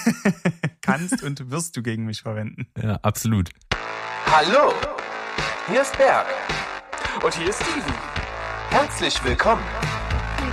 [0.80, 2.66] kannst und wirst du gegen mich verwenden.
[2.80, 3.50] Ja, absolut.
[4.26, 4.72] Hallo,
[5.68, 6.26] hier ist Berg.
[7.22, 7.94] Und hier ist Steven.
[8.70, 9.62] Herzlich willkommen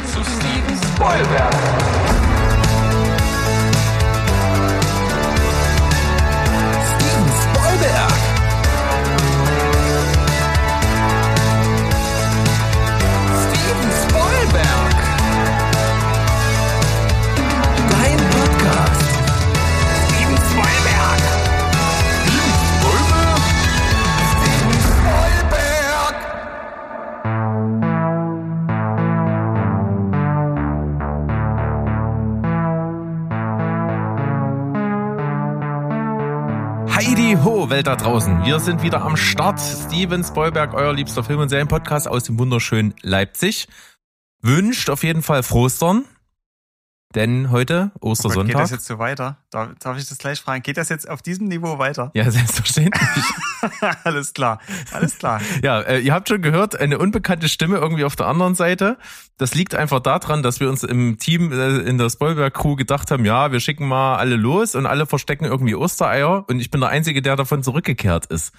[0.06, 2.29] zu Steven Spoilberg.
[37.70, 38.46] Welt da draußen.
[38.46, 39.60] Wir sind wieder am Start.
[39.60, 43.68] Steven Spoilberg, euer liebster Film- und Serienpodcast aus dem wunderschönen Leipzig.
[44.42, 46.06] Wünscht auf jeden Fall Frostern.
[47.16, 48.62] Denn heute, Oh Gott, geht Ostersonntag.
[48.62, 49.38] das jetzt so weiter?
[49.50, 50.62] Darf, darf ich das gleich fragen?
[50.62, 52.12] Geht das jetzt auf diesem Niveau weiter?
[52.14, 53.26] ja, selbstverständlich.
[54.04, 54.60] alles klar,
[54.92, 55.42] alles klar.
[55.64, 58.98] Ja, äh, ihr habt schon gehört, eine unbekannte Stimme irgendwie auf der anderen Seite.
[59.38, 63.26] Das liegt einfach daran, dass wir uns im Team äh, in der Spoilberg-Crew gedacht haben,
[63.26, 66.92] ja, wir schicken mal alle los und alle verstecken irgendwie Ostereier und ich bin der
[66.92, 68.54] Einzige, der davon zurückgekehrt ist.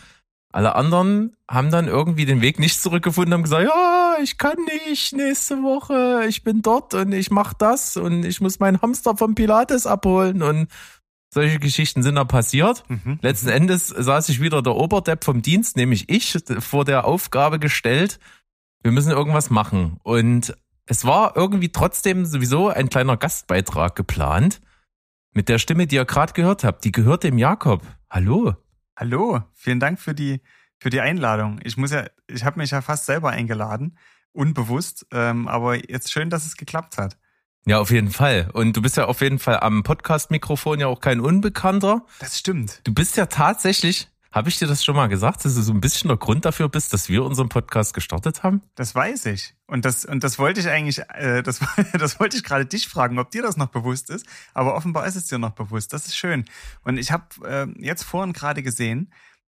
[0.52, 5.12] Alle anderen haben dann irgendwie den Weg nicht zurückgefunden, haben gesagt, ja, ich kann nicht
[5.12, 9.34] nächste Woche, ich bin dort und ich mach das und ich muss meinen Hamster vom
[9.34, 10.68] Pilates abholen und
[11.32, 12.82] solche Geschichten sind da passiert.
[12.88, 13.20] Mhm.
[13.22, 18.18] Letzten Endes saß ich wieder der Oberdepp vom Dienst, nämlich ich, vor der Aufgabe gestellt,
[18.82, 19.98] wir müssen irgendwas machen.
[20.02, 20.56] Und
[20.86, 24.60] es war irgendwie trotzdem sowieso ein kleiner Gastbeitrag geplant.
[25.32, 27.82] Mit der Stimme, die ihr gerade gehört habt, die gehört dem Jakob.
[28.10, 28.56] Hallo.
[29.00, 30.42] Hallo, vielen Dank für die,
[30.78, 31.58] für die Einladung.
[31.64, 33.96] Ich muss ja, ich habe mich ja fast selber eingeladen,
[34.32, 37.16] unbewusst, ähm, aber jetzt schön, dass es geklappt hat.
[37.64, 38.50] Ja, auf jeden Fall.
[38.52, 42.04] Und du bist ja auf jeden Fall am Podcast-Mikrofon ja auch kein Unbekannter.
[42.18, 42.82] Das stimmt.
[42.84, 45.80] Du bist ja tatsächlich, habe ich dir das schon mal gesagt, dass du so ein
[45.80, 48.62] bisschen der Grund dafür bist, dass wir unseren Podcast gestartet haben?
[48.76, 49.54] Das weiß ich.
[49.66, 51.60] Und das, und das wollte ich eigentlich, äh, das,
[51.98, 54.26] das wollte ich gerade dich fragen, ob dir das noch bewusst ist.
[54.54, 55.92] Aber offenbar ist es dir noch bewusst.
[55.92, 56.44] Das ist schön.
[56.82, 59.12] Und ich habe äh, jetzt vorhin gerade gesehen,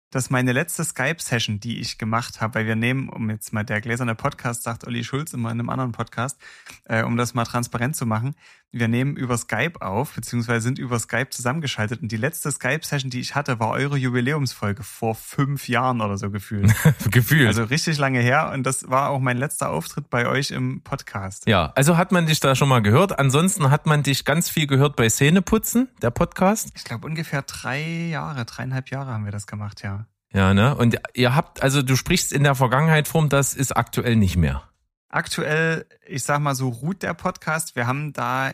[0.09, 3.81] dass meine letzte Skype-Session, die ich gemacht habe, weil wir nehmen, um jetzt mal der
[3.81, 6.39] gläserne Podcast, sagt Olli Schulz immer in einem anderen Podcast,
[6.85, 8.35] äh, um das mal transparent zu machen,
[8.71, 12.01] wir nehmen über Skype auf, beziehungsweise sind über Skype zusammengeschaltet.
[12.01, 16.29] Und die letzte Skype-Session, die ich hatte, war eure Jubiläumsfolge vor fünf Jahren oder so
[16.29, 16.73] gefühlt.
[17.11, 17.47] Gefühlt.
[17.47, 21.47] Also richtig lange her und das war auch mein letzter Auftritt bei euch im Podcast.
[21.47, 23.17] Ja, also hat man dich da schon mal gehört.
[23.17, 26.71] Ansonsten hat man dich ganz viel gehört bei Szeneputzen, der Podcast.
[26.75, 30.05] Ich glaube ungefähr drei Jahre, dreieinhalb Jahre haben wir das gemacht, ja.
[30.33, 30.75] Ja, ne?
[30.75, 34.63] Und ihr habt, also du sprichst in der Vergangenheit vom, das ist aktuell nicht mehr.
[35.09, 37.75] Aktuell, ich sag mal so, ruht der Podcast.
[37.75, 38.53] Wir haben da,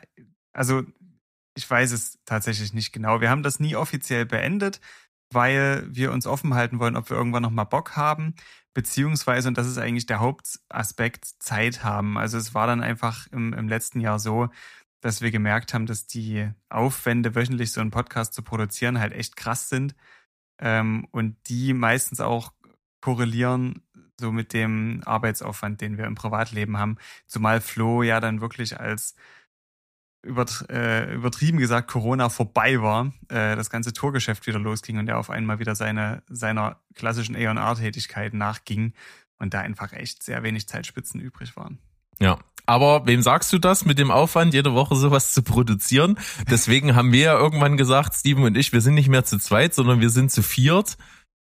[0.53, 0.83] also
[1.55, 3.21] ich weiß es tatsächlich nicht genau.
[3.21, 4.79] Wir haben das nie offiziell beendet,
[5.31, 8.35] weil wir uns offen halten wollen, ob wir irgendwann nochmal Bock haben,
[8.73, 12.17] beziehungsweise, und das ist eigentlich der Hauptaspekt, Zeit haben.
[12.17, 14.49] Also es war dann einfach im, im letzten Jahr so,
[15.01, 19.35] dass wir gemerkt haben, dass die Aufwände, wöchentlich so einen Podcast zu produzieren, halt echt
[19.35, 19.95] krass sind.
[20.59, 22.53] Ähm, und die meistens auch
[23.01, 23.83] korrelieren
[24.19, 26.97] so mit dem Arbeitsaufwand, den wir im Privatleben haben.
[27.25, 29.15] Zumal Flo ja dann wirklich als
[30.69, 35.29] äh, übertrieben gesagt Corona vorbei war, äh, das ganze Tourgeschäft wieder losging und er auf
[35.29, 38.93] einmal wieder seine, seiner klassischen A&R-Tätigkeit nachging
[39.37, 41.79] und da einfach echt sehr wenig Zeitspitzen übrig waren.
[42.19, 42.39] Ja.
[42.65, 46.17] Aber wem sagst du das mit dem Aufwand, jede Woche sowas zu produzieren?
[46.49, 49.73] Deswegen haben wir ja irgendwann gesagt, Steven und ich, wir sind nicht mehr zu zweit,
[49.73, 50.95] sondern wir sind zu viert.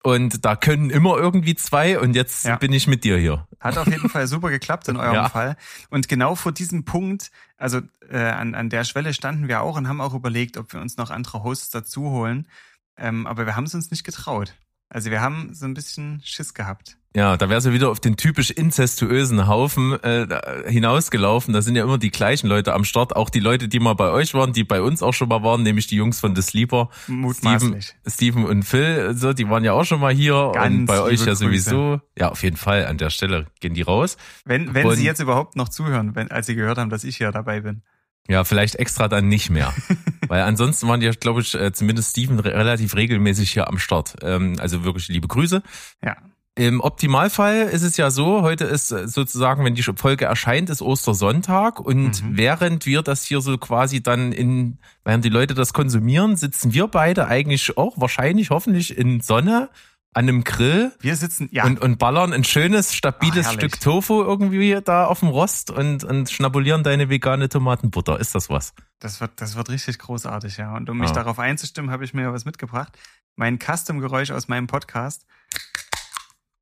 [0.08, 2.56] Und da können immer irgendwie zwei und jetzt Ja.
[2.56, 3.46] bin ich mit dir hier.
[3.60, 5.28] Hat auf jeden Fall super geklappt in eurem Ja.
[5.30, 5.58] Fall.
[5.90, 9.90] Und genau vor diesem Punkt, also äh, an, an der Schwelle standen wir auch und
[9.90, 12.48] haben auch überlegt, ob wir uns noch andere Hosts dazu holen.
[12.96, 14.54] Ähm, aber wir haben es uns nicht getraut.
[14.90, 16.98] Also wir haben so ein bisschen Schiss gehabt.
[17.16, 20.28] Ja, da wärst du wieder auf den typisch inzestuösen Haufen äh,
[20.70, 21.52] hinausgelaufen.
[21.54, 23.16] Da sind ja immer die gleichen Leute am Start.
[23.16, 25.64] Auch die Leute, die mal bei euch waren, die bei uns auch schon mal waren,
[25.64, 26.90] nämlich die Jungs von The Sleeper.
[27.04, 27.96] Steven, Mutmaßlich.
[28.06, 30.52] Steven und Phil, so, die waren ja auch schon mal hier.
[30.54, 31.36] Ganz und bei euch ja Grüße.
[31.38, 32.02] sowieso.
[32.18, 32.86] Ja, auf jeden Fall.
[32.86, 34.18] An der Stelle gehen die raus.
[34.46, 37.18] Wenn, wenn Und- Sie jetzt überhaupt noch zuhören, wenn, als Sie gehört haben, dass ich
[37.18, 37.82] hier dabei bin.
[38.28, 39.74] Ja, vielleicht extra dann nicht mehr.
[40.28, 44.16] Weil ansonsten waren die, glaube ich, äh, zumindest Steven re relativ regelmäßig hier am Start.
[44.22, 45.62] Ähm, also wirklich liebe Grüße.
[46.04, 46.18] Ja.
[46.56, 50.82] Im Optimalfall ist es ja so, heute ist äh, sozusagen, wenn die Folge erscheint, ist
[50.82, 52.36] Ostersonntag und Mhm.
[52.38, 56.88] während wir das hier so quasi dann in, während die Leute das konsumieren, sitzen wir
[56.88, 59.70] beide eigentlich auch wahrscheinlich, hoffentlich in Sonne
[60.14, 63.60] an einem Grill Wir sitzen, ja, und, und ballern ein schönes, stabiles herrlich.
[63.60, 68.20] Stück Tofu irgendwie da auf dem Rost und, und schnabulieren deine vegane Tomatenbutter.
[68.20, 68.74] Ist das was?
[69.00, 70.76] das wird, das wird richtig großartig, ja.
[70.76, 71.14] Und um mich Ah.
[71.14, 72.98] darauf einzustimmen, habe ich mir was mitgebracht.
[73.36, 75.26] Mein Custom-Geräusch aus meinem Podcast.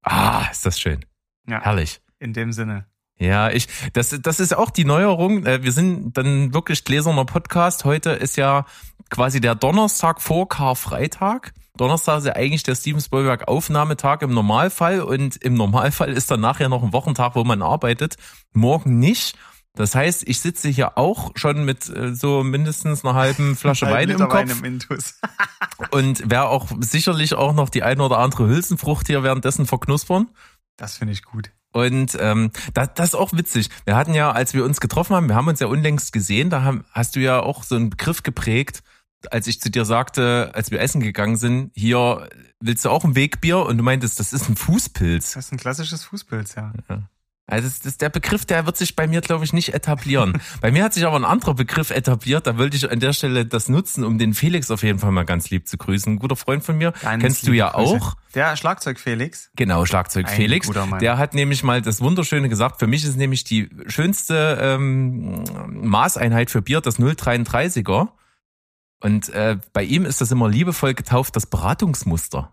[0.03, 1.05] Ah, ist das schön.
[1.47, 2.01] Ja, Herrlich.
[2.19, 2.85] in dem Sinne.
[3.17, 5.45] Ja, ich, das, das ist auch die Neuerung.
[5.45, 7.85] Äh, Wir sind dann wirklich gläserner Podcast.
[7.85, 8.65] Heute ist ja
[9.09, 11.53] quasi der Donnerstag vor Karfreitag.
[11.77, 16.39] Donnerstag ist ja eigentlich der Steven Spielberg Aufnahmetag im Normalfall und im Normalfall ist dann
[16.39, 18.15] nachher noch ein Wochentag, wo man arbeitet.
[18.53, 19.37] Morgen nicht.
[19.75, 24.09] Das heißt, ich sitze hier auch schon mit äh, so mindestens einer halben Flasche Wein
[24.09, 25.19] im Liter Wein Kopf im Intus.
[25.91, 30.29] und werde auch sicherlich auch noch die eine oder andere Hülsenfrucht hier währenddessen verknuspern.
[30.77, 31.51] Das finde ich gut.
[31.73, 33.69] Und ähm, das, das ist auch witzig.
[33.83, 36.63] Wir hatten ja, als wir uns getroffen haben, wir haben uns ja unlängst gesehen, da
[36.63, 38.81] haben, hast du ja auch so einen Begriff geprägt,
[39.31, 42.29] als ich zu dir sagte, als wir essen gegangen sind, hier
[42.59, 43.59] willst du auch ein Wegbier?
[43.59, 45.33] Und du meintest, das ist ein Fußpilz.
[45.33, 46.73] Das ist ein klassisches Fußpilz, ja.
[47.47, 50.41] Also das, das, der Begriff, der wird sich bei mir, glaube ich, nicht etablieren.
[50.61, 52.47] bei mir hat sich aber ein anderer Begriff etabliert.
[52.47, 55.25] Da wollte ich an der Stelle das nutzen, um den Felix auf jeden Fall mal
[55.25, 56.13] ganz lieb zu grüßen.
[56.13, 56.91] Ein guter Freund von mir.
[57.03, 57.95] Ganz Kennst du ja Grüße.
[57.97, 58.15] auch.
[58.33, 59.51] Der Schlagzeug Felix.
[59.55, 60.69] Genau, Schlagzeug Ein Felix.
[60.99, 62.79] Der hat nämlich mal das Wunderschöne gesagt.
[62.79, 68.09] Für mich ist nämlich die schönste ähm, Maßeinheit für Bier das 033er.
[69.05, 72.51] Und äh, bei ihm ist das immer liebevoll getauft, das Beratungsmuster.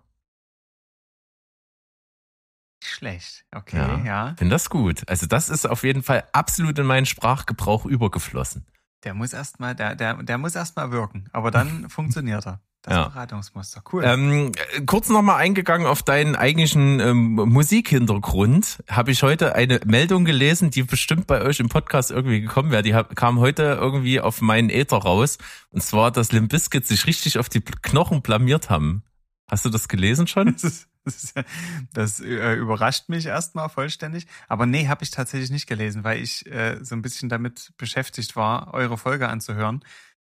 [2.85, 3.47] Schlecht.
[3.55, 4.05] Okay, Ja.
[4.05, 4.35] ja.
[4.37, 5.09] Finde das gut.
[5.09, 8.67] Also das ist auf jeden Fall absolut in meinen Sprachgebrauch übergeflossen.
[9.03, 11.27] Der muss erstmal, der, der, der muss erstmal wirken.
[11.33, 12.61] Aber dann funktioniert er.
[12.83, 13.09] Das Ja.
[13.09, 13.83] Beratungsmuster.
[13.93, 14.03] Cool.
[14.05, 18.83] Ähm, äh, kurz nochmal eingegangen auf deinen eigentlichen ähm, Musikhintergrund.
[18.91, 22.83] Habe ich heute eine Meldung gelesen, die bestimmt bei euch im Podcast irgendwie gekommen wäre.
[22.83, 25.39] Die hab, kam heute irgendwie auf meinen Äther raus.
[25.71, 29.05] Und zwar, dass Limp Bizkit sich richtig auf die Knochen blamiert haben.
[29.49, 30.57] Hast du das gelesen schon?
[31.05, 31.45] Das, das,
[31.93, 34.29] das äh, überrascht mich erstmal vollständig.
[34.49, 38.37] Aber nee, habe ich tatsächlich nicht gelesen, weil ich äh, so ein bisschen damit beschäftigt
[38.37, 39.83] war, eure Folge anzuhören.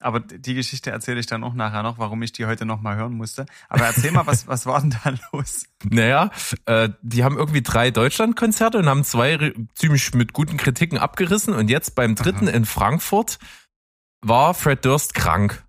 [0.00, 3.14] Aber die Geschichte erzähle ich dann auch nachher noch, warum ich die heute nochmal hören
[3.14, 3.46] musste.
[3.68, 5.64] Aber erzähl mal, was, was war denn da los?
[5.84, 6.30] Naja,
[6.66, 11.54] äh, die haben irgendwie drei Deutschlandkonzerte und haben zwei ziemlich mit guten Kritiken abgerissen.
[11.54, 12.56] Und jetzt beim dritten Aha.
[12.56, 13.38] in Frankfurt
[14.20, 15.64] war Fred Durst krank.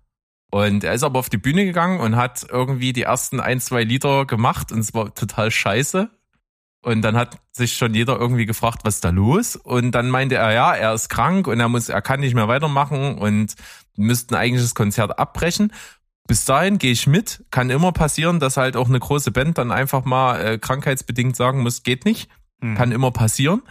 [0.50, 3.84] Und er ist aber auf die Bühne gegangen und hat irgendwie die ersten ein, zwei
[3.84, 6.10] Lieder gemacht und es war total scheiße.
[6.82, 9.54] Und dann hat sich schon jeder irgendwie gefragt, was ist da los?
[9.54, 12.48] Und dann meinte er, ja, er ist krank und er muss, er kann nicht mehr
[12.48, 13.54] weitermachen und
[14.00, 15.72] müssten eigentlich das Konzert abbrechen.
[16.26, 17.44] Bis dahin gehe ich mit.
[17.50, 21.62] Kann immer passieren, dass halt auch eine große Band dann einfach mal äh, krankheitsbedingt sagen
[21.62, 22.30] muss, geht nicht.
[22.60, 22.76] Hm.
[22.76, 23.62] Kann immer passieren.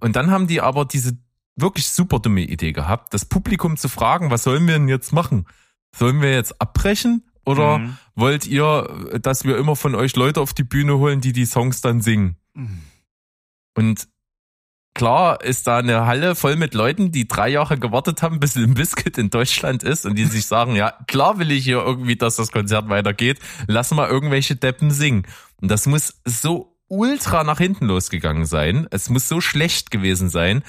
[0.00, 1.18] Und dann haben die aber diese
[1.56, 5.46] wirklich super dumme Idee gehabt, das Publikum zu fragen, was sollen wir denn jetzt machen?
[5.96, 7.98] Sollen wir jetzt abbrechen oder Mhm.
[8.16, 11.80] wollt ihr, dass wir immer von euch Leute auf die Bühne holen, die die Songs
[11.80, 12.36] dann singen?
[12.54, 12.80] Mhm.
[13.76, 14.08] Und
[14.94, 18.76] klar ist da eine Halle voll mit Leuten, die drei Jahre gewartet haben, bis Limp
[18.76, 22.36] Bizkit in Deutschland ist und die sich sagen, ja, klar will ich hier irgendwie, dass
[22.36, 23.40] das Konzert weitergeht.
[23.66, 25.26] Lass mal irgendwelche Deppen singen.
[25.60, 28.86] Und das muss so ultra nach hinten losgegangen sein.
[28.90, 30.62] Es muss so schlecht gewesen sein.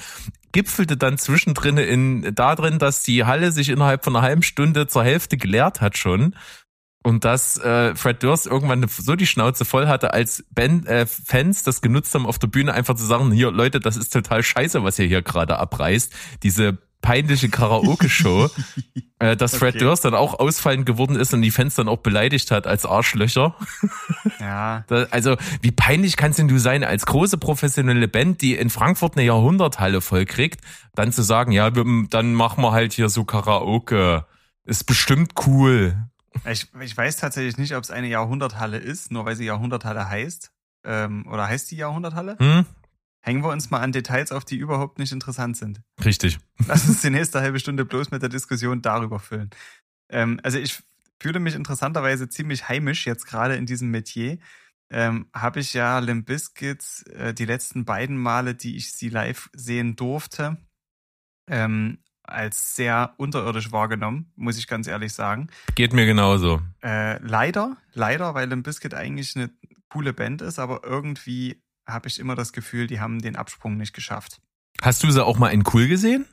[0.52, 4.86] Gipfelte dann zwischendrin in da drin, dass die Halle sich innerhalb von einer halben Stunde
[4.86, 6.34] zur Hälfte geleert hat schon.
[7.06, 11.62] Und dass äh, Fred Durst irgendwann so die Schnauze voll hatte, als Band, äh, Fans
[11.62, 14.82] das genutzt haben, auf der Bühne einfach zu sagen, hier Leute, das ist total scheiße,
[14.82, 16.12] was ihr hier gerade abreißt.
[16.42, 18.50] Diese peinliche Karaoke-Show,
[19.20, 19.84] äh, dass Fred Okay.
[19.84, 23.54] Durst dann auch ausfallend geworden ist und die Fans dann auch beleidigt hat als Arschlöcher.
[24.40, 28.68] Ja, Da, also, wie peinlich kannst denn du sein, als große professionelle Band, die in
[28.68, 30.60] Frankfurt eine Jahrhunderthalle vollkriegt,
[30.96, 34.26] dann zu sagen, ja, wir, dann machen wir halt hier so Karaoke.
[34.64, 36.05] Ist bestimmt cool.
[36.44, 40.52] Ich, ich weiß tatsächlich nicht, ob es eine Jahrhunderthalle ist, nur weil sie Jahrhunderthalle heißt.
[40.84, 42.36] Ähm, oder heißt die Jahrhunderthalle?
[42.38, 42.66] Hm?
[43.20, 45.80] Hängen wir uns mal an Details auf, die überhaupt nicht interessant sind.
[46.04, 46.38] Richtig.
[46.66, 49.50] Lass uns die nächste halbe Stunde bloß mit der Diskussion darüber füllen.
[50.08, 50.80] Ähm, also ich
[51.20, 54.38] fühle mich interessanterweise ziemlich heimisch jetzt gerade in diesem Metier.
[54.90, 59.50] Ähm, Habe ich ja Limp Bizkit äh, die letzten beiden Male, die ich sie live
[59.52, 60.58] sehen durfte,
[61.48, 65.48] ähm, als sehr unterirdisch wahrgenommen, muss ich ganz ehrlich sagen.
[65.74, 66.60] Geht mir genauso.
[66.82, 69.50] Äh, leider, leider, weil Limp Bizkit eigentlich eine
[69.88, 73.94] coole Band ist, aber irgendwie habe ich immer das Gefühl, die haben den Absprung nicht
[73.94, 74.40] geschafft.
[74.82, 76.26] Hast du sie auch mal in cool gesehen?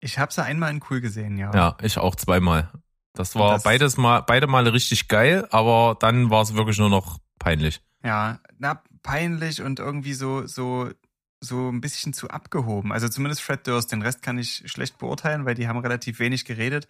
[0.00, 1.52] Ich habe sie einmal in cool gesehen, ja.
[1.54, 2.70] Ja, ich auch zweimal.
[3.14, 6.88] Das war Das- beides mal, beide Male richtig geil, aber dann war es wirklich nur
[6.90, 7.80] noch peinlich.
[8.04, 10.88] Ja, na, peinlich und irgendwie so, so,
[11.42, 12.92] so ein bisschen zu abgehoben.
[12.92, 16.44] Also zumindest Fred Durst, den Rest kann ich schlecht beurteilen, weil die haben relativ wenig
[16.44, 16.86] geredet.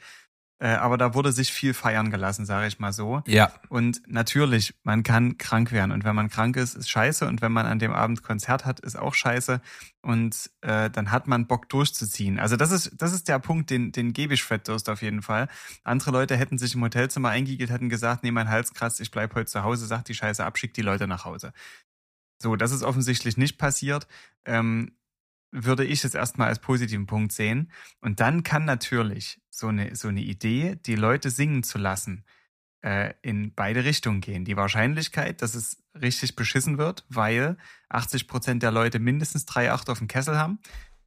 [0.62, 3.22] Äh, aber da wurde sich viel feiern gelassen, sage ich mal so.
[3.26, 3.50] Ja.
[3.68, 5.90] Und natürlich, man kann krank werden.
[5.90, 7.26] Und wenn man krank ist, ist scheiße.
[7.26, 9.60] Und wenn man an dem Abend Konzert hat, ist auch scheiße.
[10.02, 12.38] Und äh, dann hat man Bock durchzuziehen.
[12.38, 15.22] Also das ist, das ist der Punkt, den, den gebe ich Fred Durst auf jeden
[15.22, 15.48] Fall.
[15.82, 19.34] Andere Leute hätten sich im Hotelzimmer eingiegelt, hätten gesagt, nee, mein Hals kratzt, ich bleib
[19.34, 21.52] heute zu Hause, sagt die Scheiße ab, schickt die Leute nach Hause.
[22.38, 24.06] So, das ist offensichtlich nicht passiert.
[24.44, 24.92] Ähm,
[25.52, 27.70] würde ich es erstmal als positiven Punkt sehen.
[28.00, 32.24] Und dann kann natürlich so eine, so eine Idee, die Leute singen zu lassen,
[32.80, 34.44] äh, in beide Richtungen gehen.
[34.44, 37.58] Die Wahrscheinlichkeit, dass es richtig beschissen wird, weil
[37.90, 40.58] 80 Prozent der Leute mindestens drei Acht auf dem Kessel haben,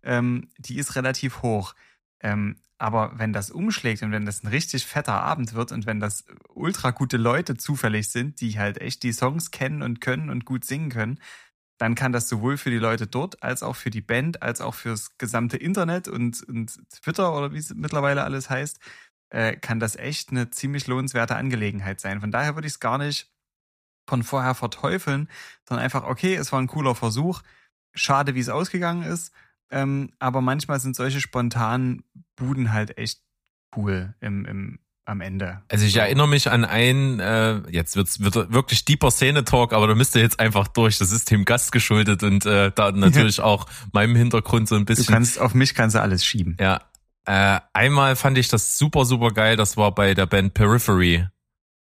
[0.04, 1.74] ähm, die ist relativ hoch.
[2.22, 6.00] Ähm, aber wenn das umschlägt und wenn das ein richtig fetter Abend wird und wenn
[6.00, 10.46] das ultra gute Leute zufällig sind, die halt echt die Songs kennen und können und
[10.46, 11.20] gut singen können,
[11.78, 14.76] dann kann das sowohl für die Leute dort als auch für die Band, als auch
[14.76, 18.80] fürs gesamte Internet und, und Twitter oder wie es mittlerweile alles heißt,
[19.30, 22.22] äh, kann das echt eine ziemlich lohnenswerte Angelegenheit sein.
[22.22, 23.30] Von daher würde ich es gar nicht
[24.08, 25.30] von vorher verteufeln,
[25.68, 27.42] sondern einfach, okay, es war ein cooler Versuch.
[27.94, 29.34] Schade, wie es ausgegangen ist.
[29.72, 32.04] Ähm, aber manchmal sind solche spontanen
[32.36, 33.22] Buden halt echt
[33.76, 35.62] cool im, im, am Ende.
[35.70, 39.96] Also ich erinnere mich an ein, äh, jetzt wird's wird wirklich deeper Szene-Talk, aber da
[39.96, 40.98] müsst ihr jetzt einfach durch.
[40.98, 45.06] Das ist dem Gast geschuldet und äh, da natürlich auch meinem Hintergrund so ein bisschen.
[45.06, 46.58] Du kannst, auf mich kannst du alles schieben.
[46.60, 46.82] Ja.
[47.26, 49.58] Äh, einmal fand ich das super, super geil.
[49.58, 51.28] Das war bei der Band Periphery.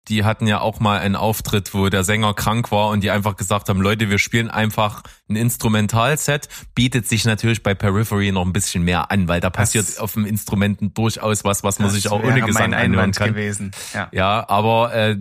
[0.08, 3.36] Die hatten ja auch mal einen Auftritt, wo der Sänger krank war und die einfach
[3.36, 6.48] gesagt haben, Leute, wir spielen einfach ein Instrumentalset.
[6.74, 10.14] Bietet sich natürlich bei Periphery noch ein bisschen mehr an, weil da passiert Das- auf
[10.14, 13.28] dem Instrumenten durchaus was, was man sich auch ohne Gesang Einwand kann.
[13.30, 13.70] gewesen.
[13.94, 14.08] Ja.
[14.12, 15.16] Ja, aber äh,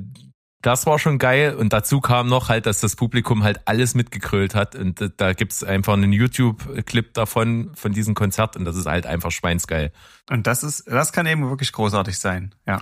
[0.63, 4.53] das war schon geil und dazu kam noch halt, dass das Publikum halt alles mitgekrölt
[4.55, 9.05] hat und da gibt's einfach einen YouTube-Clip davon, von diesem Konzert und das ist halt
[9.07, 9.91] einfach schweinsgeil.
[10.29, 12.53] Und das ist, das kann eben wirklich großartig sein.
[12.67, 12.79] Ja.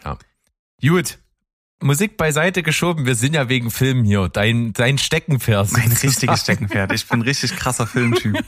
[0.81, 1.19] Gut,
[1.81, 5.71] Musik beiseite geschoben, wir sind ja wegen Film hier, dein, dein Steckenpferd.
[5.71, 6.07] Mein sozusagen.
[6.07, 6.91] richtiges Steckenpferd.
[6.93, 8.43] Ich bin ein richtig krasser Filmtyp.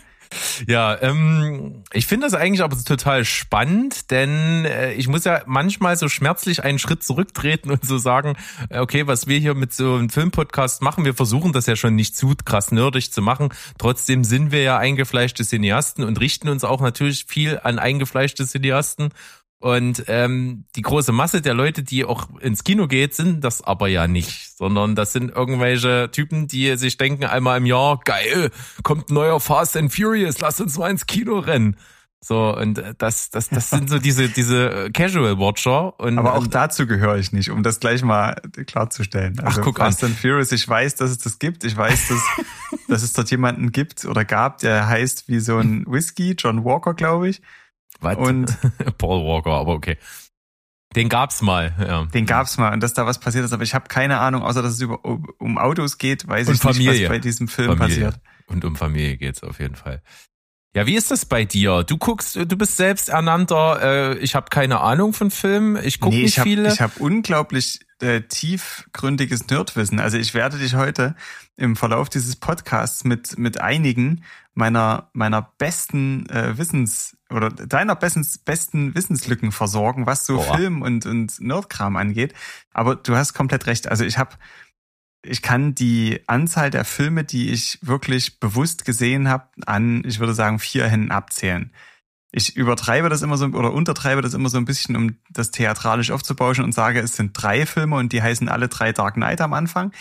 [0.68, 5.98] Ja, ähm, ich finde das eigentlich aber total spannend, denn äh, ich muss ja manchmal
[5.98, 8.36] so schmerzlich einen Schritt zurücktreten und so sagen,
[8.70, 11.96] äh, okay, was wir hier mit so einem Filmpodcast machen, wir versuchen das ja schon
[11.96, 13.50] nicht zu krass nerdig zu machen.
[13.78, 19.10] Trotzdem sind wir ja eingefleischte Cineasten und richten uns auch natürlich viel an eingefleischte Cineasten.
[19.62, 23.88] Und ähm, die große Masse der Leute, die auch ins Kino geht, sind das aber
[23.90, 28.50] ja nicht, sondern das sind irgendwelche Typen, die sich denken einmal im Jahr, geil,
[28.82, 31.78] kommt ein neuer Fast and Furious, lass uns mal ins Kino rennen.
[32.24, 36.00] So, und äh, das, das, das sind so diese, diese äh, Casual Watcher.
[36.00, 39.40] Und, Aber auch dazu gehöre ich nicht, um das gleich mal klarzustellen.
[39.42, 41.64] Also guck Fast and Furious, ich weiß, dass es das gibt.
[41.64, 45.86] Ich weiß, dass, dass es dort jemanden gibt oder gab, der heißt wie so ein
[45.86, 47.42] Whisky, John Walker, glaube ich.
[48.02, 48.18] Was?
[48.18, 48.58] Und
[48.98, 49.98] Paul Walker, aber okay.
[50.96, 52.04] Den gab's mal, ja.
[52.06, 54.62] den gab's mal und dass da was passiert ist, aber ich habe keine Ahnung, außer
[54.62, 57.04] dass es über, um Autos geht, weiß Und ich nicht, Familie.
[57.04, 58.06] was bei diesem Film Familie.
[58.06, 58.22] passiert.
[58.48, 60.02] Und um Familie geht's auf jeden Fall.
[60.74, 61.84] Ja, wie ist das bei dir?
[61.84, 66.16] Du guckst, du bist selbst ernannter, äh, ich habe keine Ahnung von Filmen, ich gucke
[66.16, 66.72] nee, nicht ich habe viele.
[66.72, 70.00] ich hab unglaublich äh, tiefgründiges Nerdwissen.
[70.00, 71.16] Also ich werde dich heute
[71.58, 74.24] im Verlauf dieses Podcasts mit mit einigen
[74.54, 80.56] meiner meiner besten äh, Wissens oder deiner besten besten Wissenslücken versorgen, was so Boah.
[80.56, 82.34] Film und und Nerdkram angeht.
[82.74, 83.88] Aber du hast komplett recht.
[83.88, 84.36] Also ich habe
[85.24, 90.34] ich kann die Anzahl der Filme, die ich wirklich bewusst gesehen habe, an, ich würde
[90.34, 91.72] sagen, vier Händen abzählen.
[92.34, 96.12] Ich übertreibe das immer so oder untertreibe das immer so ein bisschen, um das theatralisch
[96.12, 99.54] aufzubauschen und sage, es sind drei Filme und die heißen alle drei Dark Knight am
[99.54, 99.92] Anfang.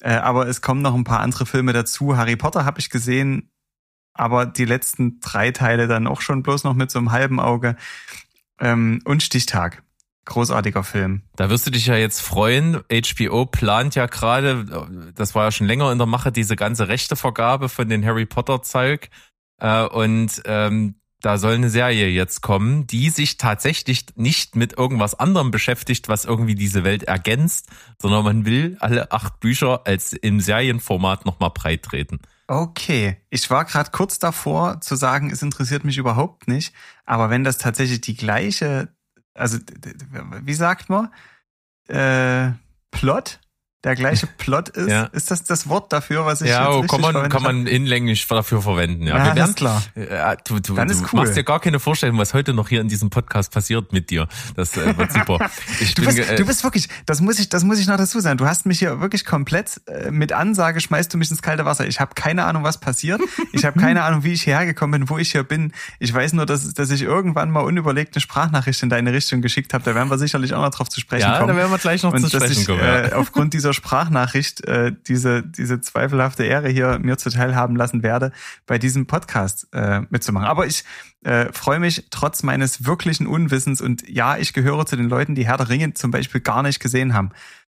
[0.00, 2.16] Äh, aber es kommen noch ein paar andere Filme dazu.
[2.16, 3.50] Harry Potter habe ich gesehen,
[4.12, 7.76] aber die letzten drei Teile dann auch schon bloß noch mit so einem halben Auge.
[8.60, 9.82] Ähm, und Stichtag.
[10.26, 11.22] Großartiger Film.
[11.36, 12.82] Da wirst du dich ja jetzt freuen.
[12.90, 17.68] HBO plant ja gerade, das war ja schon länger in der Mache, diese ganze Rechtevergabe
[17.68, 19.08] von den Harry Potter Zeug.
[19.58, 25.14] Äh, und ähm, da soll eine Serie jetzt kommen, die sich tatsächlich nicht mit irgendwas
[25.14, 27.68] anderem beschäftigt, was irgendwie diese Welt ergänzt,
[28.00, 32.20] sondern man will alle acht Bücher als im Serienformat nochmal breit treten.
[32.46, 36.74] Okay, ich war gerade kurz davor zu sagen, es interessiert mich überhaupt nicht,
[37.04, 38.88] aber wenn das tatsächlich die gleiche,
[39.34, 41.12] also wie sagt man,
[41.88, 42.52] äh,
[42.90, 43.40] Plot
[43.84, 44.88] der gleiche Plot ist?
[44.88, 45.04] Ja.
[45.04, 48.26] Ist das das Wort dafür, was ich Ja, jetzt oh, kann man, kann man hinlänglich
[48.26, 49.06] dafür verwenden.
[49.06, 49.82] Ja, Ja, werden, klar.
[49.94, 51.20] Ja, du du, Dann du ist cool.
[51.20, 54.28] machst dir gar keine Vorstellung, was heute noch hier in diesem Podcast passiert mit dir.
[54.56, 55.38] Das äh, wird super.
[55.80, 57.96] Ich Du bin, bist, äh, du bist wirklich, das muss ich, das muss ich noch
[57.96, 58.36] dazu sagen.
[58.38, 61.86] Du hast mich hier wirklich komplett äh, mit Ansage schmeißt du mich ins kalte Wasser.
[61.86, 63.20] Ich habe keine Ahnung, was passiert.
[63.52, 65.72] Ich habe keine Ahnung, wie ich hierher gekommen bin, wo ich hier bin.
[65.98, 69.72] Ich weiß nur, dass, dass ich irgendwann mal unüberlegt eine Sprachnachricht in deine Richtung geschickt
[69.74, 69.84] habe.
[69.84, 71.48] Da werden wir sicherlich auch noch drauf zu sprechen ja, kommen.
[71.48, 72.80] da werden wir gleich noch und zu sprechen ich kommen.
[72.80, 73.06] Ja.
[73.06, 78.32] äh, aufgrund dieser Sprachnachricht äh, diese, diese zweifelhafte Ehre hier mir zuteil haben lassen werde,
[78.66, 80.48] bei diesem Podcast äh, mitzumachen.
[80.48, 80.84] Aber ich
[81.24, 85.46] äh, freue mich trotz meines wirklichen Unwissens und ja, ich gehöre zu den Leuten, die
[85.46, 87.30] Herr der Ringe zum Beispiel gar nicht gesehen haben.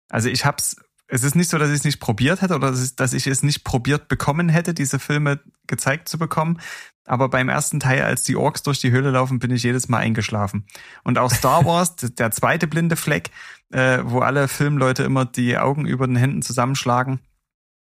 [0.10, 3.14] Also ich hab's, es ist nicht so, dass ich es nicht probiert hätte oder dass
[3.14, 6.60] ich, es nicht probiert bekommen hätte, diese Filme gezeigt zu bekommen.
[7.06, 10.00] Aber beim ersten Teil, als die Orks durch die Höhle laufen, bin ich jedes Mal
[10.00, 10.66] eingeschlafen.
[11.04, 13.30] Und auch Star Wars, der zweite blinde Fleck,
[13.72, 17.20] äh, wo alle Filmleute immer die Augen über den Händen zusammenschlagen.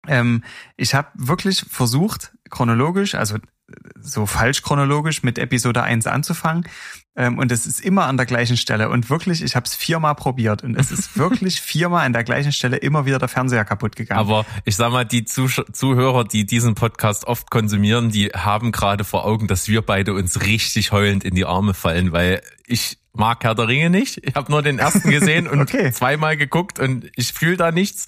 [0.08, 0.44] Ähm,
[0.76, 3.38] ich habe wirklich versucht, chronologisch, also
[4.00, 6.66] so falsch chronologisch mit Episode 1 anzufangen.
[7.20, 8.90] Ähm, und es ist immer an der gleichen Stelle.
[8.90, 10.64] Und wirklich, ich habe es viermal probiert.
[10.64, 14.20] Und es ist wirklich viermal an der gleichen Stelle immer wieder der Fernseher kaputt gegangen.
[14.20, 19.04] Aber ich sag mal, die Zusch Zuhörer, die diesen Podcast oft konsumieren, die haben gerade
[19.04, 23.44] vor Augen, dass wir beide uns richtig heulend in die Arme fallen, weil ich mag
[23.44, 24.20] Herr der Ringe nicht.
[24.24, 25.92] Ich habe nur den ersten gesehen und Okay.
[25.92, 28.06] zweimal geguckt und ich fühle da nichts.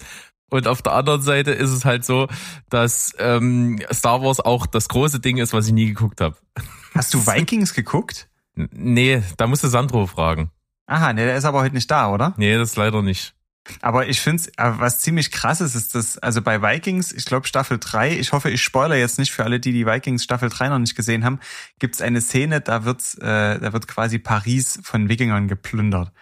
[0.50, 2.28] Und auf der anderen Seite ist es halt so,
[2.70, 6.36] dass ähm, Star Wars auch das große Ding ist, was ich nie geguckt habe.
[6.94, 8.28] Hast du Vikings geguckt?
[8.54, 10.50] Nee, da musste Sandro fragen.
[10.86, 12.34] Aha, ne, der ist aber heute nicht da, oder?
[12.36, 13.34] Nee, das leider nicht.
[13.82, 17.78] Aber ich finde, was ziemlich krass ist, ist dass, also bei Vikings, ich glaube Staffel
[17.78, 20.78] 3, ich hoffe, ich spoiler jetzt nicht für alle, die die Vikings Staffel 3 noch
[20.78, 21.38] nicht gesehen haben,
[21.78, 26.12] gibt es eine Szene, da wird, äh, da wird quasi Paris von Wikingern geplündert.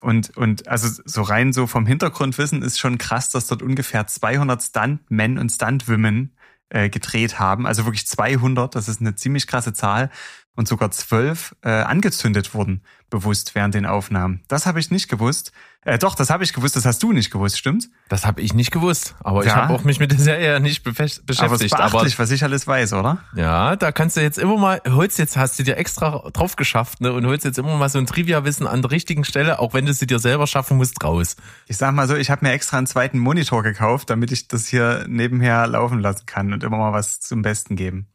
[0.00, 4.62] Und, und also so rein so vom Hintergrundwissen ist schon krass, dass dort ungefähr 200
[4.62, 6.36] Stuntmen und Stuntwomen
[6.68, 7.66] äh, gedreht haben.
[7.66, 10.10] Also wirklich 200, das ist eine ziemlich krasse Zahl.
[10.56, 14.42] Und sogar zwölf äh, angezündet wurden, bewusst während den Aufnahmen.
[14.48, 15.52] Das habe ich nicht gewusst.
[15.84, 17.90] Äh, doch, das habe ich gewusst, das hast du nicht gewusst, stimmt's?
[18.08, 19.14] Das habe ich nicht gewusst.
[19.20, 19.56] Aber ich Ja.
[19.56, 21.74] habe auch mich mit der Serie nicht befest- Aber es ist beschäftigt.
[21.74, 23.18] Aber, beachtlich, was ich alles weiß, oder?
[23.36, 27.02] ja, da kannst du jetzt immer mal, holst jetzt, hast du dir extra drauf geschafft,
[27.02, 29.84] ne, und holst jetzt immer mal so ein Trivia-Wissen an der richtigen Stelle, auch wenn
[29.84, 31.36] du sie dir selber schaffen musst, raus.
[31.66, 34.66] Ich sag mal so, ich habe mir extra einen zweiten Monitor gekauft, damit ich das
[34.66, 38.08] hier nebenher laufen lassen kann und immer mal was zum Besten geben.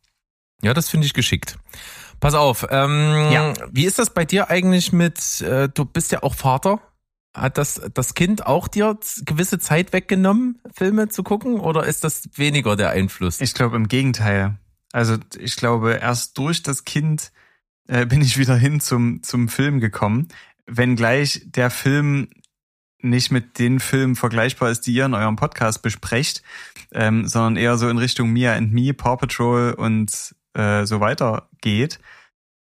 [0.64, 1.58] Ja, das finde ich geschickt.
[2.22, 3.54] Pass auf, ähm, Ja.
[3.72, 6.80] wie ist das bei dir eigentlich mit, äh, du bist ja auch Vater?
[7.34, 12.30] Hat das, das Kind auch dir gewisse Zeit weggenommen, Filme zu gucken, oder ist das
[12.36, 13.42] weniger der Einfluss?
[13.42, 14.58] Ich glaube im Gegenteil.
[14.94, 17.32] Also ich glaube, erst durch das Kind
[17.88, 20.28] äh, bin ich wieder hin zum, zum Film gekommen.
[20.68, 22.30] Wenngleich der Film
[23.00, 26.44] nicht mit den Filmen vergleichbar ist, die ihr in eurem Podcast besprecht,
[26.92, 31.48] ähm, sondern eher so in Richtung Mia and Me, Paw Patrol und äh, so weiter
[31.62, 32.00] geht.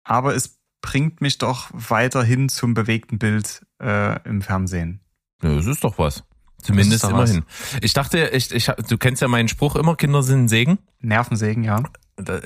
[0.04, 5.00] Aber es bringt mich doch weiterhin zum bewegten Bild äh, im Fernsehen.
[5.42, 6.24] Ja, das ist doch was.
[6.62, 7.30] Zumindest doch was.
[7.30, 7.44] immerhin.
[7.80, 10.78] Ich dachte, ich, ich, du kennst ja meinen Spruch immer, Kinder sind ein Segen.
[11.00, 11.82] Nervensägen, ja.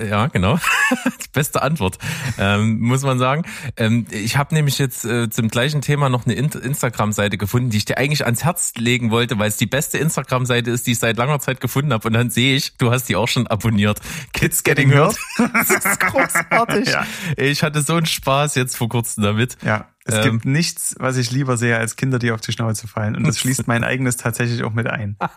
[0.09, 0.59] Ja, genau.
[1.23, 1.99] Die beste Antwort,
[2.39, 3.43] ähm, muss man sagen.
[3.77, 7.77] Ähm, ich habe nämlich jetzt äh, zum gleichen Thema noch eine In Instagram-Seite gefunden, die
[7.77, 10.99] ich dir eigentlich ans Herz legen wollte, weil es die beste Instagram-Seite ist, die ich
[10.99, 12.09] seit langer Zeit gefunden habe.
[12.09, 14.01] Und dann sehe ich, du hast die auch schon abonniert.
[14.33, 15.17] Kids Getting Hurt.
[15.53, 16.89] das ist großartig.
[16.89, 17.07] Ja.
[17.37, 19.59] Ich hatte so einen Spaß jetzt vor kurzem damit.
[19.63, 20.33] Ja, es Ähm.
[20.33, 23.17] gibt nichts, was ich lieber sehe, als Kinder, die auf die Schnauze fallen.
[23.17, 25.19] Und das schließt mein eigenes tatsächlich auch mit ein.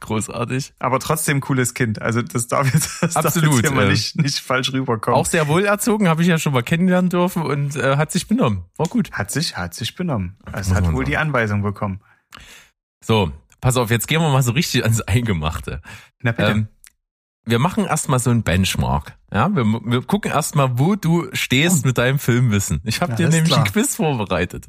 [0.00, 0.72] Großartig.
[0.78, 2.00] Aber trotzdem cooles Kind.
[2.00, 3.90] Also das darf jetzt, das darf Absolut, jetzt hier mal ähm.
[3.90, 5.18] nicht, nicht falsch rüberkommen.
[5.18, 8.64] Auch sehr wohlerzogen, habe ich ja schon mal kennenlernen dürfen und äh, hat sich benommen.
[8.76, 9.12] War gut.
[9.12, 10.38] hat sich, hat sich benommen.
[10.52, 12.00] Es hat wohl die Anweisung bekommen.
[13.04, 15.82] So, pass auf, jetzt gehen wir mal so richtig ans Eingemachte.
[16.22, 16.50] Na bitte.
[16.50, 16.68] Ähm,
[17.44, 19.16] wir machen erstmal so ein Benchmark.
[19.32, 22.80] Ja, wir, wir gucken erstmal, wo du stehst mit deinem Filmwissen.
[22.84, 23.64] Ich habe dir nämlich klar.
[23.64, 24.66] ein Quiz vorbereitet.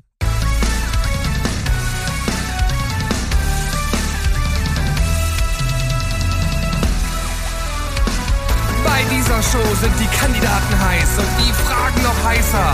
[9.44, 12.74] Show sind die Kandidaten heiß und die Fragen noch heißer.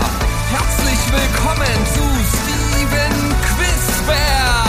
[0.50, 4.64] Herzlich willkommen zu Steven Quizberg.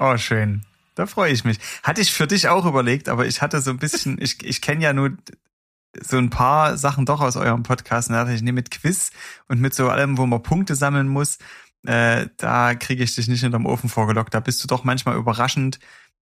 [0.00, 0.62] Oh, schön.
[0.96, 1.58] Da freue ich mich.
[1.84, 4.82] Hatte ich für dich auch überlegt, aber ich hatte so ein bisschen, ich, ich kenne
[4.82, 5.16] ja nur
[6.00, 8.08] so ein paar Sachen doch aus eurem Podcast.
[8.08, 9.10] Und da dachte ich, nee, mit Quiz
[9.48, 11.38] und mit so allem, wo man Punkte sammeln muss,
[11.84, 14.32] äh, da kriege ich dich nicht hinterm Ofen vorgelockt.
[14.34, 15.78] Da bist du doch manchmal überraschend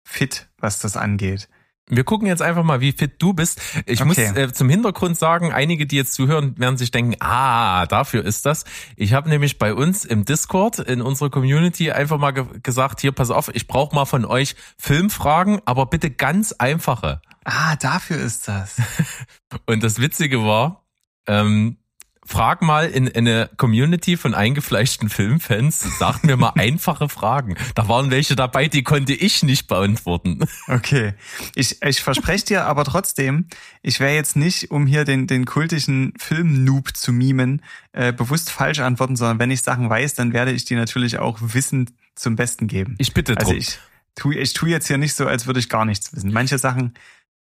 [0.04, 1.48] fit, was das angeht.
[1.90, 3.60] Wir gucken jetzt einfach mal, wie fit du bist.
[3.86, 4.08] Ich Okay.
[4.08, 8.46] muss äh, zum Hintergrund sagen, einige, die jetzt zuhören, werden sich denken, ah, dafür ist
[8.46, 8.64] das.
[8.96, 13.12] Ich habe nämlich bei uns im Discord, in unserer Community, einfach mal ge gesagt, hier,
[13.12, 17.22] pass auf, ich brauche mal von euch Filmfragen, aber bitte ganz einfache.
[17.44, 18.78] Ah, dafür ist das.
[19.66, 20.86] Und das Witzige war,
[21.28, 21.78] ähm,
[22.26, 27.56] frag mal in, in eine Community von eingefleischten Filmfans, sagt mir mal einfache Fragen.
[27.76, 30.40] Da waren welche dabei, die konnte ich nicht beantworten.
[30.68, 31.14] Okay.
[31.56, 33.48] Ich, ich verspreche dir aber trotzdem,
[33.82, 38.80] ich wäre jetzt nicht, um hier den, den kultischen Film-Noob zu mimen, äh, bewusst falsch
[38.80, 42.68] antworten, sondern wenn ich Sachen weiß, dann werde ich die natürlich auch wissend zum Besten
[42.68, 42.96] geben.
[43.00, 43.48] Ich bitte drum.
[43.48, 43.80] Also ich
[44.16, 46.32] tu, ich tu jetzt hier nicht so, als würde ich gar nichts wissen.
[46.32, 46.94] Manche Sachen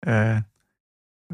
[0.03, 0.43] äh,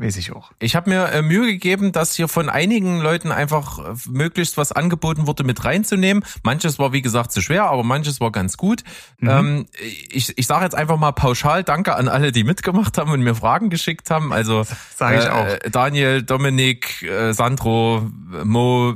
[0.01, 0.53] weiß ich auch.
[0.59, 4.73] Ich habe mir äh, Mühe gegeben, dass hier von einigen Leuten einfach äh, möglichst was
[4.73, 6.25] angeboten wurde, mit reinzunehmen.
[6.43, 8.85] Manches war, wie gesagt, zu schwer, aber manches war ganz gut.
[9.19, 9.29] Mhm.
[9.29, 9.67] Ähm,
[10.11, 13.35] ich ich sage jetzt einfach mal pauschal Danke an alle, die mitgemacht haben und mir
[13.35, 14.33] Fragen geschickt haben.
[14.33, 15.71] Also Sag ich äh, auch.
[15.71, 18.09] Daniel, Dominik, äh, Sandro,
[18.45, 18.95] Mo,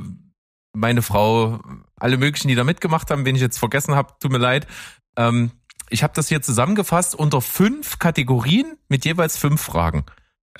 [0.73, 1.59] meine Frau,
[1.95, 4.67] alle möglichen, die da mitgemacht haben, wen ich jetzt vergessen habe, tut mir leid.
[5.15, 5.51] Ähm,
[5.89, 10.03] ich habe das hier zusammengefasst unter fünf Kategorien mit jeweils fünf Fragen.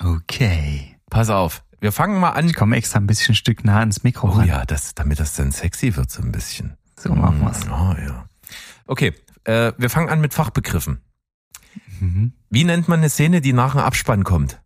[0.00, 0.96] Okay.
[1.10, 2.46] Pass auf, wir fangen mal an.
[2.48, 4.48] Ich komme extra ein bisschen ein Stück nah ans Mikro Oh ran.
[4.48, 6.76] ja, das, damit das dann sexy wird so ein bisschen.
[6.98, 7.60] So machen wir's.
[7.68, 8.28] Oh ja.
[8.86, 9.12] Okay,
[9.44, 11.00] äh, wir fangen an mit Fachbegriffen.
[12.00, 12.32] Mhm.
[12.50, 14.60] Wie nennt man eine Szene, die nach einem Abspann kommt?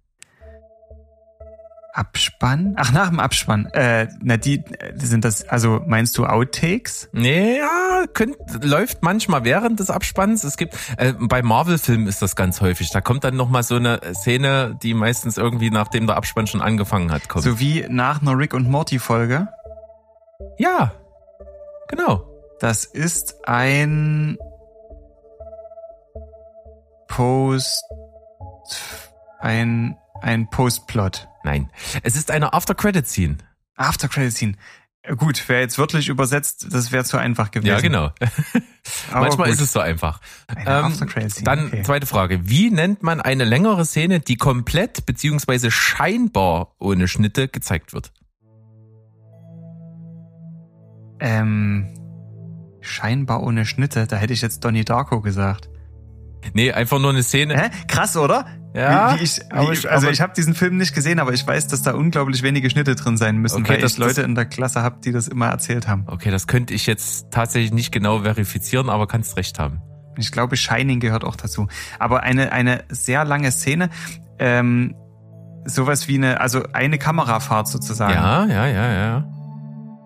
[1.99, 2.75] Abspann?
[2.77, 3.67] Ach, nach dem Abspann.
[3.73, 7.09] Äh, na, die äh, sind das, also meinst du Outtakes?
[7.13, 10.45] Nee, ja, könnt, läuft manchmal während des Abspanns.
[10.45, 12.91] Es gibt, äh, bei Marvel-Filmen ist das ganz häufig.
[12.91, 17.11] Da kommt dann nochmal so eine Szene, die meistens irgendwie, nachdem der Abspann schon angefangen
[17.11, 17.45] hat, kommt.
[17.45, 19.49] So wie nach einer Rick und Morty Folge.
[20.57, 20.93] Ja,
[21.89, 22.25] genau.
[22.61, 24.39] Das ist ein
[27.09, 27.85] Post,
[29.41, 31.28] ein, ein Postplot.
[31.49, 31.71] Nein,
[32.03, 33.39] es ist eine After-Credit-Scene.
[33.75, 34.53] After Credit Scene.
[35.01, 37.71] Äh, Gut, wäre jetzt wörtlich übersetzt, das wäre zu einfach gewesen.
[37.71, 38.11] Ja, genau.
[39.15, 39.55] Manchmal gut.
[39.55, 40.21] ist es so einfach.
[40.55, 41.83] Ähm, After-Credit-Scene, Dann okay.
[41.85, 42.51] zweite Frage.
[42.51, 48.13] Wie nennt man eine längere Szene, die komplett beziehungsweise scheinbar ohne Schnitte gezeigt wird?
[51.19, 51.95] Ähm,
[52.83, 55.71] scheinbar ohne Schnitte, da hätte ich jetzt Donnie Darko gesagt.
[56.55, 57.57] Nee, einfach nur eine Szene.
[57.61, 57.70] Hä?
[57.88, 58.46] Krass, oder?
[58.74, 61.44] Ja, Wie, wie ich, wie, ich- also ich habe diesen Film nicht gesehen, aber ich
[61.46, 64.24] weiß, dass da unglaublich wenige Schnitte drin sein müssen, Okay, weil das- ich Leute das-
[64.24, 66.05] in der Klasse habe, die das immer erzählt haben.
[66.07, 69.81] Okay, das könnte ich jetzt tatsächlich nicht genau verifizieren, aber kannst recht haben.
[70.16, 71.66] Ich glaube, Shining gehört auch dazu.
[71.98, 73.88] Aber eine, eine sehr lange Szene,
[74.38, 74.94] ähm,
[75.64, 78.12] sowas wie eine, also eine Kamerafahrt sozusagen.
[78.14, 79.29] Ja, ja, ja, ja.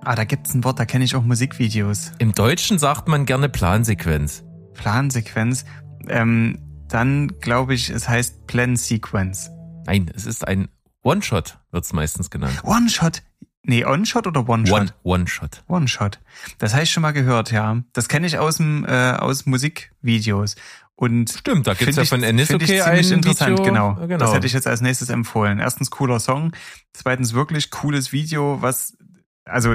[0.05, 2.12] Ah, da gibt's ein Wort, da kenne ich auch Musikvideos.
[2.18, 4.45] Im Deutschen sagt man gerne Plansequenz.
[4.75, 5.64] Plansequenz.
[6.09, 9.51] Ähm, dann glaube ich, es heißt Plan Sequence.
[9.87, 10.69] Nein, es ist ein
[11.03, 12.61] One-Shot, wird's meistens genannt.
[12.65, 13.23] One-Shot.
[13.65, 14.81] Nee, On-Shot oder One-Shot?
[14.81, 15.62] One- One-Shot.
[15.69, 16.21] One-Shot.
[16.59, 17.83] Das habe ich schon mal gehört, ja.
[17.93, 20.57] Das kenne ich aus dem äh, aus Musikvideos.
[20.95, 23.65] Und Stimmt, da gibt's ja ich- von find ich Enisoke ziemlich ein interessant, Video.
[23.65, 23.95] genau.
[23.95, 24.19] Genau.
[24.19, 25.59] Das hätte ich jetzt als nächstes empfohlen.
[25.59, 26.53] Erstens cooler Song,
[26.93, 28.97] zweitens wirklich cooles Video, was
[29.45, 29.75] also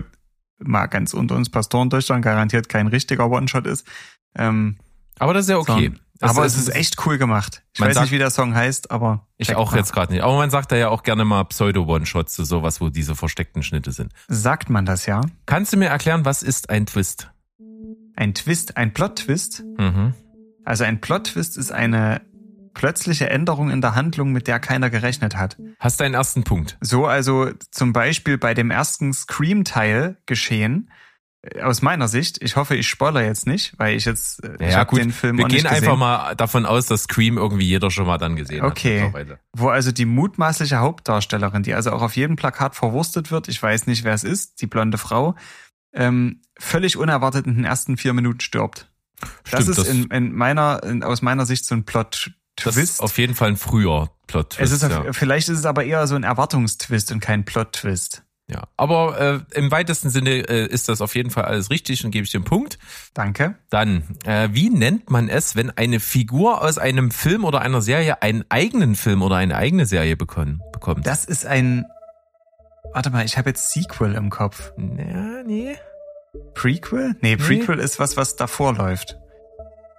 [0.60, 3.86] mal ganz unter uns Pastoren Deutschland garantiert kein richtiger One-Shot ist.
[4.36, 4.78] Ähm,
[5.20, 5.92] Aber das ist ja okay.
[6.20, 7.64] Sondern- aber Das es ist echt cool gemacht.
[7.74, 9.78] Ich weiß sagt- nicht, wie der Song heißt, aber Ich auch mal.
[9.78, 10.24] jetzt gerade nicht.
[10.24, 13.92] Aber man sagt da ja auch gerne mal Pseudo-One-Shots zu sowas, wo diese versteckten Schnitte
[13.92, 14.14] sind.
[14.28, 15.22] Sagt man das ja?
[15.46, 17.32] Kannst du mir erklären, was ist ein Twist?
[18.16, 19.64] Ein Twist, ein Plot-Twist.
[19.78, 20.14] Mhm.
[20.66, 22.22] Also ein Plot-Twist ist eine
[22.74, 25.58] plötzliche Änderung in der Handlung, mit der keiner gerechnet hat.
[25.80, 26.78] Hast deinen ersten Punkt.
[26.82, 30.90] So also zum Beispiel bei dem ersten Scream-Teil geschehen.
[31.62, 34.80] Aus meiner Sicht, ich hoffe, ich spoiler jetzt nicht, weil ich jetzt äh, ich Ja,
[34.80, 35.00] hab gut.
[35.00, 38.36] den Film Wir gehen einfach mal davon aus, dass Scream irgendwie jeder schon mal dann
[38.36, 39.00] gesehen Okay.
[39.02, 39.06] hat.
[39.14, 39.40] mittlerweile.
[39.54, 43.88] wo also die mutmaßliche Hauptdarstellerin, die also auch auf jedem Plakat verwurstet wird, ich weiß
[43.88, 45.36] nicht, wer es ist, die blonde Frau,
[45.94, 48.92] ähm, völlig unerwartet in den ersten vier Minuten stirbt.
[49.20, 49.30] das
[49.64, 52.78] Stimmt, ist das- in, in meiner, in, aus meiner Sicht so ein Das Plot-Twist.
[52.78, 54.60] ist auf jeden Fall ein früher Plot-Twist.
[54.60, 55.14] Es ist auf, ja.
[55.14, 58.24] vielleicht ist es aber eher so ein Erwartungstwist und kein Plot-Twist.
[58.50, 58.64] Ja.
[58.78, 62.26] Aber äh, im weitesten Sinne äh, ist das auf jeden Fall alles richtig und gebe
[62.26, 62.80] ich einen Punkt.
[63.14, 63.56] Danke.
[63.70, 68.22] Dann, äh, wie nennt man es, wenn eine Figur aus einem Film oder einer Serie
[68.22, 71.06] einen eigenen Film oder eine eigene Serie bekommen, bekommt?
[71.06, 71.86] Das ist ein.
[72.94, 74.72] Warte mal, ich habe jetzt Sequel im Kopf.
[74.78, 75.76] ja, nee.
[76.54, 77.16] Prequel?
[77.22, 79.18] Nee, Prequel ist was, was davor läuft.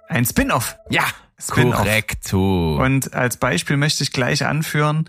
[0.07, 0.77] Ein Spin-off.
[0.89, 1.03] Ja,
[1.39, 1.75] Spin-off.
[1.75, 2.83] korrekto.
[2.83, 5.07] Und als Beispiel möchte ich gleich anführen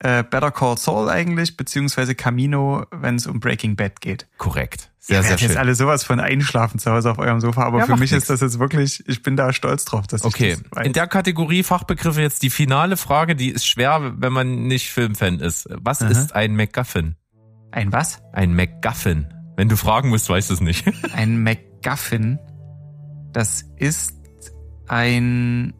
[0.00, 4.26] äh, Better Call Saul eigentlich, beziehungsweise Camino, wenn es um Breaking Bad geht.
[4.38, 4.90] Korrekt.
[4.98, 5.48] Sehr, Ihr sehr werdet schön.
[5.50, 8.24] jetzt alle sowas von einschlafen zu Hause auf eurem Sofa, aber Ja, für mich nix.
[8.24, 10.86] ist das jetzt wirklich, ich bin da stolz drauf, dass Okay, ich das weiß.
[10.86, 15.40] in der Kategorie Fachbegriffe jetzt die finale Frage, die ist schwer, wenn man nicht Filmfan
[15.40, 15.68] ist.
[15.82, 16.10] Was Aha.
[16.10, 17.16] ist ein MacGuffin?
[17.72, 18.20] Ein was?
[18.32, 19.26] Ein MacGuffin.
[19.56, 20.84] Wenn du fragen musst, weißt du es nicht.
[21.14, 22.38] Ein MacGuffin.
[23.32, 24.14] Das ist
[24.86, 25.74] ein,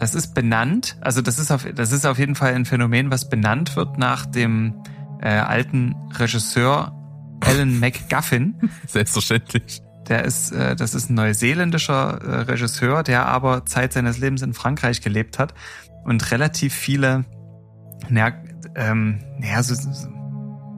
[0.00, 0.96] das ist benannt.
[1.02, 4.24] Also das ist auf, das ist auf jeden Fall ein Phänomen, was benannt wird nach
[4.24, 4.82] dem
[5.20, 6.96] äh, alten Regisseur
[7.40, 8.70] Alan MacGuffin.
[8.86, 9.82] Selbstverständlich.
[10.08, 14.54] Der ist, äh, das ist ein neuseeländischer äh, Regisseur, der aber Zeit seines Lebens in
[14.54, 15.52] Frankreich gelebt hat
[16.04, 17.26] und relativ viele,
[18.08, 18.34] naja,
[18.76, 20.08] ähm, naja, so, so,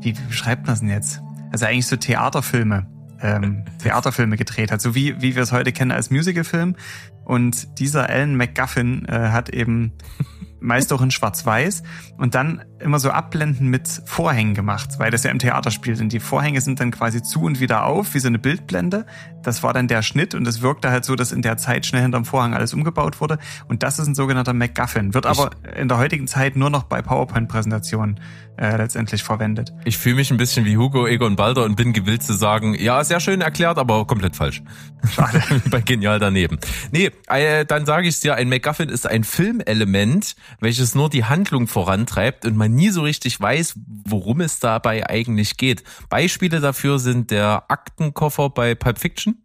[0.01, 1.23] wie, wie beschreibt man das denn jetzt?
[1.53, 2.89] Also eigentlich so Theaterfilme,
[3.23, 6.77] ähm, Theaterfilme gedreht hat, so wie, wie wir es heute kennen als Musicalfilm.
[7.25, 9.93] Und dieser Alan McGuffin äh, hat eben
[10.61, 11.83] meist auch in Schwarz-Weiß
[12.19, 16.01] und dann immer so Abblenden mit Vorhängen gemacht, weil das ja im Theater spielt.
[16.01, 19.07] Und die Vorhänge sind dann quasi zu und wieder auf, wie so eine Bildblende.
[19.43, 22.03] Das war dann der Schnitt und es wirkte halt so, dass in der Zeit schnell
[22.03, 23.39] hinterm Vorhang alles umgebaut wurde.
[23.69, 25.15] Und das ist ein sogenannter MacGuffin.
[25.15, 28.21] Wird aber in der heutigen Zeit nur noch bei PowerPoint-Präsentationen
[28.57, 29.73] äh, letztendlich verwendet.
[29.85, 33.03] Ich fühle mich ein bisschen wie Hugo Egon Balder und bin gewillt zu sagen, ja,
[33.03, 34.63] sehr schön erklärt, aber komplett falsch.
[35.11, 35.43] Schade.
[35.71, 36.59] Bei Genial daneben.
[36.91, 41.67] Nee, äh, dann sage ich dir, ein MacGuffin ist ein Filmelement, welches nur die Handlung
[41.67, 45.85] vorantreibt und man nie so richtig weiß, worum es dabei eigentlich geht.
[46.09, 49.45] Beispiele dafür sind der Aktenkoffer bei Pulp Fiction.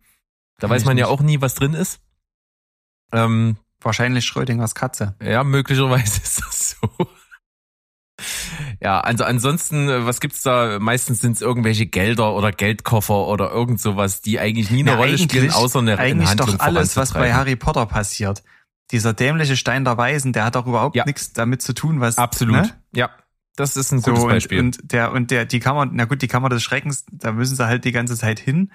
[0.59, 1.13] Da Kenn weiß man ja nicht.
[1.13, 1.99] auch nie, was drin ist.
[3.11, 5.15] Ähm, Wahrscheinlich Schrödingers Katze.
[5.21, 7.07] ja, möglicherweise ist das so.
[8.81, 10.79] Ja, also ansonsten, äh, was gibt's da?
[10.79, 14.97] Meistens sind es irgendwelche Gelder oder Geldkoffer oder irgend sowas, die eigentlich nie eine Na,
[14.97, 17.31] Rolle spielen, außer eine, eine Eigentlich Handlung doch alles, was bei.
[17.33, 18.43] Harry Potter passiert.
[18.91, 21.05] Dieser dämliche Stein der Weisen, der hat doch überhaupt Ja.
[21.05, 22.17] nichts damit zu tun, was.
[22.17, 22.55] Absolut.
[22.55, 22.81] Ne?
[22.97, 23.11] Ja,
[23.55, 24.59] das ist ein So, gutes und, Beispiel.
[24.59, 27.65] und der, und der, die Kammer, na gut, die Kammer des Schreckens, da müssen sie
[27.65, 28.71] halt die ganze Zeit hin.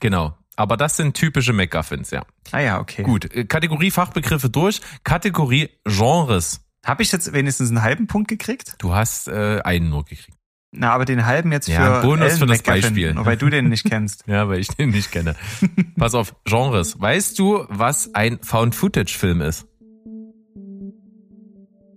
[0.00, 0.36] genau.
[0.56, 2.24] Aber das sind typische MacGuffins, ja.
[2.52, 3.02] Ah ja, okay.
[3.02, 4.80] Gut, äh, Kategorie Fachbegriffe durch.
[5.02, 6.60] Kategorie Genres.
[6.86, 8.74] Habe ich jetzt wenigstens einen halben Punkt gekriegt?
[8.78, 10.38] Du hast äh, einen nur gekriegt.
[10.70, 13.14] Na, aber den halben jetzt Ja, für Bonus Alan für das McGuffin, Beispiel.
[13.14, 14.22] Nur weil du den nicht kennst.
[14.28, 15.34] Ja, weil ich den nicht kenne.
[15.98, 17.00] Pass auf, Genres.
[17.00, 19.66] Weißt du, was ein Found-Footage-Film ist?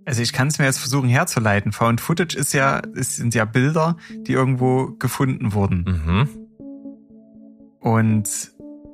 [0.08, 1.70] Also ich kann es mir jetzt versuchen herzuleiten.
[1.70, 5.84] Found Footage ist ja, es sind ja Bilder, die irgendwo gefunden wurden.
[5.84, 6.28] Mhm.
[7.78, 8.52] Und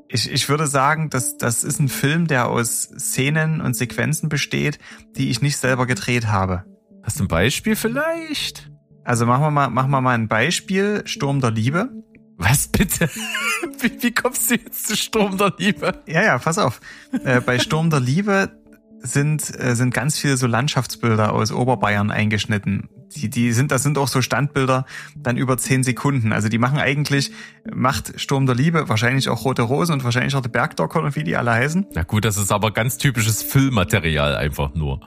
[0.09, 4.81] ich, ich würde sagen, dass das ist ein Film, der aus Szenen und Sequenzen besteht,
[5.15, 6.65] die ich nicht selber gedreht habe.
[7.05, 8.73] Hast du ein Beispiel vielleicht?
[9.05, 11.03] Also machen wir mal, machen wir mal ein Beispiel.
[11.05, 11.91] Sturm der Liebe.
[12.39, 13.09] Was bitte?
[13.79, 16.03] Wie, wie kommst du jetzt zu Sturm der Liebe?
[16.09, 16.81] Ja, ja, pass auf.
[17.25, 18.64] Äh, bei Sturm der Liebe
[19.05, 22.89] sind, äh, sind ganz viele so Landschaftsbilder aus Oberbayern eingeschnitten.
[23.15, 24.87] Die, die sind, das sind auch so Standbilder
[25.17, 26.33] dann über zehn Sekunden.
[26.33, 27.31] Also die machen eigentlich,
[27.73, 31.23] macht Sturm der Liebe wahrscheinlich auch Rote Rose und wahrscheinlich auch die Bergdocker und wie
[31.23, 31.87] die alle heißen.
[31.95, 35.01] Na gut, das ist aber ganz typisches Füllmaterial einfach nur.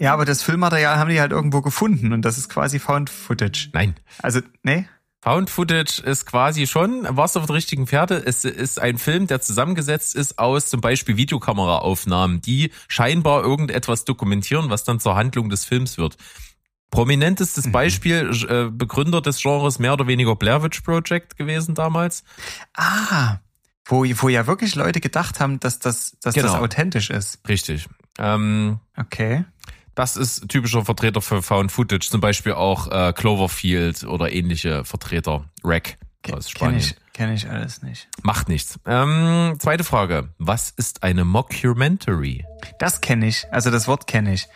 [0.00, 3.70] Ja, aber das Filmmaterial haben die halt irgendwo gefunden und das ist quasi Found Footage.
[3.72, 3.94] Nein.
[4.22, 4.86] Also, nee?
[5.24, 9.26] Found Footage ist quasi schon, warst du auf der richtigen Pferde, es ist ein Film,
[9.26, 15.48] der zusammengesetzt ist aus zum Beispiel Videokameraaufnahmen, die scheinbar irgendetwas dokumentieren, was dann zur Handlung
[15.48, 16.18] des Films wird.
[16.90, 17.72] Prominentestes Mhm.
[17.72, 22.22] Beispiel, äh, Begründer des Genres mehr oder weniger Blair Witch Project gewesen damals.
[22.76, 23.38] Ah,
[23.86, 26.56] wo, wo ja wirklich Leute gedacht haben, dass das, dass das Genau.
[26.56, 27.38] authentisch ist.
[27.48, 27.88] Richtig.
[28.18, 29.44] Ähm, Okay.
[29.94, 35.44] Das ist typischer Vertreter für Found Footage, zum Beispiel auch äh, Cloverfield oder ähnliche Vertreter.
[35.62, 35.98] Rack
[36.32, 36.78] aus Kenne Spanien.
[36.78, 38.08] ich, kenn ich alles nicht.
[38.22, 38.78] Macht nichts.
[38.86, 40.30] Ähm, zweite Frage.
[40.38, 42.44] Was ist eine Mockumentary?
[42.78, 44.48] Das kenne ich, also das Wort kenne ich.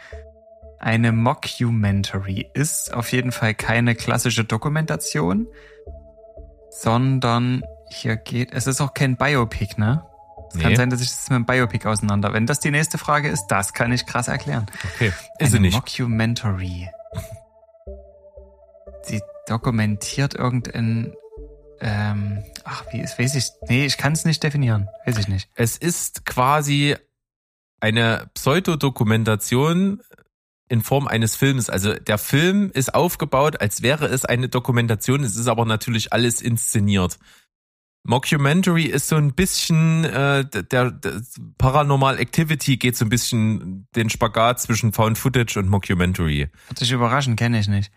[0.81, 5.46] Eine Mockumentary ist auf jeden Fall keine klassische Dokumentation,
[6.70, 10.05] sondern hier geht, es ist auch kein Biopic, ne?
[10.48, 10.62] Es Nee.
[10.62, 12.32] kann sein, dass ich das mit einem Biopic auseinander.
[12.32, 14.66] Wenn das die nächste Frage ist, das kann ich krass erklären.
[14.94, 15.74] Okay, ist sie Eine nicht.
[15.74, 16.88] Mockumentary.
[19.02, 21.14] Sie dokumentiert irgendein,
[21.80, 25.48] ähm, ach, wie ist, weiß ich, nee, ich kann es nicht definieren, weiß ich nicht.
[25.54, 26.96] Es ist quasi
[27.80, 30.02] eine Pseudodokumentation
[30.68, 31.70] in Form eines Films.
[31.70, 35.24] Also der Film ist aufgebaut, als wäre es eine Dokumentation.
[35.24, 37.18] Es ist aber natürlich alles inszeniert.
[38.04, 41.22] Mockumentary ist so ein bisschen, äh, der, der
[41.58, 46.48] Paranormal Activity geht so ein bisschen den Spagat zwischen Found Footage und Mockumentary.
[46.68, 47.92] Wird dich überraschen, kenne ich nicht.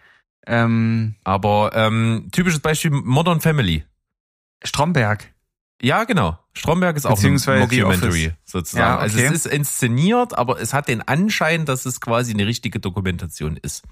[0.47, 3.85] Ähm, Aber ähm, typisches Beispiel Modern Family.
[4.63, 5.33] Stromberg.
[5.81, 6.37] Ja, genau.
[6.53, 8.85] Stromberg ist auch ein Mockumentary sozusagen.
[8.85, 9.27] Ja, Also okay.
[9.27, 13.83] es ist inszeniert, aber es hat den Anschein, dass es quasi eine richtige Dokumentation ist.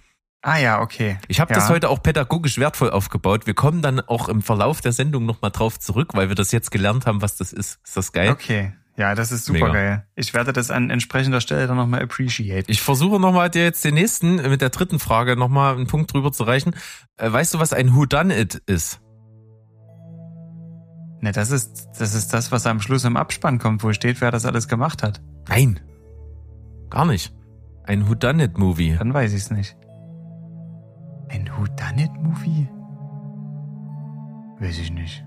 [0.42, 1.18] Ah ja, okay.
[1.28, 1.60] Ich habe ja.
[1.60, 3.46] das heute auch pädagogisch wertvoll aufgebaut.
[3.46, 6.72] Wir kommen dann auch im Verlauf der Sendung nochmal drauf zurück, weil wir das jetzt
[6.72, 7.80] gelernt haben, was das ist.
[7.84, 8.30] Ist das geil?
[8.32, 8.74] Okay.
[8.96, 9.74] Ja, das ist super Mega.
[9.74, 10.08] geil.
[10.16, 12.70] Ich werde das an entsprechender Stelle dann nochmal appreciate.
[12.70, 16.34] Ich versuche nochmal dir jetzt den nächsten mit der dritten Frage nochmal einen Punkt drüber
[16.34, 16.76] zu reichen.
[17.16, 19.00] Äh, weißt du, was ein Whodunit ist?
[21.22, 24.32] Ne, das ist, das ist das, was am Schluss im Abspann kommt, wo steht, wer
[24.32, 25.22] das alles gemacht hat.
[25.48, 25.80] Nein.
[26.90, 27.34] Gar nicht.
[27.84, 28.98] Ein Whodunit-Movie.
[28.98, 29.78] Dann weiß ich es nicht.
[31.30, 32.68] Ein Whodunit-Movie?
[34.60, 35.24] Weiß ich nicht.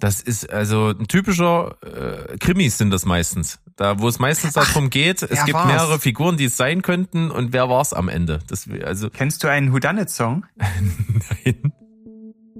[0.00, 3.60] Das ist also ein typischer äh, Krimis sind das meistens.
[3.76, 5.66] Da, wo es meistens darum geht, es gibt war's?
[5.66, 8.40] mehrere Figuren, die es sein könnten und wer war's am Ende.
[8.48, 10.44] Das, also Kennst du einen Whodunit-Song?
[10.56, 11.72] nein.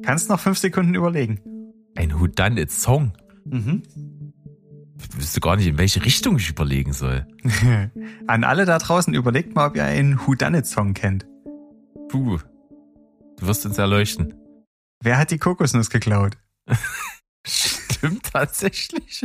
[0.03, 1.40] Kannst noch fünf Sekunden überlegen.
[1.97, 3.12] Ein Whodunit-Song.
[3.44, 3.83] Mhm.
[4.99, 7.27] Ich wüsste gar nicht, in welche Richtung ich überlegen soll.
[8.27, 11.27] An alle da draußen, überlegt mal, ob ihr einen Whodunit-Song kennt.
[12.09, 12.38] Puh.
[13.38, 14.35] Du wirst uns erleuchten.
[15.03, 16.37] Wer hat die Kokosnuss geklaut?
[17.47, 19.23] Stimmt tatsächlich.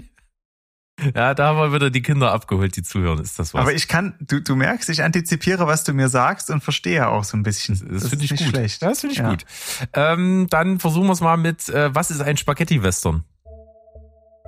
[1.15, 3.19] Ja, da haben wir wieder die Kinder abgeholt, die zuhören.
[3.21, 3.61] Ist das was?
[3.61, 7.23] Aber ich kann, du, du merkst, ich antizipiere, was du mir sagst und verstehe auch
[7.23, 7.75] so ein bisschen.
[7.75, 8.49] das finde ist ich nicht gut.
[8.49, 8.81] schlecht.
[8.81, 9.29] Das finde ich Ja.
[9.29, 9.45] gut.
[9.93, 13.23] Ähm, dann versuchen wir es mal mit, äh, was ist ein Spaghetti-Western?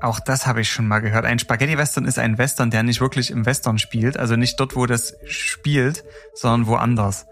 [0.02, 1.24] Auch das habe ich schon mal gehört.
[1.24, 4.18] Ein Spaghetti-Western ist ein Western, der nicht wirklich im Western spielt.
[4.18, 7.28] Also nicht dort, wo das spielt, sondern woanders.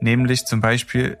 [0.00, 1.16] Nämlich zum Beispiel,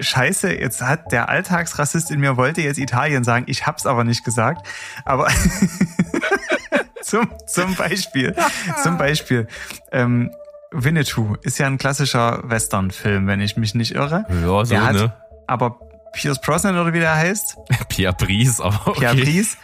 [0.00, 3.44] Scheiße, jetzt hat der Alltagsrassist in mir wollte jetzt Italien sagen.
[3.48, 4.66] Ich hab's aber nicht gesagt.
[5.04, 5.28] Aber
[7.02, 8.34] zum, zum Beispiel,
[8.82, 9.46] zum Beispiel,
[9.92, 10.30] ähm,
[10.72, 14.24] Winnetou ist ja ein klassischer Western-Film, wenn ich mich nicht irre.
[14.28, 15.12] Ja, so, Der hat- ne?
[15.46, 15.80] Aber
[16.12, 17.56] Pierce Brosnan oder wie der heißt,
[17.88, 18.98] Pierre Brice, aber okay.
[19.00, 19.56] Pierre Brice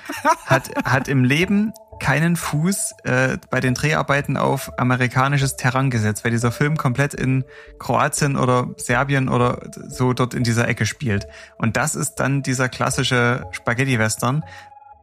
[0.47, 6.31] hat, hat im Leben keinen Fuß äh, bei den Dreharbeiten auf amerikanisches Terrain gesetzt, weil
[6.31, 7.45] dieser Film komplett in
[7.79, 11.27] Kroatien oder Serbien oder so dort in dieser Ecke spielt.
[11.59, 14.43] Und das ist dann dieser klassische Spaghetti-Western.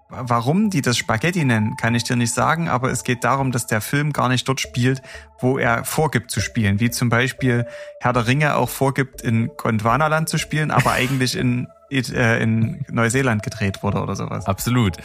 [0.10, 3.66] Warum die das Spaghetti nennen, kann ich dir nicht sagen, aber es geht darum, dass
[3.66, 5.02] der Film gar nicht dort spielt,
[5.40, 6.80] wo er vorgibt zu spielen.
[6.80, 7.66] Wie zum Beispiel
[8.00, 11.68] Herr der Ringe auch vorgibt, in Gondwanaland zu spielen, aber eigentlich in,
[12.00, 14.46] in Neuseeland gedreht wurde oder sowas.
[14.46, 14.98] Absolut.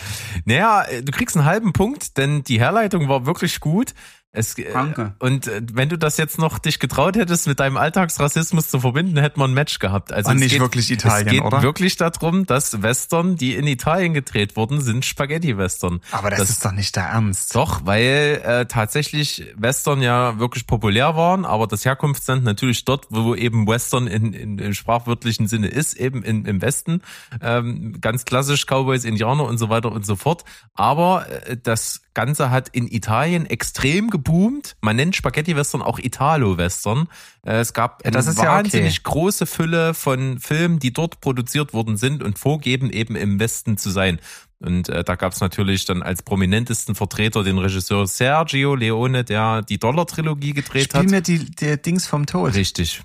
[0.45, 3.95] Naja, äh, du kriegst einen halben Punkt, denn die Herleitung war wirklich gut.
[4.31, 5.15] Es, äh, Danke.
[5.21, 9.17] Und äh, wenn du das jetzt noch dich getraut hättest, mit deinem Alltagsrassismus zu verbinden,
[9.17, 10.13] hätten wir ein Match gehabt.
[10.13, 11.63] Also Und es nicht geht, wirklich Italien, es geht oder?
[11.63, 16.01] wirklich darum, dass Western, die in Italien gedreht wurden, sind Spaghetti-Western.
[16.13, 17.55] Aber das, ist doch nicht der Ernst.
[17.55, 23.35] Doch, weil äh, tatsächlich Western ja wirklich populär waren, aber das Herkunftsland natürlich dort, wo
[23.35, 27.01] eben Western in, in, im sprachwörtlichen Sinne ist, eben in, im Westen.
[27.41, 30.45] Ähm, ganz klassisch Cowboys, Indianer und so weiter und so fort.
[30.75, 34.77] Aber äh, das Ganze hat in Italien extrem geboomt.
[34.81, 37.07] Man nennt Spaghetti-Western auch Italo-Western.
[37.47, 39.11] Äh, es gab eine das ist ja wahnsinnig okay.
[39.13, 43.91] große Fülle von Filmen, die dort produziert worden sind und vorgeben, eben im Westen zu
[43.91, 44.19] sein.
[44.59, 49.63] Und äh, da gab es natürlich dann als prominentesten Vertreter den Regisseur Sergio Leone, der
[49.63, 51.11] die Dollar-Trilogie gedreht Spiel hat.
[51.11, 52.53] mir die, der Dings vom Tod.
[52.53, 53.01] Richtig.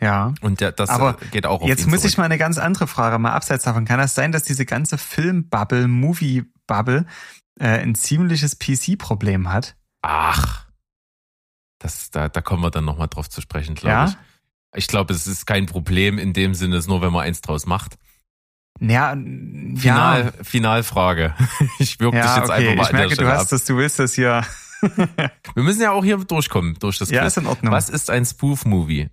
[0.00, 0.32] Ja.
[0.42, 2.86] Und der, das Aber äh, geht auch auf Jetzt muss ich mal eine ganz andere
[2.86, 3.84] Frage, mal abseits davon.
[3.84, 7.06] Kann das sein, dass diese ganze Film-Bubble, Movie-Bubble
[7.58, 9.76] äh, ein ziemliches PC-Problem hat?
[10.02, 10.66] Ach,
[11.78, 14.04] das, da, da kommen wir dann nochmal drauf zu sprechen, glaube Ja?
[14.06, 14.16] ich.
[14.74, 17.40] Ich glaube, es ist kein Problem in dem Sinne, es ist nur, wenn man eins
[17.40, 17.96] draus macht.
[18.78, 19.76] Ja, Final,
[20.36, 21.34] ja, Finalfrage.
[21.78, 22.68] Ich wirke dich ja jetzt okay.
[22.68, 24.42] einfach mal Ich merke, du hast das, du willst das hier.
[24.82, 27.36] Wir müssen ja auch hier durchkommen, durch das ja, Quiz.
[27.36, 27.72] ist in Ordnung.
[27.72, 29.08] Was ist ein Spoof-Movie?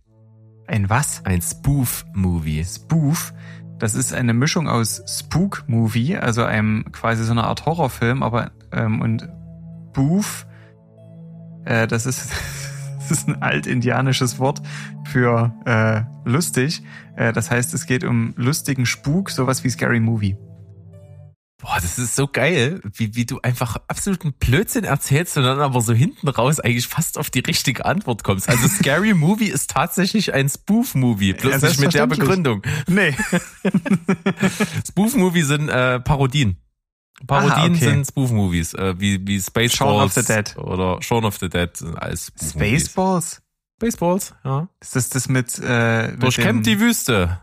[0.67, 1.23] Ein was?
[1.25, 2.65] Ein Spoof-Movie.
[2.65, 3.33] Spoof.
[3.79, 9.01] Das ist eine Mischung aus Spook-Movie, also einem quasi so eine Art Horrorfilm, aber ähm,
[9.01, 9.27] und
[9.93, 10.45] Boof,
[11.65, 12.31] äh, das ist
[12.99, 14.61] das ist ein altindianisches Wort
[15.05, 16.83] für äh, lustig.
[17.15, 20.37] Äh, das heißt, es geht um lustigen Spuk, sowas wie Scary Movie.
[21.63, 25.79] Boah, das ist so geil, wie, wie du einfach absoluten Blödsinn erzählst und dann aber
[25.79, 28.49] so hinten raus eigentlich fast auf die richtige Antwort kommst.
[28.49, 32.07] Also Scary Movie ist tatsächlich ein Spoof-Movie, bloß Ja, nicht mit der.
[32.07, 32.63] Begründung.
[32.87, 33.15] Nee.
[34.89, 36.57] Spoof-Movie sind äh, Parodien.
[37.27, 37.75] Parodien Aha, okay.
[37.75, 40.57] sind Spoof-Movies, äh, wie, wie Spaceballs Shaun of the Dead.
[40.57, 42.81] oder Shaun of the Dead sind alles Spoof-Movies.
[42.87, 43.41] Spaceballs?
[43.77, 44.67] Spaceballs, ja.
[44.81, 47.39] Ist das das mit, äh, Durchkämmt die Wüste.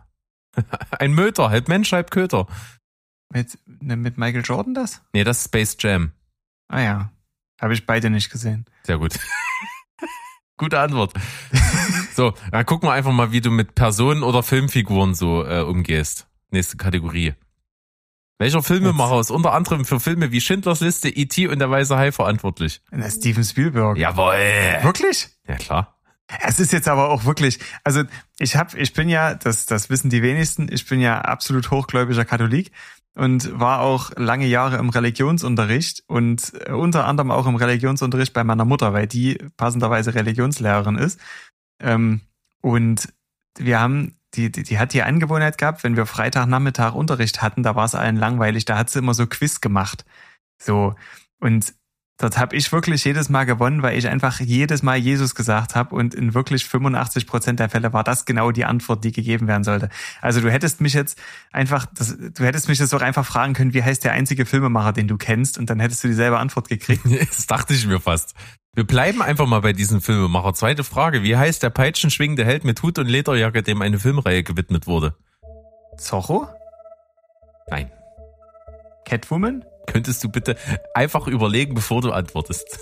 [0.91, 2.47] Ein Möter, halb Mensch, halb Köter.
[3.33, 5.03] Mit, ne, mit Michael Jordan das?
[5.13, 6.13] Nee, das ist Space Jam.
[6.69, 7.13] Ah ja.
[7.61, 8.65] Habe ich beide nicht gesehen.
[8.85, 9.19] Sehr gut.
[10.57, 11.15] Gute Antwort.
[12.13, 16.27] So, dann gucken wir einfach mal, wie du mit Personen oder Filmfiguren so äh, umgehst.
[16.51, 17.35] Nächste Kategorie.
[18.39, 21.47] Welcher Filmemacher ist unter anderem für Filme wie Schindlers Liste, E.T.
[21.47, 22.83] und der Weiße Hai verantwortlich?
[22.91, 23.97] Na, Steven Spielberg.
[23.97, 24.35] Jawohl.
[24.83, 25.29] Wirklich?
[25.47, 26.01] Ja, klar.
[26.43, 28.03] Es ist jetzt aber auch wirklich, also
[28.39, 32.25] ich habe, ich bin ja, das, das wissen die wenigsten, ich bin ja absolut hochgläubiger
[32.25, 32.71] Katholik
[33.15, 38.45] und war auch lange Jahre im Religionsunterricht und äh, unter anderem auch im Religionsunterricht bei
[38.45, 41.21] meiner Mutter, weil die passenderweise Religionslehrerin ist.
[41.81, 42.21] Ähm,
[42.61, 43.13] und
[43.59, 47.75] wir haben, die, die, die hat die Angewohnheit gehabt, wenn wir Freitagnachmittag Unterricht hatten, da
[47.75, 50.05] war es allen langweilig, da hat sie immer so Quiz gemacht.
[50.59, 50.95] So.
[51.41, 51.75] Und
[52.21, 55.95] dort habe ich wirklich jedes Mal gewonnen, weil ich einfach jedes Mal Jesus gesagt habe
[55.95, 59.65] und in wirklich 85 Prozent der Fälle war das genau die Antwort, die gegeben werden
[59.65, 59.89] sollte.
[60.21, 61.19] Also du hättest mich jetzt
[61.51, 64.93] einfach, das, du hättest mich jetzt auch einfach fragen können, wie heißt der einzige Filmemacher,
[64.93, 67.03] den du kennst und dann hättest du dieselbe Antwort gekriegt.
[67.31, 68.35] Das dachte ich mir fast.
[68.75, 70.55] Wir bleiben einfach mal bei diesem Filmemacher.
[70.55, 71.23] Zweite Frage.
[71.23, 75.15] Wie heißt der peitschenschwingende Held mit Hut und Lederjacke, dem eine Filmreihe gewidmet wurde?
[75.97, 76.49] Zorro?
[77.69, 77.91] Nein.
[79.05, 79.65] Catwoman?
[79.87, 80.57] Könntest du bitte
[80.95, 82.79] einfach überlegen, bevor du antwortest?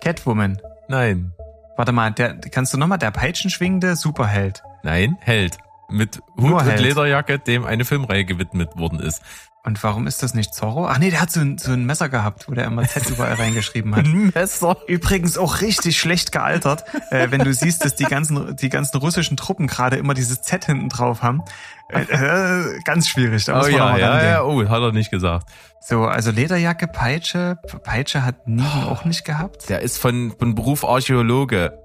[0.00, 0.60] Catwoman.
[0.88, 1.32] Nein.
[1.76, 4.62] Warte mal, der, kannst du nochmal der peitschenschwingende Superheld?
[4.82, 5.58] Nein, Held.
[5.88, 6.80] Mit Hut Nur und Held.
[6.80, 9.22] Lederjacke, dem eine Filmreihe gewidmet worden ist.
[9.64, 10.88] Und warum ist das nicht Zorro?
[10.88, 13.34] Ach nee, der hat so ein, so ein Messer gehabt, wo der immer Z überall
[13.34, 14.04] reingeschrieben hat.
[14.06, 14.76] Ein Messer.
[14.88, 19.36] Übrigens auch richtig schlecht gealtert, äh, wenn du siehst, dass die ganzen, die ganzen russischen
[19.36, 21.42] Truppen gerade immer dieses Z hinten drauf haben.
[21.90, 23.44] Äh, äh, ganz schwierig.
[23.44, 24.42] Da muss Oh ja, ja, ja.
[24.42, 25.48] Oh, hat er nicht gesagt.
[25.80, 27.58] So, also Lederjacke, Peitsche.
[27.84, 29.68] Peitsche hat Negan auch nicht gehabt.
[29.68, 31.78] Der ist von, von Beruf Archäologe.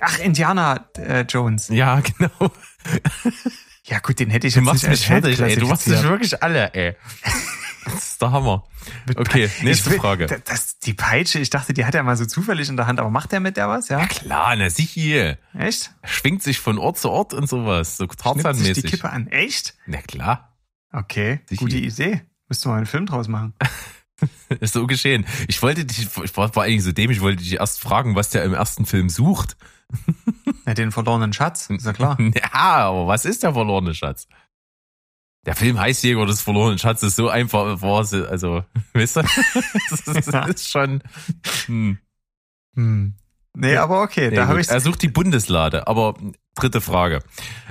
[0.00, 1.68] Ach, Indiana äh, Jones.
[1.68, 2.52] Ja, genau.
[3.88, 5.56] Ja gut, den hätte ich Du jetzt machst nicht mich fertig, ey.
[5.56, 6.10] Du machst dich klassifiziert.
[6.10, 6.96] wirklich alle, ey.
[7.84, 8.64] Das ist der Hammer.
[9.16, 10.26] Okay, nächste will- Frage.
[10.26, 13.00] da- Das, die Peitsche, ich dachte, die hat er mal so zufällig in der Hand,
[13.00, 14.04] aber macht der mit der was, ja?
[14.06, 15.38] Klar, na sicher.
[15.58, 15.92] Echt?
[16.04, 17.96] Schwingt sich von Ort zu Ort und sowas.
[17.96, 18.84] So Schnippt sich die Tarzan-mäßig.
[18.90, 19.26] Kippe an.
[19.28, 19.74] Echt?
[19.86, 20.54] Na klar.
[20.92, 21.60] Okay, Sicher.
[21.60, 22.20] gute Idee.
[22.48, 23.54] Müsstest du mal einen Film draus machen.
[24.60, 25.26] Ist so geschehen.
[25.46, 28.30] Ich wollte dich, ich war, war eigentlich so dämlich, ich wollte dich erst fragen, was
[28.30, 29.56] der im ersten Film sucht.
[30.64, 32.18] Na, den verlorenen Schatz, ist ja klar.
[32.34, 34.26] Ja, aber was ist der verlorene Schatz?
[35.46, 39.22] Der Film heißt Jäger des verlorenen Schatzes so einfach, also, weißt du?
[40.04, 40.44] Das Ja.
[40.46, 41.02] ist schon,
[41.66, 41.98] hm.
[42.74, 43.14] Hm.
[43.54, 46.14] Nee, aber okay, Nee, da habe ich er sucht die Bundeslade, aber
[46.54, 47.20] dritte Frage.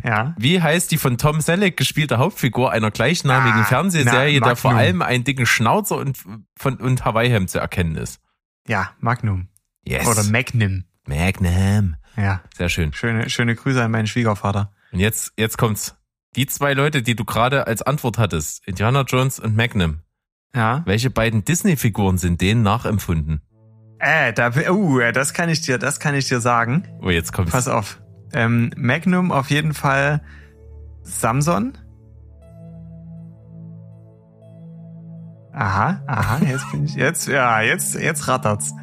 [0.04, 0.36] ja.
[0.38, 4.74] Wie heißt die von Tom Selleck gespielte Hauptfigur einer gleichnamigen Ah, Fernsehserie, na, der vor
[4.74, 6.18] allem einen dicken Schnauzer und,
[6.58, 8.20] von, und Hawaii-Hemd zu erkennen ist?
[8.68, 9.48] Ja, Magnum
[9.86, 10.06] Yes.
[10.08, 10.84] oder Magnum.
[11.08, 11.96] Magnum.
[12.18, 12.92] Ja, Sehr schön.
[12.94, 14.74] schöne schöne Grüße an meinen Schwiegervater.
[14.92, 15.96] Und jetzt, jetzt kommt's.
[16.36, 20.02] Die zwei Leute, die du gerade als Antwort hattest, Indiana Jones und Magnum,
[20.54, 20.82] Ja.
[20.86, 23.42] welche beiden Disney-Figuren sind denen nachempfunden?
[24.00, 26.84] Äh, da uh, das kann ich dir, das kann ich dir sagen.
[27.02, 27.52] Oh, jetzt kommt's.
[27.52, 28.02] Pass auf.
[28.34, 30.22] Ähm, Magnum auf jeden Fall
[31.02, 31.78] Samson.
[35.54, 38.74] Aha, aha, jetzt bin ich jetzt ja, jetzt jetzt rattert's.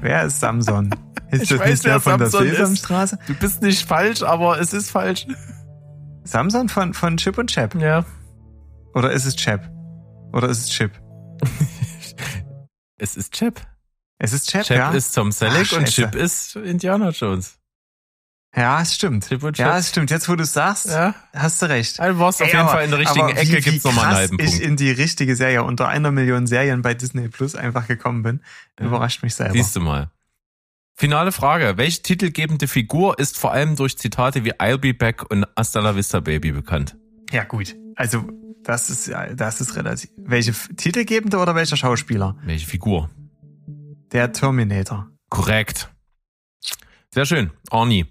[0.00, 0.90] Wer ist Samson?
[1.30, 2.56] Ist Ich das weiß, nicht der von der Samson ist.
[2.56, 3.18] Sesamstraße?
[3.28, 5.26] Du bist nicht falsch, aber es ist falsch.
[6.24, 8.04] Samson von von Chip und Chap Ja.
[8.94, 9.70] oder ist es Chap?
[10.32, 10.90] Oder ist es Chip?
[12.98, 13.60] Es ist Chip.
[14.18, 14.90] Es ist Chap, Chip ja.
[14.92, 15.86] ist Tom Selleck Ach, und.
[15.88, 17.58] Chip ist Indiana Jones.
[18.56, 19.28] ja, es stimmt.
[19.28, 19.78] Chip und Ja, Chap.
[19.78, 20.10] es stimmt.
[20.10, 21.14] Jetzt, wo du es sagst, Ja.
[21.34, 21.98] hast du recht.
[21.98, 24.06] Du warst auf Ey, jeden aber- Fall in der richtigen Ecke, wie, gibt's wie nochmal
[24.06, 24.60] einen halben ich Punkt.
[24.64, 28.40] in die richtige Serie unter einer Million Serien bei Disney Plus einfach gekommen bin,
[28.80, 28.86] Ja.
[28.86, 29.52] überrascht mich selber.
[29.52, 30.10] Siehst du mal.
[30.94, 31.74] Finale Frage.
[31.76, 35.94] Welche titelgebende Figur ist vor allem durch Zitate wie I'll be back und Hasta la
[35.94, 36.96] vista baby bekannt?
[37.30, 37.76] Ja, gut.
[37.96, 38.26] Also,
[38.64, 40.08] das ist, ja, das ist relativ.
[40.16, 42.38] Welche Titelgebende oder welcher Schauspieler?
[42.44, 43.10] Welche Figur?
[44.12, 45.08] Der Terminator.
[45.30, 45.90] Korrekt.
[47.12, 47.50] Sehr schön.
[47.70, 48.06] Arnie.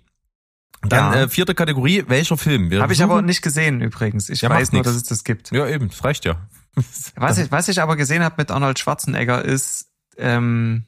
[0.82, 1.22] Dann Ja.
[1.24, 2.04] äh, vierte Kategorie.
[2.08, 2.72] Welcher Film?
[2.80, 4.30] Habe ich aber nicht gesehen übrigens.
[4.30, 4.90] Ich Ja, weiß nur, nix.
[4.90, 5.52] dass es das gibt.
[5.52, 5.90] Ja, eben.
[5.90, 6.48] Das reicht ja.
[7.16, 9.88] Was ich, was ich aber gesehen habe mit Arnold Schwarzenegger ist,
[10.18, 10.84] ähm,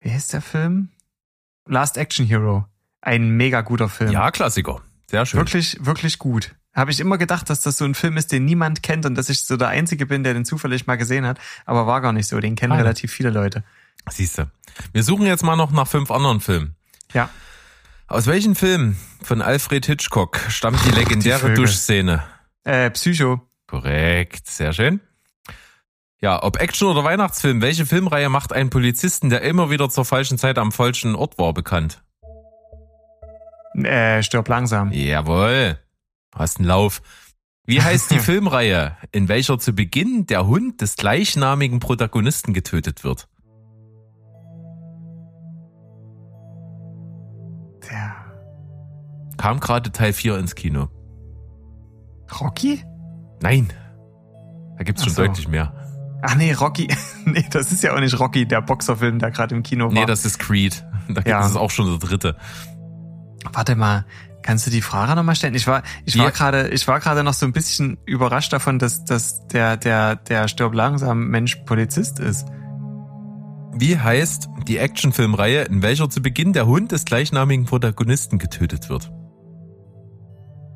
[0.00, 0.88] wie heißt der Film?
[1.68, 2.66] Last Action Hero.
[3.00, 4.10] Ein mega guter Film.
[4.10, 4.82] Ja, Klassiker.
[5.08, 5.38] Sehr schön.
[5.38, 6.56] Wirklich, wirklich gut.
[6.74, 9.28] Habe ich immer gedacht, dass das so ein Film ist, den niemand kennt und dass
[9.28, 11.38] ich so der Einzige bin, der den zufällig mal gesehen hat.
[11.66, 12.40] Aber war gar nicht so.
[12.40, 12.78] Den kennen ja.
[12.78, 13.62] relativ viele Leute.
[14.08, 14.50] Siehst du.
[14.92, 16.76] Wir suchen jetzt mal noch nach fünf anderen Filmen.
[17.12, 17.28] Ja.
[18.06, 21.56] Aus welchem Film von Alfred Hitchcock stammt die legendäre Vögel.
[21.56, 22.24] Duschszene?
[22.64, 23.40] Äh, Psycho.
[23.66, 25.00] Korrekt, sehr schön.
[26.20, 30.38] Ja, ob Action oder Weihnachtsfilm, welche Filmreihe macht einen Polizisten, der immer wieder zur falschen
[30.38, 32.02] Zeit am falschen Ort war, bekannt?
[33.74, 34.92] Äh, stirb langsam.
[34.92, 35.78] Jawohl.
[36.34, 37.00] Hast einen Lauf.
[37.64, 43.28] Wie heißt die Filmreihe, in welcher zu Beginn der Hund des gleichnamigen Protagonisten getötet wird?
[49.40, 50.88] Kam gerade Teil 4 ins Kino.
[52.40, 52.84] Rocky?
[53.42, 53.72] Nein.
[54.76, 55.22] Da gibt's schon Ach so.
[55.24, 55.72] deutlich mehr.
[56.22, 56.88] Ach nee, Rocky.
[57.24, 59.92] nee, das ist ja auch nicht Rocky, der Boxerfilm, der gerade im Kino war.
[59.92, 60.84] Nee, das ist Creed.
[61.08, 61.44] Da gibt Ja.
[61.46, 62.36] es auch schon der dritte.
[63.52, 64.04] Warte mal,
[64.42, 65.54] kannst du die Frage nochmal stellen?
[65.54, 69.06] Ich war, ich war gerade, ich war gerade noch so ein bisschen überrascht davon, dass,
[69.06, 72.46] dass der, der, der stirb langsam Mensch Polizist ist.
[73.72, 79.10] Wie heißt die Actionfilmreihe, in welcher zu Beginn der Hund des gleichnamigen Protagonisten getötet wird?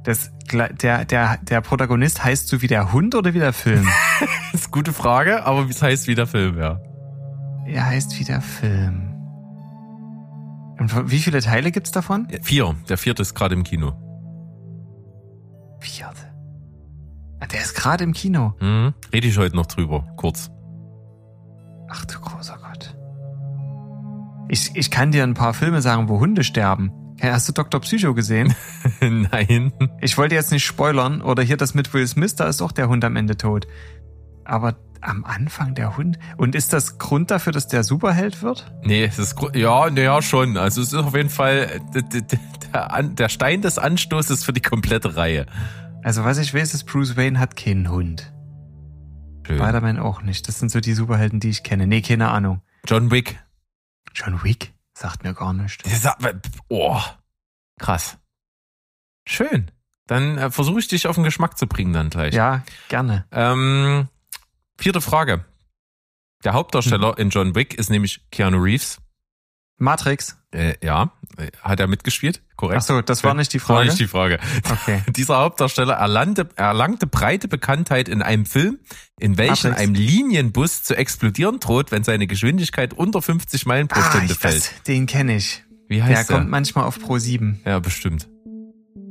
[0.05, 3.87] Das, der, der, der Protagonist heißt so wie der Hund oder wie der Film?
[4.53, 6.79] Das ist eine gute Frage, aber es heißt wie der Film, ja.
[7.67, 9.11] er heißt wie der Film.
[10.79, 12.29] Und wie viele Teile gibt's davon?
[12.43, 12.77] Vier.
[12.89, 13.95] Der vierte ist gerade im Kino.
[15.81, 16.33] Vierte.
[17.41, 18.55] Ah, Der ist gerade im Kino.
[18.61, 18.95] Mhm.
[19.13, 20.51] Rede ich heute noch drüber, kurz.
[21.91, 22.97] Ach du großer Gott.
[24.49, 26.93] Ich, ich kann dir ein paar Filme sagen, wo Hunde sterben.
[27.25, 27.81] Hey, Hast du Dr.
[27.81, 28.55] Psycho gesehen?
[29.01, 29.73] Nein.
[30.03, 31.23] Ich wollte jetzt nicht spoilern.
[31.23, 33.67] Oder hier das mit Will Smith, da ist auch der Hund am Ende tot.
[34.45, 36.19] Aber am Anfang der Hund.
[36.37, 38.71] Und ist das Grund dafür, dass der Superheld wird?
[38.83, 40.59] Nee, es ist, ja, naja, schon.
[40.59, 45.47] Also es ist auf jeden Fall der, der Stein des Anstoßes für die komplette Reihe.
[46.03, 48.35] Also was ich weiß, ist, Bruce Wayne hat keinen Hund.
[49.45, 50.47] Spider-Man auch nicht.
[50.47, 51.87] Das sind so die Superhelden, die ich kenne.
[51.87, 52.61] Nee, keine Ahnung.
[52.87, 53.43] John Wick.
[54.15, 54.74] John Wick?
[54.97, 55.85] Sagt mir gar nicht.
[55.85, 57.01] Der sagt, oh,
[57.79, 58.19] krass.
[59.27, 59.71] Schön.
[60.07, 62.35] Dann äh, versuche ich dich auf den Geschmack zu bringen dann gleich.
[62.35, 63.27] Ja, gerne.
[63.33, 64.09] Ähm,
[64.79, 65.45] vierte Frage.
[66.45, 69.01] Der Hauptdarsteller in John Wick ist nämlich Keanu Reeves.
[69.79, 70.37] Matrix.
[70.53, 71.11] Äh, ja,
[71.63, 72.79] hat er mitgespielt, korrekt?
[72.81, 73.87] Ach so, das war nicht die War Frage.
[73.89, 74.39] nicht die Frage.
[74.71, 75.03] Okay.
[75.17, 78.79] Dieser Hauptdarsteller erlangte, erlangte breite Bekanntheit in einem Film,
[79.19, 79.89] in welchem Matrix.
[79.89, 84.39] ein Linienbus zu explodieren droht, wenn seine Geschwindigkeit unter 50 Meilen pro Ah, Stunde ich,
[84.39, 84.57] fällt.
[84.57, 85.65] das, den kenne ich.
[85.89, 86.37] Wie Der heißt der?
[86.39, 88.29] kommt manchmal auf Pro 7 ja, bestimmt.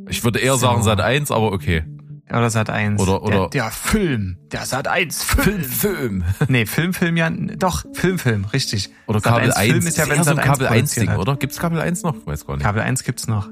[0.10, 0.60] Ich würde eher So.
[0.60, 1.84] sagen Sat 1, aber okay.
[2.38, 3.02] Oder Sat 1.
[3.02, 5.64] Oder- oder- der, der Film, der Sat 1 Film.
[5.64, 6.24] Film.
[6.48, 8.90] Nee, Film, Film ja, doch, Film, Film, richtig.
[9.08, 9.34] Oder Sat.
[9.34, 9.72] Kabel 1 1.
[9.72, 10.40] Film ist ja, wenn so ein Sat.
[10.40, 11.20] 1 Kabel 1 produziert Ding, hat.
[11.20, 11.36] oder?
[11.38, 12.26] Gibt's Kabel 1 noch?
[12.26, 12.64] Weiß gar nicht.
[12.64, 13.50] Kabel 1 gibt's noch.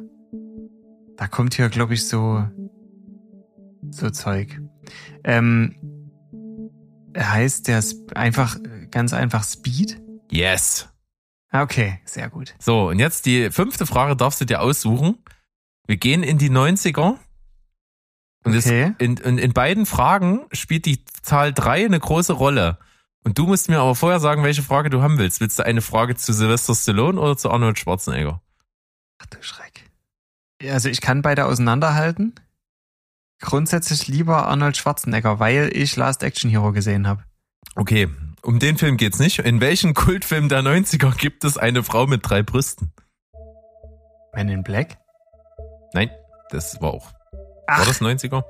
[1.18, 2.44] Da kommt hier, glaube ich, so,
[3.92, 4.60] so Zeug.
[5.24, 5.76] Ähm,
[7.18, 8.58] heißt der Sp- einfach,
[8.90, 10.02] ganz einfach Speed?
[10.32, 10.88] Yes.
[11.50, 12.56] Ah, Okay, sehr gut.
[12.60, 15.18] So, und jetzt die fünfte Frage darfst du dir aussuchen.
[15.86, 17.16] Wir gehen in die 90er.
[18.44, 18.94] Und Okay.
[18.98, 22.78] in, in, in beiden Fragen spielt die Zahl 3 eine große Rolle.
[23.24, 25.42] Und du musst mir aber vorher sagen, welche Frage du haben willst.
[25.42, 28.42] Willst du eine Frage zu Sylvester Stallone oder zu Arnold Schwarzenegger?
[29.20, 29.90] Ach du Schreck.
[30.64, 32.34] Also ich kann beide auseinanderhalten.
[33.40, 37.24] Grundsätzlich lieber Arnold Schwarzenegger, weil ich Last Action Hero gesehen habe.
[37.76, 38.10] Okay,
[38.42, 39.40] um den Film geht's nicht.
[39.40, 42.92] In welchem Kultfilm der 90er gibt es eine Frau mit drei Brüsten?
[44.34, 44.98] Men in Black?
[45.94, 46.10] Nein,
[46.50, 47.12] das war auch.
[47.74, 48.44] Ach, War das 90er?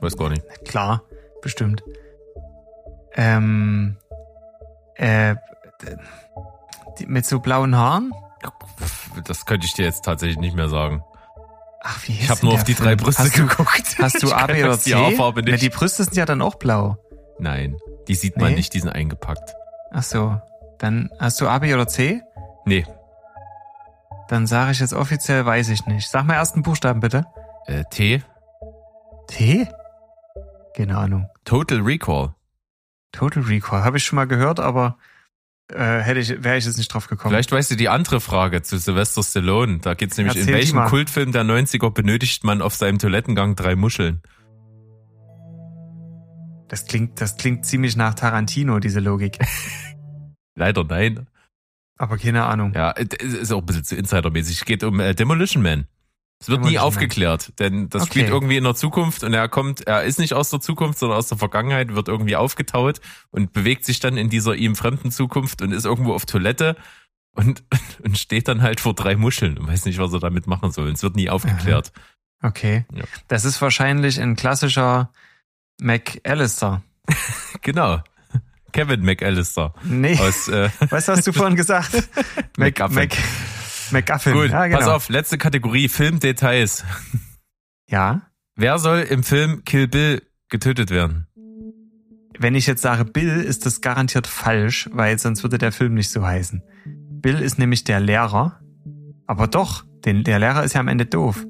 [0.00, 0.42] Weiß gar nicht.
[0.64, 1.02] klar,
[1.42, 1.82] bestimmt.
[3.14, 3.96] Ähm,
[4.96, 5.36] äh,
[6.98, 8.12] die, mit so blauen Haaren?
[9.26, 11.04] Das könnte ich dir jetzt tatsächlich nicht mehr sagen.
[11.82, 12.88] Ach, wie Ich habe nur auf die Film?
[12.88, 13.96] drei Brüste hast du, geguckt.
[14.00, 14.90] Hast du A, B oder C?
[14.90, 15.62] Die Haarfarbe Na, nicht.
[15.62, 16.96] die Brüste sind ja dann auch blau.
[17.38, 17.76] Nein,
[18.08, 18.56] die sieht man Nee?
[18.56, 19.54] nicht, die sind eingepackt.
[19.92, 20.40] Ach so.
[20.78, 22.22] Dann hast du A, B oder C?
[22.64, 22.84] Nee,
[24.28, 26.08] Dann sage ich jetzt offiziell, weiß ich nicht.
[26.10, 27.26] Sag mal ersten Buchstaben bitte.
[27.66, 28.22] äh, T.
[29.28, 29.68] T?
[30.76, 31.28] Keine Ahnung.
[31.44, 32.34] Total Recall.
[33.12, 33.84] Total Recall.
[33.84, 34.98] Habe ich schon mal gehört, aber
[35.72, 37.32] äh, hätte ich, wäre ich jetzt nicht drauf gekommen.
[37.32, 39.78] Vielleicht weißt du die andere Frage zu Sylvester Stallone.
[39.78, 40.84] Da geht's nämlich, Erzähl in welchem.
[40.84, 44.20] Kultfilm der 90er benötigt man auf seinem Toilettengang drei Muscheln?
[46.68, 49.38] Das klingt, das klingt ziemlich nach Tarantino, diese Logik.
[50.54, 51.26] Leider nein.
[51.96, 52.72] Aber keine Ahnung.
[52.74, 54.58] Ja, es ist auch ein bisschen zu insidermäßig.
[54.58, 55.86] Es geht um äh, Demolition Man.
[56.44, 58.10] Es wird nie aufgeklärt, denn das Okay.
[58.10, 61.16] spielt irgendwie in der Zukunft und er kommt, er ist nicht aus der Zukunft, sondern
[61.18, 65.62] aus der Vergangenheit, wird irgendwie aufgetaut und bewegt sich dann in dieser ihm fremden Zukunft
[65.62, 66.76] und ist irgendwo auf Toilette
[67.34, 67.62] und,
[68.04, 70.90] und steht dann halt vor drei Muscheln und weiß nicht, was er damit machen soll.
[70.90, 71.92] Es wird nie aufgeklärt.
[72.42, 72.84] Okay.
[72.94, 73.04] Ja.
[73.28, 75.10] Das ist wahrscheinlich ein klassischer
[75.80, 76.82] McAllister.
[77.62, 78.02] Genau.
[78.72, 81.92] Kevin McAllister Nee, aus äh, was hast du vorhin gesagt?
[82.58, 82.78] Mac.
[82.90, 83.16] Mac,
[83.94, 84.34] McGuffin.
[84.34, 84.78] Gut, ja, genau.
[84.78, 86.84] pass auf, letzte Kategorie, Filmdetails.
[87.90, 88.22] Ja.
[88.56, 91.26] Wer soll im Film Kill Bill getötet werden?
[92.38, 96.10] Wenn ich jetzt sage Bill, ist das garantiert falsch, weil sonst würde der Film nicht
[96.10, 96.62] so heißen.
[97.10, 98.58] Bill ist nämlich der Lehrer.
[99.26, 101.46] Aber doch, den, der Lehrer ist ja am Ende doof.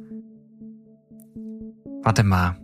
[2.02, 2.58] Warte mal.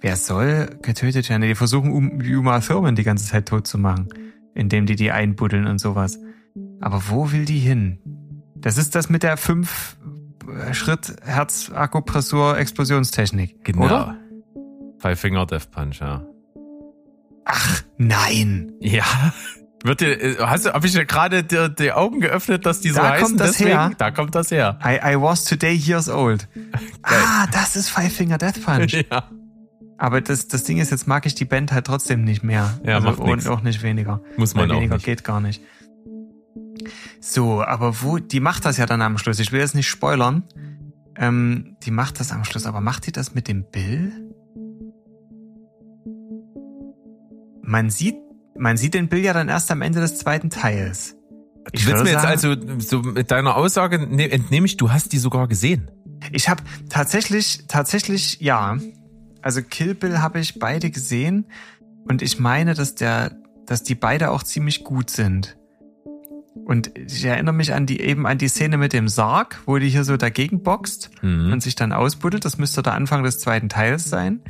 [0.00, 1.42] Wer soll getötet werden?
[1.42, 4.08] Die versuchen, um, Uma Thurman die ganze Zeit tot zu machen,
[4.54, 6.18] indem die die einbuddeln und sowas.
[6.80, 7.98] Aber wo will die hin?
[8.64, 9.98] Das ist das mit der 5
[10.72, 13.62] Schritt Herz-Akupressur Explosionstechnik.
[13.62, 13.84] Genau.
[13.84, 14.16] Oder?
[14.98, 16.24] Five Finger Death Punch, ja.
[17.44, 18.72] Ach, nein.
[18.80, 19.04] Ja.
[19.84, 22.88] Wird dir, äh, hast du, hab ich ja gerade dir die Augen geöffnet, dass die
[22.88, 23.26] so Da heißen?
[23.26, 23.70] kommt das deswegen?
[23.70, 23.90] her.
[23.98, 24.78] Da kommt das her.
[24.82, 26.48] I, I was today years old.
[27.02, 28.94] Ah, das ist Five Finger Death Punch.
[29.10, 29.28] Ja.
[29.98, 32.80] Aber das, das Ding ist, jetzt mag ich die Band halt trotzdem nicht mehr.
[32.82, 33.46] Ja, also, macht nix.
[33.46, 34.22] Und auch nicht weniger.
[34.38, 35.04] Muss man Weil auch weniger nicht.
[35.04, 35.62] geht gar nicht.
[37.20, 39.38] So, aber wo, die macht das ja dann am Schluss.
[39.38, 40.44] Ich will jetzt nicht spoilern.
[41.16, 44.12] Ähm, die macht das am Schluss, aber macht die das mit dem Bill?
[47.62, 48.16] Man sieht,
[48.56, 51.16] man sieht den Bill ja dann erst am Ende des zweiten Teils.
[51.72, 55.18] Willst würde mir jetzt also so mit deiner Aussage ne, entnehme ich, du hast die
[55.18, 55.90] sogar gesehen.
[56.32, 58.76] Ich habe tatsächlich, tatsächlich, ja.
[59.40, 61.46] Also Kill Bill habe ich beide gesehen
[62.08, 63.32] und ich meine, dass der,
[63.66, 65.56] dass die beide auch ziemlich gut sind.
[66.54, 69.88] Und ich erinnere mich an die eben an die Szene mit dem Sarg, wo die
[69.88, 71.52] hier so dagegen boxt Mhm.
[71.52, 72.44] und sich dann ausbuddelt.
[72.44, 74.40] Das müsste der Anfang des zweiten Teils sein.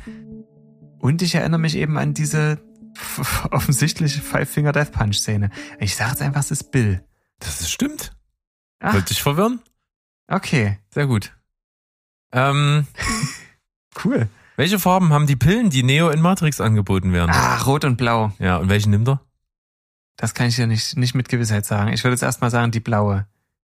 [0.99, 2.59] Und ich erinnere mich eben an diese
[3.51, 5.49] offensichtliche Five Finger Death Punch Szene.
[5.79, 7.03] Ich sage jetzt einfach, es ist Bill.
[7.39, 8.15] Das ist stimmt.
[8.79, 9.59] Ach, Wollte dich verwirren?
[10.27, 11.33] okay, Sehr gut.
[12.31, 12.85] Ähm,
[14.05, 14.27] cool.
[14.57, 17.31] welche Farben haben die Pillen, die Neo in Matrix angeboten werden?
[17.31, 18.31] Ah, rot und blau.
[18.39, 19.21] Ja, und welchen nimmt er?
[20.17, 21.91] Das kann ich ja nicht, nicht mit Gewissheit sagen.
[21.91, 23.27] Ich würde jetzt erstmal sagen, die blaue.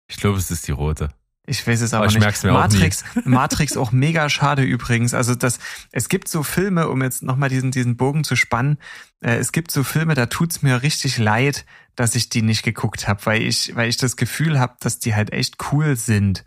[0.09, 1.11] Ich glaube, es ist die rote.
[1.47, 2.45] Ich weiß es aber, Aber ich nicht.
[2.45, 5.15] mir auch Matrix, Matrix auch mega schade übrigens.
[5.15, 5.59] Also das,
[5.91, 8.79] es gibt so Filme, um jetzt nochmal diesen, diesen Bogen zu spannen.
[9.21, 11.65] Äh, es gibt so Filme, da tut's mir richtig leid,
[11.97, 15.15] dass ich die nicht geguckt habe, weil ich, weil ich das Gefühl habe, dass die
[15.15, 16.45] halt echt cool sind.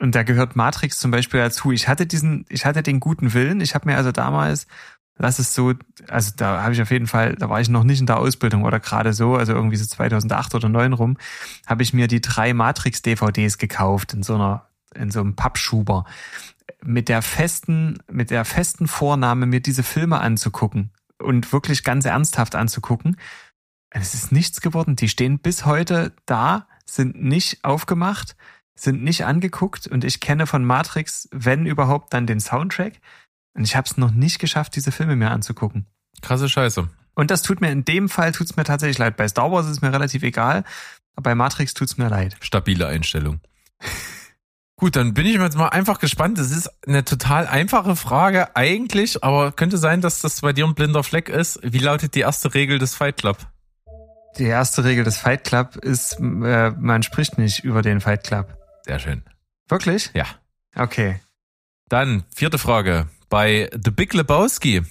[0.00, 1.70] Und da gehört Matrix zum Beispiel dazu.
[1.70, 3.60] Ich hatte diesen, ich hatte den guten Willen.
[3.60, 4.66] Ich habe mir also damals,
[5.16, 5.74] lass es so,
[6.08, 8.64] also da habe ich auf jeden Fall, da war ich noch nicht in der Ausbildung
[8.64, 11.16] oder gerade so, also irgendwie so 2008 oder 2009 rum,
[11.66, 16.04] habe ich mir die drei Matrix-DVDs gekauft in so einer, in so einem Pappschuber
[16.82, 22.54] mit der festen, mit der festen Vornahme, mir diese Filme anzugucken und wirklich ganz ernsthaft
[22.54, 23.16] anzugucken.
[23.90, 24.96] Es ist nichts geworden.
[24.96, 28.36] Die stehen bis heute da, sind nicht aufgemacht,
[28.74, 32.94] sind nicht angeguckt und ich kenne von Matrix, wenn überhaupt, dann den Soundtrack.
[33.54, 35.86] Und ich habe es noch nicht geschafft, diese Filme mir anzugucken.
[36.22, 36.88] Krasse Scheiße.
[37.14, 39.16] Und das tut mir in dem Fall tut's mir tatsächlich leid.
[39.16, 40.64] Bei Star Wars ist es mir relativ egal,
[41.14, 42.36] aber bei Matrix tut's mir leid.
[42.40, 43.40] Stabile Einstellung.
[44.76, 46.36] Gut, dann bin ich jetzt mal einfach gespannt.
[46.36, 50.74] Das ist eine total einfache Frage eigentlich, aber könnte sein, dass das bei dir ein
[50.74, 51.60] blinder Fleck ist.
[51.62, 53.38] Wie lautet die erste Regel des Fight Club?
[54.36, 58.58] Die erste Regel des Fight Club ist, äh, man spricht nicht über den Fight Club.
[58.82, 59.22] Sehr schön.
[59.68, 60.10] Wirklich?
[60.12, 60.26] Ja.
[60.74, 61.20] Okay.
[61.88, 63.06] Dann, vierte Frage.
[63.34, 64.82] Bei The Big Lebowski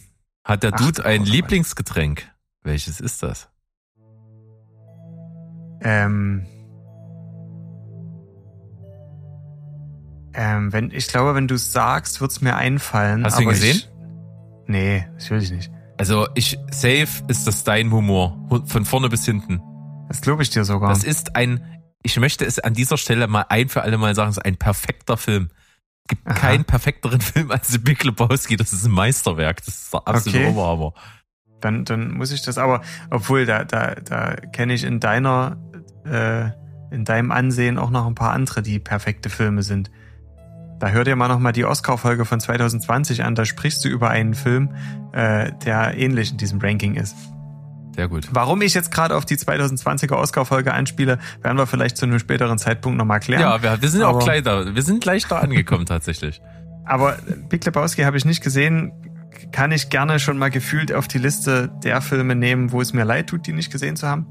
[0.43, 1.23] hat der Ach, Dude ein.
[1.23, 2.29] Lieblingsgetränk.
[2.61, 3.47] Welches ist das?
[5.79, 6.45] Ähm,
[10.33, 13.23] ähm, wenn, ich glaube, wenn du es sagst, wird's mir einfallen.
[13.23, 13.77] Hast du ihn gesehen?
[13.77, 13.89] Ich,
[14.67, 15.71] nee, das will ich nicht.
[15.97, 18.37] Also, ich, safe ist das dein Humor.
[18.65, 19.61] Von vorne bis hinten.
[20.09, 20.89] Das glaube ich dir sogar.
[20.89, 24.31] Das ist ein, ich möchte es an dieser Stelle mal ein für alle Mal sagen,
[24.31, 25.49] es ist ein perfekter Film.
[26.05, 26.33] Es gibt Aha.
[26.33, 28.57] keinen perfekteren Film als The Big Lebowski.
[28.57, 29.63] Das ist ein Meisterwerk.
[29.65, 30.49] Das ist der absolute Okay.
[30.51, 30.93] Oberhammer.
[31.61, 35.57] dann, dann muss ich das aber, obwohl da, da, da kenne ich in deiner,
[36.05, 36.49] äh,
[36.93, 39.89] in deinem Ansehen auch noch ein paar andere, die perfekte Filme sind.
[40.79, 44.33] Da hör dir mal nochmal die Oscar-Folge von 2020 an, da sprichst du über einen
[44.33, 44.75] Film,
[45.13, 47.15] äh, der ähnlich in diesem Ranking ist.
[47.95, 48.27] Sehr gut.
[48.31, 52.57] Warum ich jetzt gerade auf die 2020er Oscar-Folge anspiele, werden wir vielleicht zu einem späteren
[52.57, 53.41] Zeitpunkt nochmal klären.
[53.41, 54.73] Ja, wir, wir sind auch Aber- gleich da.
[54.73, 56.41] Wir sind gleich da angekommen tatsächlich.
[56.85, 57.17] Aber
[57.49, 58.91] Big Lebowski habe ich nicht gesehen.
[59.51, 63.03] Kann ich gerne schon mal gefühlt auf die Liste der Filme nehmen, wo es mir
[63.05, 64.25] leid tut, die nicht gesehen zu haben.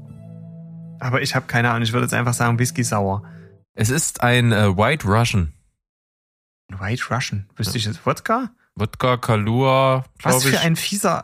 [0.99, 1.83] Aber ich habe keine Ahnung.
[1.83, 3.23] Ich würde jetzt einfach sagen Whisky Sour.
[3.75, 5.53] Es ist ein äh, White Russian.
[6.69, 7.47] White Russian.
[7.55, 8.49] Wüsste ich jetzt Wodka?
[8.75, 10.59] Wodka, Kalua, Was für ich.
[10.59, 11.23] ein fieser.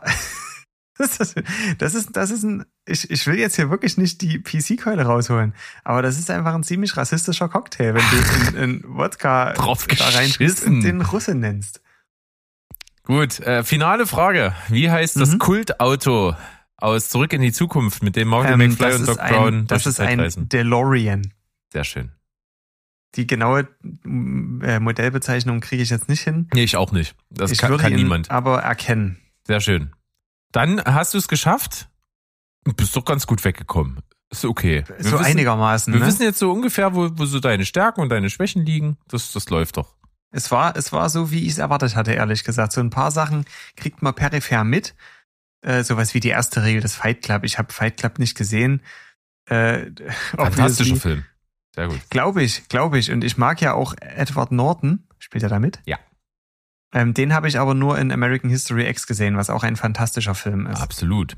[1.00, 1.34] Das ist,
[1.78, 5.54] das ist, das ist ein, ich, ich will jetzt hier wirklich nicht die PC-Keule rausholen,
[5.82, 8.02] aber das ist einfach ein ziemlich rassistischer Cocktail, wenn
[8.52, 11.80] du in, in Wodka Drauf da reinschießt und den Russe nennst.
[13.04, 14.54] Gut, äh, finale Frage.
[14.68, 15.38] Wie heißt das Mhm.
[15.38, 16.36] Kultauto
[16.76, 19.66] aus Zurück in die Zukunft, mit dem Martin Ähm, McFly das und Doc Brown ein,
[19.66, 20.48] das durch die ist ein reisen?
[20.48, 21.32] DeLorean.
[21.72, 22.12] Sehr schön.
[23.16, 23.66] Die genaue
[24.04, 26.48] m, äh, Modellbezeichnung kriege ich jetzt nicht hin.
[26.54, 27.16] Nee, ich auch nicht.
[27.30, 28.30] Das ich kann, kann ihn niemand.
[28.30, 29.18] aber erkennen.
[29.46, 29.92] Sehr schön.
[30.52, 31.88] Dann hast du es geschafft.
[32.76, 34.02] Bist doch ganz gut weggekommen.
[34.30, 34.84] Ist okay.
[34.86, 35.92] Wir so wissen, einigermaßen.
[35.92, 36.06] Wir ne?
[36.06, 38.96] wissen jetzt so ungefähr, wo, wo so deine Stärken und deine Schwächen liegen.
[39.08, 39.96] Das, das läuft doch.
[40.30, 42.72] Es war, es war so, wie ich es erwartet hatte, ehrlich gesagt.
[42.72, 43.44] So ein paar Sachen
[43.76, 44.94] kriegt man peripher mit.
[45.62, 47.44] Äh, sowas wie die erste Regel des Fight Club.
[47.44, 48.82] Ich habe Fight Club nicht gesehen.
[49.46, 49.90] Äh,
[50.36, 51.24] Fantastischer Film.
[51.74, 51.98] Sehr gut.
[52.10, 53.10] Glaube ich, glaube ich.
[53.10, 55.08] Und ich mag ja auch Edward Norton.
[55.18, 55.80] Spielt er da mit?
[55.84, 55.98] Ja.
[56.92, 60.34] Ähm, den habe ich aber nur in American History X gesehen, was auch ein fantastischer
[60.34, 60.80] Film ist.
[60.80, 61.36] Absolut.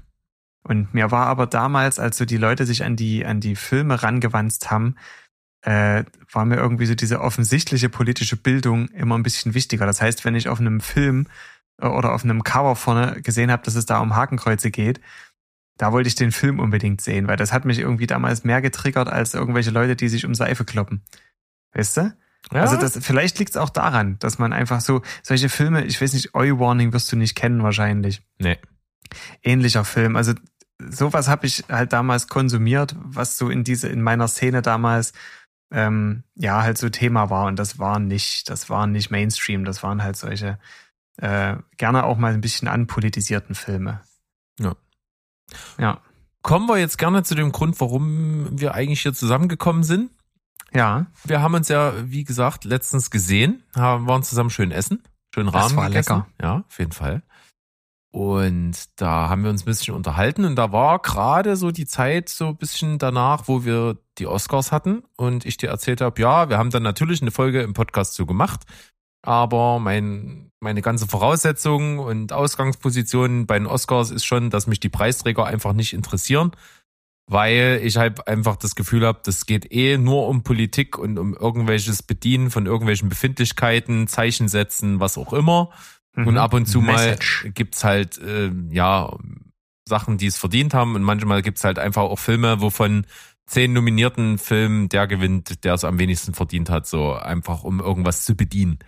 [0.64, 4.02] Und mir war aber damals, als so die Leute sich an die, an die Filme
[4.02, 4.96] rangewanzt haben,
[5.62, 9.86] äh, war mir irgendwie so diese offensichtliche politische Bildung immer ein bisschen wichtiger.
[9.86, 11.26] Das heißt, wenn ich auf einem Film
[11.80, 15.00] äh, oder auf einem Cover vorne gesehen habe, dass es da um Hakenkreuze geht,
[15.78, 19.08] da wollte ich den Film unbedingt sehen, weil das hat mich irgendwie damals mehr getriggert
[19.08, 21.02] als irgendwelche Leute, die sich um Seife kloppen.
[21.74, 22.16] Weißt du?
[22.50, 22.62] Ja.
[22.62, 26.12] Also das, vielleicht liegt es auch daran, dass man einfach so, solche Filme, ich weiß
[26.12, 28.22] nicht, Oi Warning wirst du nicht kennen wahrscheinlich.
[28.38, 28.58] Nee.
[29.42, 30.16] Ähnlicher Film.
[30.16, 30.34] Also
[30.78, 35.12] sowas habe ich halt damals konsumiert, was so in diese, in meiner Szene damals
[35.70, 37.46] ähm, ja halt so Thema war.
[37.46, 40.58] Und das war nicht, das war nicht Mainstream, das waren halt solche
[41.18, 44.02] äh, gerne auch mal ein bisschen anpolitisierten Filme.
[44.58, 44.74] Ja.
[45.78, 46.00] Ja.
[46.42, 50.10] Kommen wir jetzt gerne zu dem Grund, warum wir eigentlich hier zusammengekommen sind.
[50.74, 51.06] Ja.
[51.24, 55.02] Wir haben uns ja, wie gesagt, letztens gesehen, haben, waren zusammen schön essen,
[55.34, 56.12] schön Rahmen Das war gegessen.
[56.14, 56.26] lecker.
[56.40, 57.22] Ja, auf jeden Fall.
[58.14, 62.28] Und da haben wir uns ein bisschen unterhalten und da war gerade so die Zeit
[62.28, 66.50] so ein bisschen danach, wo wir die Oscars hatten und ich dir erzählt habe, ja,
[66.50, 68.64] wir haben dann natürlich eine Folge im Podcast so gemacht,
[69.22, 74.90] aber mein, meine ganze Voraussetzung und Ausgangsposition bei den Oscars ist schon, dass mich die
[74.90, 76.52] Preisträger einfach nicht interessieren,
[77.26, 81.34] weil ich halt einfach das Gefühl habe, das geht eh nur um Politik und um
[81.34, 85.70] irgendwelches Bedienen von irgendwelchen Befindlichkeiten, Zeichen setzen, was auch immer.
[86.14, 86.38] Und Mhm.
[86.38, 87.44] ab und zu Message.
[87.44, 89.16] mal gibt's halt, äh, ja,
[89.88, 90.94] Sachen, die es verdient haben.
[90.94, 93.06] Und manchmal gibt's halt einfach auch Filme, wovon
[93.46, 98.24] zehn nominierten Filmen der gewinnt, der es am wenigsten verdient hat, so einfach um irgendwas
[98.24, 98.78] zu bedienen.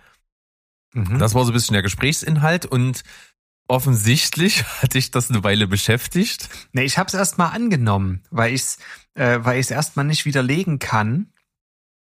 [0.93, 1.19] Mhm.
[1.19, 3.03] Das war so ein bisschen der Gesprächsinhalt und
[3.67, 6.49] offensichtlich hatte ich das eine Weile beschäftigt.
[6.73, 8.77] Nee, ich habe es erstmal angenommen, weil ich es
[9.15, 11.27] äh, weil ich erstmal nicht widerlegen kann.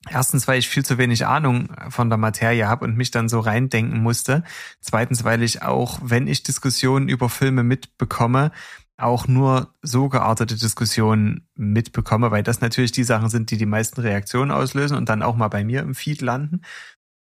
[0.09, 3.39] Erstens, weil ich viel zu wenig Ahnung von der Materie habe und mich dann so
[3.39, 4.43] reindenken musste.
[4.79, 8.51] Zweitens, weil ich auch, wenn ich Diskussionen über Filme mitbekomme,
[8.97, 14.01] auch nur so geartete Diskussionen mitbekomme, weil das natürlich die Sachen sind, die die meisten
[14.01, 16.61] Reaktionen auslösen und dann auch mal bei mir im Feed landen.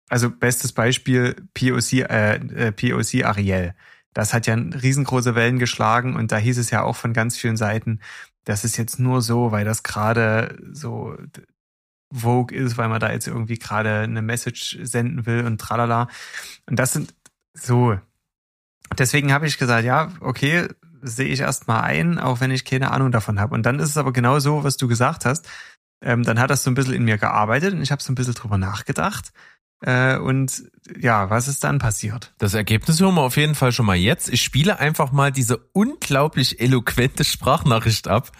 [0.08, 3.74] Also bestes Beispiel POC, äh, äh, POC Ariel.
[4.14, 7.56] Das hat ja riesengroße Wellen geschlagen und da hieß es ja auch von ganz vielen
[7.56, 8.00] Seiten,
[8.44, 11.16] das ist jetzt nur so, weil das gerade so
[12.12, 16.08] Vogue ist, weil man da jetzt irgendwie gerade eine Message senden will und tralala.
[16.66, 17.14] Und das sind
[17.54, 17.98] so.
[18.98, 20.68] Deswegen habe ich gesagt, ja, okay,
[21.00, 23.54] sehe ich erstmal ein, auch wenn ich keine Ahnung davon habe.
[23.54, 25.48] Und dann ist es aber genau so, was du gesagt hast.
[26.02, 28.16] Ähm, dann hat das so ein bisschen in mir gearbeitet und ich habe so ein
[28.16, 29.32] bisschen drüber nachgedacht.
[29.82, 30.64] Äh, und
[31.00, 32.32] ja, was ist dann passiert?
[32.38, 34.28] Das Ergebnis hören wir auf jeden Fall schon mal jetzt.
[34.28, 38.30] Ich spiele einfach mal diese unglaublich eloquente Sprachnachricht ab,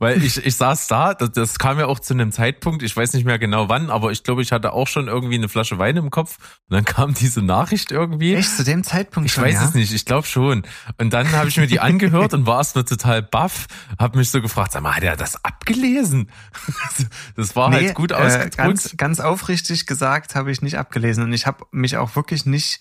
[0.00, 3.12] weil ich, ich saß da, das, das kam ja auch zu einem Zeitpunkt, ich weiß
[3.12, 5.96] nicht mehr genau wann, aber ich glaube, ich hatte auch schon irgendwie eine Flasche Wein
[5.98, 6.38] im Kopf
[6.68, 8.34] und dann kam diese Nachricht irgendwie.
[8.34, 9.64] Echt zu dem Zeitpunkt Ich schon, weiß ja?
[9.66, 10.62] es nicht, ich glaube schon.
[10.98, 13.66] Und dann habe ich mir die angehört und war erstmal total baff,
[13.98, 16.30] habe mich so gefragt, sag mal, hat er das abgelesen?
[17.36, 18.56] Das war halt gut äh, ausgedrückt.
[18.56, 22.80] ganz, ganz aufrichtig gesagt habe ich nicht abgelesen und ich habe mich auch wirklich nicht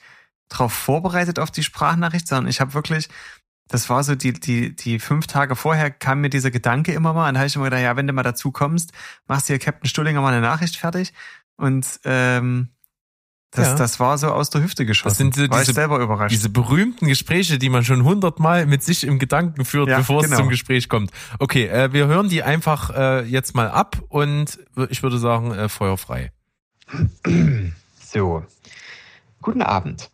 [0.50, 3.08] darauf vorbereitet auf die Sprachnachricht, sondern ich habe wirklich,
[3.70, 7.28] das war so die, die, die fünf Tage vorher kam mir dieser Gedanke immer mal
[7.30, 8.92] und da habe ich immer gedacht, ja, wenn du mal dazu kommst,
[9.28, 11.14] machst du hier Captain Stullinger mal eine Nachricht fertig
[11.56, 12.70] und ähm,
[13.52, 13.76] das, Ja.
[13.76, 15.10] das war so aus der Hüfte geschossen.
[15.10, 16.32] Das sind so war diese- ich selber überrascht.
[16.36, 20.26] Diese berühmten Gespräche, die man schon hundertmal mit sich im Gedanken führt, Ja, bevor es
[20.28, 20.38] genau.
[20.38, 21.10] zum Gespräch kommt.
[21.40, 24.60] Okay, äh, wir hören die einfach äh, jetzt mal ab und
[24.90, 26.32] ich würde sagen, äh, feuerfrei.
[28.12, 28.44] So,
[29.42, 30.10] guten Abend.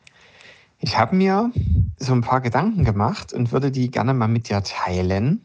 [0.86, 1.52] Ich habe mir
[1.98, 5.42] so ein paar Gedanken gemacht und würde die gerne mal mit dir teilen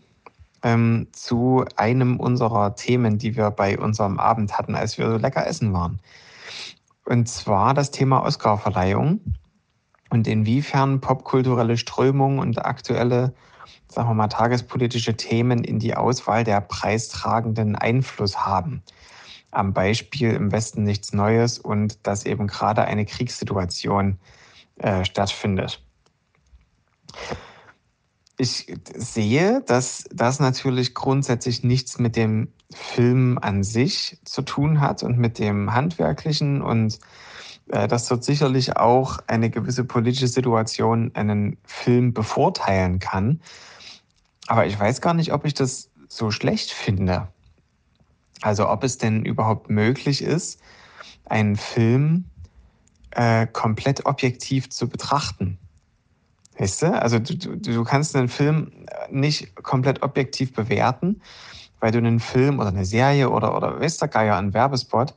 [0.63, 5.47] ähm, zu einem unserer Themen, die wir bei unserem Abend hatten, als wir so lecker
[5.47, 5.99] essen waren.
[7.07, 9.21] Und zwar das Thema Oscarverleihung
[10.11, 13.33] und inwiefern popkulturelle Strömungen und aktuelle,
[13.89, 18.83] sagen wir mal, tagespolitische Themen in die Auswahl der Preistragenden Einfluss haben
[19.53, 24.40] am Beispiel im Westen nichts Neues und dass eben gerade eine Kriegssituation äh,
[25.05, 25.83] stattfindet.
[28.39, 35.03] Ich sehe, dass das natürlich grundsätzlich nichts mit dem Film an sich zu tun hat
[35.03, 36.99] und mit dem handwerklichen und
[37.69, 43.43] äh, dass dort sicherlich auch eine gewisse politische Situation einen Film bevorteilen kann.
[44.47, 47.29] Aber ich weiß gar nicht, ob ich das so schlecht finde.
[48.41, 50.61] Also ob es denn überhaupt möglich ist,
[51.27, 52.30] einen Film
[53.13, 55.59] äh, komplett objektiv zu betrachten.
[56.59, 57.01] Weißt du?
[57.01, 58.73] Also du, du, du kannst einen Film
[59.11, 61.23] nicht komplett objektiv bewerten,
[61.81, 65.15] weil du einen Film oder eine Serie oder, oder weißt du, Geier, einen Werbespot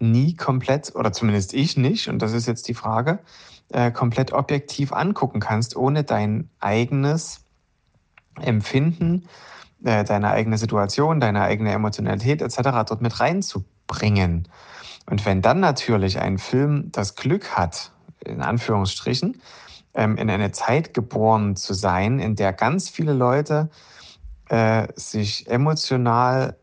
[0.00, 3.20] nie komplett, oder zumindest ich nicht, und das ist jetzt die Frage,
[3.68, 7.44] äh, komplett objektiv angucken kannst, ohne dein eigenes
[8.40, 9.28] Empfinden,
[9.84, 12.56] äh, deine eigene Situation, deine eigene Emotionalität etc.
[12.86, 14.48] dort mit reinzubringen.
[15.10, 17.90] Und wenn dann natürlich ein Film das Glück hat,
[18.24, 19.40] in Anführungsstrichen,
[19.94, 23.70] ähm, in eine Zeit geboren zu sein, in der ganz viele Leute
[24.48, 26.56] äh, sich emotional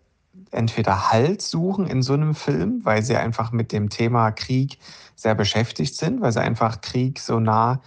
[0.52, 4.80] entweder Halt suchen in so einem Film, weil sie einfach mit dem Thema Krieg
[5.16, 7.82] sehr beschäftigt sind, weil sie einfach Krieg so nah,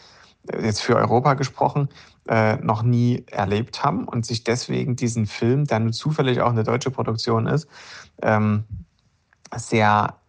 [0.53, 1.89] äh, jetzt für Europa gesprochen,
[2.29, 6.65] äh, noch nie erlebt haben und sich deswegen diesen Film, der nun zufällig auch eine
[6.65, 7.67] deutsche Produktion ist,
[8.21, 8.65] ähm,
[9.57, 10.20] sehr,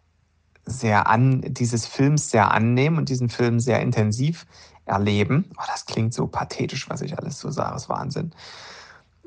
[0.66, 4.46] sehr an, dieses Films sehr annehmen und diesen Film sehr intensiv
[4.86, 5.50] erleben.
[5.58, 8.32] Oh, das klingt so pathetisch, was ich alles so sage, ist Wahnsinn.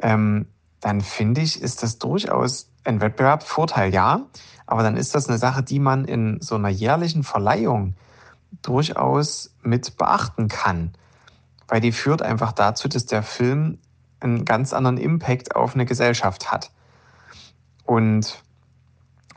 [0.00, 0.46] Ähm,
[0.80, 4.26] dann finde ich, ist das durchaus ein Wettbewerbsvorteil, ja.
[4.66, 7.94] Aber dann ist das eine Sache, die man in so einer jährlichen Verleihung
[8.62, 10.92] durchaus mit beachten kann.
[11.68, 13.78] Weil die führt einfach dazu, dass der Film
[14.20, 16.70] einen ganz anderen Impact auf eine Gesellschaft hat.
[17.84, 18.42] Und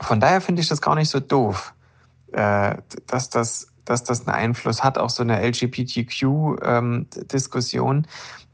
[0.00, 1.74] von daher finde ich das gar nicht so doof,
[2.32, 2.76] äh,
[3.06, 8.04] dass das, dass das einen Einfluss hat auf so eine LGBTQ-Diskussion, ähm,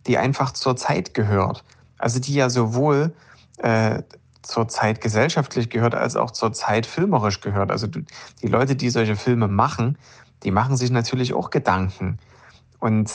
[0.07, 1.65] die einfach zur Zeit gehört.
[1.99, 3.15] Also die ja sowohl
[3.59, 4.03] äh,
[4.43, 7.71] zur Zeit gesellschaftlich gehört, als auch zur Zeit filmerisch gehört.
[7.71, 9.97] Also die Leute, die solche Filme machen,
[10.43, 12.19] die machen sich natürlich auch Gedanken.
[12.79, 13.11] Und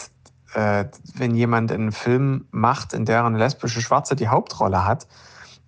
[0.55, 5.07] äh, wenn jemand einen Film macht, in der eine lesbische Schwarze die Hauptrolle hat,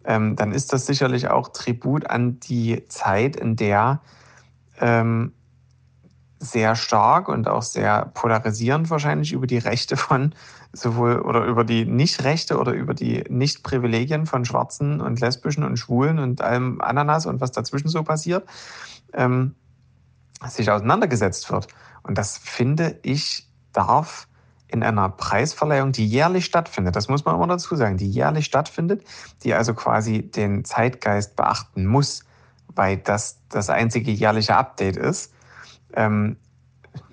[0.04, 4.02] ähm, dann ist das sicherlich auch Tribut an die Zeit, in der
[4.82, 5.34] ähm,
[6.40, 10.34] sehr stark und auch sehr polarisierend wahrscheinlich über die Rechte von
[10.74, 16.18] sowohl oder über die Nicht-Rechte oder über die Nicht-Privilegien von Schwarzen und Lesbischen und Schwulen
[16.18, 18.48] und allem Ananas und was dazwischen so passiert,
[19.14, 19.56] ähm,
[20.48, 21.68] sich auseinandergesetzt wird.
[22.04, 24.28] Und das finde ich darf
[24.68, 29.04] in einer Preisverleihung, die jährlich stattfindet, das muss man immer dazu sagen, die jährlich stattfindet,
[29.44, 32.24] die also quasi den Zeitgeist beachten muss,
[32.76, 35.34] weil das das einzige jährliche Update ist,
[35.94, 36.38] ähm,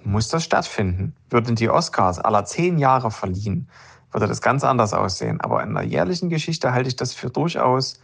[0.05, 1.15] muss das stattfinden.
[1.31, 3.69] Würden die Oscars aller zehn Jahre verliehen,
[4.11, 5.41] würde das ganz anders aussehen.
[5.41, 8.01] Aber in der jährlichen Geschichte halte ich das für durchaus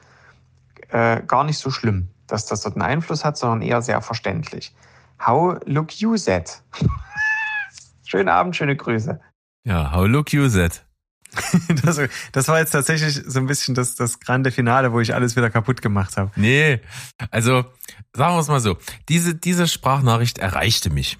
[0.91, 4.75] äh, gar nicht so schlimm, dass das dort einen Einfluss hat, sondern eher sehr verständlich.
[5.25, 6.63] How look you set?
[8.05, 9.21] Schönen Abend, schöne Grüße.
[9.65, 10.85] Ja, how look you set?
[11.85, 12.01] das,
[12.33, 15.51] das, war jetzt tatsächlich so ein bisschen das, das grande Finale, wo ich alles wieder
[15.51, 16.31] kaputt gemacht habe.
[16.37, 16.81] Nee,
[17.31, 17.65] also
[18.15, 18.77] sagen wir es mal so.
[19.09, 21.19] Diese, diese Sprachnachricht erreichte mich.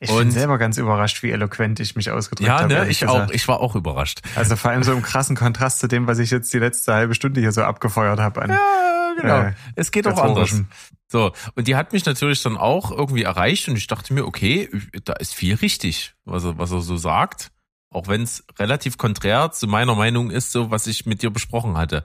[0.00, 2.72] Ich bin selber ganz überrascht, wie eloquent ich mich ausgedrückt ja, habe.
[2.72, 3.30] Ja, ne, ich gesagt.
[3.30, 3.34] auch.
[3.34, 4.20] Ich war auch überrascht.
[4.34, 7.14] Also vor allem so im krassen Kontrast zu dem, was ich jetzt die letzte halbe
[7.14, 8.42] Stunde hier so abgefeuert habe.
[8.42, 9.40] An, ja, genau.
[9.40, 10.62] Äh, es geht auch anders.
[11.08, 14.68] So, und die hat mich natürlich dann auch irgendwie erreicht und ich dachte mir, okay,
[15.04, 17.50] da ist viel richtig, was er, was er so sagt.
[17.94, 21.76] Auch wenn es relativ konträr zu meiner Meinung ist, so was ich mit dir besprochen
[21.76, 22.04] hatte.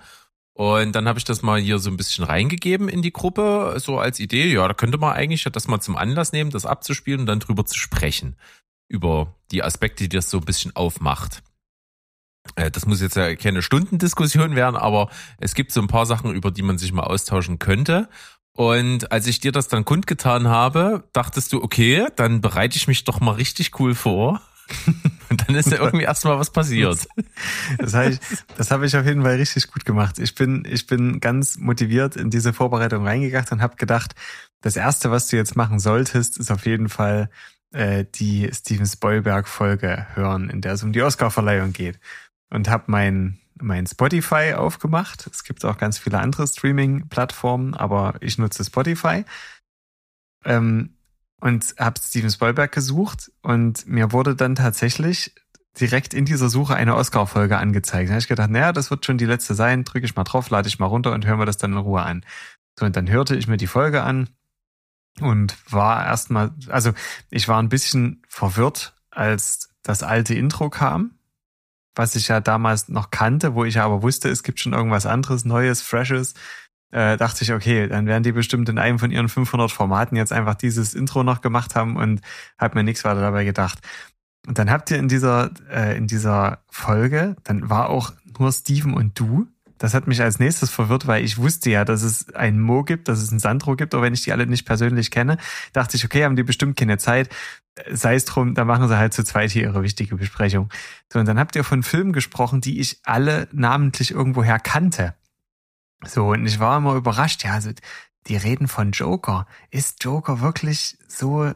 [0.53, 3.97] Und dann habe ich das mal hier so ein bisschen reingegeben in die Gruppe, so
[3.97, 7.25] als Idee, ja, da könnte man eigentlich das mal zum Anlass nehmen, das abzuspielen und
[7.25, 8.35] dann drüber zu sprechen.
[8.87, 11.41] Über die Aspekte, die das so ein bisschen aufmacht.
[12.55, 15.09] Äh, das muss jetzt ja keine Stundendiskussion werden, aber
[15.39, 18.09] es gibt so ein paar Sachen, über die man sich mal austauschen könnte.
[18.53, 23.05] Und als ich dir das dann kundgetan habe, dachtest du, okay, dann bereite ich mich
[23.05, 24.41] doch mal richtig cool vor.
[25.30, 27.07] Und dann ist ja irgendwie erstmal was passiert.
[27.77, 28.19] Das, habe ich,
[28.57, 30.19] das habe ich auf jeden Fall richtig gut gemacht.
[30.19, 34.15] Ich bin, ich bin ganz motiviert in diese Vorbereitung reingegangen und habe gedacht,
[34.61, 37.30] das Erste, was du jetzt machen solltest, ist auf jeden Fall
[37.71, 41.99] äh, die Steven Spoilberg-Folge hören, in der es um die Oscar-Verleihung geht.
[42.49, 45.27] Und habe mein, mein Spotify aufgemacht.
[45.32, 49.23] Es gibt auch ganz viele andere Streaming-Plattformen, aber ich nutze Spotify.
[50.43, 50.95] Ähm,
[51.39, 55.33] und habe Steven Spielberg gesucht und mir wurde dann tatsächlich
[55.79, 58.09] direkt in dieser Suche eine Oscar-Folge angezeigt.
[58.09, 60.49] Da habe ich gedacht, naja, das wird schon die letzte sein, drücke ich mal drauf,
[60.49, 62.25] lade ich mal runter und hören wir das dann in Ruhe an.
[62.77, 64.29] So, und dann hörte ich mir die Folge an
[65.21, 66.91] und war erstmal, also
[67.29, 71.19] ich war ein bisschen verwirrt, als das alte Intro kam,
[71.95, 75.05] was ich ja damals noch kannte, wo ich ja aber wusste, es gibt schon irgendwas
[75.05, 76.33] anderes, Neues, Freshes
[76.91, 80.33] äh, dachte ich, okay, dann werden die bestimmt in einem von ihren 500 Formaten jetzt
[80.33, 82.21] einfach dieses Intro noch gemacht haben und
[82.57, 83.79] habe mir nichts weiter dabei gedacht.
[84.47, 88.93] Und dann habt ihr in dieser, äh, in dieser Folge, dann war auch nur Steven
[88.93, 89.47] und du.
[89.77, 93.07] Das hat mich als nächstes verwirrt, weil ich wusste ja, dass es einen Mo gibt,
[93.07, 95.37] dass es einen Sandro gibt, auch wenn ich die alle nicht persönlich kenne.
[95.71, 97.29] Dachte ich, okay, haben die bestimmt keine Zeit.
[97.89, 100.69] Sei es drum, da machen sie halt zu zweit hier ihre wichtige Besprechung.
[101.13, 105.13] So, und dann habt ihr von Filmen gesprochen, die ich alle namentlich irgendwoher kannte.
[106.05, 107.71] So, und ich war immer überrascht, ja, also
[108.27, 109.47] die reden von Joker.
[109.71, 111.51] Ist Joker wirklich so,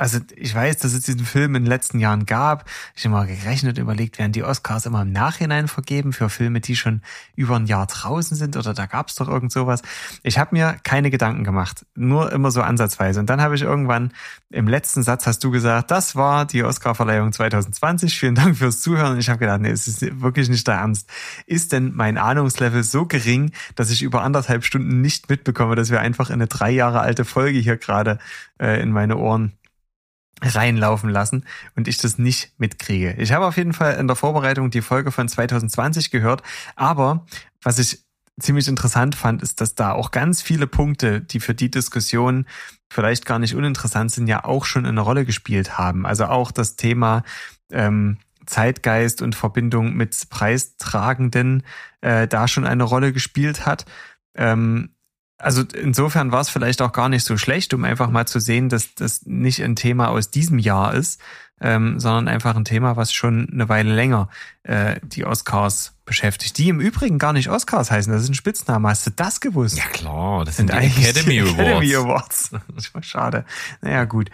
[0.00, 2.64] also ich weiß, dass es diesen Film in den letzten Jahren gab.
[2.96, 6.74] Ich habe mal gerechnet, überlegt, werden die Oscars immer im Nachhinein vergeben für Filme, die
[6.74, 7.02] schon
[7.36, 9.82] über ein Jahr draußen sind oder da gab es doch irgend sowas.
[10.22, 13.20] Ich habe mir keine Gedanken gemacht, nur immer so ansatzweise.
[13.20, 14.14] Und dann habe ich irgendwann
[14.48, 18.18] im letzten Satz hast du gesagt, das war die Oscarverleihung 2020.
[18.18, 19.12] Vielen Dank fürs Zuhören.
[19.12, 21.10] Und ich habe gedacht, nee, es ist wirklich nicht der Ernst.
[21.44, 26.00] Ist denn mein Ahnungslevel so gering, dass ich über anderthalb Stunden nicht mitbekomme, dass wir
[26.00, 28.18] einfach eine drei Jahre alte Folge hier gerade
[28.58, 29.52] äh, in meine Ohren
[30.42, 31.44] reinlaufen lassen
[31.76, 33.14] und ich das nicht mitkriege.
[33.18, 36.42] Ich habe auf jeden Fall in der Vorbereitung die Folge von 2020 gehört,
[36.76, 37.26] aber
[37.62, 38.04] was ich
[38.40, 42.46] ziemlich interessant fand, ist, dass da auch ganz viele Punkte, die für die Diskussion
[42.88, 46.06] vielleicht gar nicht uninteressant sind, ja auch schon eine Rolle gespielt haben.
[46.06, 47.22] Also auch das Thema
[47.70, 51.62] ähm, Zeitgeist und Verbindung mit Preistragenden
[52.00, 53.84] äh, da schon eine Rolle gespielt hat.
[54.34, 54.90] Ähm,
[55.40, 58.68] also insofern war es vielleicht auch gar nicht so schlecht, um einfach mal zu sehen,
[58.68, 61.20] dass das nicht ein Thema aus diesem Jahr ist,
[61.60, 64.28] ähm, sondern einfach ein Thema, was schon eine Weile länger
[64.62, 66.58] äh, die Oscars beschäftigt.
[66.58, 68.88] Die im Übrigen gar nicht Oscars heißen, das ist ein Spitzname.
[68.88, 69.78] Hast du das gewusst?
[69.78, 71.58] Ja klar, das sind, sind die Academy Awards.
[71.58, 72.50] Academy Awards.
[73.02, 73.44] Schade.
[73.80, 74.30] Naja, gut.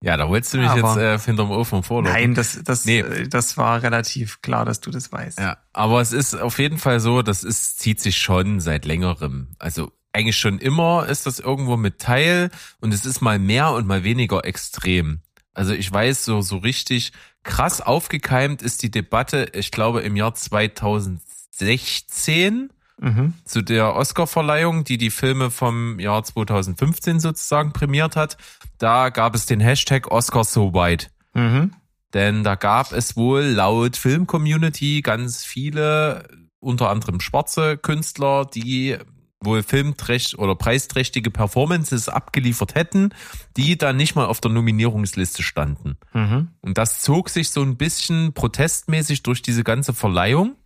[0.00, 2.14] Ja, da wolltest du mich aber, jetzt äh, hinterm Ofen vorlaufen.
[2.14, 3.00] Nein, das, das, nee.
[3.00, 5.40] Äh, das war relativ klar, dass du das weißt.
[5.40, 9.56] Ja, aber es ist auf jeden Fall so, das ist, zieht sich schon seit längerem.
[9.58, 13.88] Also eigentlich schon immer ist das irgendwo mit Teil und es ist mal mehr und
[13.88, 15.22] mal weniger extrem.
[15.52, 17.10] Also ich weiß, so, so richtig
[17.42, 22.70] krass aufgekeimt ist die Debatte, ich glaube, im Jahr 2016
[23.00, 23.34] mhm.
[23.44, 28.36] zu der Oscar-Verleihung, die die Filme vom Jahr 2015 sozusagen prämiert hat.
[28.78, 31.08] Da gab es den Hashtag Oscar so white.
[31.34, 31.72] Mhm.
[32.14, 36.26] Denn da gab es wohl laut Film-Community ganz viele,
[36.58, 38.96] unter anderem schwarze Künstler, die
[39.40, 43.10] wohl filmträchtig oder preisträchtige Performances abgeliefert hätten,
[43.56, 45.96] die dann nicht mal auf der Nominierungsliste standen.
[46.12, 46.48] Mhm.
[46.60, 50.56] Und das zog sich so ein bisschen protestmäßig durch diese ganze Verleihung.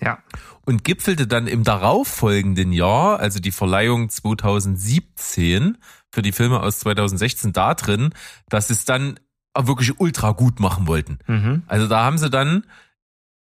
[0.00, 0.18] Ja.
[0.64, 5.78] Und gipfelte dann im darauffolgenden Jahr, also die Verleihung 2017
[6.10, 8.10] für die Filme aus 2016 da drin,
[8.48, 9.18] dass sie es dann
[9.56, 11.18] wirklich ultra gut machen wollten.
[11.26, 11.62] Mhm.
[11.66, 12.64] Also da haben sie dann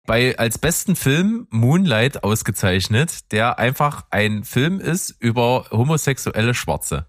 [0.07, 7.07] bei als besten Film Moonlight ausgezeichnet, der einfach ein Film ist über homosexuelle Schwarze.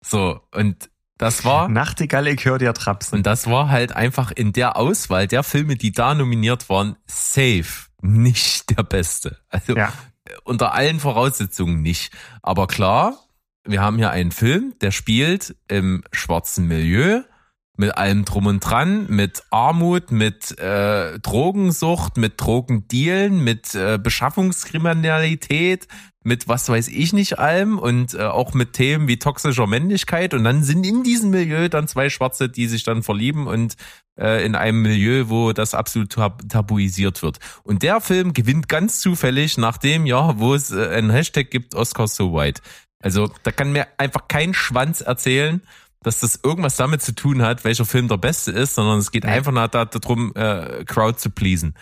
[0.00, 1.68] So, und das war.
[1.68, 3.18] Nachtigall, ich höre dir trapsen.
[3.18, 7.87] Und das war halt einfach in der Auswahl der Filme, die da nominiert waren, safe
[8.00, 9.38] nicht der beste.
[9.48, 9.92] Also ja.
[10.44, 12.12] unter allen Voraussetzungen nicht.
[12.42, 13.18] Aber klar,
[13.64, 17.22] wir haben hier einen Film, der spielt im schwarzen Milieu
[17.78, 25.86] mit allem drum und dran, mit Armut, mit äh, Drogensucht, mit Drogendealen, mit äh, Beschaffungskriminalität,
[26.24, 30.42] mit was weiß ich nicht allem und äh, auch mit Themen wie toxischer Männlichkeit und
[30.42, 33.76] dann sind in diesem Milieu dann zwei Schwarze, die sich dann verlieben und
[34.18, 37.38] äh, in einem Milieu, wo das absolut tab tabuisiert wird.
[37.62, 41.76] Und der Film gewinnt ganz zufällig nach dem Jahr, wo es äh, ein Hashtag gibt,
[41.76, 42.60] Oscar so white.
[43.00, 45.62] Also da kann mir einfach kein Schwanz erzählen,
[46.02, 49.24] dass das irgendwas damit zu tun hat, welcher Film der beste ist, sondern es geht
[49.24, 49.30] ja.
[49.30, 51.74] einfach nur darum, äh, Crowd zu pleasen.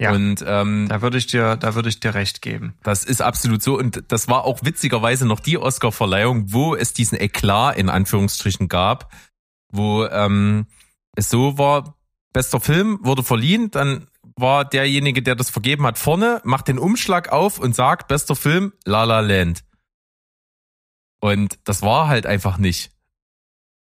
[0.00, 2.74] Ja, und ähm, da würde ich dir, da würde ich dir recht geben.
[2.84, 7.20] Das ist absolut so und das war auch witzigerweise noch die Oscar-Verleihung, wo es diesen
[7.20, 9.12] Eklat in Anführungsstrichen gab,
[9.72, 10.66] wo ähm,
[11.16, 11.96] es so war,
[12.32, 14.06] bester Film wurde verliehen, dann
[14.36, 18.72] war derjenige, der das vergeben hat, vorne, macht den Umschlag auf und sagt, bester Film,
[18.84, 19.64] La La Land.
[21.20, 22.92] Und das war halt einfach nicht.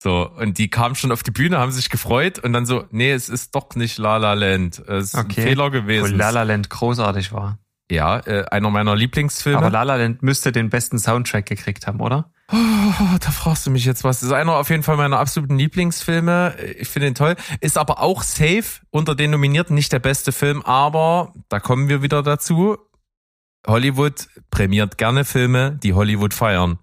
[0.05, 3.11] So, und die kamen schon auf die Bühne, haben sich gefreut und dann so, nee,
[3.11, 4.77] es ist doch nicht La La Land.
[4.77, 5.41] Es ist okay.
[5.41, 6.13] ein Fehler gewesen.
[6.13, 7.57] Wo La La Land großartig war.
[7.89, 9.57] Ja, äh, einer meiner Lieblingsfilme.
[9.57, 12.29] Aber La La Land müsste den besten Soundtrack gekriegt haben, oder?
[12.51, 14.19] Oh, da fragst du mich jetzt was.
[14.19, 16.53] Das ist einer auf jeden Fall meiner absoluten Lieblingsfilme.
[16.77, 17.35] Ich finde ihn toll.
[17.59, 22.03] Ist aber auch safe unter den Nominierten nicht der beste Film, aber da kommen wir
[22.03, 22.77] wieder dazu.
[23.65, 26.77] Hollywood prämiert gerne Filme, die Hollywood feiern.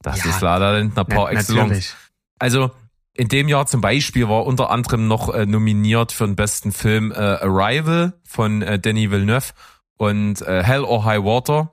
[0.00, 1.94] Das ja, ist La La Land ein paar excellence.
[2.38, 2.70] Also
[3.14, 7.12] in dem Jahr zum Beispiel war unter anderem noch äh, nominiert für den besten Film
[7.12, 9.52] äh, Arrival von äh, Denis Villeneuve
[9.96, 11.72] und äh, Hell or High Water,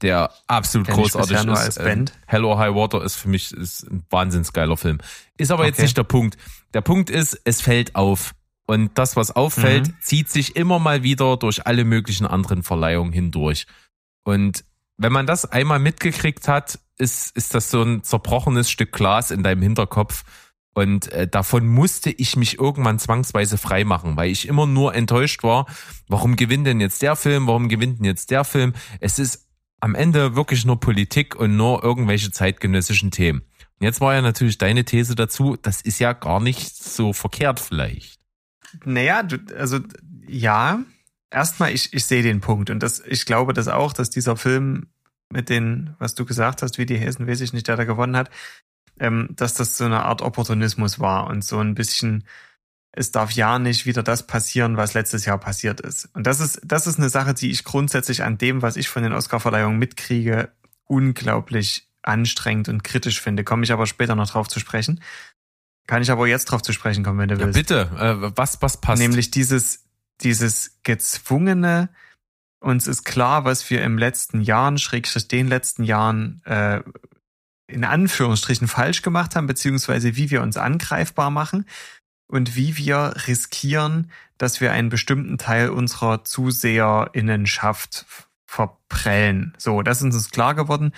[0.00, 1.78] der absolut Kenn großartig ist.
[1.78, 4.98] Ähm, Hell or High Water ist für mich ist ein wahnsinns geiler Film.
[5.36, 5.70] Ist aber okay.
[5.70, 6.38] jetzt nicht der Punkt.
[6.72, 8.34] Der Punkt ist, es fällt auf.
[8.66, 9.94] Und das, was auffällt, mhm.
[10.00, 13.66] zieht sich immer mal wieder durch alle möglichen anderen Verleihungen hindurch.
[14.24, 14.64] Und
[14.96, 19.42] wenn man das einmal mitgekriegt hat, ist, ist das so ein zerbrochenes Stück Glas in
[19.42, 20.24] deinem Hinterkopf.
[20.74, 25.66] Und äh, davon musste ich mich irgendwann zwangsweise freimachen, weil ich immer nur enttäuscht war,
[26.06, 28.74] warum gewinnt denn jetzt der Film, warum gewinnt denn jetzt der Film?
[29.00, 29.46] Es ist
[29.80, 33.42] am Ende wirklich nur Politik und nur irgendwelche zeitgenössischen Themen.
[33.80, 38.20] Jetzt war ja natürlich deine These dazu, das ist ja gar nicht so verkehrt vielleicht.
[38.84, 39.80] Naja, du, also
[40.26, 40.80] ja,
[41.30, 44.88] erstmal, ich, ich sehe den Punkt und das, ich glaube das auch, dass dieser Film
[45.32, 48.16] mit den, was du gesagt hast, wie die Hessen, weiß ich nicht, der da gewonnen
[48.16, 48.30] hat,
[49.00, 52.24] ähm, dass das so eine Art Opportunismus war und so ein bisschen,
[52.92, 56.08] es darf ja nicht wieder das passieren, was letztes Jahr passiert ist.
[56.14, 59.02] Und das ist, das ist eine Sache, die ich grundsätzlich an dem, was ich von
[59.02, 60.50] den Oscarverleihungen mitkriege,
[60.84, 63.44] unglaublich anstrengend und kritisch finde.
[63.44, 65.00] Komme ich aber später noch drauf zu sprechen.
[65.86, 67.58] Kann ich aber jetzt drauf zu sprechen kommen, wenn du Ja, willst.
[67.58, 69.02] bitte, äh, was, was passt?
[69.02, 69.84] Nämlich dieses,
[70.20, 71.90] dieses gezwungene,
[72.66, 76.82] uns ist klar, was wir im letzten Jahren, schrägstrich den letzten Jahren, äh,
[77.68, 81.64] in Anführungsstrichen falsch gemacht haben, beziehungsweise wie wir uns angreifbar machen
[82.28, 88.04] und wie wir riskieren, dass wir einen bestimmten Teil unserer ZuseherInnenschaft
[88.46, 89.54] verprellen.
[89.58, 90.92] So, das ist uns klar geworden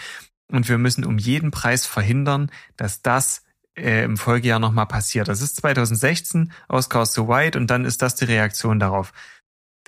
[0.50, 3.44] und wir müssen um jeden Preis verhindern, dass das
[3.76, 5.28] äh, im Folgejahr nochmal passiert.
[5.28, 9.12] Das ist 2016, Oscars so White und dann ist das die Reaktion darauf.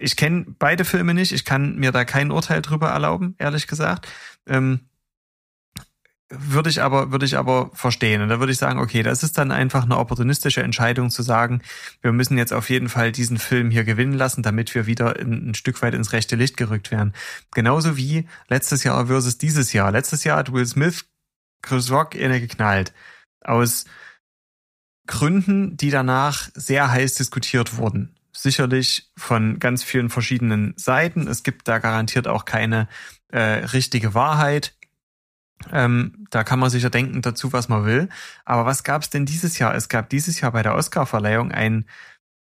[0.01, 4.09] Ich kenne beide Filme nicht, ich kann mir da kein Urteil drüber erlauben, ehrlich gesagt.
[4.46, 4.80] Ähm,
[6.32, 9.36] würde ich aber würde ich aber verstehen und da würde ich sagen, okay, das ist
[9.36, 11.61] dann einfach eine opportunistische Entscheidung zu sagen,
[12.03, 15.51] wir müssen jetzt auf jeden Fall diesen Film hier gewinnen lassen, damit wir wieder ein,
[15.51, 17.14] ein Stück weit ins rechte Licht gerückt werden.
[17.53, 19.90] Genauso wie letztes Jahr versus dieses Jahr.
[19.90, 21.05] Letztes Jahr hat Will Smith
[21.62, 22.92] Chris Rock inne geknallt
[23.42, 23.86] aus
[25.09, 28.14] Gründen, die danach sehr heiß diskutiert wurden.
[28.43, 31.28] Sicherlich von ganz vielen verschiedenen Seiten.
[31.28, 32.88] Es gibt da garantiert auch keine
[33.28, 34.74] äh, richtige Wahrheit.
[35.70, 38.09] Ähm, da kann man sicher denken dazu, was man will.
[38.47, 39.74] Aber was gab es denn dieses Jahr?
[39.74, 41.84] Es gab dieses Jahr bei der Oscarverleihung ein,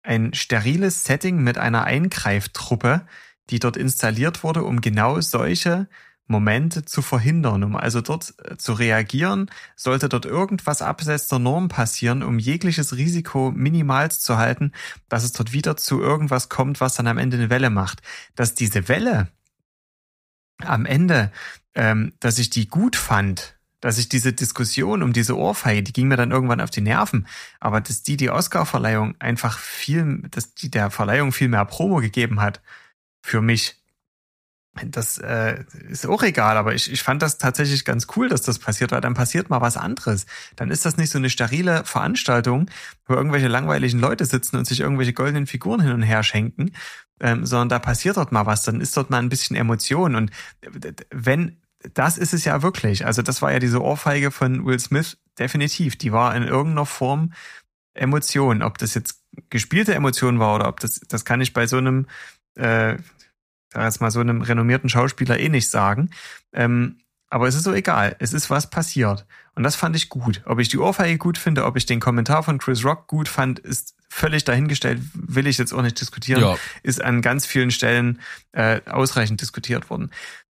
[0.04, 3.08] ein steriles Setting mit einer Eingreiftruppe,
[3.50, 5.88] die dort installiert wurde, um genau solche
[6.28, 11.70] Momente zu verhindern, um also dort äh, zu reagieren, sollte dort irgendwas abseits der Norm
[11.70, 14.74] passieren, um jegliches Risiko minimal zu halten,
[15.10, 18.02] dass es dort wieder zu irgendwas kommt, was dann am Ende eine Welle macht.
[18.36, 19.30] Dass diese Welle
[20.60, 21.32] am Ende,
[21.76, 26.08] ähm, dass ich die gut fand, dass ich diese Diskussion um diese Ohrfeige, die ging
[26.08, 27.28] mir dann irgendwann auf die Nerven,
[27.60, 32.42] aber dass die die Oscar-Verleihung einfach viel, dass die der Verleihung viel mehr Promo gegeben
[32.42, 32.62] hat
[33.22, 33.77] für mich.
[34.86, 38.60] Das äh, ist auch egal, aber ich, ich fand das tatsächlich ganz cool, dass das
[38.60, 40.26] passiert, weil dann passiert mal was anderes.
[40.56, 42.70] Dann ist das nicht so eine sterile Veranstaltung,
[43.06, 46.72] wo irgendwelche langweiligen Leute sitzen und sich irgendwelche goldenen Figuren hin und her schenken,
[47.20, 50.16] ähm, sondern da passiert dort mal was, dann ist dort mal ein bisschen Emotion.
[50.16, 50.32] Und
[51.12, 51.62] wenn,
[51.94, 53.06] das ist es ja wirklich.
[53.06, 55.96] Also das war ja diese Ohrfeige von Will Smith, definitiv.
[55.96, 57.34] Die war in irgendeiner Form
[57.94, 58.62] Emotion.
[58.62, 62.08] Ob das jetzt gespielte Emotion war oder ob das, das kann ich bei so einem
[62.56, 62.98] äh,
[63.78, 66.10] sag jetzt mal so einem renommierten Schauspieler eh nicht sagen.
[66.52, 66.98] Ähm,
[67.30, 68.16] aber es ist so egal.
[68.20, 69.26] Es ist was passiert.
[69.54, 70.42] Und das fand ich gut.
[70.46, 73.60] Ob ich die Ohrfeige gut finde, ob ich den Kommentar von Chris Rock gut fand,
[73.60, 75.02] ist völlig dahingestellt.
[75.14, 76.42] Will ich jetzt auch nicht diskutieren.
[76.42, 76.58] Ja.
[76.84, 78.20] Ist an ganz vielen Stellen
[78.54, 80.12] äh, ausreichend diskutiert worden.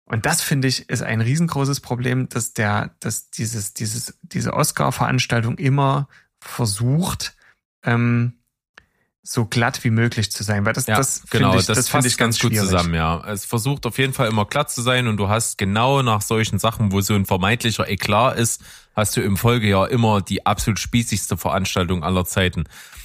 [0.06, 5.58] Und das finde ich ist ein riesengroßes Problem, dass der, dass dieses, dieses, diese Oscar-Veranstaltung
[5.58, 6.08] immer
[6.40, 7.36] versucht,
[7.84, 8.39] ähm,
[9.22, 12.08] so glatt wie möglich zu sein, weil das, Ja, das genau, ich, das, das finde
[12.08, 12.70] ich ganz gut schwierig.
[12.70, 13.24] zusammen, ja.
[13.28, 16.58] Es versucht auf jeden Fall immer glatt zu sein und du hast genau nach solchen
[16.58, 18.64] Sachen, wo so ein vermeintlicher Eklat ist,
[18.96, 22.64] hast du im Folgejahr immer die absolut spießigste Veranstaltung aller Zeiten.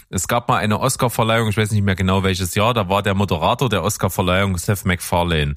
[0.09, 3.15] Es gab mal eine Oscar-Verleihung, ich weiß nicht mehr genau welches Jahr, da war der
[3.15, 5.55] Moderator der Oscar-Verleihung Seth MacFarlane.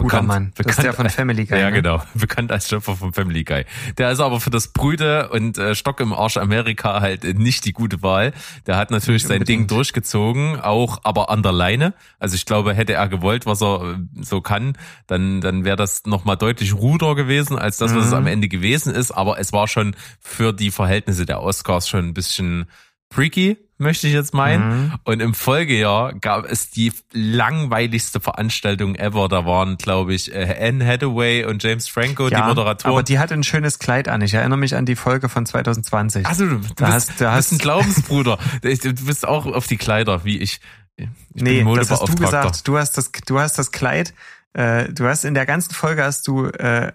[0.00, 0.52] Guter Mann.
[0.56, 1.58] Das ist der von Family Guy.
[1.60, 1.76] Ja, ne?
[1.76, 2.02] genau.
[2.14, 3.64] Bekannt als Schöpfer von Family Guy.
[3.98, 7.72] Der ist aber für das Brüde und äh, Stock im Arsch Amerika halt nicht die
[7.72, 8.32] gute Wahl.
[8.66, 11.94] Der hat natürlich sein Ding durchgezogen, auch aber an der Leine.
[12.18, 14.76] Also ich glaube, hätte er gewollt, was er äh, so kann,
[15.06, 18.16] dann, dann wäre das nochmal deutlich ruder gewesen, als das, was es Mhm.
[18.16, 19.10] am Ende gewesen ist.
[19.12, 22.66] Aber es war schon für die Verhältnisse der Oscars schon ein bisschen
[23.12, 24.84] freaky, möchte ich jetzt meinen.
[24.84, 24.92] Mhm.
[25.04, 29.28] Und im Folgejahr gab es die langweiligste Veranstaltung ever.
[29.28, 33.04] Da waren, glaube ich, äh, Anne Hathaway und James Franco, die aber Moderatoren.
[33.04, 34.20] die hat ein schönes Kleid an.
[34.22, 36.26] Ich erinnere mich an die Folge von 2020.
[36.26, 38.38] also du, du, Da bist, hast- du bist hast- ein Glaubensbruder.
[38.62, 40.60] du bist auch auf die Kleider, wie ich.
[40.96, 42.68] Ich nee, das hast du gesagt.
[42.68, 44.12] Du hast das, du hast das Kleid,
[44.52, 46.92] äh, du hast in der ganzen Folge hast du, äh,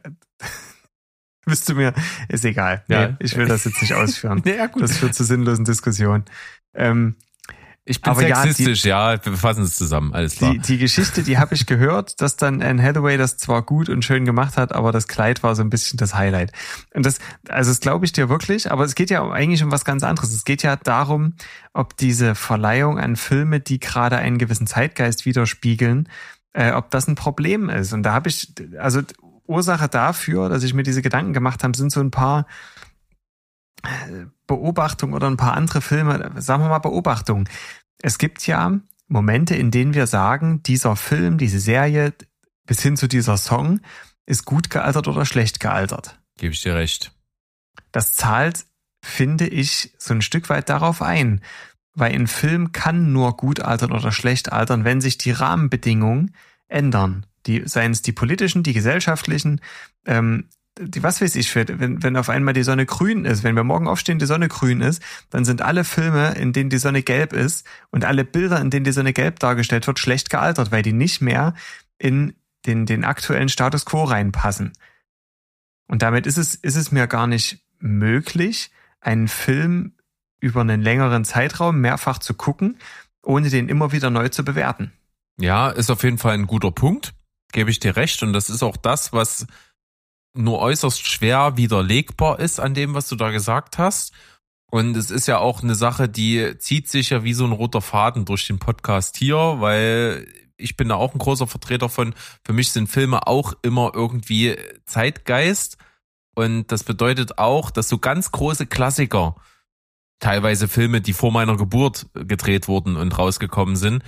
[1.50, 1.94] bist du mir,
[2.30, 2.84] ist egal.
[2.88, 3.10] Ja.
[3.10, 4.42] Nee, ich will das jetzt nicht ausführen.
[4.46, 4.84] Ja, gut.
[4.84, 6.26] Das führt zu sinnlosen Diskussionen.
[6.74, 7.16] Ähm,
[7.88, 10.54] ich bin aber ja, die- sexistisch, ja, wir fassen es zusammen, alles klar.
[10.54, 14.04] Die, die Geschichte, die habe ich gehört, dass dann Anne Hathaway das zwar gut und
[14.04, 16.52] schön gemacht hat, aber das Kleid war so ein bisschen das Highlight.
[16.96, 19.86] Und das, also das glaube ich dir wirklich, aber es geht ja eigentlich um was
[19.86, 20.34] ganz anderes.
[20.34, 21.36] Es geht ja darum,
[21.74, 26.10] ob diese Verleihung an Filme, die gerade einen gewissen Zeitgeist widerspiegeln,
[26.54, 27.94] äh, ob das ein Problem ist.
[27.94, 29.02] Und da habe ich, also
[29.48, 32.48] Ursache dafür, dass ich mir diese Gedanken gemacht habe, sind so ein paar
[34.48, 37.48] Beobachtung oder ein paar andere Filme, sagen wir mal Beobachtung.
[38.02, 42.14] Es gibt ja Momente, in denen wir sagen, dieser Film, diese Serie,
[42.66, 43.82] bis hin zu dieser Song,
[44.26, 46.20] ist gut gealtert oder schlecht gealtert.
[46.38, 47.12] Gebe ich dir recht.
[47.92, 48.66] Das zahlt,
[49.04, 51.42] finde ich, so ein Stück weit darauf ein.
[51.94, 56.36] Weil ein Film kann nur gut altern oder schlecht altern, wenn sich die Rahmenbedingungen
[56.68, 57.26] ändern.
[57.46, 59.62] Die, seien es die politischen, die gesellschaftlichen,
[60.06, 60.46] ähm,
[60.80, 63.88] die, was weiß ich, wenn, wenn auf einmal die Sonne grün ist, wenn wir morgen
[63.88, 67.66] aufstehen, die Sonne grün ist, dann sind alle Filme, in denen die Sonne gelb ist
[67.92, 71.22] und alle Bilder, in denen die Sonne gelb dargestellt wird, schlecht gealtert, weil die nicht
[71.22, 71.54] mehr
[71.98, 72.34] in
[72.66, 74.74] den, den aktuellen Status quo reinpassen.
[75.88, 79.94] Und damit ist es, ist es mir gar nicht möglich, einen Film
[80.40, 82.78] über einen längeren Zeitraum mehrfach zu gucken,
[83.24, 84.92] ohne den immer wieder neu zu bewerten.
[85.40, 87.14] Ja, ist auf jeden Fall ein guter Punkt,
[87.56, 88.22] gebe ich dir recht.
[88.22, 89.48] Und das ist auch das, was
[90.36, 94.14] nur äußerst schwer widerlegbar ist an dem, was du da gesagt hast.
[94.70, 97.82] Und es ist ja auch eine Sache, die zieht sich ja wie so ein roter
[97.82, 100.28] Faden durch den Podcast hier, weil
[100.58, 102.14] ich bin da auch ein großer Vertreter von.
[102.44, 105.78] Für mich sind Filme auch immer irgendwie Zeitgeist.
[106.36, 109.36] Und das bedeutet auch, dass so ganz große Klassiker,
[110.20, 114.04] teilweise Filme, die vor meiner Geburt gedreht wurden und rausgekommen sind,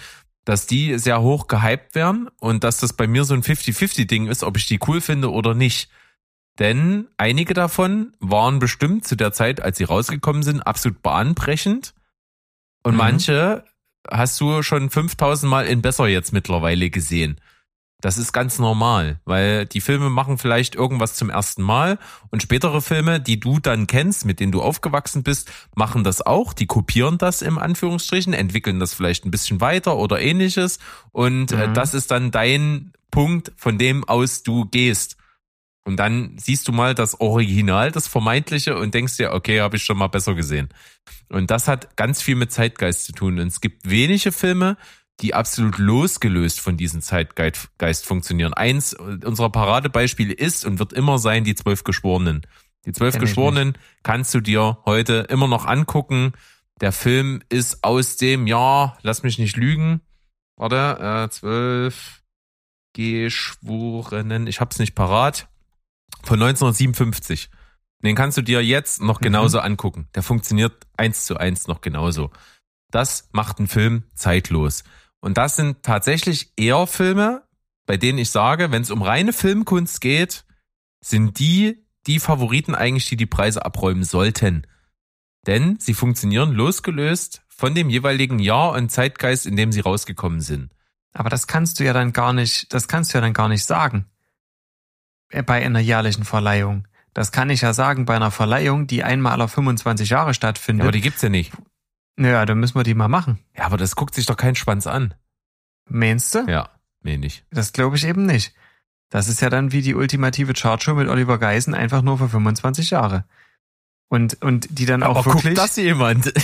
[0.47, 4.43] dass die sehr hoch gehypt werden und dass das bei mir so ein 50-50-Ding ist,
[4.43, 5.89] ob ich die cool finde oder nicht.
[6.57, 11.93] Denn einige davon waren bestimmt zu der Zeit, als sie rausgekommen sind, absolut bahnbrechend.
[12.81, 12.97] Und mhm.
[12.97, 13.65] manche
[14.09, 17.41] hast du schon 5000 Mal in besser jetzt mittlerweile gesehen.
[17.99, 21.97] Das ist ganz normal, weil die Filme machen vielleicht irgendwas zum ersten Mal
[22.29, 26.53] und spätere Filme, die du dann kennst, mit denen du aufgewachsen bist, machen das auch.
[26.53, 30.77] Die kopieren das im Anführungsstrichen, entwickeln das vielleicht ein bisschen weiter oder ähnliches
[31.11, 31.73] und äh, mhm.
[31.73, 35.17] das ist dann dein Punkt, von dem aus du gehst.
[35.83, 39.83] Und dann siehst du mal das Original, das vermeintliche und denkst dir, okay, habe ich
[39.83, 40.67] schon mal besser gesehen.
[41.29, 43.39] Und das hat ganz viel mit Zeitgeist zu tun.
[43.39, 44.75] Und es gibt wenige Filme,
[45.21, 48.53] die absolut losgelöst von diesem Zeitgeist funktionieren.
[48.53, 52.45] Eins unserer Paradebeispiele ist und wird immer sein die zwölf Geschworenen.
[52.85, 56.33] Die zwölf Geschworenen kannst du dir heute immer noch angucken.
[56.79, 60.01] Der Film ist aus dem Jahr, lass mich nicht lügen,
[60.55, 62.23] warte, äh, zwölf
[62.93, 65.49] Geschworenen, ich hab's nicht parat
[66.23, 67.49] von 1957.
[68.03, 69.65] Den kannst du dir jetzt noch genauso mhm.
[69.65, 70.07] angucken.
[70.13, 72.31] Der funktioniert eins zu eins noch genauso.
[72.91, 74.83] Das macht einen Film zeitlos.
[75.27, 77.43] Und das sind tatsächlich eher Filme,
[77.85, 80.45] bei denen ich sage, wenn es um reine Filmkunst geht,
[81.01, 84.65] sind die die Favoriten eigentlich, die die Preise abräumen sollten.
[85.45, 90.71] Denn sie funktionieren losgelöst von dem jeweiligen Jahr und Zeitgeist, in dem sie rausgekommen sind.
[91.11, 93.65] Aber das kannst du ja dann gar nicht, das kannst du ja dann gar nicht
[93.65, 94.05] sagen.
[95.27, 96.87] Äh, bei einer jährlichen Verleihung.
[97.13, 100.85] Das kann ich ja sagen bei einer Verleihung, die einmal alle 25 Jahre stattfindet.
[100.85, 101.51] Ja, aber die gibt's ja nicht.
[102.17, 103.39] Naja, dann müssen wir die mal machen.
[103.55, 105.13] Ja, aber das guckt sich doch kein Schwanz an.
[105.87, 106.45] Meinst du?
[106.47, 106.69] Ja,
[107.01, 107.45] nee, nicht.
[107.51, 108.53] Das glaube ich eben nicht.
[109.09, 112.89] Das ist ja dann wie die ultimative Chartshow mit Oliver Geisen einfach nur für 25
[112.89, 113.23] Jahre.
[114.09, 115.55] Und, und die dann aber auch wirklich.
[115.55, 116.33] Guckt das jemand?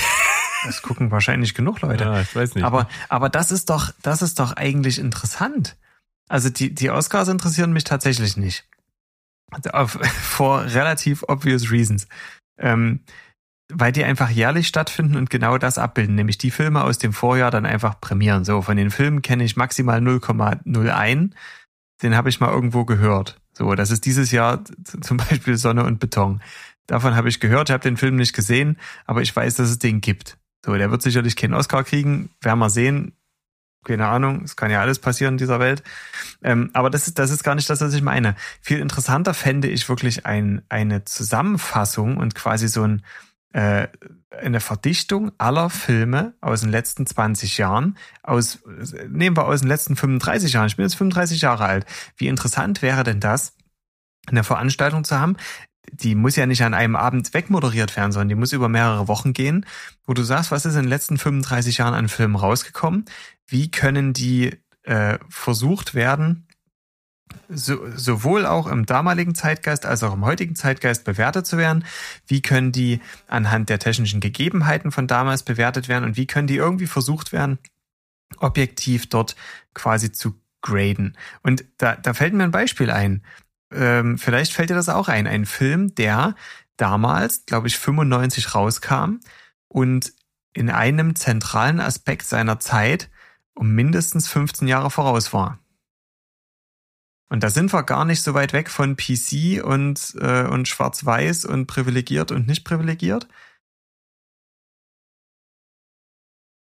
[0.66, 2.06] Das gucken wahrscheinlich genug Leute.
[2.06, 2.64] Ja, ich weiß nicht.
[2.64, 5.76] Aber, aber das ist doch, das ist doch eigentlich interessant.
[6.30, 8.66] Also die, die Oscars interessieren mich tatsächlich nicht.
[10.06, 12.08] For relativ obvious reasons.
[12.58, 13.02] Ähm,
[13.74, 17.52] weil die einfach jährlich stattfinden und genau das abbilden, nämlich die Filme aus dem Vorjahr
[17.52, 18.46] dann einfach prämieren.
[18.46, 21.32] So, von den Filmen kenne ich maximal 0,01.
[22.02, 23.40] Den habe ich mal irgendwo gehört.
[23.54, 24.64] So, das ist dieses Jahr
[25.02, 26.42] zum Beispiel Sonne und Beton.
[26.88, 29.80] Davon habe ich gehört, ich habe den Film nicht gesehen, aber ich weiß, dass es
[29.80, 30.38] den gibt.
[30.66, 33.14] So, der wird sicherlich keinen Oscar kriegen, werden wir sehen
[33.84, 35.84] keine Ahnung, es kann ja alles passieren in dieser Welt.
[36.42, 38.36] Ähm, aber das ist, das ist gar nicht das, was ich meine.
[38.62, 43.04] Viel interessanter fände ich wirklich ein, eine Zusammenfassung und quasi so ein,
[43.54, 43.88] äh,
[44.32, 48.60] eine Verdichtung aller Filme aus den letzten 20 Jahren, aus,
[49.08, 50.68] nehmen wir aus den letzten 35 Jahren.
[50.68, 51.86] Ich bin jetzt 35 Jahre alt.
[52.18, 53.56] Wie interessant wäre denn das,
[54.28, 55.38] eine Veranstaltung zu haben,
[55.92, 59.34] die muss ja nicht an einem Abend wegmoderiert werden, sondern die muss über mehrere Wochen
[59.34, 59.66] gehen,
[60.06, 63.06] wo du sagst, was ist in den letzten 35 Jahren an Filmen rausgekommen?
[63.46, 66.48] Wie können die äh, versucht werden,
[67.50, 71.86] so, sowohl auch im damaligen Zeitgeist als auch im heutigen Zeitgeist bewertet zu werden?
[72.28, 76.58] Wie können die anhand der technischen Gegebenheiten von damals bewertet werden und wie können die
[76.58, 77.60] irgendwie versucht werden,
[78.38, 79.36] objektiv dort
[79.74, 81.18] quasi zu graden?
[81.42, 83.24] Und da, da fällt mir ein Beispiel ein
[83.74, 86.36] ähm, vielleicht fällt dir das auch ein, ein Film, der
[86.78, 89.20] damals, glaube ich, 95 rauskam
[89.68, 90.14] und
[90.54, 93.10] in einem zentralen Aspekt seiner Zeit
[93.56, 95.60] um mindestens 15 Jahre voraus war.
[97.30, 101.46] Und da sind wir gar nicht so weit weg von PC und, äh, und Schwarz-Weiß
[101.46, 103.28] und privilegiert und nicht privilegiert.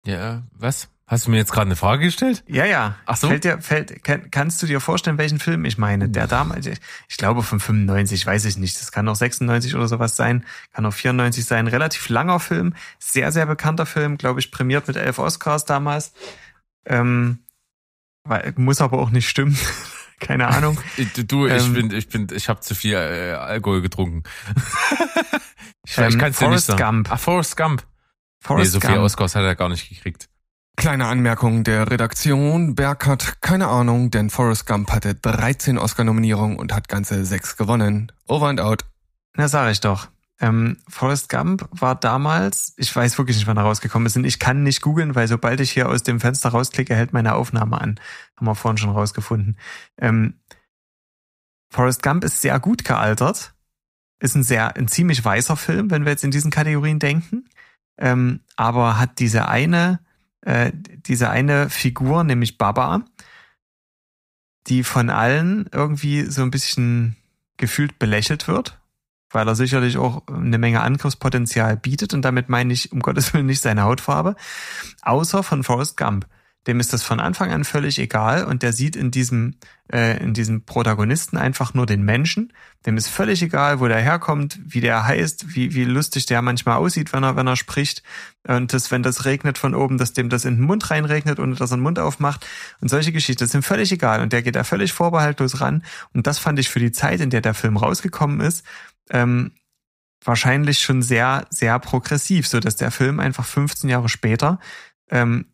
[0.05, 0.89] Ja, was?
[1.09, 2.43] Hast du mir jetzt gerade eine Frage gestellt?
[2.47, 2.97] Ja, ja.
[3.05, 3.29] Ach so.
[3.29, 6.09] Fällt dir, fällt, kann, kannst du dir vorstellen, welchen Film ich meine?
[6.09, 8.79] Der damals, ich, glaube von 95, weiß ich nicht.
[8.81, 11.67] Das kann auch 96 oder sowas sein, kann auch 94 sein.
[11.67, 16.11] Relativ langer Film, sehr, sehr bekannter Film, glaube ich, prämiert mit elf Oscars damals.
[16.85, 17.39] Ähm,
[18.57, 19.57] muss aber auch nicht stimmen.
[20.19, 20.79] Keine Ahnung.
[21.15, 24.23] Du, du ich Ähm, bin, ich bin, ich habe zu viel äh, Alkohol getrunken.
[25.85, 26.79] ich Ähm, kann es dir nicht Forrest sagen.
[27.03, 27.11] Gump.
[27.11, 27.81] Ah, Forrest Gump.
[27.81, 29.05] Nee, Forrest so viele Gump.
[29.05, 30.29] Oscars hat er gar nicht gekriegt.
[30.75, 32.75] Kleine Anmerkung der Redaktion.
[32.75, 38.11] Berg hat keine Ahnung, denn Forrest Gump hatte 13 Oscar-Nominierungen und hat ganze sechs gewonnen.
[38.27, 38.85] Over and out.
[39.35, 40.07] Na, sag ich doch.
[40.39, 44.17] Ähm, Forrest Gump war damals, ich weiß wirklich nicht, wann er rausgekommen ist.
[44.17, 47.35] Und ich kann nicht googeln, weil sobald ich hier aus dem Fenster rausklicke, hält meine
[47.35, 47.99] Aufnahme an.
[48.35, 49.57] Haben wir vorhin schon rausgefunden.
[49.97, 50.35] Ähm,
[51.71, 53.53] Forrest Gump ist sehr gut gealtert.
[54.19, 57.45] Ist ein sehr, ein ziemlich weißer Film, wenn wir jetzt in diesen Kategorien denken.
[57.97, 59.99] Ähm, aber hat diese eine,
[60.41, 63.05] äh, diese eine Figur, nämlich Baba,
[64.67, 67.15] die von allen irgendwie so ein bisschen
[67.57, 68.79] gefühlt belächelt wird,
[69.29, 73.45] weil er sicherlich auch eine Menge Angriffspotenzial bietet und damit meine ich um Gottes Willen
[73.45, 74.35] nicht seine Hautfarbe,
[75.01, 76.27] außer von Forrest Gump.
[76.67, 79.55] Dem ist das von Anfang an völlig egal und der sieht in diesem,
[79.89, 82.51] äh, in diesem Protagonisten einfach nur den Menschen.
[82.85, 86.75] Dem ist völlig egal, wo der herkommt, wie der heißt, wie, wie lustig der manchmal
[86.75, 88.03] aussieht, wenn er, wenn er spricht.
[88.45, 91.55] Und das, wenn das regnet von oben, dass dem das in den Mund reinregnet, ohne
[91.55, 92.45] dass er den Mund aufmacht.
[92.81, 94.21] Und solche Geschichten, das sind völlig egal.
[94.21, 95.83] Und der geht da völlig vorbehaltlos ran.
[96.13, 98.65] Und das fand ich für die Zeit, in der der Film rausgekommen ist,
[99.11, 99.51] ähm,
[100.23, 104.59] wahrscheinlich schon sehr, sehr progressiv, so dass der Film einfach 15 Jahre später,
[105.09, 105.45] ähm,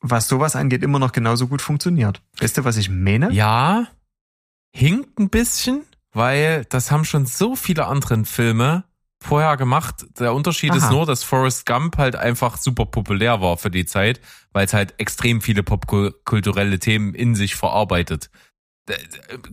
[0.00, 2.22] was sowas angeht, immer noch genauso gut funktioniert.
[2.40, 3.30] Weißt du, was ich meine?
[3.30, 3.86] Ja,
[4.74, 8.84] hinkt ein bisschen, weil das haben schon so viele andere Filme
[9.22, 10.04] vorher gemacht.
[10.18, 10.92] Der Unterschied ist Aha.
[10.92, 14.20] nur, dass Forrest Gump halt einfach super populär war für die Zeit,
[14.52, 18.30] weil es halt extrem viele popkulturelle Themen in sich verarbeitet.
[18.88, 18.94] D-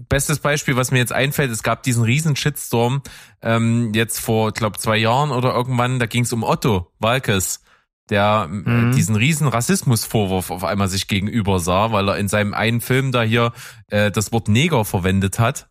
[0.09, 3.01] Bestes Beispiel, was mir jetzt einfällt, es gab diesen riesen Shitstorm
[3.41, 7.61] ähm, jetzt vor, glaube zwei Jahren oder irgendwann, da ging es um Otto Walkes,
[8.09, 8.89] der Mhm.
[8.91, 13.11] äh, diesen riesen Rassismusvorwurf auf einmal sich gegenüber sah, weil er in seinem einen Film
[13.11, 13.53] da hier
[13.87, 15.69] äh, das Wort Neger verwendet hat.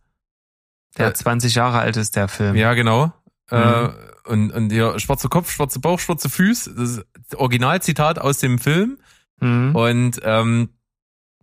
[0.96, 2.54] Der Äh, 20 Jahre alt ist der Film.
[2.54, 3.12] Ja, genau.
[3.50, 3.94] Äh, Mhm.
[4.26, 8.98] und, und hier, schwarzer Kopf, schwarzer Bauch, schwarze Füße, das ist Originalzitat aus dem Film.
[9.40, 9.74] Mhm.
[9.74, 10.68] Und ähm,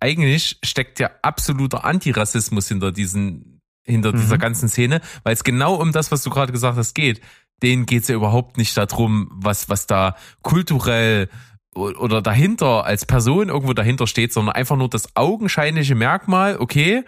[0.05, 4.17] eigentlich steckt ja absoluter Antirassismus hinter diesen, hinter Mhm.
[4.17, 7.21] dieser ganzen Szene, weil es genau um das, was du gerade gesagt hast, geht.
[7.63, 11.29] Denen geht's ja überhaupt nicht darum, was, was da kulturell
[11.73, 17.03] oder dahinter als Person irgendwo dahinter steht, sondern einfach nur das augenscheinliche Merkmal, okay,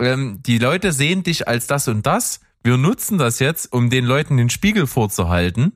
[0.00, 4.04] ähm, die Leute sehen dich als das und das, wir nutzen das jetzt, um den
[4.04, 5.72] Leuten den Spiegel vorzuhalten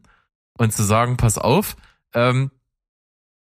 [0.59, 1.77] und zu sagen, pass auf,
[2.15, 2.51] ähm,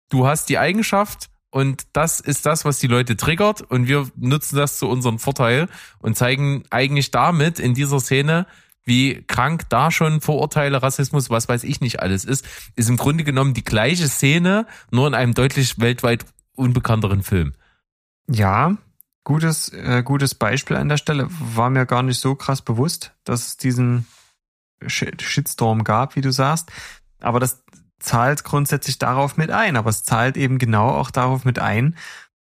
[0.09, 4.55] du hast die Eigenschaft und das ist das, was die Leute triggert und wir nutzen
[4.55, 5.67] das zu unserem Vorteil
[5.99, 8.45] und zeigen eigentlich damit in dieser Szene,
[8.83, 12.45] wie krank da schon Vorurteile, Rassismus, was weiß ich nicht alles ist,
[12.75, 17.53] ist im Grunde genommen die gleiche Szene, nur in einem deutlich weltweit unbekannteren Film.
[18.27, 18.77] Ja,
[19.23, 21.27] gutes, äh, gutes Beispiel an der Stelle.
[21.29, 24.07] War mir gar nicht so krass bewusst, dass es diesen
[24.85, 26.71] Shit- Shitstorm gab, wie du sagst.
[27.19, 27.63] Aber das
[27.99, 29.77] zahlt grundsätzlich darauf mit ein.
[29.77, 31.95] Aber es zahlt eben genau auch darauf mit ein,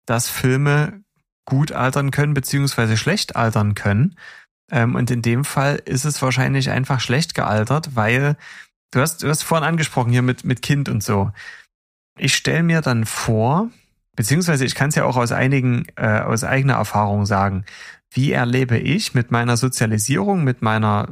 [0.05, 1.03] dass Filme
[1.45, 4.15] gut altern können, beziehungsweise schlecht altern können.
[4.71, 8.37] Ähm, und in dem Fall ist es wahrscheinlich einfach schlecht gealtert, weil
[8.91, 11.31] du hast, du hast vorhin angesprochen hier mit, mit Kind und so.
[12.17, 13.69] Ich stelle mir dann vor,
[14.15, 17.65] beziehungsweise ich kann es ja auch aus einigen, äh, aus eigener Erfahrung sagen,
[18.11, 21.09] wie erlebe ich mit meiner Sozialisierung, mit meiner,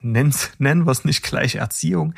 [0.00, 2.14] nennen, nennen wir es nicht gleich Erziehung,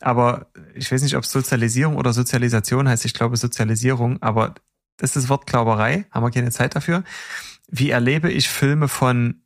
[0.00, 4.54] aber ich weiß nicht, ob Sozialisierung oder Sozialisation heißt, ich glaube Sozialisierung, aber
[4.96, 7.04] das ist Wortklauberei, haben wir keine Zeit dafür.
[7.68, 9.42] Wie erlebe ich Filme von,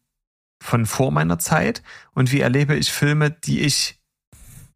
[0.60, 1.82] von vor meiner Zeit
[2.12, 4.00] und wie erlebe ich Filme, die ich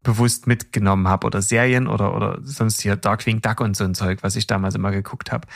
[0.01, 4.19] bewusst mitgenommen habe oder Serien oder oder sonst hier Darkwing Duck und so ein Zeug,
[4.21, 5.47] was ich damals immer geguckt habe.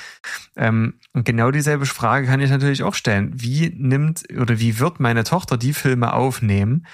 [0.57, 3.31] Ähm, und genau dieselbe Frage kann ich natürlich auch stellen.
[3.33, 6.85] Wie nimmt oder wie wird meine Tochter die Filme aufnehmen,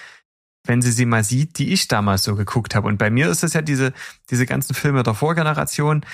[0.66, 2.88] wenn sie sie mal sieht, die ich damals so geguckt habe?
[2.88, 3.94] Und bei mir ist es ja diese
[4.30, 6.06] diese ganzen Filme der Vorgeneration,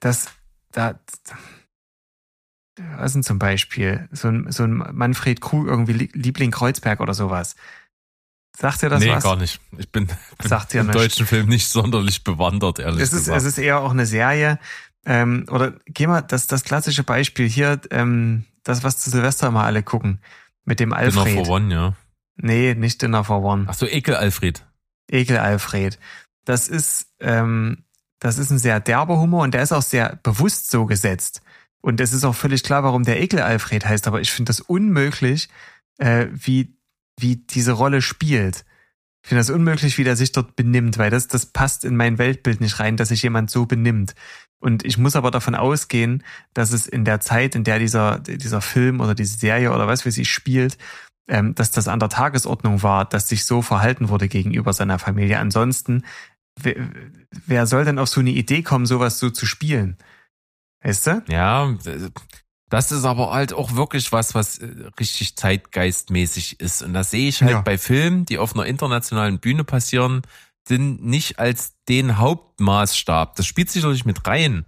[0.00, 0.26] dass
[0.72, 0.98] da
[2.96, 7.56] was denn zum Beispiel so ein, so ein Manfred Krug irgendwie Liebling Kreuzberg oder sowas.
[8.56, 9.22] Sagt ihr das nee, was?
[9.22, 9.60] gar nicht.
[9.78, 10.16] Ich bin, bin
[10.48, 13.38] Sagt im deutschen Film nicht sonderlich bewandert, ehrlich es ist, gesagt.
[13.38, 14.58] es ist eher auch eine Serie.
[15.06, 19.64] Ähm, oder geh mal, das, das klassische Beispiel hier, ähm, das, was zu Silvester immer
[19.64, 20.20] alle gucken.
[20.64, 21.46] Mit dem Dinner Alfred.
[21.46, 21.94] for One, ja.
[22.40, 23.66] Nee, nicht Dinner for One.
[23.68, 24.64] Ach so, Ekel Alfred.
[25.10, 25.98] Ekel Alfred.
[26.44, 27.84] Das ist, ähm,
[28.20, 31.42] das ist ein sehr derber Humor und der ist auch sehr bewusst so gesetzt.
[31.80, 34.60] Und es ist auch völlig klar, warum der Ekel Alfred heißt, aber ich finde das
[34.60, 35.48] unmöglich,
[35.98, 36.76] äh, wie,
[37.18, 38.64] wie diese Rolle spielt.
[39.22, 42.18] Ich finde das unmöglich, wie der sich dort benimmt, weil das, das passt in mein
[42.18, 44.14] Weltbild nicht rein, dass sich jemand so benimmt.
[44.60, 46.24] Und ich muss aber davon ausgehen,
[46.54, 50.02] dass es in der Zeit, in der dieser, dieser Film oder diese Serie oder was
[50.02, 50.78] für sie spielt,
[51.28, 55.38] ähm, dass das an der Tagesordnung war, dass sich so verhalten wurde gegenüber seiner Familie.
[55.38, 56.04] Ansonsten,
[56.60, 56.76] wer,
[57.46, 59.96] wer soll denn auf so eine Idee kommen, sowas so zu spielen?
[60.82, 61.22] Weißt du?
[61.28, 61.74] Ja,
[62.70, 64.68] das ist aber halt auch wirklich was, was äh,
[65.00, 66.82] richtig zeitgeistmäßig ist.
[66.82, 67.60] Und das sehe ich halt Ja.
[67.62, 70.22] bei Filmen, die auf einer internationalen Bühne passieren,
[70.66, 73.36] sind nicht als den Hauptmaßstab.
[73.36, 74.66] Das spielt sicherlich mit rein.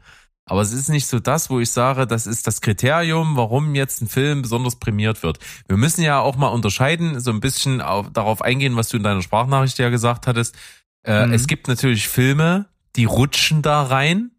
[0.51, 4.02] Aber es ist nicht so das, wo ich sage, das ist das Kriterium, warum jetzt
[4.02, 5.39] ein Film besonders prämiert wird.
[5.68, 9.05] Wir müssen ja auch mal unterscheiden, so ein bisschen auf, darauf eingehen, was du in
[9.05, 10.56] deiner Sprachnachricht ja gesagt hattest.
[11.05, 11.32] Äh, Mhm.
[11.35, 12.66] Es gibt natürlich Filme,
[12.97, 14.32] die rutschen da rein,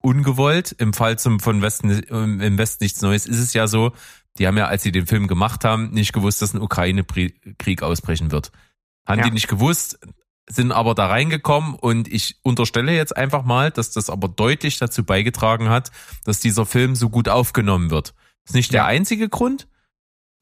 [0.00, 0.72] ungewollt.
[0.72, 3.92] Im Fall zum von Westen im Westen nichts Neues ist es ja so.
[4.38, 8.32] Die haben ja, als sie den Film gemacht haben, nicht gewusst, dass ein Ukraine-Krieg ausbrechen
[8.32, 8.50] wird.
[9.06, 9.26] Haben Ja.
[9.26, 10.00] die nicht gewusst,
[10.48, 15.04] sind aber da reingekommen und ich unterstelle jetzt einfach mal, dass das aber deutlich dazu
[15.04, 15.90] beigetragen hat,
[16.24, 18.14] dass dieser Film so gut aufgenommen wird.
[18.44, 18.86] Ist nicht der Ja.
[18.86, 19.68] einzige Grund.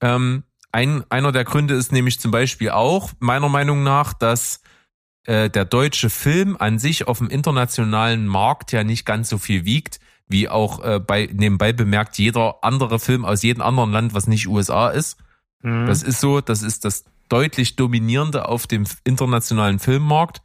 [0.01, 4.63] Ähm, ein, einer der Gründe ist nämlich zum Beispiel auch, meiner Meinung nach, dass
[5.27, 9.65] äh, der deutsche Film an sich auf dem internationalen Markt ja nicht ganz so viel
[9.67, 14.27] wiegt, wie auch äh, bei nebenbei bemerkt jeder andere Film aus jedem anderen Land, was
[14.29, 15.19] nicht USA ist.
[15.63, 15.87] Mhm.
[15.87, 20.43] Das ist so, das ist das deutlich dominierende auf dem internationalen Filmmarkt.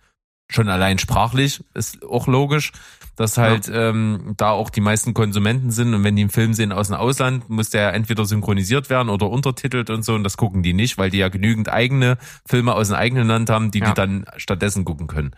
[0.50, 2.72] Schon allein sprachlich ist auch logisch,
[3.16, 6.72] dass halt ähm, da auch die meisten Konsumenten sind und wenn die einen Film sehen
[6.72, 10.62] aus dem Ausland, muss der entweder synchronisiert werden oder untertitelt und so und das gucken
[10.62, 13.88] die nicht, weil die ja genügend eigene Filme aus dem eigenen Land haben, die Ja.
[13.88, 15.32] die dann stattdessen gucken können.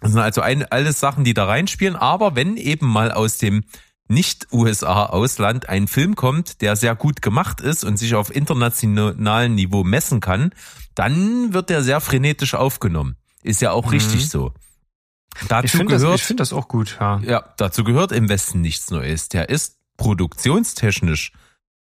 [0.00, 3.64] Das sind also ein, alles Sachen, die da reinspielen, aber wenn eben mal aus dem
[4.08, 10.20] nicht-USA-Ausland ein Film kommt, der sehr gut gemacht ist und sich auf internationalem Niveau messen
[10.20, 10.50] kann,
[10.94, 13.16] dann wird der sehr frenetisch aufgenommen.
[13.42, 13.90] Ist ja auch Mhm.
[13.92, 14.52] richtig so.
[15.48, 17.20] Dazu ich finde das, gehört, ich find das auch gut, ja.
[17.20, 19.28] ja, dazu gehört im Westen nichts Neues.
[19.28, 21.32] Der ist produktionstechnisch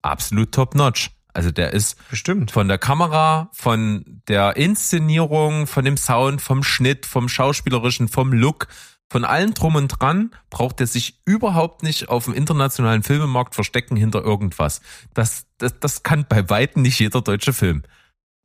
[0.00, 1.10] absolut top-notch.
[1.34, 2.50] Also der ist Bestimmt.
[2.50, 8.68] von der Kamera, von der Inszenierung, von dem Sound, vom Schnitt, vom Schauspielerischen, vom Look,
[9.12, 13.94] von allem drum und dran braucht er sich überhaupt nicht auf dem internationalen Filmemarkt verstecken
[13.94, 14.80] hinter irgendwas.
[15.12, 17.82] Das, das, das kann bei weitem nicht jeder deutsche Film.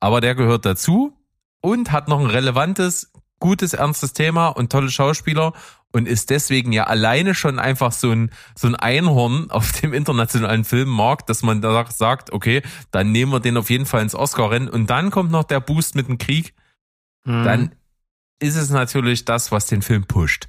[0.02, 1.18] Aber der gehört dazu
[1.62, 5.54] und hat noch ein relevantes, gutes, ernstes Thema und tolle Schauspieler
[5.94, 10.66] und ist deswegen ja alleine schon einfach so ein, so ein Einhorn auf dem internationalen
[10.66, 12.62] Filmmarkt, dass man da sagt, okay,
[12.92, 15.96] dann nehmen wir den auf jeden Fall ins Oscar-Rennen und dann kommt noch der Boost
[15.96, 16.54] mit dem Krieg,
[17.28, 17.44] Mhm.
[17.44, 17.72] dann
[18.40, 20.48] ist es natürlich das, was den Film pusht.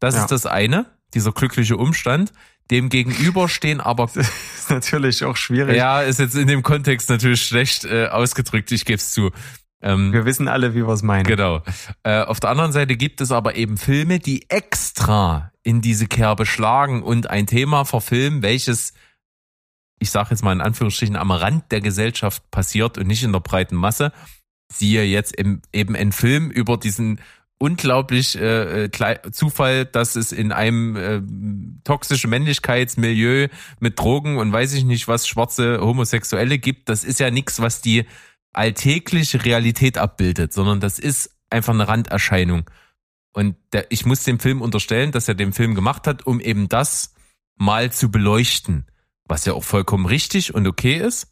[0.00, 0.22] Das Ja.
[0.22, 2.32] ist das eine, dieser glückliche Umstand.
[2.70, 5.76] Dem gegenüber stehen aber ist natürlich auch schwierig.
[5.76, 9.30] ja, ist jetzt in dem Kontext natürlich schlecht äh, ausgedrückt, ich gebe es zu.
[9.82, 11.24] Ähm, Wir wissen alle, wie wir es meinen.
[11.26, 11.62] Genau.
[12.04, 16.46] Äh, auf der anderen Seite gibt es aber eben Filme, die extra in diese Kerbe
[16.46, 18.92] schlagen und ein Thema verfilmen, welches,
[19.98, 23.40] ich sage jetzt mal in Anführungsstrichen, am Rand der Gesellschaft passiert und nicht in der
[23.40, 24.12] breiten Masse.
[24.70, 27.20] Siehe jetzt im, eben ein Film über diesen
[27.58, 31.22] unglaublich äh, Klei- Zufall, dass es in einem äh,
[31.84, 33.48] toxischen Männlichkeitsmilieu
[33.78, 36.88] mit Drogen und weiß ich nicht was schwarze Homosexuelle gibt.
[36.88, 38.04] Das ist ja nichts, was die
[38.52, 42.68] alltägliche Realität abbildet, sondern das ist einfach eine Randerscheinung.
[43.32, 46.68] Und der, ich muss dem Film unterstellen, dass er den Film gemacht hat, um eben
[46.68, 47.14] das
[47.56, 48.86] mal zu beleuchten,
[49.26, 51.30] was ja auch vollkommen richtig und okay ist.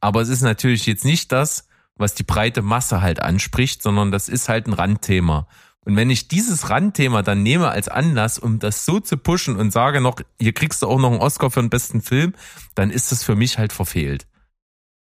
[0.00, 1.66] Aber es ist natürlich jetzt nicht das,
[1.96, 5.46] was die breite Masse halt anspricht, sondern das ist halt ein Randthema.
[5.84, 9.72] Und wenn ich dieses Randthema dann nehme als Anlass, um das so zu pushen und
[9.72, 12.34] sage noch, hier kriegst du auch noch einen Oscar für den besten Film,
[12.74, 14.26] dann ist das für mich halt verfehlt.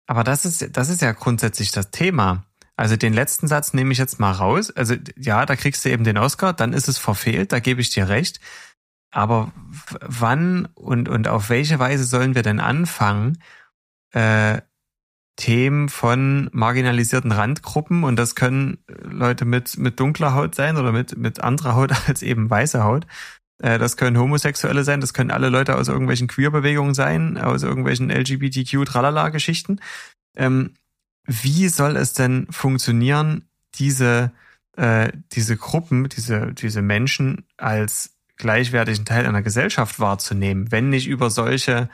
[0.07, 2.45] Aber das ist, das ist ja grundsätzlich das Thema.
[2.77, 4.71] Also den letzten Satz nehme ich jetzt mal raus.
[4.71, 7.91] Also ja, da kriegst du eben den Oscar, dann ist es verfehlt, da gebe ich
[7.91, 8.41] dir recht.
[9.11, 9.53] Aber
[10.01, 13.43] wann und, und auf welche Weise sollen wir denn anfangen,
[14.13, 14.61] äh,
[15.39, 21.17] Themen von marginalisierten Randgruppen, und das können Leute mit, mit dunkler Haut sein oder mit,
[21.17, 23.07] mit anderer Haut als eben weiße Haut,
[23.63, 28.11] äh, das können Homosexuelle sein, das können alle Leute aus irgendwelchen Queerbewegungen sein, aus irgendwelchen
[28.11, 29.81] LGBTQ-Tralala-Geschichten.
[30.37, 30.75] Ähm,
[31.25, 33.45] wie soll es denn funktionieren,
[33.77, 34.33] diese,
[34.77, 41.31] äh, diese Gruppen, diese, diese Menschen als gleichwertigen Teil einer Gesellschaft wahrzunehmen, wenn nicht über
[41.31, 41.89] solche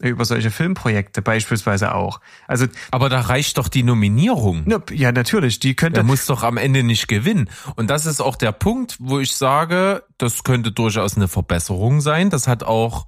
[0.00, 2.20] über solche Filmprojekte beispielsweise auch.
[2.46, 4.64] Also, aber da reicht doch die Nominierung.
[4.90, 5.60] Ja, natürlich.
[5.60, 5.94] Die könnte.
[5.94, 7.50] Der muss doch am Ende nicht gewinnen.
[7.76, 12.30] Und das ist auch der Punkt, wo ich sage, das könnte durchaus eine Verbesserung sein.
[12.30, 13.06] Das hat auch,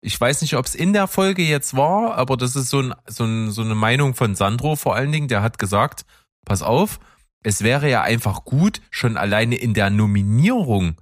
[0.00, 2.94] ich weiß nicht, ob es in der Folge jetzt war, aber das ist so, ein,
[3.06, 5.28] so, ein, so eine Meinung von Sandro vor allen Dingen.
[5.28, 6.06] Der hat gesagt,
[6.46, 7.00] pass auf,
[7.42, 10.96] es wäre ja einfach gut, schon alleine in der Nominierung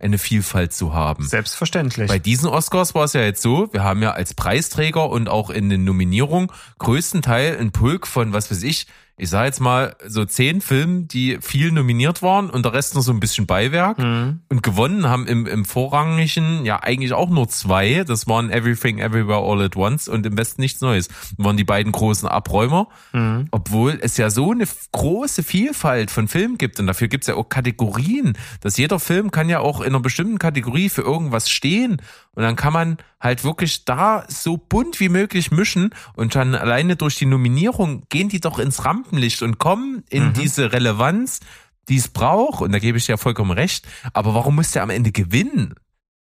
[0.00, 1.26] eine Vielfalt zu haben.
[1.26, 2.08] Selbstverständlich.
[2.08, 5.50] Bei diesen Oscars war es ja jetzt so, wir haben ja als Preisträger und auch
[5.50, 8.86] in den Nominierungen größten Teil ein Pulk von, was weiß ich,
[9.20, 13.02] ich sage jetzt mal, so zehn Filmen, die viel nominiert waren und der Rest noch
[13.02, 13.98] so ein bisschen Beiwerk.
[13.98, 14.40] Mhm.
[14.48, 18.02] Und gewonnen haben im, im Vorrangigen ja eigentlich auch nur zwei.
[18.04, 21.08] Das waren Everything Everywhere All at Once und im Westen nichts Neues.
[21.08, 22.88] Das waren die beiden großen Abräumer.
[23.12, 23.48] Mhm.
[23.50, 27.34] Obwohl es ja so eine große Vielfalt von Filmen gibt und dafür gibt es ja
[27.34, 32.00] auch Kategorien, dass jeder Film kann ja auch in einer bestimmten Kategorie für irgendwas stehen.
[32.34, 36.96] Und dann kann man halt wirklich da so bunt wie möglich mischen und dann alleine
[36.96, 40.32] durch die Nominierung gehen die doch ins Rampenlicht und kommen in mhm.
[40.34, 41.40] diese Relevanz,
[41.88, 42.62] die es braucht.
[42.62, 43.86] Und da gebe ich ja vollkommen recht.
[44.12, 45.74] Aber warum muss der am Ende gewinnen?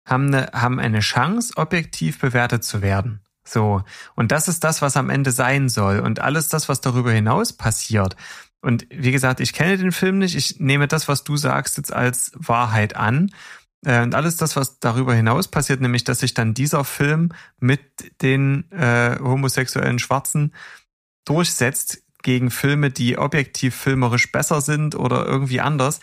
[0.07, 3.21] Haben eine, haben eine Chance, objektiv bewertet zu werden.
[3.45, 3.83] So.
[4.15, 5.99] Und das ist das, was am Ende sein soll.
[5.99, 8.17] Und alles das, was darüber hinaus passiert.
[8.61, 10.37] Und wie gesagt, ich kenne den Film nicht.
[10.37, 13.31] Ich nehme das, was du sagst, jetzt als Wahrheit an.
[13.85, 17.81] Äh, und alles das, was darüber hinaus passiert, nämlich dass sich dann dieser Film mit
[18.23, 20.55] den äh, homosexuellen Schwarzen
[21.25, 26.01] durchsetzt gegen Filme, die objektiv filmerisch besser sind oder irgendwie anders,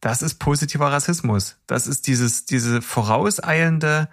[0.00, 1.58] das ist positiver Rassismus.
[1.66, 4.08] Das ist dieses, diese vorauseilende,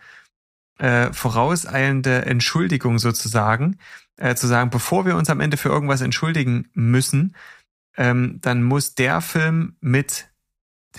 [0.78, 3.78] äh, vorauseilende Entschuldigung sozusagen,
[4.18, 7.36] äh, zu sagen, bevor wir uns am Ende für irgendwas entschuldigen müssen,
[7.98, 10.30] ähm, dann muss der Film mit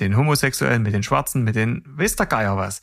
[0.00, 2.82] den Homosexuellen, mit den Schwarzen, mit den, wisst der Geier was,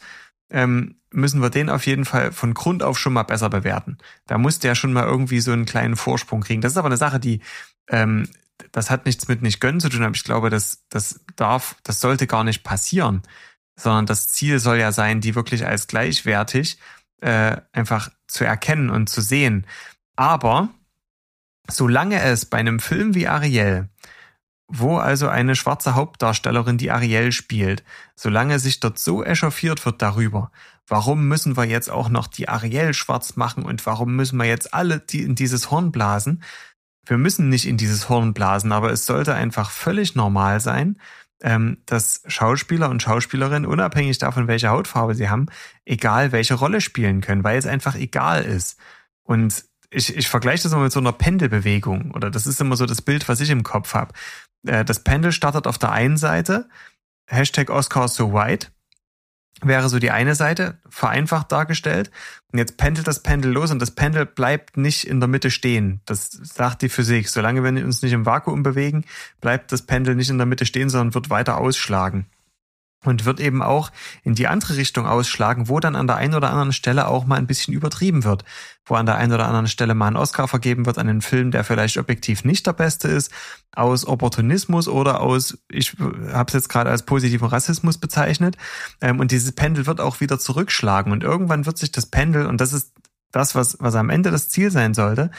[0.49, 3.97] ähm, müssen wir den auf jeden Fall von Grund auf schon mal besser bewerten.
[4.27, 6.61] Da muss der schon mal irgendwie so einen kleinen Vorsprung kriegen.
[6.61, 7.41] Das ist aber eine Sache, die,
[7.89, 8.27] ähm,
[8.71, 11.99] das hat nichts mit nicht gönnen zu tun, aber ich glaube, das, das darf, das
[11.99, 13.23] sollte gar nicht passieren,
[13.75, 16.77] sondern das Ziel soll ja sein, die wirklich als gleichwertig
[17.21, 19.65] äh, einfach zu erkennen und zu sehen.
[20.15, 20.69] Aber
[21.69, 23.89] solange es bei einem Film wie Ariel
[24.73, 27.83] wo also eine schwarze Hauptdarstellerin die Ariel spielt,
[28.15, 30.51] solange sich dort so echauffiert wird darüber,
[30.87, 34.73] warum müssen wir jetzt auch noch die Ariel schwarz machen und warum müssen wir jetzt
[34.73, 36.43] alle die in dieses Horn blasen?
[37.05, 40.97] Wir müssen nicht in dieses Horn blasen, aber es sollte einfach völlig normal sein,
[41.41, 45.47] ähm, dass Schauspieler und Schauspielerinnen, unabhängig davon, welche Hautfarbe sie haben,
[45.85, 48.77] egal welche Rolle spielen können, weil es einfach egal ist.
[49.23, 52.85] Und ich, ich vergleiche das immer mit so einer Pendelbewegung oder das ist immer so
[52.85, 54.13] das Bild, was ich im Kopf habe.
[54.65, 56.69] Äh, das Pendel startet auf der einen Seite,
[57.27, 58.67] Hashtag Oscar so white,
[59.61, 62.11] wäre so die eine Seite, vereinfacht dargestellt.
[62.51, 66.01] Und jetzt pendelt das Pendel los und das Pendel bleibt nicht in der Mitte stehen.
[66.05, 67.29] Das sagt die Physik.
[67.29, 69.05] Solange wir uns nicht im Vakuum bewegen,
[69.39, 72.25] bleibt das Pendel nicht in der Mitte stehen, sondern wird weiter ausschlagen
[73.03, 73.91] und wird eben auch
[74.23, 77.37] in die andere Richtung ausschlagen, wo dann an der einen oder anderen Stelle auch mal
[77.37, 78.45] ein bisschen übertrieben wird,
[78.85, 81.51] wo an der einen oder anderen Stelle mal ein Oscar vergeben wird an einen Film,
[81.51, 83.31] der vielleicht objektiv nicht der beste ist,
[83.71, 85.95] aus Opportunismus oder aus, ich
[86.31, 88.57] habe es jetzt gerade als positiven Rassismus bezeichnet,
[89.01, 91.11] ähm, und dieses Pendel wird auch wieder zurückschlagen.
[91.11, 92.93] Und irgendwann wird sich das Pendel, und das ist
[93.31, 95.31] das, was, was am Ende das Ziel sein sollte,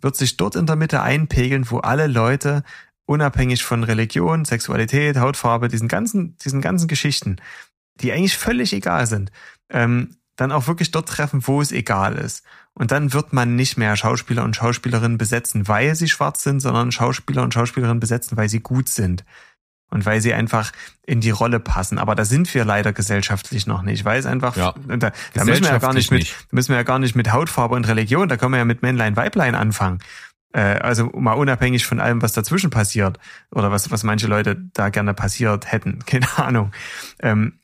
[0.00, 2.62] wird sich dort in der Mitte einpegeln, wo alle Leute
[3.08, 7.36] unabhängig von Religion, Sexualität, Hautfarbe, diesen ganzen, diesen ganzen Geschichten,
[7.94, 9.32] die eigentlich völlig egal sind,
[9.70, 12.44] ähm, dann auch wirklich dort treffen, wo es egal ist.
[12.74, 16.92] Und dann wird man nicht mehr Schauspieler und Schauspielerinnen besetzen, weil sie schwarz sind, sondern
[16.92, 19.24] Schauspieler und Schauspielerinnen besetzen, weil sie gut sind.
[19.90, 20.70] Und weil sie einfach
[21.06, 21.98] in die Rolle passen.
[21.98, 25.64] Aber da sind wir leider gesellschaftlich noch nicht, weil es einfach, ja, da, da müssen
[25.64, 26.52] wir ja gar nicht mit, nicht.
[26.52, 29.16] müssen wir ja gar nicht mit Hautfarbe und Religion, da können wir ja mit Männlein,
[29.16, 30.00] Weiblein anfangen.
[30.52, 33.18] Äh, also mal unabhängig von allem, was dazwischen passiert
[33.50, 36.72] oder was, was manche Leute da gerne passiert hätten, keine Ahnung.
[37.20, 37.60] Ähm,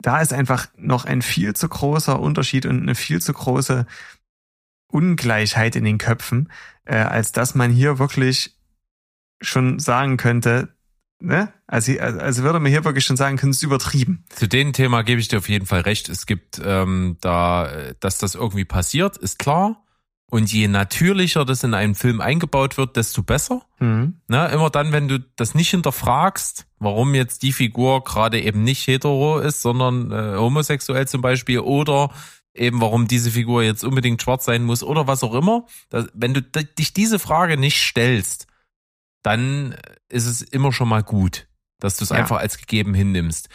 [0.00, 3.86] da ist einfach noch ein viel zu großer Unterschied und eine viel zu große
[4.90, 6.50] Ungleichheit in den Köpfen,
[6.84, 8.56] äh, als dass man hier wirklich
[9.40, 10.74] schon sagen könnte,
[11.20, 11.52] ne?
[11.66, 14.24] Also, also würde man hier wirklich schon sagen können, es ist übertrieben.
[14.30, 16.08] Zu dem Thema gebe ich dir auf jeden Fall recht.
[16.08, 19.84] Es gibt ähm, da, dass das irgendwie passiert, ist klar.
[20.30, 23.62] Und je natürlicher das in einen Film eingebaut wird, desto besser.
[23.78, 24.20] Mhm.
[24.28, 28.86] Na, immer dann, wenn du das nicht hinterfragst, warum jetzt die Figur gerade eben nicht
[28.86, 32.10] hetero ist, sondern äh, homosexuell zum Beispiel oder
[32.54, 35.66] eben warum diese Figur jetzt unbedingt schwarz sein muss oder was auch immer.
[35.88, 38.46] Das, wenn du dich diese Frage nicht stellst,
[39.22, 39.76] dann
[40.08, 41.48] ist es immer schon mal gut,
[41.80, 42.16] dass du es ja.
[42.16, 43.48] einfach als gegeben hinnimmst.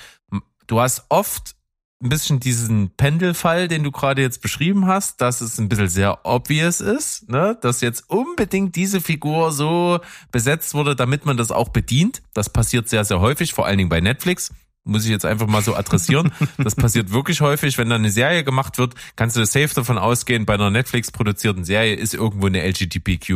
[0.65, 1.55] Du hast oft
[2.03, 6.25] ein bisschen diesen Pendelfall, den du gerade jetzt beschrieben hast, dass es ein bisschen sehr
[6.25, 7.57] obvious ist, ne?
[7.61, 9.99] dass jetzt unbedingt diese Figur so
[10.31, 12.21] besetzt wurde, damit man das auch bedient.
[12.33, 14.51] Das passiert sehr, sehr häufig, vor allen Dingen bei Netflix.
[14.85, 16.33] Muss ich jetzt einfach mal so adressieren.
[16.57, 17.77] Das passiert wirklich häufig.
[17.77, 21.63] Wenn da eine Serie gemacht wird, kannst du safe davon ausgehen, bei einer Netflix produzierten
[21.63, 23.33] Serie ist irgendwo eine LGBTQ äh,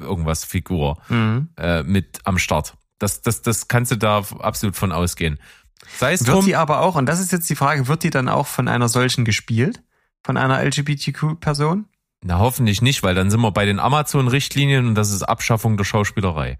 [0.00, 1.50] irgendwas Figur Mhm.
[1.56, 2.74] äh, mit am Start.
[2.98, 5.38] Das, das, das kannst du da absolut von ausgehen.
[5.96, 8.10] Sei es Wird drum, die aber auch, und das ist jetzt die Frage, wird die
[8.10, 9.82] dann auch von einer solchen gespielt?
[10.22, 11.86] Von einer LGBTQ-Person?
[12.24, 15.84] Na, hoffentlich nicht, weil dann sind wir bei den Amazon-Richtlinien und das ist Abschaffung der
[15.84, 16.58] Schauspielerei.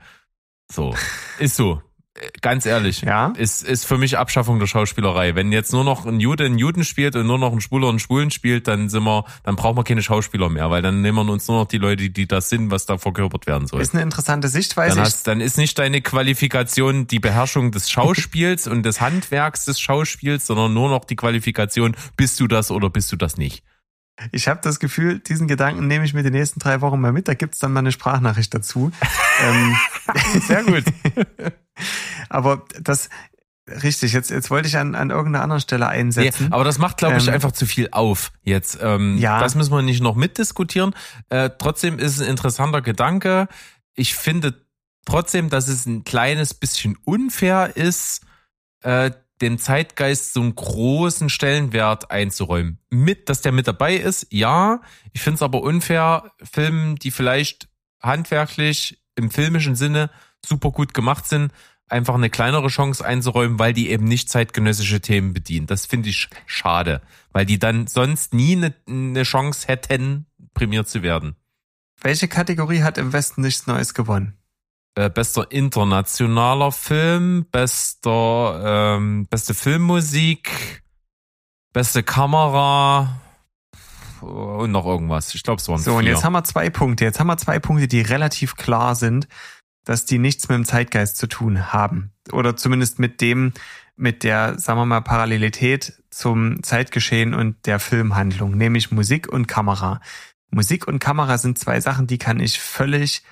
[0.70, 0.94] So.
[1.38, 1.82] Ist so.
[2.40, 3.02] Ganz ehrlich.
[3.02, 3.32] Ja.
[3.36, 5.34] Ist, ist für mich Abschaffung der Schauspielerei.
[5.34, 7.98] Wenn jetzt nur noch ein Jude einen Juden spielt und nur noch ein Schwuler einen
[7.98, 11.32] Schwulen spielt, dann sind wir, dann brauchen wir keine Schauspieler mehr, weil dann nehmen wir
[11.32, 13.80] uns nur noch die Leute, die das sind, was da verkörpert werden soll.
[13.80, 14.96] Ist eine interessante Sichtweise.
[14.96, 19.64] Dann, Ich- hast, dann ist nicht deine Qualifikation die Beherrschung des Schauspiels und des Handwerks
[19.64, 23.62] des Schauspiels, sondern nur noch die Qualifikation, bist du das oder bist du das nicht.
[24.32, 27.28] Ich habe das Gefühl, diesen Gedanken nehme ich mir die nächsten drei Wochen mal mit.
[27.28, 28.90] Da gibt's dann mal eine Sprachnachricht dazu.
[29.44, 29.76] ähm,
[30.46, 30.84] Sehr gut.
[32.28, 33.08] aber das,
[33.82, 36.52] richtig, jetzt, jetzt wollte ich an, an irgendeiner anderen Stelle Nee, einsetzen.
[36.52, 38.78] aber das macht, glaube ich, Ähm, einfach zu viel auf jetzt.
[38.82, 39.40] Ähm, Ja.
[39.40, 40.94] Das müssen wir nicht noch mitdiskutieren.
[41.28, 43.48] Äh, trotzdem ist es ein interessanter Gedanke.
[43.94, 44.54] Ich finde
[45.06, 48.22] trotzdem, dass es ein kleines bisschen unfair ist,
[48.82, 52.78] äh, den Zeitgeist so einen großen Stellenwert einzuräumen.
[52.90, 54.80] Mit, dass der mit dabei ist, ja.
[55.12, 57.68] Ich finde es aber unfair, Filmen, die vielleicht
[58.00, 60.10] handwerklich im filmischen Sinne
[60.44, 61.52] super gut gemacht sind,
[61.88, 65.66] einfach eine kleinere Chance einzuräumen, weil die eben nicht zeitgenössische Themen bedienen.
[65.66, 67.00] Das finde ich schade,
[67.32, 71.36] weil die dann sonst nie eine, eine Chance hätten, prämiert zu werden.
[72.00, 74.37] Welche Kategorie hat im Westen nichts Neues gewonnen?
[74.94, 80.82] Äh, bester internationaler Film, bester ähm, beste Filmmusik,
[81.72, 83.20] beste Kamera
[84.20, 85.34] und noch irgendwas.
[85.34, 86.12] Ich glaube, es waren So, und vier.
[86.12, 87.04] jetzt haben wir zwei Punkte.
[87.04, 89.28] Jetzt haben wir zwei Punkte, die relativ klar sind,
[89.84, 92.12] dass die nichts mit dem Zeitgeist zu tun haben.
[92.32, 93.52] Oder zumindest mit dem,
[93.96, 100.00] mit der, sagen wir mal, Parallelität zum Zeitgeschehen und der Filmhandlung, nämlich Musik und Kamera.
[100.50, 103.22] Musik und Kamera sind zwei Sachen, die kann ich völlig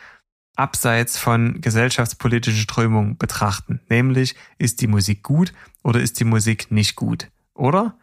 [0.57, 3.81] abseits von gesellschaftspolitischen Strömungen betrachten.
[3.89, 5.53] Nämlich, ist die Musik gut
[5.83, 7.29] oder ist die Musik nicht gut?
[7.55, 7.99] Oder?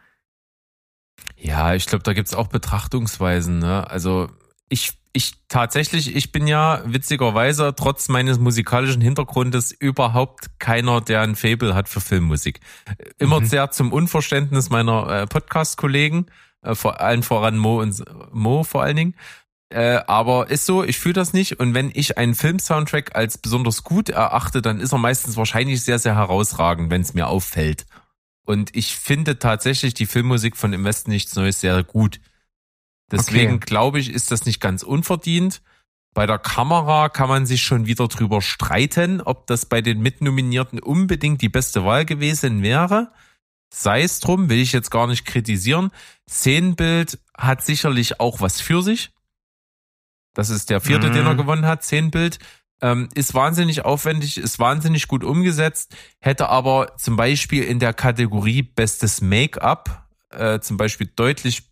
[1.35, 3.59] Ja, ich glaube, da gibt's auch Betrachtungsweisen.
[3.59, 3.89] Ne?
[3.89, 4.29] Also
[4.69, 11.35] ich, ich tatsächlich, ich bin ja witzigerweise trotz meines musikalischen Hintergrundes überhaupt keiner, der ein
[11.35, 12.59] Fable hat für Filmmusik.
[13.19, 13.45] Immer Mhm.
[13.45, 16.27] sehr zum Unverständnis meiner äh, Podcast-Kollegen,
[16.61, 19.15] äh, vor allen voran Mo und Mo vor allen Dingen.
[19.73, 21.59] Äh, aber ist so, ich fühle das nicht.
[21.59, 25.97] Und wenn ich einen Film-Soundtrack als besonders gut erachte, dann ist er meistens wahrscheinlich sehr,
[25.97, 27.87] sehr herausragend, wenn es mir auffällt.
[28.45, 32.19] Und ich finde tatsächlich die Filmmusik von Im Westen nichts Neues sehr gut.
[33.11, 33.65] Deswegen Okay.
[33.65, 35.63] glaube ich, ist das nicht ganz unverdient.
[36.13, 40.79] Bei der Kamera kann man sich schon wieder drüber streiten, ob das bei den Mitnominierten
[40.81, 43.11] unbedingt die beste Wahl gewesen wäre.
[43.73, 45.89] Sei es drum, will ich jetzt gar nicht kritisieren.
[46.29, 49.12] Szenenbild hat sicherlich auch was für sich.
[50.33, 51.13] Das ist der vierte, Mhm.
[51.13, 51.83] den er gewonnen hat.
[51.83, 52.39] Szenenbild
[52.81, 58.61] ähm, ist wahnsinnig aufwendig, ist wahnsinnig gut umgesetzt, hätte aber zum Beispiel in der Kategorie
[58.63, 61.63] Bestes Make-up äh, zum Beispiel deutlich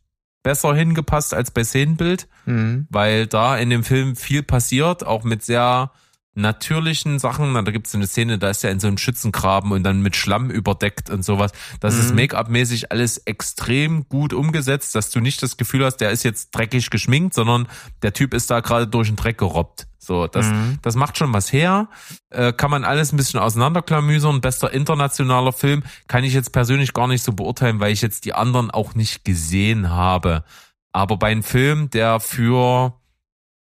[0.43, 2.87] besser hingepasst als bei Szenenbild, Mhm.
[2.89, 5.91] weil da in dem Film viel passiert, auch mit sehr
[6.33, 7.53] natürlichen Sachen.
[7.53, 10.15] Da gibt es eine Szene, da ist er in so einem Schützengraben und dann mit
[10.15, 11.51] Schlamm überdeckt und sowas.
[11.79, 12.15] Das ist Mhm.
[12.17, 16.89] Make-up-mäßig alles extrem gut umgesetzt, dass du nicht das Gefühl hast, der ist jetzt dreckig
[16.89, 17.67] geschminkt, sondern
[18.01, 19.87] der Typ ist da gerade durch den Dreck gerobbt.
[19.97, 20.79] So, das, Mhm.
[20.81, 21.87] das macht schon was her.
[22.31, 24.41] Äh, kann man alles ein bisschen auseinanderklamüsern.
[24.41, 28.33] Bester internationaler Film kann ich jetzt persönlich gar nicht so beurteilen, weil ich jetzt die
[28.33, 30.43] anderen auch nicht gesehen habe.
[30.91, 32.93] Aber bei einem Film, der für,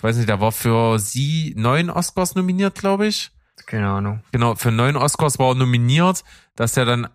[0.01, 3.29] ich weiß nicht, der war für sie neun Oscars nominiert, glaube ich.
[3.67, 4.23] Keine Ahnung.
[4.31, 6.23] Genau, für neun Oscars war er nominiert,
[6.55, 7.07] dass er dann,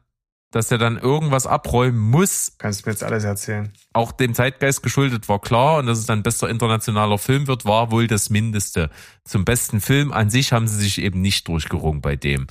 [0.52, 3.72] dass er dann irgendwas abräumen muss, Kannst du mir jetzt alles erzählen?
[3.92, 5.78] auch dem Zeitgeist geschuldet, war klar.
[5.78, 8.88] Und dass es dann bester internationaler Film wird, war wohl das Mindeste.
[9.24, 12.46] Zum besten Film an sich haben sie sich eben nicht durchgerungen bei dem.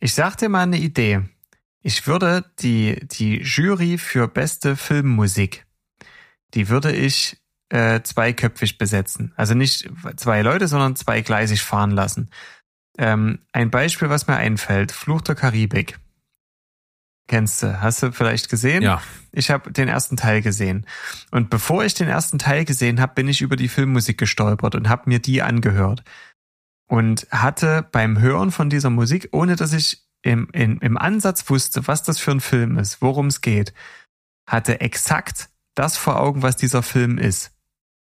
[0.00, 1.22] Ich sag dir mal eine Idee.
[1.82, 5.64] Ich würde die, die Jury für beste Filmmusik,
[6.52, 7.39] die würde ich
[7.70, 9.32] äh, zweiköpfig besetzen.
[9.36, 12.30] Also nicht zwei Leute, sondern zweigleisig fahren lassen.
[12.98, 15.98] Ähm, ein Beispiel, was mir einfällt, Fluch der Karibik.
[17.28, 17.80] Kennst du?
[17.80, 18.82] Hast du vielleicht gesehen?
[18.82, 19.00] Ja.
[19.30, 20.84] Ich habe den ersten Teil gesehen.
[21.30, 24.88] Und bevor ich den ersten Teil gesehen habe, bin ich über die Filmmusik gestolpert und
[24.88, 26.02] habe mir die angehört.
[26.88, 31.86] Und hatte beim Hören von dieser Musik, ohne dass ich im, im, im Ansatz wusste,
[31.86, 33.72] was das für ein Film ist, worum es geht,
[34.48, 37.52] hatte exakt das vor Augen, was dieser Film ist.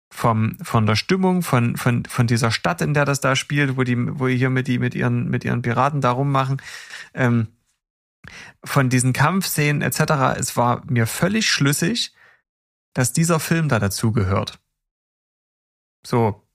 [0.08, 3.82] Vom, von der Stimmung, von, von, von dieser Stadt, in der das da spielt, wo
[3.82, 6.62] die, wo hier mit, die, mit ihren, mit ihren Piraten da rummachen,
[7.12, 7.48] ähm,
[8.64, 10.38] von diesen Kampfszenen etc.
[10.38, 12.14] Es war mir völlig schlüssig,
[12.94, 14.60] dass dieser Film da dazugehört.
[16.06, 16.45] So,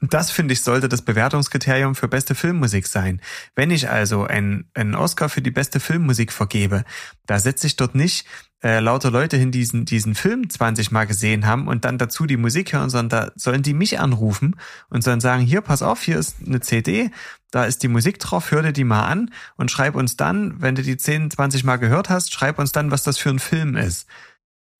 [0.00, 3.20] das finde ich sollte das Bewertungskriterium für beste Filmmusik sein.
[3.56, 6.84] Wenn ich also einen, einen Oscar für die beste Filmmusik vergebe,
[7.26, 8.26] da setze ich dort nicht
[8.62, 12.26] äh, lauter Leute hin, die diesen, diesen Film 20 Mal gesehen haben und dann dazu
[12.26, 14.56] die Musik hören, sondern da sollen die mich anrufen
[14.88, 17.10] und sollen sagen, hier, pass auf, hier ist eine CD,
[17.50, 20.74] da ist die Musik drauf, hör dir die mal an und schreib uns dann, wenn
[20.74, 23.76] du die 10, 20 Mal gehört hast, schreib uns dann, was das für ein Film
[23.76, 24.06] ist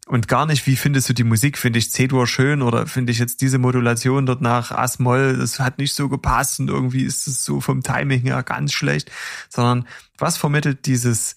[0.08, 1.58] und gar nicht, wie findest du die Musik?
[1.58, 5.78] Finde ich C-Dur schön oder finde ich jetzt diese Modulation dort nach As-Moll, das hat
[5.78, 9.10] nicht so gepasst und irgendwie ist es so vom Timing her ganz schlecht,
[9.48, 9.86] sondern
[10.16, 11.36] was vermittelt dieses,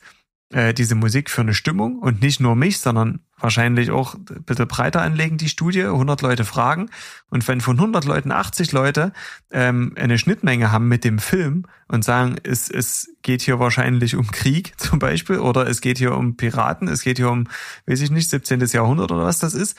[0.51, 4.67] äh, diese Musik für eine Stimmung und nicht nur mich, sondern wahrscheinlich auch ein bisschen
[4.67, 6.89] breiter anlegen, die Studie, 100 Leute fragen.
[7.29, 9.13] Und wenn von 100 Leuten 80 Leute
[9.51, 14.29] ähm, eine Schnittmenge haben mit dem Film und sagen, es, es geht hier wahrscheinlich um
[14.31, 17.47] Krieg zum Beispiel oder es geht hier um Piraten, es geht hier um,
[17.85, 18.59] weiß ich nicht, 17.
[18.59, 19.77] Jahrhundert oder was das ist,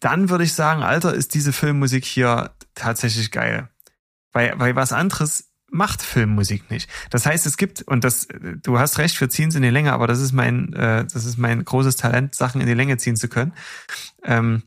[0.00, 3.68] dann würde ich sagen, Alter, ist diese Filmmusik hier tatsächlich geil.
[4.32, 6.88] Weil, weil was anderes macht Filmmusik nicht.
[7.10, 8.28] Das heißt, es gibt, und das,
[8.62, 11.24] du hast recht, wir ziehen es in die Länge, aber das ist mein, äh, das
[11.24, 13.52] ist mein großes Talent, Sachen in die Länge ziehen zu können.
[14.24, 14.62] Ähm,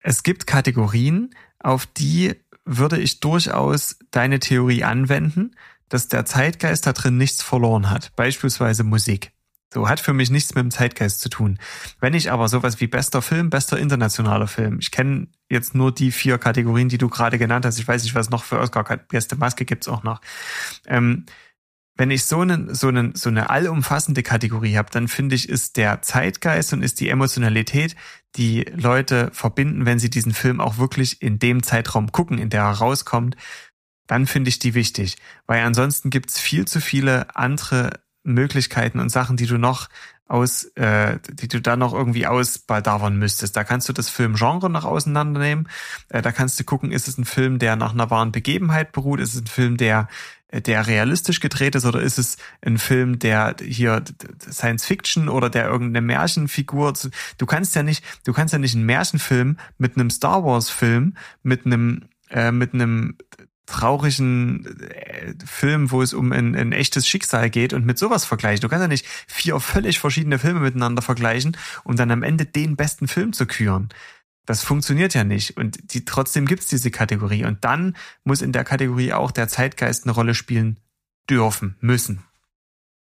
[0.00, 2.34] es gibt Kategorien, auf die
[2.64, 5.56] würde ich durchaus deine Theorie anwenden,
[5.88, 8.14] dass der Zeitgeist da drin nichts verloren hat.
[8.16, 9.32] Beispielsweise Musik.
[9.76, 11.58] So hat für mich nichts mit dem Zeitgeist zu tun.
[12.00, 16.12] Wenn ich aber sowas wie bester Film, bester internationaler Film, ich kenne jetzt nur die
[16.12, 17.78] vier Kategorien, die du gerade genannt hast.
[17.78, 20.22] Ich weiß nicht, was noch für Oscar beste Maske gibt's auch noch.
[20.86, 21.26] Ähm,
[21.94, 25.76] wenn ich so, einen, so, einen, so eine allumfassende Kategorie habe, dann finde ich, ist
[25.76, 27.96] der Zeitgeist und ist die Emotionalität,
[28.36, 32.62] die Leute verbinden, wenn sie diesen Film auch wirklich in dem Zeitraum gucken, in der
[32.62, 33.36] er rauskommt,
[34.06, 35.18] dann finde ich die wichtig.
[35.46, 39.88] Weil ansonsten gibt's viel zu viele andere Möglichkeiten und Sachen, die du noch
[40.28, 43.56] aus, äh, die du da noch irgendwie ausbaldauern müsstest.
[43.56, 45.68] Da kannst du das Filmgenre noch auseinandernehmen.
[46.08, 49.20] Äh, da kannst du gucken, ist es ein Film, der nach einer wahren Begebenheit beruht?
[49.20, 50.08] Ist es ein Film, der
[50.52, 54.02] der realistisch gedreht ist oder ist es ein Film, der hier
[54.48, 56.92] Science Fiction oder der irgendeine Märchenfigur
[57.36, 61.16] du kannst ja nicht du kannst ja nicht einen Märchenfilm mit einem Star Wars Film
[61.42, 63.16] mit einem äh, mit einem
[63.66, 68.62] traurigen äh, Film, wo es um ein, ein echtes Schicksal geht und mit sowas vergleichen.
[68.62, 72.76] Du kannst ja nicht vier völlig verschiedene Filme miteinander vergleichen, um dann am Ende den
[72.76, 73.88] besten Film zu küren.
[74.46, 75.56] Das funktioniert ja nicht.
[75.56, 77.44] Und die, trotzdem gibt's diese Kategorie.
[77.44, 80.78] Und dann muss in der Kategorie auch der Zeitgeist eine Rolle spielen
[81.28, 82.22] dürfen, müssen.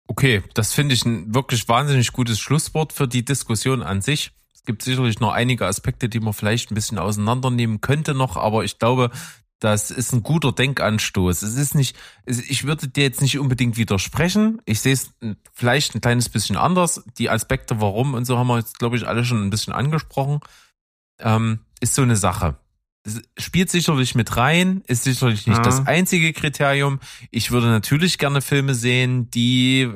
[0.06, 4.32] Okay, das finde ich ein wirklich wahnsinnig gutes Schlusswort für die Diskussion an sich.
[4.52, 8.62] Es gibt sicherlich noch einige Aspekte, die man vielleicht ein bisschen auseinandernehmen könnte noch, aber
[8.62, 9.10] ich glaube,
[9.62, 11.42] das ist ein guter Denkanstoß.
[11.42, 14.60] Es ist nicht, ich würde dir jetzt nicht unbedingt widersprechen.
[14.64, 15.12] Ich sehe es
[15.52, 17.04] vielleicht ein kleines bisschen anders.
[17.18, 20.40] Die Aspekte, warum und so haben wir jetzt, glaube ich, alle schon ein bisschen angesprochen.
[21.20, 22.56] Ähm, ist so eine Sache.
[23.04, 25.62] Es spielt sicherlich mit rein, ist sicherlich nicht ja.
[25.62, 26.98] das einzige Kriterium.
[27.30, 29.88] Ich würde natürlich gerne Filme sehen, die,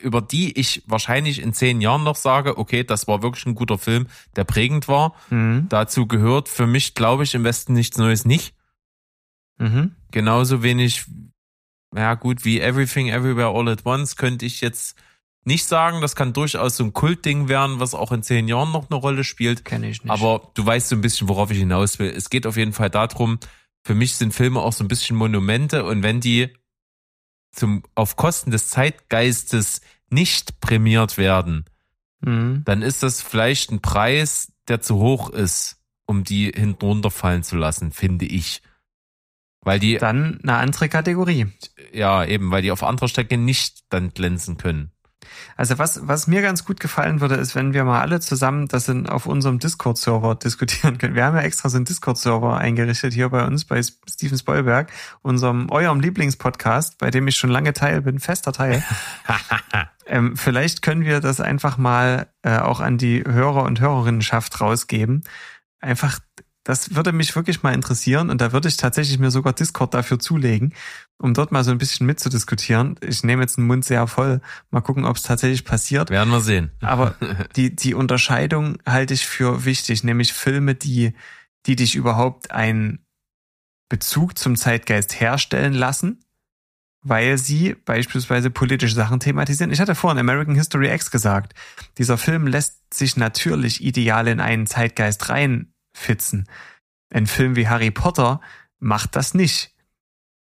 [0.00, 3.78] über die ich wahrscheinlich in zehn Jahren noch sage, okay, das war wirklich ein guter
[3.78, 4.06] Film,
[4.36, 5.14] der prägend war.
[5.30, 5.66] Mhm.
[5.70, 8.54] Dazu gehört für mich, glaube ich, im Westen nichts Neues nicht.
[9.58, 9.94] Mhm.
[10.10, 11.04] Genauso wenig,
[11.94, 14.96] ja gut, wie Everything Everywhere All at Once könnte ich jetzt
[15.44, 16.00] nicht sagen.
[16.00, 19.24] Das kann durchaus so ein Kultding werden, was auch in zehn Jahren noch eine Rolle
[19.24, 19.64] spielt.
[19.64, 20.10] Kenne ich nicht.
[20.10, 22.10] Aber du weißt so ein bisschen, worauf ich hinaus will.
[22.10, 23.38] Es geht auf jeden Fall darum,
[23.84, 26.50] für mich sind Filme auch so ein bisschen Monumente und wenn die
[27.52, 31.66] zum, auf Kosten des Zeitgeistes nicht prämiert werden,
[32.20, 32.62] mhm.
[32.64, 37.56] dann ist das vielleicht ein Preis, der zu hoch ist, um die hinten runterfallen zu
[37.56, 38.62] lassen, finde ich.
[39.64, 39.98] Weil die.
[39.98, 41.46] Dann eine andere Kategorie.
[41.92, 44.90] Ja, eben, weil die auf anderer Strecke nicht dann glänzen können.
[45.56, 48.88] Also was, was mir ganz gut gefallen würde, ist, wenn wir mal alle zusammen das
[48.88, 51.14] in, auf unserem Discord-Server diskutieren können.
[51.14, 54.90] Wir haben ja extra so einen Discord-Server eingerichtet hier bei uns, bei Steven Spoilberg,
[55.22, 58.82] unserem, eurem Lieblingspodcast, bei dem ich schon lange Teil bin, fester Teil.
[60.06, 65.24] ähm, vielleicht können wir das einfach mal äh, auch an die Hörer und Hörerinnenschaft rausgeben.
[65.80, 66.18] Einfach
[66.64, 70.18] das würde mich wirklich mal interessieren und da würde ich tatsächlich mir sogar Discord dafür
[70.18, 70.72] zulegen,
[71.18, 72.98] um dort mal so ein bisschen mitzudiskutieren.
[73.06, 74.40] Ich nehme jetzt den Mund sehr voll.
[74.70, 76.08] Mal gucken, ob es tatsächlich passiert.
[76.08, 76.70] Werden wir sehen.
[76.80, 77.14] Aber
[77.56, 81.12] die, die Unterscheidung halte ich für wichtig, nämlich Filme, die,
[81.66, 83.04] die dich überhaupt einen
[83.90, 86.24] Bezug zum Zeitgeist herstellen lassen
[87.04, 89.70] weil sie beispielsweise politische Sachen thematisieren.
[89.70, 91.52] Ich hatte vorhin American History X gesagt.
[91.98, 95.28] Dieser Film lässt sich natürlich ideal in einen Zeitgeist
[95.94, 96.48] reinfitzen.
[97.10, 98.40] Ein Film wie Harry Potter
[98.78, 99.72] macht das nicht.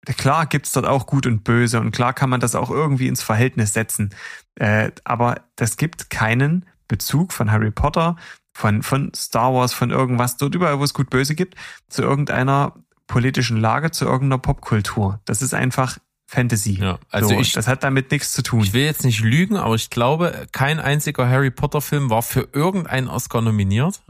[0.05, 3.23] Klar gibt's dort auch Gut und Böse und klar kann man das auch irgendwie ins
[3.23, 4.15] Verhältnis setzen.
[4.57, 8.17] Äh, aber das gibt keinen Bezug von Harry Potter,
[8.53, 11.57] von, von Star Wars, von irgendwas, dort überall, wo es Gut-Böse gibt,
[11.89, 12.75] zu irgendeiner
[13.07, 15.21] politischen Lage, zu irgendeiner Popkultur.
[15.25, 16.79] Das ist einfach Fantasy.
[16.81, 18.61] Ja, also so, ich, das hat damit nichts zu tun.
[18.61, 22.49] Ich will jetzt nicht lügen, aber ich glaube, kein einziger Harry Potter Film war für
[22.53, 24.03] irgendeinen Oscar nominiert.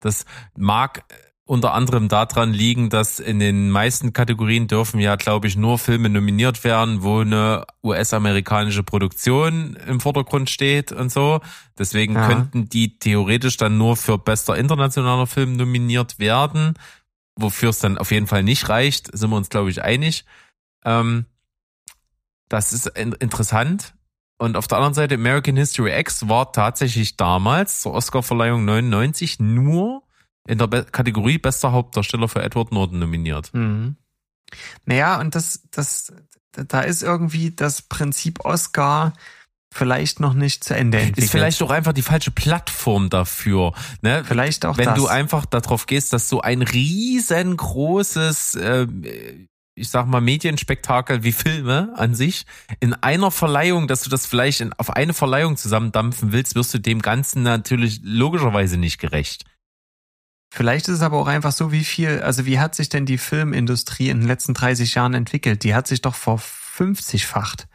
[0.00, 0.24] Das
[0.56, 1.04] mag
[1.50, 6.08] unter anderem daran liegen, dass in den meisten Kategorien dürfen ja, glaube ich, nur Filme
[6.08, 11.40] nominiert werden, wo eine US-amerikanische Produktion im Vordergrund steht und so.
[11.76, 12.28] Deswegen ja.
[12.28, 16.74] könnten die theoretisch dann nur für bester internationaler Film nominiert werden,
[17.34, 20.24] wofür es dann auf jeden Fall nicht reicht, sind wir uns, glaube ich, einig.
[20.84, 21.26] Ähm,
[22.48, 23.94] das ist interessant.
[24.40, 30.02] Und auf der anderen Seite, American History X war tatsächlich damals zur Oscarverleihung 99 nur
[30.48, 33.52] in der Be Kategorie bester Hauptdarsteller für Edward Norton nominiert.
[33.52, 33.96] Mhm.
[34.86, 36.14] Naja, und das, das,
[36.52, 39.12] da ist irgendwie das Prinzip Oscar
[39.72, 41.24] vielleicht noch nicht zu Ende entwickelt.
[41.24, 43.74] Ist vielleicht auch einfach die falsche Plattform dafür.
[44.00, 44.24] Ne?
[44.24, 44.96] Vielleicht auch Wenn das.
[44.96, 48.86] du einfach darauf gehst, dass so ein riesengroßes, äh,
[49.80, 52.46] ich sag mal, Medienspektakel wie Filme an sich
[52.80, 56.78] in einer Verleihung, dass du das vielleicht in, auf eine Verleihung zusammendampfen willst, wirst du
[56.78, 59.44] dem Ganzen natürlich logischerweise nicht gerecht.
[60.52, 63.18] Vielleicht ist es aber auch einfach so, wie viel, also wie hat sich denn die
[63.18, 65.62] Filmindustrie in den letzten 30 Jahren entwickelt?
[65.64, 67.68] Die hat sich doch vor 50-facht.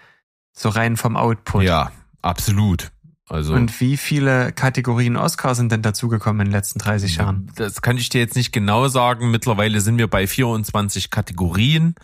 [0.53, 1.63] So rein vom Output.
[1.63, 1.91] Ja,
[2.21, 2.91] absolut.
[3.27, 7.51] Also und wie viele Kategorien Oscar sind denn dazugekommen in den letzten 30 Jahren?
[7.55, 9.31] Das kann ich dir jetzt nicht genau sagen.
[9.31, 11.95] Mittlerweile sind wir bei 24 Kategorien.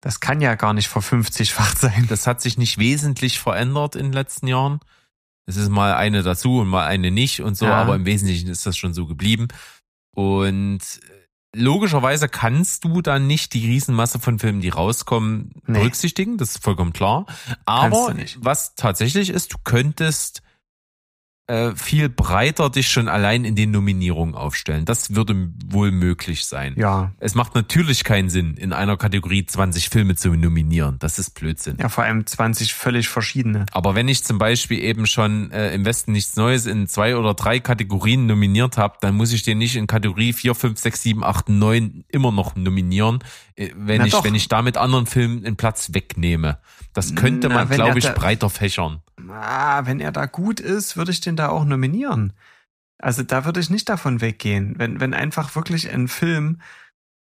[0.00, 2.06] Das kann ja gar nicht vor 50-fach sein.
[2.08, 4.80] Das hat sich nicht wesentlich verändert in den letzten Jahren.
[5.46, 7.74] Es ist mal eine dazu und mal eine nicht und so, ja.
[7.74, 9.48] aber im Wesentlichen ist das schon so geblieben.
[10.14, 10.80] Und
[11.54, 15.78] logischerweise kannst du dann nicht die Riesenmasse von Filmen, die rauskommen, nee.
[15.78, 16.36] berücksichtigen.
[16.36, 17.26] Das ist vollkommen klar.
[17.64, 20.42] Aber was tatsächlich ist, du könntest
[21.46, 24.86] äh, viel breiter dich schon allein in den Nominierungen aufstellen.
[24.86, 26.74] Das würde wohl möglich sein.
[26.78, 27.12] Ja.
[27.18, 30.96] Es macht natürlich keinen Sinn, in einer Kategorie 20 Filme zu nominieren.
[31.00, 31.76] Das ist Blödsinn.
[31.78, 33.66] Ja, vor allem 20 völlig verschiedene.
[33.72, 37.34] Aber wenn ich zum Beispiel eben schon äh, im Westen nichts Neues in zwei oder
[37.34, 41.24] drei Kategorien nominiert habe, dann muss ich den nicht in Kategorie 4, 5, 6, 7,
[41.24, 43.18] 8, 9 immer noch nominieren,
[43.56, 44.24] äh, wenn Na ich, doch.
[44.24, 46.58] wenn ich damit anderen Filmen einen Platz wegnehme.
[46.94, 51.20] Das könnte man, glaube ich, breiter fächern ah, wenn er da gut ist, würde ich
[51.20, 52.32] den da auch nominieren.
[52.98, 54.74] Also da würde ich nicht davon weggehen.
[54.76, 56.60] Wenn, wenn einfach wirklich ein Film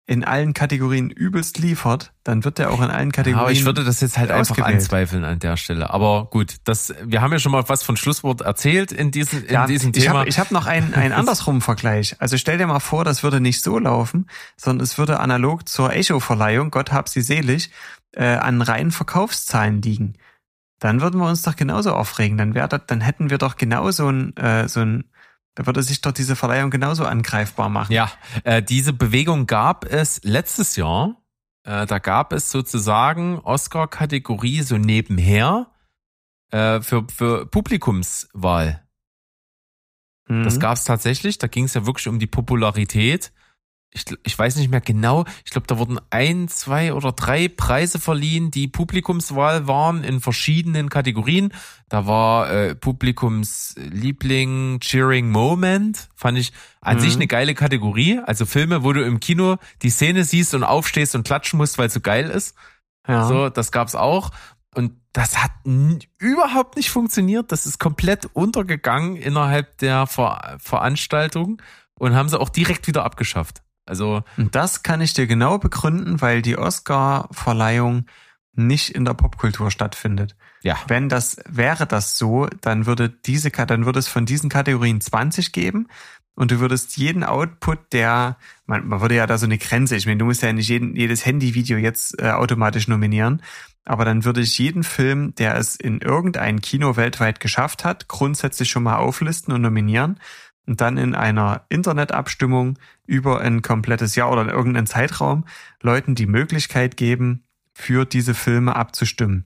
[0.07, 3.41] in allen Kategorien übelst liefert, dann wird er auch in allen Kategorien.
[3.41, 5.91] Aber ich würde das jetzt halt einfach anzweifeln an der Stelle.
[5.91, 9.53] Aber gut, das, wir haben ja schon mal was von Schlusswort erzählt in diesem, in
[9.53, 10.25] ja, diesem Thema.
[10.25, 12.15] Ich habe hab noch einen, einen andersrum Vergleich.
[12.17, 14.27] Also stell dir mal vor, das würde nicht so laufen,
[14.57, 17.69] sondern es würde analog zur Echo-Verleihung, Gott hab sie selig,
[18.15, 20.15] äh, an reinen Verkaufszahlen liegen
[20.79, 22.37] dann würden wir uns doch genauso aufregen.
[22.37, 25.05] Dann wäre das, dann hätten wir doch genauso ein, äh, so ein,
[25.55, 27.91] da würde sich doch diese Verleihung genauso angreifbar machen.
[27.91, 28.11] Ja,
[28.43, 31.21] äh, diese Bewegung gab es letztes Jahr.
[31.63, 35.67] Äh, da gab es sozusagen Oscar-Kategorie so nebenher
[36.51, 38.81] äh, für, für Publikumswahl.
[40.29, 40.43] Mhm.
[40.43, 41.37] Das gab es tatsächlich.
[41.39, 43.33] Da ging es ja wirklich um die Popularität
[43.91, 47.99] ich, ich weiß nicht mehr genau, ich glaube, da wurden ein, zwei oder drei Preise
[47.99, 51.51] verliehen, die Publikumswahl waren in verschiedenen Kategorien.
[51.89, 57.01] Da war äh, Publikumsliebling, Cheering Moment, fand ich an mhm.
[57.01, 58.19] sich eine geile Kategorie.
[58.23, 61.87] Also Filme, wo du im Kino die Szene siehst und aufstehst und klatschen musst, weil
[61.87, 62.55] es so geil ist.
[63.07, 63.27] Ja.
[63.27, 64.29] So, das gab's auch.
[64.75, 67.51] Und das hat überhaupt nicht funktioniert.
[67.51, 71.59] Das ist komplett untergegangen innerhalb der Ver Veranstaltung
[71.97, 73.63] und haben sie auch direkt wieder abgeschafft.
[73.89, 78.05] Also und das kann ich dir genau begründen, weil die Oscar-Verleihung
[78.53, 80.35] nicht in der Popkultur stattfindet.
[80.61, 80.77] Ja.
[80.87, 85.51] Wenn das wäre das so, dann würde diese dann würde es von diesen Kategorien 20
[85.51, 85.87] geben
[86.35, 90.05] und du würdest jeden Output, der man, man würde ja da so eine Grenze, ich
[90.05, 93.41] meine, du musst ja nicht jeden, jedes Handyvideo jetzt äh, automatisch nominieren,
[93.85, 98.69] aber dann würde ich jeden Film, der es in irgendein Kino weltweit geschafft hat, grundsätzlich
[98.69, 100.19] schon mal auflisten und nominieren
[100.69, 102.77] und dann in einer Internetabstimmung
[103.07, 105.45] über ein komplettes Jahr oder in irgendeinen Zeitraum
[105.81, 107.43] Leuten die Möglichkeit geben,
[107.73, 109.45] für diese Filme abzustimmen.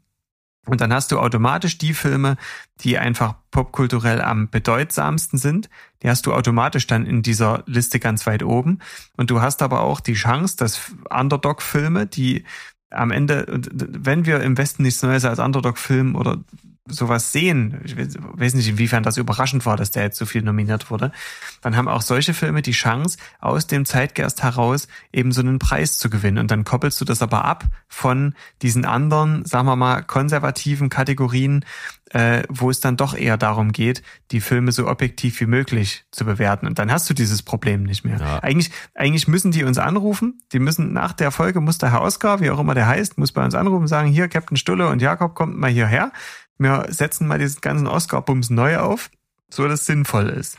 [0.66, 2.36] Und dann hast du automatisch die Filme,
[2.82, 5.70] die einfach popkulturell am bedeutsamsten sind.
[6.02, 8.80] Die hast du automatisch dann in dieser Liste ganz weit oben.
[9.16, 12.44] Und du hast aber auch die Chance, dass Underdog-Filme, die
[12.90, 16.44] am Ende, wenn wir im Westen nichts Neues als Underdog filmen oder
[16.86, 20.92] sowas sehen, ich weiß nicht, inwiefern das überraschend war, dass der jetzt so viel nominiert
[20.92, 21.14] wurde,
[21.62, 25.98] dann haben auch solche Filme die Chance, aus dem Zeitgeist heraus eben so einen Preis
[25.98, 26.40] zu gewinnen.
[26.40, 31.64] Und dann koppelst du das aber ab von diesen anderen, sagen wir mal, konservativen Kategorien,
[32.12, 36.26] äh, wo es dann doch eher darum geht, die Filme so objektiv wie möglich zu
[36.26, 36.68] bewerten.
[36.68, 38.20] Und dann hast du dieses Problem nicht mehr.
[38.20, 38.44] Ja.
[38.44, 40.42] Eigentlich, eigentlich müssen die uns anrufen.
[40.52, 43.32] Die müssen nach der Folge, muss der Herr Oscar, wie auch immer der heißt, muss
[43.32, 46.12] bei uns anrufen und sagen, hier, Captain Stulle und Jakob, kommt mal hierher
[46.58, 49.10] wir setzen mal diesen ganzen Oscar-Bums neu auf,
[49.50, 50.58] so dass es sinnvoll ist.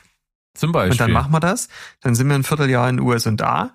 [0.55, 0.93] Zum Beispiel.
[0.93, 1.69] Und dann machen wir das,
[2.01, 3.73] dann sind wir ein Vierteljahr in US und A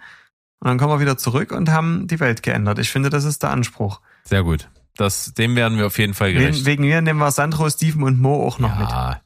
[0.60, 2.80] und dann kommen wir wieder zurück und haben die Welt geändert.
[2.80, 4.02] Ich finde, das ist der Anspruch.
[4.24, 4.70] Sehr gut.
[4.96, 6.60] Das, dem werden wir auf jeden Fall gerecht.
[6.60, 9.22] Wegen, wegen mir nehmen wir Sandro, Steven und Mo auch noch ja, mit.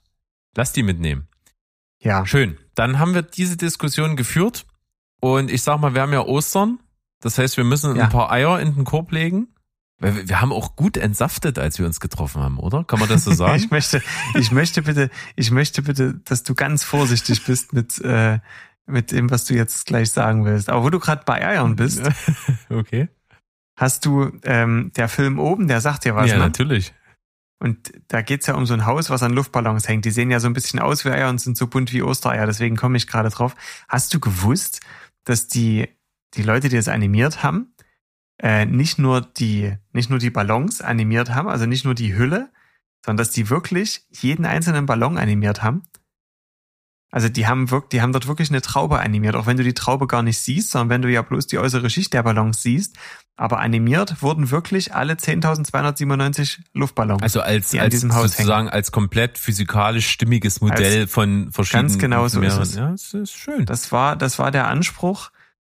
[0.56, 1.28] Lass die mitnehmen.
[2.00, 2.26] Ja.
[2.26, 2.58] Schön.
[2.76, 4.66] Dann haben wir diese Diskussion geführt
[5.20, 6.80] und ich sag mal, wir haben ja Ostern.
[7.22, 8.04] Das heißt, wir müssen ja.
[8.04, 9.48] ein paar Eier in den Korb legen.
[10.04, 12.84] Wir haben auch gut entsaftet, als wir uns getroffen haben, oder?
[12.84, 13.56] Kann man das so sagen?
[13.58, 14.02] ich möchte,
[14.36, 18.40] ich möchte bitte, ich möchte bitte, dass du ganz vorsichtig bist mit, äh,
[18.86, 20.70] mit dem, was du jetzt gleich sagen willst.
[20.70, 22.02] Aber wo du gerade bei Eiern bist,
[22.70, 23.08] okay.
[23.76, 26.30] Hast du ähm, der Film oben, der sagt dir was?
[26.30, 26.44] Ja, ne?
[26.44, 26.94] natürlich.
[27.60, 30.06] Und da geht's ja um so ein Haus, was an Luftballons hängt.
[30.06, 32.46] Die sehen ja so ein bisschen aus wie Eier und sind so bunt wie Ostereier.
[32.46, 33.56] Deswegen komme ich gerade drauf.
[33.88, 34.82] Hast du gewusst,
[35.24, 35.88] dass die
[36.36, 37.73] die Leute, die das animiert haben,
[38.40, 42.52] äh, nicht nur die, nicht nur die Ballons animiert haben, also nicht nur die Hülle,
[43.06, 45.84] sondern dass die wirklich jeden einzelnen Ballon animiert haben.
[47.14, 49.76] Also die haben wirklich, die haben dort wirklich eine Traube animiert, auch wenn du die
[49.76, 52.98] Traube gar nicht siehst, sondern wenn du ja bloß die äußere Schicht der Ballons siehst.
[53.36, 57.22] Aber animiert wurden wirklich alle 10.297 Luftballons.
[57.22, 61.90] Also als, als sozusagen als komplett physikalisch stimmiges Modell als von verschiedenen.
[61.90, 62.76] Ganz genau so ist es.
[62.76, 63.66] Ja, das ist schön.
[63.66, 65.30] Das war, das war der Anspruch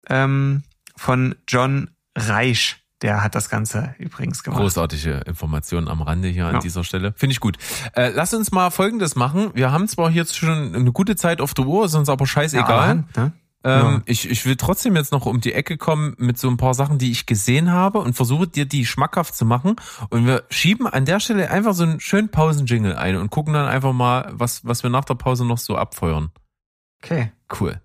[0.09, 0.65] ähm,
[0.97, 2.77] von John Reich.
[3.03, 4.61] Der hat das Ganze übrigens gemacht.
[4.61, 6.51] Großartige Informationen am Rande hier ja.
[6.51, 7.15] an dieser Stelle.
[7.17, 7.57] Finde ich gut.
[7.95, 9.53] Äh, lass uns mal Folgendes machen.
[9.55, 13.05] Wir haben zwar jetzt schon eine gute Zeit auf der Uhr, ist uns aber scheißegal.
[13.15, 13.33] Ja, ne?
[13.65, 14.03] Ähm, ja.
[14.07, 16.99] ich, ich will trotzdem jetzt noch um die Ecke kommen mit so ein paar Sachen,
[16.99, 19.77] die ich gesehen habe und versuche dir die schmackhaft zu machen.
[20.11, 23.69] Und wir schieben an der Stelle einfach so einen schönen Pausenjingle ein und gucken dann
[23.69, 26.31] einfach mal, was, was wir nach der Pause noch so abfeuern.
[27.03, 27.33] Okay.
[27.61, 27.81] Cool.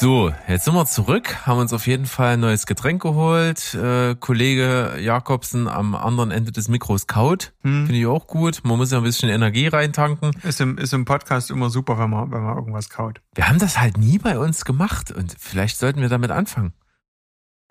[0.00, 3.74] So, jetzt sind wir zurück, haben uns auf jeden Fall ein neues Getränk geholt.
[3.74, 7.52] Äh, Kollege Jakobsen am anderen Ende des Mikros kaut.
[7.62, 7.86] Hm.
[7.86, 8.60] Finde ich auch gut.
[8.62, 10.30] Man muss ja ein bisschen Energie reintanken.
[10.44, 13.20] Ist im, ist im Podcast immer super, wenn man, wenn man irgendwas kaut.
[13.34, 16.74] Wir haben das halt nie bei uns gemacht und vielleicht sollten wir damit anfangen.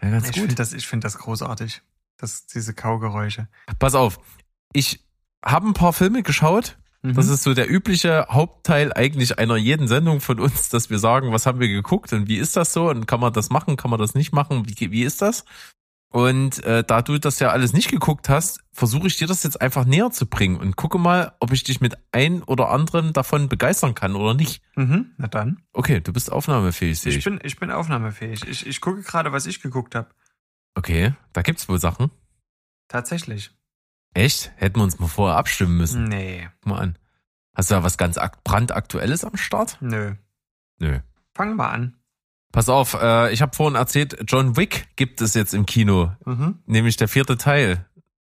[0.02, 1.82] Ja, ganz ich finde das, ich finde das großartig.
[2.18, 3.48] Das, diese Kaugeräusche.
[3.80, 4.20] Pass auf.
[4.74, 5.00] Ich
[5.46, 6.78] habe ein paar Filme geschaut
[7.14, 7.34] das mhm.
[7.34, 11.46] ist so der übliche Hauptteil eigentlich einer jeden Sendung von uns, dass wir sagen, was
[11.46, 14.00] haben wir geguckt und wie ist das so und kann man das machen, kann man
[14.00, 15.46] das nicht machen, wie, wie ist das?
[16.10, 19.60] Und äh, da du das ja alles nicht geguckt hast, versuche ich dir das jetzt
[19.62, 23.50] einfach näher zu bringen und gucke mal, ob ich dich mit ein oder anderen davon
[23.50, 24.64] begeistern kann oder nicht.
[24.76, 25.62] Mhm, na dann.
[25.74, 27.18] Okay, du bist aufnahmefähig, sehe ich.
[27.18, 28.48] Ich bin, ich bin aufnahmefähig.
[28.48, 30.10] Ich, ich gucke gerade, was ich geguckt habe.
[30.76, 32.10] Okay, da gibt's wohl Sachen.
[32.88, 33.52] Tatsächlich.
[34.18, 34.52] Echt?
[34.56, 36.06] Hätten wir uns mal vorher abstimmen müssen.
[36.06, 36.50] Nee.
[36.62, 36.98] Guck mal an.
[37.54, 39.78] Hast du da was ganz brandaktuelles am Start?
[39.80, 40.16] Nö.
[40.80, 41.00] Nö.
[41.36, 41.98] Fangen wir an.
[42.52, 46.14] Pass auf, äh, ich habe vorhin erzählt, John Wick gibt es jetzt im Kino.
[46.26, 46.58] Mhm.
[46.66, 47.86] Nämlich der vierte Teil.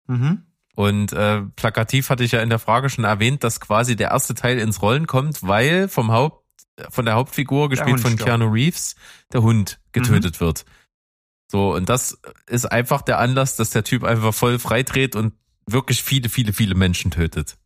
[0.09, 0.43] Mhm.
[0.75, 4.35] Und äh, plakativ hatte ich ja in der Frage schon erwähnt, dass quasi der erste
[4.35, 6.45] Teil ins Rollen kommt, weil vom Haupt,
[6.91, 8.95] von der Hauptfigur, gespielt von Keanu Reeves,
[9.33, 10.45] der Hund getötet mhm.
[10.45, 10.67] wird.
[11.51, 15.33] So, und das ist einfach der Anlass, dass der Typ einfach voll freidreht und
[15.71, 17.57] wirklich viele, viele, viele Menschen tötet.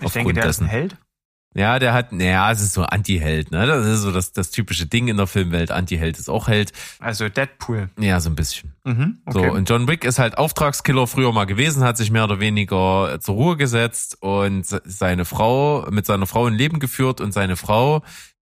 [0.00, 0.64] Ich denke, der dessen.
[0.64, 0.96] ist ein Held.
[1.56, 3.66] Ja, der hat, naja, es ist so Anti-Held, ne?
[3.66, 5.70] Das ist so das, das typische Ding in der Filmwelt.
[5.70, 6.72] Anti-Held ist auch Held.
[6.98, 7.88] Also Deadpool.
[7.98, 8.74] Ja, so ein bisschen.
[8.84, 9.46] Mhm, okay.
[9.46, 13.18] So, und John Wick ist halt Auftragskiller früher mal gewesen, hat sich mehr oder weniger
[13.22, 18.02] zur Ruhe gesetzt und seine Frau, mit seiner Frau ein Leben geführt und seine Frau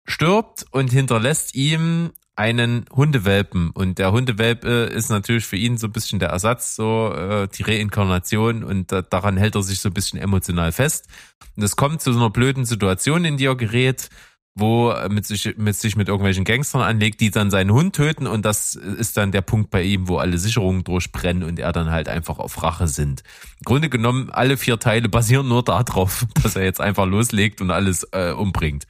[0.08, 5.92] stirbt und hinterlässt ihm einen Hundewelpen und der Hundewelpe ist natürlich für ihn so ein
[5.92, 9.94] bisschen der Ersatz, so äh, die Reinkarnation und da, daran hält er sich so ein
[9.94, 11.08] bisschen emotional fest.
[11.56, 14.10] Und es kommt zu so einer blöden Situation, in die er gerät,
[14.54, 18.26] wo er mit sich, mit sich mit irgendwelchen Gangstern anlegt, die dann seinen Hund töten
[18.26, 21.90] und das ist dann der Punkt bei ihm, wo alle Sicherungen durchbrennen und er dann
[21.90, 23.22] halt einfach auf Rache sind.
[23.58, 27.70] Im Grunde genommen, alle vier Teile basieren nur darauf, dass er jetzt einfach loslegt und
[27.70, 28.86] alles äh, umbringt.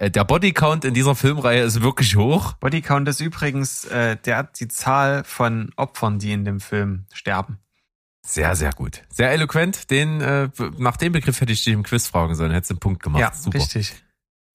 [0.00, 2.54] Äh, der Bodycount in dieser Filmreihe ist wirklich hoch.
[2.54, 7.58] Bodycount ist übrigens äh, der, die Zahl von Opfern, die in dem Film sterben.
[8.26, 9.02] Sehr, sehr gut.
[9.10, 9.90] Sehr eloquent.
[9.90, 10.48] Den, äh,
[10.78, 12.50] nach dem Begriff hätte ich dich im Quiz fragen sollen.
[12.50, 13.20] Hättest du einen Punkt gemacht.
[13.20, 13.58] Ja, Super.
[13.58, 13.94] richtig.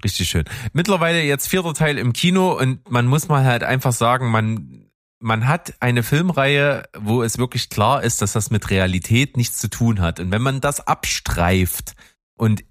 [0.03, 0.45] Richtig schön.
[0.73, 4.89] Mittlerweile jetzt vierter Teil im Kino und man muss mal halt einfach sagen, man,
[5.19, 9.69] man hat eine Filmreihe, wo es wirklich klar ist, dass das mit Realität nichts zu
[9.69, 10.19] tun hat.
[10.19, 11.93] Und wenn man das abstreift
[12.35, 12.63] und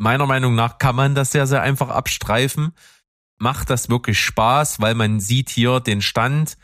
[0.00, 2.72] meiner Meinung nach kann man das sehr, sehr einfach abstreifen,
[3.38, 6.56] macht das wirklich Spaß, weil man sieht hier den Stand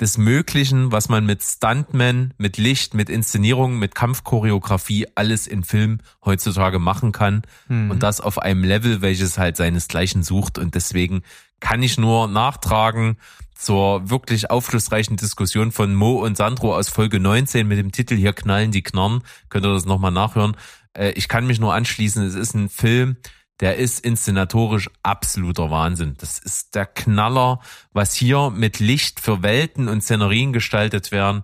[0.00, 5.98] des Möglichen, was man mit Stuntmen, mit Licht, mit Inszenierung, mit Kampfchoreografie alles in Film
[6.24, 7.42] heutzutage machen kann.
[7.68, 7.90] Mhm.
[7.90, 10.58] Und das auf einem Level, welches halt seinesgleichen sucht.
[10.58, 11.22] Und deswegen
[11.60, 13.18] kann ich nur nachtragen
[13.54, 18.32] zur wirklich aufschlussreichen Diskussion von Mo und Sandro aus Folge 19 mit dem Titel Hier
[18.32, 19.22] knallen die Knarren.
[19.50, 20.56] Könnt ihr das nochmal nachhören.
[20.96, 22.24] Äh, Ich kann mich nur anschließen.
[22.24, 23.16] Es ist ein Film,
[23.60, 26.16] der ist inszenatorisch absoluter Wahnsinn.
[26.18, 27.60] Das ist der Knaller,
[27.92, 31.42] was hier mit Licht für Welten und Szenerien gestaltet werden.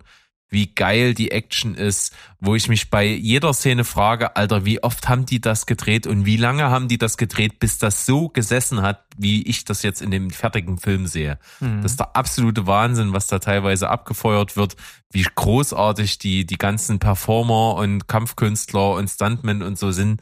[0.49, 5.09] Wie geil die Action ist, wo ich mich bei jeder Szene frage, Alter, wie oft
[5.09, 8.81] haben die das gedreht und wie lange haben die das gedreht, bis das so gesessen
[8.81, 11.37] hat, wie ich das jetzt in dem fertigen Film sehe.
[11.59, 11.81] Mhm.
[11.81, 14.75] Das ist der absolute Wahnsinn, was da teilweise abgefeuert wird,
[15.11, 20.21] wie großartig die, die ganzen Performer und Kampfkünstler und Stuntmen und so sind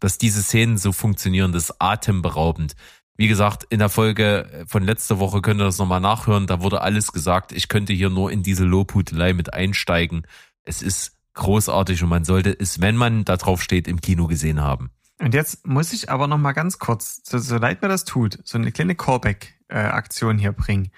[0.00, 2.76] dass diese Szenen so funktionieren, das ist atemberaubend.
[3.20, 6.82] Wie gesagt, in der Folge von letzter Woche könnt ihr das nochmal nachhören, da wurde
[6.82, 10.24] alles gesagt, ich könnte hier nur in diese Lobhutelei mit einsteigen.
[10.64, 14.60] Es ist großartig und man sollte es, wenn man da drauf steht, im Kino gesehen
[14.60, 14.90] haben.
[15.18, 18.38] Und jetzt muss ich aber noch mal ganz kurz, so, so leid mir das tut,
[18.44, 20.92] so eine kleine Callback-Aktion hier bringen.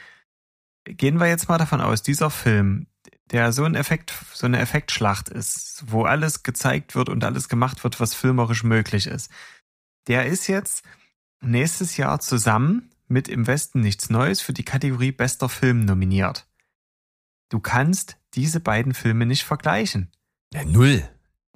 [0.85, 2.87] Gehen wir jetzt mal davon aus, dieser Film,
[3.31, 7.83] der so ein Effekt, so eine Effektschlacht ist, wo alles gezeigt wird und alles gemacht
[7.83, 9.31] wird, was filmerisch möglich ist.
[10.07, 10.85] Der ist jetzt
[11.41, 16.47] nächstes Jahr zusammen mit Im Westen nichts Neues für die Kategorie Bester Film nominiert.
[17.49, 20.11] Du kannst diese beiden Filme nicht vergleichen.
[20.53, 21.03] Ja, null.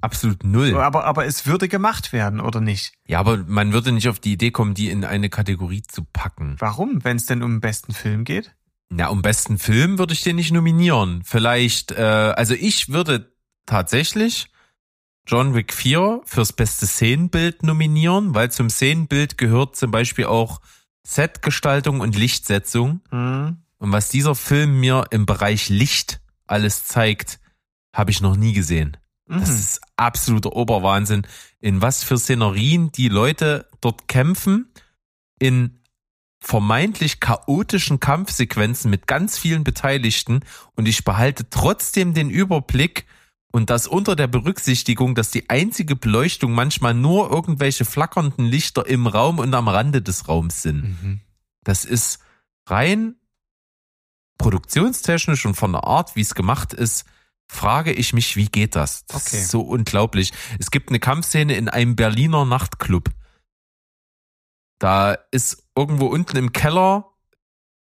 [0.01, 0.75] Absolut null.
[0.75, 2.93] Aber, aber es würde gemacht werden, oder nicht?
[3.07, 6.57] Ja, aber man würde nicht auf die Idee kommen, die in eine Kategorie zu packen.
[6.59, 8.53] Warum, wenn es denn um den besten Film geht?
[8.89, 11.23] Na, um besten Film würde ich den nicht nominieren.
[11.23, 12.01] Vielleicht, äh,
[12.35, 13.33] also ich würde
[13.65, 14.47] tatsächlich
[15.27, 20.61] John Wick 4 fürs beste Szenenbild nominieren, weil zum Szenenbild gehört zum Beispiel auch
[21.03, 23.01] Setgestaltung und Lichtsetzung.
[23.09, 23.57] Hm.
[23.77, 27.39] Und was dieser Film mir im Bereich Licht alles zeigt,
[27.93, 28.97] habe ich noch nie gesehen.
[29.27, 29.55] Das Mhm.
[29.55, 31.25] ist absoluter Oberwahnsinn,
[31.59, 34.69] in was für Szenerien die Leute dort kämpfen,
[35.39, 35.79] in
[36.39, 40.41] vermeintlich chaotischen Kampfsequenzen mit ganz vielen Beteiligten
[40.75, 43.07] und ich behalte trotzdem den Überblick
[43.55, 49.07] und das unter der Berücksichtigung, dass die einzige Beleuchtung manchmal nur irgendwelche flackernden Lichter im
[49.07, 51.01] Raum und am Rande des Raums sind.
[51.01, 51.21] Mhm.
[51.63, 52.19] Das ist
[52.67, 53.15] rein
[54.37, 57.05] produktionstechnisch und von der Art, wie es gemacht ist,
[57.47, 59.05] frage ich mich, wie geht das?
[59.05, 59.37] Das Okay.
[59.37, 60.33] ist so unglaublich.
[60.59, 63.09] Es gibt eine Kampfszene in einem Berliner Nachtclub.
[64.79, 67.14] Da ist irgendwo unten im Keller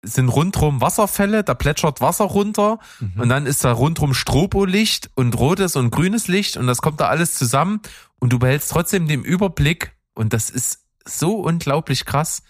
[0.02, 3.12] sind rundrum Wasserfälle, da plätschert Wasser runter Mhm.
[3.20, 7.08] und dann ist da rundrum Strobolicht und rotes und grünes Licht und das kommt da
[7.08, 7.80] alles zusammen
[8.20, 12.42] und du behältst trotzdem den Überblick und das ist so unglaublich krass.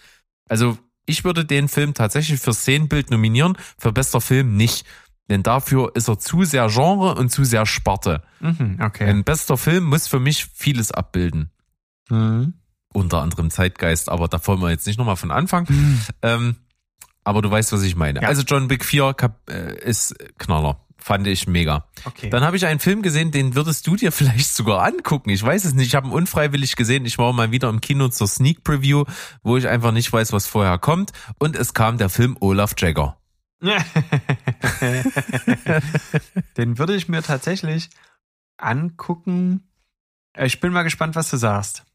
[0.47, 4.85] Also ich würde den Film tatsächlich für Szenenbild nominieren, für bester Film nicht.
[5.29, 8.23] Denn dafür ist er zu sehr Genre und zu sehr Sparte.
[8.39, 9.05] Mhm, okay.
[9.07, 11.51] Ein bester Film muss für mich vieles abbilden.
[12.09, 12.53] Mhm.
[12.93, 15.67] Unter anderem Zeitgeist, aber da wollen wir jetzt nicht nochmal von Anfang.
[16.23, 16.55] Ähm,
[17.23, 18.21] aber du weißt, was ich meine.
[18.21, 18.27] Ja.
[18.27, 20.79] Also John Wick 4 Kap äh, ist Knaller.
[21.01, 21.85] Fand ich mega.
[22.03, 22.29] Okay.
[22.29, 25.29] Dann habe ich einen Film gesehen, den würdest du dir vielleicht sogar angucken.
[25.29, 25.87] Ich weiß es nicht.
[25.87, 27.05] Ich habe ihn unfreiwillig gesehen.
[27.05, 29.05] Ich war mal wieder im Kino zur Sneak Preview,
[29.41, 31.11] wo ich einfach nicht weiß, was vorher kommt.
[31.37, 33.15] Und es kam der Film Olaf Jagger.
[36.57, 37.89] Den würde ich mir tatsächlich
[38.57, 39.69] angucken.
[40.33, 41.85] Äh, Ich bin mal gespannt, was du sagst.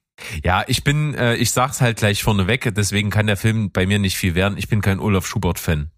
[0.45, 3.99] Ja, ich bin, äh, ich sag's halt gleich vorneweg, deswegen kann der Film bei mir
[3.99, 4.57] nicht viel werden.
[4.59, 5.91] Ich bin kein Olaf Schubert-Fan.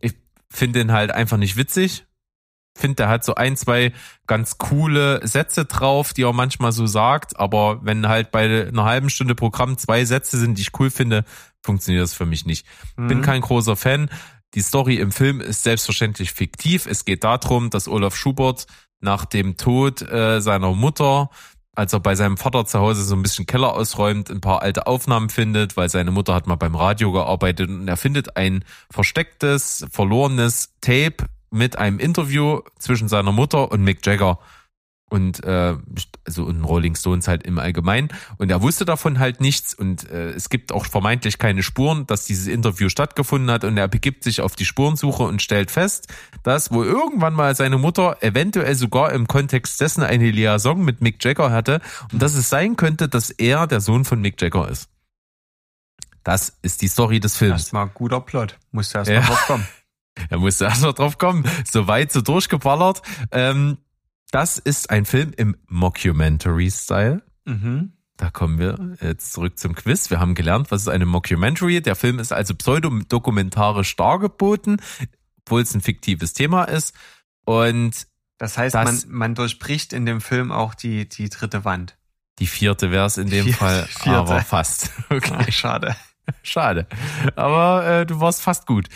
[0.00, 0.14] Ich
[0.50, 2.04] finde den halt einfach nicht witzig.
[2.76, 3.92] Finde, der hat so ein, zwei
[4.26, 9.08] ganz coole Sätze drauf, die er manchmal so sagt, aber wenn halt bei einer halben
[9.08, 11.24] Stunde Programm zwei Sätze sind, die ich cool finde,
[11.62, 12.66] funktioniert das für mich nicht.
[12.96, 13.22] Bin Mhm.
[13.22, 14.10] kein großer Fan.
[14.54, 16.86] Die Story im Film ist selbstverständlich fiktiv.
[16.86, 18.66] Es geht darum, dass Olaf Schubert
[19.00, 21.30] nach dem Tod äh, seiner Mutter,
[21.76, 24.86] als er bei seinem Vater zu Hause so ein bisschen Keller ausräumt, ein paar alte
[24.86, 29.86] Aufnahmen findet, weil seine Mutter hat mal beim Radio gearbeitet und er findet ein verstecktes,
[29.90, 34.38] verlorenes Tape mit einem Interview zwischen seiner Mutter und Mick Jagger.
[35.08, 35.76] Und äh,
[36.24, 38.08] also in Rolling Stones halt im Allgemeinen
[38.38, 42.24] und er wusste davon halt nichts und äh, es gibt auch vermeintlich keine Spuren, dass
[42.24, 46.08] dieses Interview stattgefunden hat und er begibt sich auf die Spurensuche und stellt fest,
[46.42, 51.24] dass wo irgendwann mal seine Mutter eventuell sogar im Kontext dessen eine Liaison mit Mick
[51.24, 51.80] Jagger hatte
[52.12, 54.88] und dass es sein könnte, dass er der Sohn von Mick Jagger ist.
[56.24, 57.62] Das ist die Story des Films.
[57.62, 58.58] Erstmal guter Plot.
[58.72, 59.26] Musst du erstmal ja.
[59.26, 59.68] drauf kommen.
[60.30, 61.44] Er musste erstmal drauf kommen.
[61.70, 63.02] So weit, so durchgeballert.
[63.32, 63.76] Ähm,
[64.30, 67.22] das ist ein Film im Mockumentary-Style.
[67.44, 67.92] Mhm.
[68.16, 70.10] Da kommen wir jetzt zurück zum Quiz.
[70.10, 71.82] Wir haben gelernt, was ist eine Mockumentary.
[71.82, 74.80] Der Film ist also pseudodokumentarisch dargeboten,
[75.40, 76.94] obwohl es ein fiktives Thema ist.
[77.44, 78.06] Und
[78.38, 81.96] das heißt, das, man, man durchbricht in dem Film auch die, die dritte Wand.
[82.38, 84.18] Die vierte wäre es in dem vierte, Fall, vierte.
[84.18, 84.90] aber fast.
[85.10, 85.36] Okay.
[85.38, 85.96] Ach, schade.
[86.42, 86.88] Schade.
[87.36, 88.88] Aber äh, du warst fast gut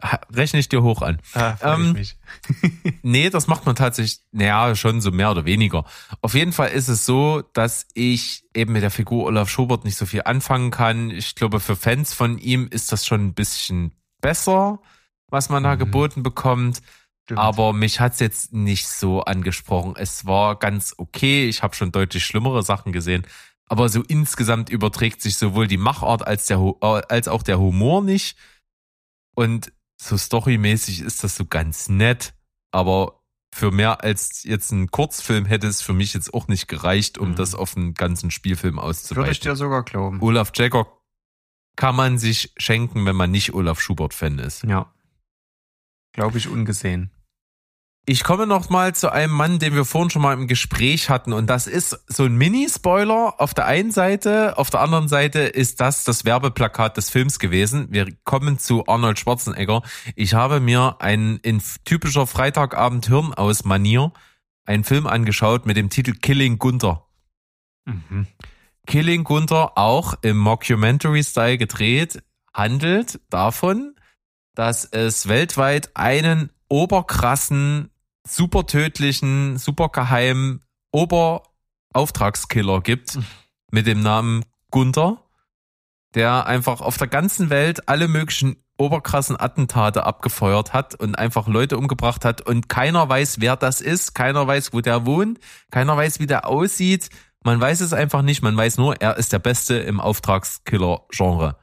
[0.00, 1.20] rechne ich dir hoch an.
[1.34, 1.96] Ah, ähm,
[3.02, 5.84] nee, das macht man tatsächlich, naja, schon so mehr oder weniger.
[6.22, 9.96] Auf jeden Fall ist es so, dass ich eben mit der Figur Olaf Schubert nicht
[9.96, 11.10] so viel anfangen kann.
[11.10, 14.80] Ich glaube, für Fans von ihm ist das schon ein bisschen besser,
[15.28, 15.80] was man da mhm.
[15.80, 16.80] geboten bekommt.
[17.24, 17.40] Stimmt.
[17.40, 19.94] Aber mich hat's jetzt nicht so angesprochen.
[19.96, 21.48] Es war ganz okay.
[21.48, 23.26] Ich habe schon deutlich schlimmere Sachen gesehen.
[23.68, 28.38] Aber so insgesamt überträgt sich sowohl die Machart als, der, als auch der Humor nicht.
[29.34, 32.34] Und so storymäßig ist das so ganz nett,
[32.70, 33.18] aber
[33.54, 37.30] für mehr als jetzt ein Kurzfilm hätte es für mich jetzt auch nicht gereicht, um
[37.30, 37.34] mhm.
[37.36, 39.16] das auf einen ganzen Spielfilm auszuweiten.
[39.16, 40.20] Würde ich dir sogar glauben.
[40.20, 40.86] Olaf Jagger
[41.76, 44.64] kann man sich schenken, wenn man nicht Olaf Schubert-Fan ist.
[44.64, 44.92] Ja.
[46.12, 47.10] Glaube ich ungesehen.
[48.10, 51.34] Ich komme noch mal zu einem Mann, den wir vorhin schon mal im Gespräch hatten
[51.34, 55.78] und das ist so ein Mini-Spoiler auf der einen Seite, auf der anderen Seite ist
[55.82, 57.88] das das Werbeplakat des Films gewesen.
[57.90, 59.82] Wir kommen zu Arnold Schwarzenegger.
[60.16, 64.10] Ich habe mir einen in typischer Freitagabend Hirn aus Manier
[64.64, 67.06] einen Film angeschaut mit dem Titel Killing Gunther.
[67.84, 68.26] Mhm.
[68.86, 72.22] Killing Gunther auch im Mockumentary-Style gedreht,
[72.54, 73.96] handelt davon,
[74.54, 77.90] dass es weltweit einen oberkrassen
[78.28, 83.24] super tödlichen, super geheimen Oberauftragskiller gibt mhm.
[83.70, 85.22] mit dem Namen Gunther,
[86.14, 91.76] der einfach auf der ganzen Welt alle möglichen oberkrassen Attentate abgefeuert hat und einfach Leute
[91.76, 95.40] umgebracht hat und keiner weiß, wer das ist, keiner weiß, wo der wohnt,
[95.70, 97.10] keiner weiß, wie der aussieht.
[97.42, 101.56] Man weiß es einfach nicht, man weiß nur, er ist der Beste im Auftragskiller-Genre.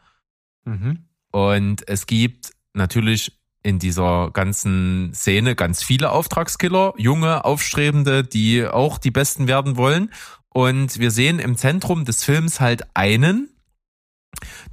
[0.66, 1.06] Mhm.
[1.32, 3.35] Und es gibt natürlich
[3.66, 10.12] in dieser ganzen Szene ganz viele Auftragskiller, junge, aufstrebende, die auch die Besten werden wollen.
[10.50, 13.50] Und wir sehen im Zentrum des Films halt einen,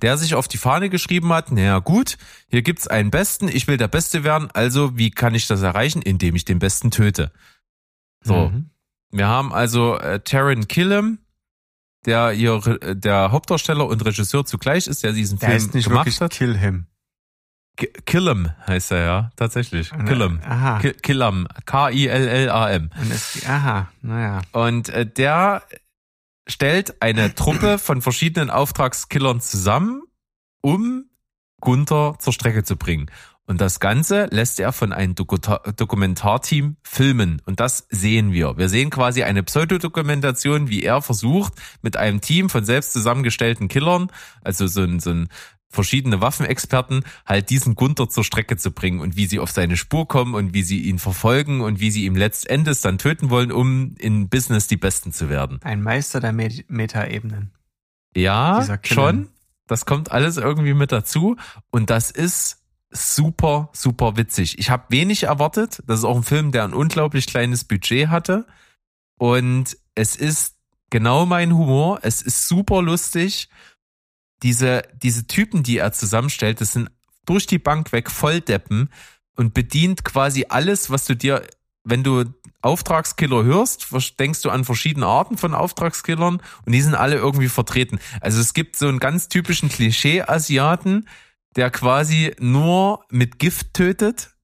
[0.02, 3.78] der sich auf die Fahne geschrieben hat, naja gut, hier gibt's einen Besten, ich will
[3.78, 6.02] der Beste werden, also wie kann ich das erreichen?
[6.02, 7.32] Indem ich den Besten töte.
[8.22, 8.50] So.
[8.50, 8.70] Mhm.
[9.10, 11.18] Wir haben also äh, Taryn Killam,
[12.04, 12.60] der ihr
[12.94, 16.32] der Hauptdarsteller und Regisseur zugleich ist, der diesen der Film heißt nicht gemacht wirklich hat.
[16.32, 16.86] Kill him.
[17.76, 19.90] Killam heißt er ja, tatsächlich.
[20.06, 20.40] Killam.
[20.44, 20.80] Aha.
[21.02, 21.48] Killam.
[21.64, 22.90] K-I-L-L-A-M.
[23.48, 24.42] Aha, naja.
[24.52, 25.62] Und äh, der
[26.46, 30.02] stellt eine Truppe von verschiedenen Auftragskillern zusammen,
[30.60, 31.06] um
[31.60, 33.10] Gunther zur Strecke zu bringen.
[33.46, 37.42] Und das Ganze lässt er von einem Dokumentarteam filmen.
[37.44, 38.56] Und das sehen wir.
[38.56, 44.10] Wir sehen quasi eine Pseudodokumentation, wie er versucht, mit einem Team von selbst zusammengestellten Killern,
[44.42, 45.28] also so ein, so ein
[45.72, 50.06] verschiedene Waffenexperten halt diesen Gunther zur Strecke zu bringen und wie sie auf seine Spur
[50.06, 53.96] kommen und wie sie ihn verfolgen und wie sie ihm letztendlich dann töten wollen, um
[53.98, 55.58] in Business die Besten zu werden.
[55.62, 57.52] Ein Meister der Met Meta-Ebenen.
[58.14, 59.28] Ja, schon.
[59.66, 61.36] Das kommt alles irgendwie mit dazu
[61.70, 62.58] und das ist
[62.90, 64.58] super, super witzig.
[64.58, 65.82] Ich habe wenig erwartet.
[65.86, 68.46] Das ist auch ein Film, der ein unglaublich kleines Budget hatte
[69.18, 70.56] und es ist
[70.90, 72.00] genau mein Humor.
[72.02, 73.48] Es ist super lustig
[74.42, 76.90] diese, diese Typen, die er zusammenstellt, das sind
[77.24, 78.90] durch die Bank weg Volldeppen
[79.36, 81.46] und bedient quasi alles, was du dir,
[81.84, 82.24] wenn du
[82.60, 83.88] Auftragskiller hörst,
[84.18, 87.98] denkst du an verschiedene Arten von Auftragskillern und die sind alle irgendwie vertreten.
[88.20, 91.08] Also es gibt so einen ganz typischen Klischee-Asiaten,
[91.56, 94.36] der quasi nur mit Gift tötet.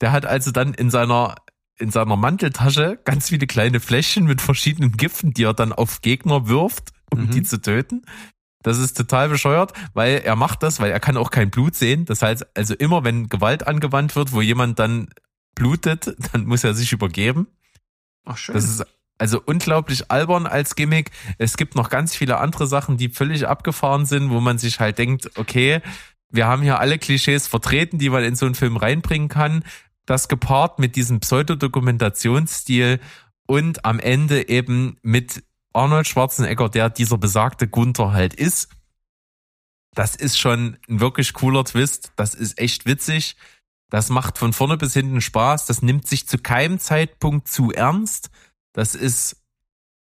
[0.00, 1.36] Der hat also dann in seiner
[1.78, 6.46] in seiner Manteltasche ganz viele kleine Fläschchen mit verschiedenen Giften, die er dann auf Gegner
[6.46, 7.30] wirft, um mhm.
[7.30, 8.02] die zu töten.
[8.62, 12.04] Das ist total bescheuert, weil er macht das, weil er kann auch kein Blut sehen.
[12.04, 15.08] Das heißt, also immer wenn Gewalt angewandt wird, wo jemand dann
[15.54, 17.46] blutet, dann muss er sich übergeben.
[18.24, 18.54] Ach schön.
[18.54, 18.84] Das ist
[19.18, 21.10] also unglaublich albern als Gimmick.
[21.38, 24.98] Es gibt noch ganz viele andere Sachen, die völlig abgefahren sind, wo man sich halt
[24.98, 25.82] denkt, okay,
[26.30, 29.64] wir haben hier alle Klischees vertreten, die man in so einen Film reinbringen kann.
[30.06, 33.00] Das gepaart mit diesem Pseudodokumentationsstil
[33.46, 35.42] und am Ende eben mit
[35.72, 38.68] Arnold Schwarzenegger, der dieser besagte Gunther halt ist.
[39.94, 42.12] Das ist schon ein wirklich cooler Twist.
[42.16, 43.36] Das ist echt witzig.
[43.90, 45.66] Das macht von vorne bis hinten Spaß.
[45.66, 48.30] Das nimmt sich zu keinem Zeitpunkt zu ernst.
[48.72, 49.36] Das ist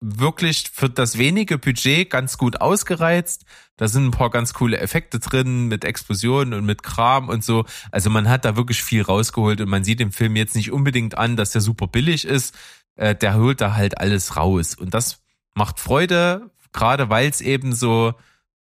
[0.01, 3.45] wirklich für das wenige Budget ganz gut ausgereizt.
[3.77, 7.65] Da sind ein paar ganz coole Effekte drin mit Explosionen und mit Kram und so.
[7.91, 11.17] Also man hat da wirklich viel rausgeholt und man sieht dem Film jetzt nicht unbedingt
[11.17, 12.55] an, dass der super billig ist.
[12.97, 15.24] Äh, der holt da halt alles raus und das
[15.55, 18.15] macht Freude, gerade weil es eben so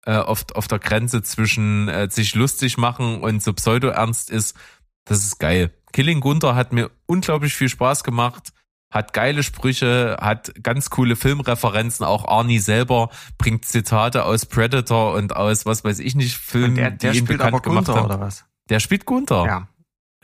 [0.05, 4.57] äh, oft auf der Grenze zwischen äh, sich lustig machen und so pseudo-ernst ist.
[5.05, 5.73] Das ist geil.
[5.93, 8.53] Killing Gunther hat mir unglaublich viel Spaß gemacht
[8.89, 12.05] hat geile Sprüche, hat ganz coole Filmreferenzen.
[12.05, 16.91] Auch Arnie selber bringt Zitate aus Predator und aus was weiß ich nicht Filmen, der,
[16.91, 18.05] der die ihn spielt bekannt aber gemacht Gunther, haben.
[18.05, 18.45] oder was?
[18.69, 19.45] Der spielt Gunther.
[19.45, 19.67] Ja.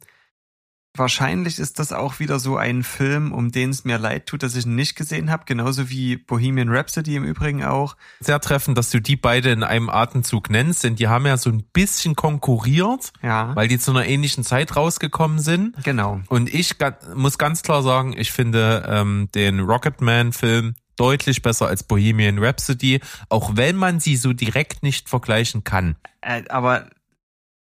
[0.95, 4.55] wahrscheinlich ist das auch wieder so ein Film, um den es mir leid tut, dass
[4.55, 5.43] ich ihn nicht gesehen habe.
[5.45, 7.95] Genauso wie Bohemian Rhapsody im Übrigen auch.
[8.19, 11.49] Sehr treffend, dass du die beide in einem Atemzug nennst, denn die haben ja so
[11.49, 15.75] ein bisschen konkurriert, Ja, weil die zu einer ähnlichen Zeit rausgekommen sind.
[15.83, 16.21] genau.
[16.27, 16.75] Und ich
[17.15, 22.99] muss ganz klar sagen, ich finde ähm, den Rocketman-Film deutlich besser als Bohemian Rhapsody,
[23.29, 25.95] auch wenn man sie so direkt nicht vergleichen kann.
[26.21, 26.87] Äh, aber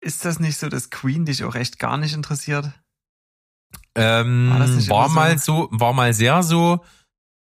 [0.01, 2.71] ist das nicht so, dass Queen dich auch echt gar nicht interessiert?
[3.95, 5.13] Ähm, War immer so?
[5.13, 6.79] mal so, war mal sehr so,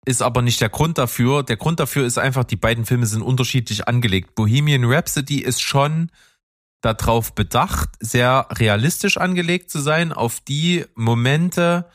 [0.06, 1.44] ist aber nicht der Grund dafür.
[1.44, 4.36] Der Grund dafür ist einfach, die beiden Filme sind unterschiedlich angelegt.
[4.36, 6.12] Bohemian Rhapsody ist schon
[6.82, 11.90] darauf bedacht, sehr realistisch angelegt zu sein, auf die Momente,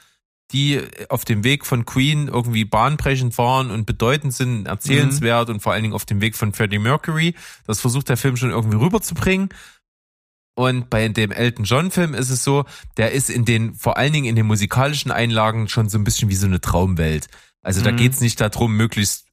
[0.51, 5.73] die auf dem Weg von Queen irgendwie bahnbrechend waren und bedeutend sind, erzählenswert und vor
[5.73, 7.37] allen Dingen auf dem Weg von Freddie Mercury.
[7.69, 9.51] Das versucht der Film schon irgendwie rüberzubringen.
[10.61, 12.65] Und bei dem Elton John Film ist es so,
[12.99, 16.29] der ist in den, vor allen Dingen in den musikalischen Einlagen schon so ein bisschen
[16.29, 17.29] wie so eine Traumwelt.
[17.63, 17.97] Also da Mhm.
[17.97, 19.27] geht's nicht darum, möglichst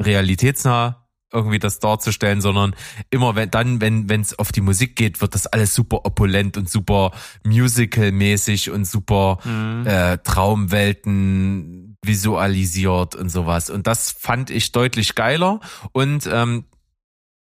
[0.00, 1.00] realitätsnah
[1.32, 2.74] irgendwie das darzustellen, sondern
[3.10, 6.56] immer wenn dann, wenn wenn es auf die Musik geht, wird das alles super opulent
[6.56, 7.10] und super
[7.44, 9.86] musical-mäßig und super Mhm.
[9.86, 13.70] äh, Traumwelten visualisiert und sowas.
[13.70, 15.60] Und das fand ich deutlich geiler.
[15.92, 16.64] Und ähm,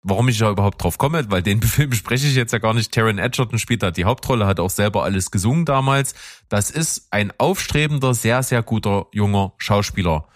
[0.03, 2.93] warum ich ja überhaupt drauf komme, weil den Film bespreche ich jetzt ja gar nicht.
[2.93, 6.13] Taron Edgerton spielt da die Hauptrolle, hat auch selber alles gesungen damals.
[6.49, 10.27] Das ist ein aufstrebender, sehr, sehr guter junger Schauspieler,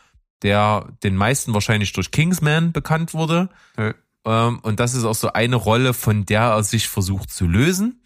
[0.41, 3.49] der den meisten wahrscheinlich durch Kingsman bekannt wurde.
[3.77, 3.93] Nö.
[4.25, 8.01] Ähm, und das ist auch so eine Rolle, von der er sich versucht zu lösen.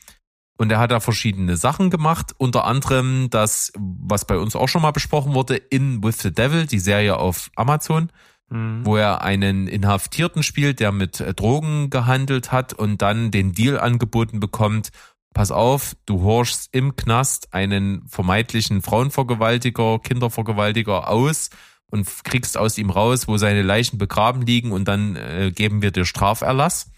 [0.57, 4.83] Und er hat da verschiedene Sachen gemacht, unter anderem das, was bei uns auch schon
[4.83, 8.11] mal besprochen wurde, In With the Devil, die Serie auf Amazon
[8.51, 8.85] Mhm.
[8.85, 13.79] wo er einen Inhaftierten spielt, der mit äh, Drogen gehandelt hat und dann den Deal
[13.79, 14.89] angeboten bekommt,
[15.33, 21.49] pass auf, du horchst im Knast einen vermeintlichen Frauenvergewaltiger, Kindervergewaltiger aus
[21.89, 25.91] und kriegst aus ihm raus, wo seine Leichen begraben liegen und dann äh, geben wir
[25.91, 26.91] dir Straferlass.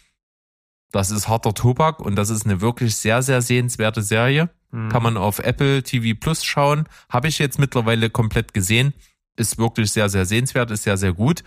[0.92, 4.50] Das ist harter Tobak und das ist eine wirklich sehr, sehr sehenswerte Serie.
[4.72, 4.90] Mhm.
[4.90, 6.86] Kann man auf Apple TV Plus schauen.
[7.10, 8.94] Habe ich jetzt mittlerweile komplett gesehen.
[9.36, 11.44] Ist wirklich sehr, sehr sehenswert, ist sehr, sehr gut.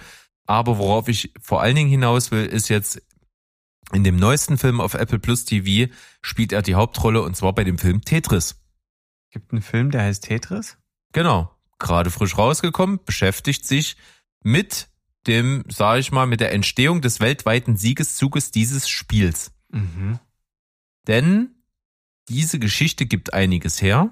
[0.46, 3.02] Aber worauf ich vor allen Dingen hinaus will, ist jetzt
[3.92, 7.64] in dem neuesten Film auf Apple Plus TV spielt er die Hauptrolle und zwar bei
[7.64, 8.56] dem Film Tetris.
[9.30, 10.76] Gibt einen Film, der heißt Tetris?
[11.12, 11.52] Genau.
[11.78, 13.96] Gerade frisch rausgekommen, beschäftigt sich
[14.42, 14.88] mit
[15.26, 19.52] dem, sage ich mal, mit der Entstehung des weltweiten Siegeszuges dieses Spiels.
[19.70, 20.18] Mhm.
[21.06, 21.54] Denn
[22.28, 24.10] diese Geschichte gibt einiges her.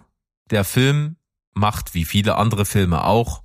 [0.51, 1.17] Der Film
[1.53, 3.43] macht, wie viele andere Filme auch,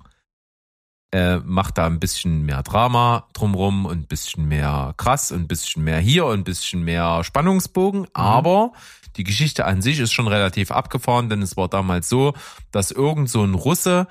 [1.12, 5.48] äh, macht da ein bisschen mehr Drama drumrum und ein bisschen mehr krass und ein
[5.48, 8.72] bisschen mehr hier und ein bisschen mehr Spannungsbogen, aber
[9.16, 12.34] die Geschichte an sich ist schon relativ abgefahren, denn es war damals so,
[12.70, 14.06] dass irgend so ein Russe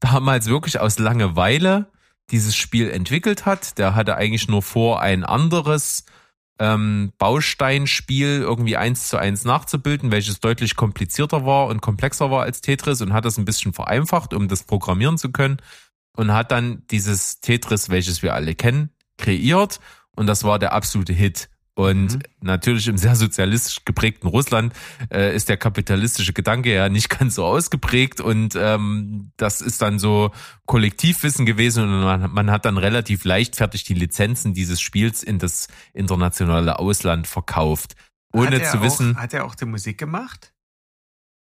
[0.00, 1.86] damals wirklich aus Langeweile
[2.30, 3.78] dieses Spiel entwickelt hat.
[3.78, 6.04] Der hatte eigentlich nur vor, ein anderes
[6.60, 12.60] ähm, Bausteinspiel irgendwie eins zu eins nachzubilden, welches deutlich komplizierter war und komplexer war als
[12.60, 15.58] Tetris und hat das ein bisschen vereinfacht, um das programmieren zu können
[16.16, 19.80] und hat dann dieses Tetris, welches wir alle kennen, kreiert
[20.16, 21.48] und das war der absolute Hit.
[21.76, 22.22] Und mhm.
[22.40, 24.72] natürlich im sehr sozialistisch geprägten Russland
[25.12, 29.98] äh, ist der kapitalistische Gedanke ja nicht ganz so ausgeprägt und ähm, das ist dann
[29.98, 30.30] so
[30.66, 35.66] Kollektivwissen gewesen und man, man hat dann relativ leichtfertig die Lizenzen dieses Spiels in das
[35.92, 37.96] internationale Ausland verkauft,
[38.32, 39.16] ohne zu auch, wissen.
[39.16, 40.54] Hat er auch die Musik gemacht?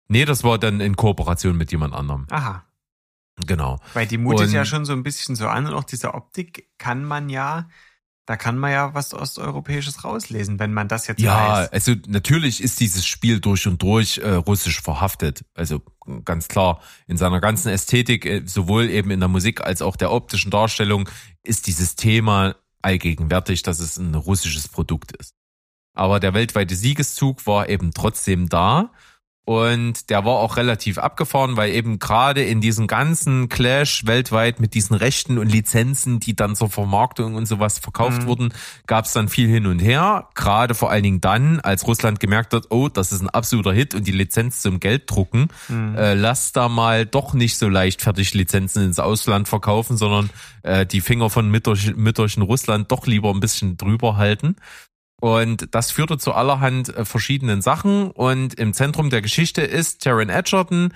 [0.07, 2.27] Nee, das war dann in Kooperation mit jemand anderem.
[2.31, 2.65] Aha.
[3.47, 3.81] Genau.
[3.95, 7.05] Weil die mutet ja schon so ein bisschen so an und auch diese Optik kann
[7.05, 7.69] man ja,
[8.27, 11.73] da kann man ja was Osteuropäisches rauslesen, wenn man das jetzt Ja, weiß.
[11.73, 15.45] also natürlich ist dieses Spiel durch und durch äh, russisch verhaftet.
[15.55, 15.83] Also
[16.25, 20.13] ganz klar, in seiner ganzen Ästhetik, äh, sowohl eben in der Musik als auch der
[20.13, 21.09] optischen Darstellung,
[21.43, 25.35] ist dieses Thema allgegenwärtig, dass es ein russisches Produkt ist.
[25.95, 28.93] Aber der weltweite Siegeszug war eben trotzdem da.
[29.47, 34.73] Und der war auch relativ abgefahren, weil eben gerade in diesem ganzen Clash weltweit mit
[34.73, 38.27] diesen Rechten und Lizenzen, die dann zur Vermarktung und sowas verkauft Mhm.
[38.27, 38.55] wurden,
[38.87, 40.29] gab es dann viel hin und her.
[40.35, 43.95] Gerade vor allen Dingen dann, als Russland gemerkt hat, oh, das ist ein absoluter Hit
[43.95, 45.95] und die Lizenz zum Gelddrucken, Mhm.
[45.95, 50.31] äh, lass da mal doch nicht so leichtfertig Lizenzen ins Ausland verkaufen, sondern
[50.63, 54.57] äh, die Finger von Mütterchen, Mütterchen Russland doch lieber ein bisschen drüber halten.
[55.21, 58.11] Und das führte zu allerhand äh, verschiedenen Sachen.
[58.11, 60.93] Und im Zentrum der Geschichte ist Taron Edgerton,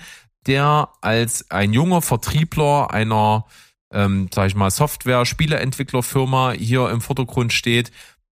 [0.46, 3.46] der als ein junger Vertriebler einer,
[3.92, 7.90] ähm, sag ich mal, Software-Spieleentwicklerfirma hier im Vordergrund steht.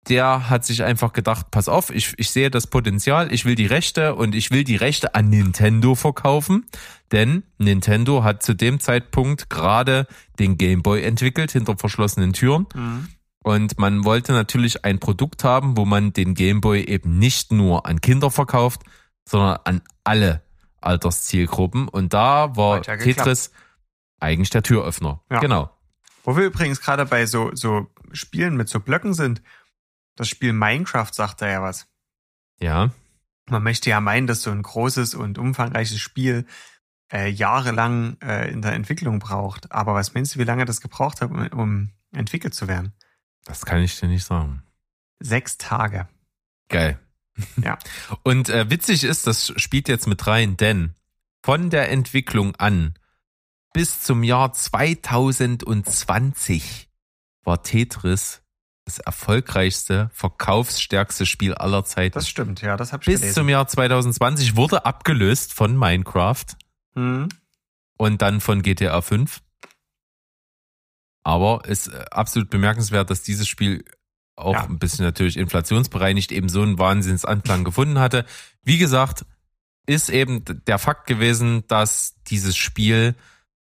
[0.09, 3.67] Der hat sich einfach gedacht, pass auf, ich, ich sehe das Potenzial, ich will die
[3.67, 6.65] Rechte und ich will die Rechte an Nintendo verkaufen.
[7.11, 10.07] Denn Nintendo hat zu dem Zeitpunkt gerade
[10.39, 12.65] den Game Boy entwickelt hinter verschlossenen Türen.
[12.73, 13.09] Mhm.
[13.43, 17.99] Und man wollte natürlich ein Produkt haben, wo man den Gameboy eben nicht nur an
[17.99, 18.81] Kinder verkauft,
[19.27, 20.43] sondern an alle
[20.79, 21.87] Alterszielgruppen.
[21.87, 22.97] Und da war ja.
[22.97, 23.51] Tetris
[24.19, 25.21] eigentlich der Türöffner.
[25.29, 25.39] Ja.
[25.39, 25.71] Genau.
[26.23, 29.41] Wo wir übrigens gerade bei so, so Spielen mit so Blöcken sind,
[30.15, 31.87] das Spiel Minecraft sagt da ja was.
[32.59, 32.91] Ja.
[33.49, 36.45] Man möchte ja meinen, dass so ein großes und umfangreiches Spiel
[37.11, 39.71] äh, jahrelang äh, in der Entwicklung braucht.
[39.71, 42.93] Aber was meinst du, wie lange das gebraucht hat, um, um entwickelt zu werden?
[43.45, 44.63] Das kann ich dir nicht sagen.
[45.19, 46.07] Sechs Tage.
[46.69, 46.99] Geil.
[47.63, 47.77] Ja.
[48.23, 50.95] Und äh, witzig ist, das spielt jetzt mit rein, denn
[51.43, 52.93] von der Entwicklung an
[53.73, 56.89] bis zum Jahr 2020
[57.43, 58.41] war Tetris
[58.85, 62.13] das erfolgreichste, verkaufsstärkste Spiel aller Zeiten.
[62.13, 63.35] Das stimmt, ja, das habe ich bis gelesen.
[63.35, 66.45] zum Jahr 2020 wurde abgelöst von Minecraft
[66.95, 67.29] Hm.
[67.97, 69.41] und dann von GTA 5.
[71.23, 73.83] Aber ist äh, absolut bemerkenswert, dass dieses Spiel
[74.35, 74.63] auch Ja.
[74.63, 78.25] ein bisschen natürlich inflationsbereinigt eben so einen Wahnsinnsanklang gefunden hatte.
[78.63, 79.25] Wie gesagt,
[79.85, 83.15] ist eben der Fakt gewesen, dass dieses Spiel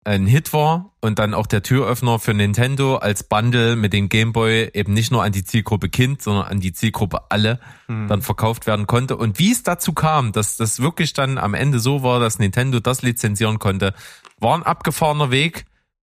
[0.07, 4.69] ein Hit war und dann auch der Türöffner für Nintendo als Bundle mit dem Gameboy
[4.73, 8.07] eben nicht nur an die Zielgruppe Kind, sondern an die Zielgruppe alle Hm.
[8.07, 9.17] dann verkauft werden konnte.
[9.17, 12.80] Und wie es dazu kam, dass das wirklich dann am Ende so war, dass Nintendo
[12.80, 13.93] das lizenzieren konnte,
[14.39, 15.65] war ein abgefahrener Weg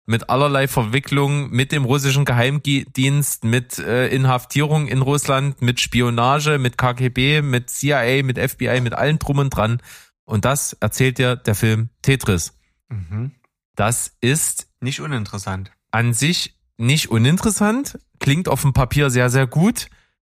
[0.10, 6.80] mit allerlei Verwicklung mit dem russischen Geheimdienst, mit äh, Inhaftierung in Russland, mit Spionage, mit
[6.80, 9.84] KGB, mit CIA, mit FBI, mit allem drum und dran.
[10.26, 12.58] Und das erzählt dir der Film Tetris.
[12.90, 13.34] Mhm.
[13.76, 15.72] Das ist Nicht uninteressant.
[15.92, 19.90] an sich nicht uninteressant, klingt auf dem Papier sehr, sehr gut.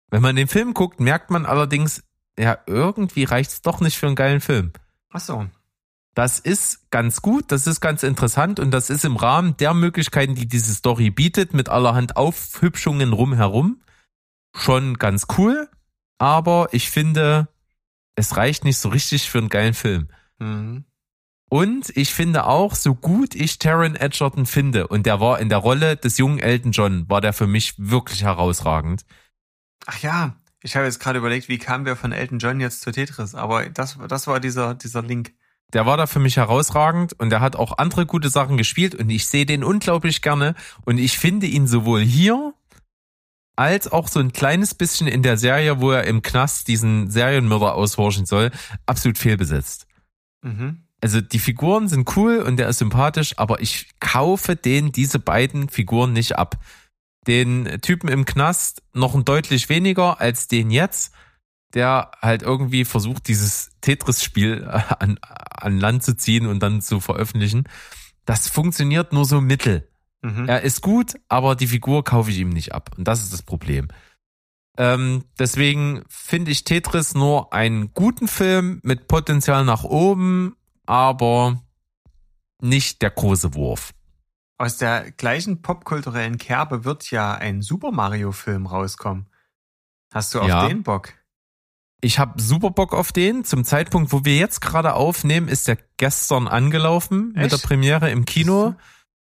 [0.08, 2.02] Wenn man den Film guckt, merkt man allerdings,
[2.38, 4.72] ja, irgendwie reicht's doch nicht für einen geilen Film.
[5.10, 5.46] Ach so.
[6.16, 10.34] Das ist ganz gut, das ist ganz interessant und das ist im Rahmen der Möglichkeiten,
[10.34, 13.82] die diese Story bietet, mit allerhand Aufhübschungen rumherum,
[14.56, 15.68] schon ganz cool.
[16.16, 17.48] Aber ich finde,
[18.14, 20.09] es reicht nicht so richtig für einen geilen Film.
[20.38, 20.86] Mhm.
[21.51, 25.59] Und ich finde auch, so gut ich Taron Edgerton finde, und der war in der
[25.59, 29.05] Rolle des jungen Elton John, war der für mich wirklich herausragend.
[29.84, 32.90] Ach ja, ich habe jetzt gerade überlegt, wie kamen wir von Elton John jetzt zu
[32.90, 35.34] Tetris, aber das, das war dieser, dieser Link.
[35.72, 39.10] Der war da für mich herausragend und der hat auch andere gute Sachen gespielt und
[39.10, 42.55] ich sehe den unglaublich gerne und ich finde ihn sowohl hier
[43.56, 47.74] als auch so ein kleines bisschen in der Serie, wo er im Knast diesen Serienmörder
[47.74, 48.52] aushorchen soll,
[48.84, 49.86] absolut fehlbesetzt.
[50.43, 50.82] Mhm.
[51.01, 55.68] Also die Figuren sind cool und der ist sympathisch, aber ich kaufe den diese beiden
[55.68, 56.59] Figuren nicht ab.
[57.26, 61.12] Den Typen im Knast noch ein deutlich weniger als den jetzt,
[61.74, 64.64] der halt irgendwie versucht, dieses Tetris-Spiel
[64.98, 67.64] an, an Land zu ziehen und dann zu veröffentlichen.
[68.24, 69.88] Das funktioniert nur so mittel.
[70.22, 70.48] Mhm.
[70.48, 72.90] Er ist gut, aber die Figur kaufe ich ihm nicht ab.
[72.97, 73.88] Und das ist das Problem.
[74.78, 81.62] Ähm, deswegen finde ich Tetris nur einen guten Film mit Potenzial nach oben, aber
[82.60, 83.93] nicht der große Wurf.
[84.59, 89.26] Aus der gleichen popkulturellen Kerbe wird ja ein Super Mario-Film rauskommen.
[90.12, 90.66] Hast du auf Ja.
[90.68, 91.12] den Bock?
[92.01, 93.44] Ich habe super Bock auf den.
[93.44, 97.52] Zum Zeitpunkt, wo wir jetzt gerade aufnehmen, ist der gestern angelaufen mit Echt?
[97.52, 98.74] der Premiere im Kino.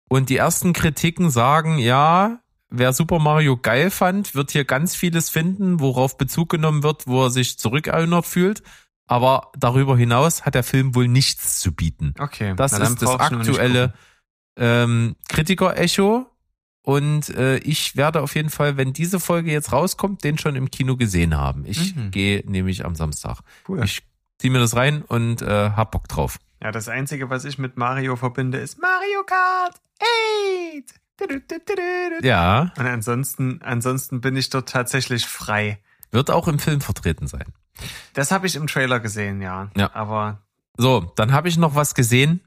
[0.09, 2.39] Und die ersten Kritiken sagen, ja,
[2.69, 7.25] wer Super Mario geil fand, wird hier ganz vieles finden, worauf Bezug genommen wird, wo
[7.25, 8.63] er sich zurückerinnert fühlt.
[9.07, 12.13] Aber darüber hinaus hat der Film wohl nichts zu bieten.
[12.17, 12.53] Okay.
[12.55, 13.93] Das ist das aktuelle
[14.57, 16.30] ähm, Kritiker-Echo.
[16.83, 20.71] Und äh, ich werde auf jeden Fall, wenn diese Folge jetzt rauskommt, den schon im
[20.71, 21.63] Kino gesehen haben.
[21.65, 22.11] Ich Mhm.
[22.11, 23.39] gehe nämlich am Samstag.
[23.67, 23.83] Cool.
[23.83, 24.01] Ich
[24.39, 26.39] ziehe mir das rein und äh, hab Bock drauf.
[26.63, 29.75] Ja, das Einzige, was ich mit Mario verbinde, ist Mario Kart
[30.79, 30.95] 8.
[31.17, 32.25] Du-du-du-du-du-du.
[32.27, 35.79] Ja, Und ansonsten, ansonsten bin ich dort tatsächlich frei.
[36.11, 37.45] wird auch im Film vertreten sein.
[38.13, 39.69] Das habe ich im Trailer gesehen, ja.
[39.77, 39.93] Ja.
[39.93, 40.41] Aber
[40.77, 42.41] So, dann habe ich noch was gesehen,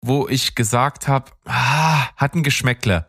[0.00, 3.06] wo ich gesagt habe, ah, hat ein Geschmäckle.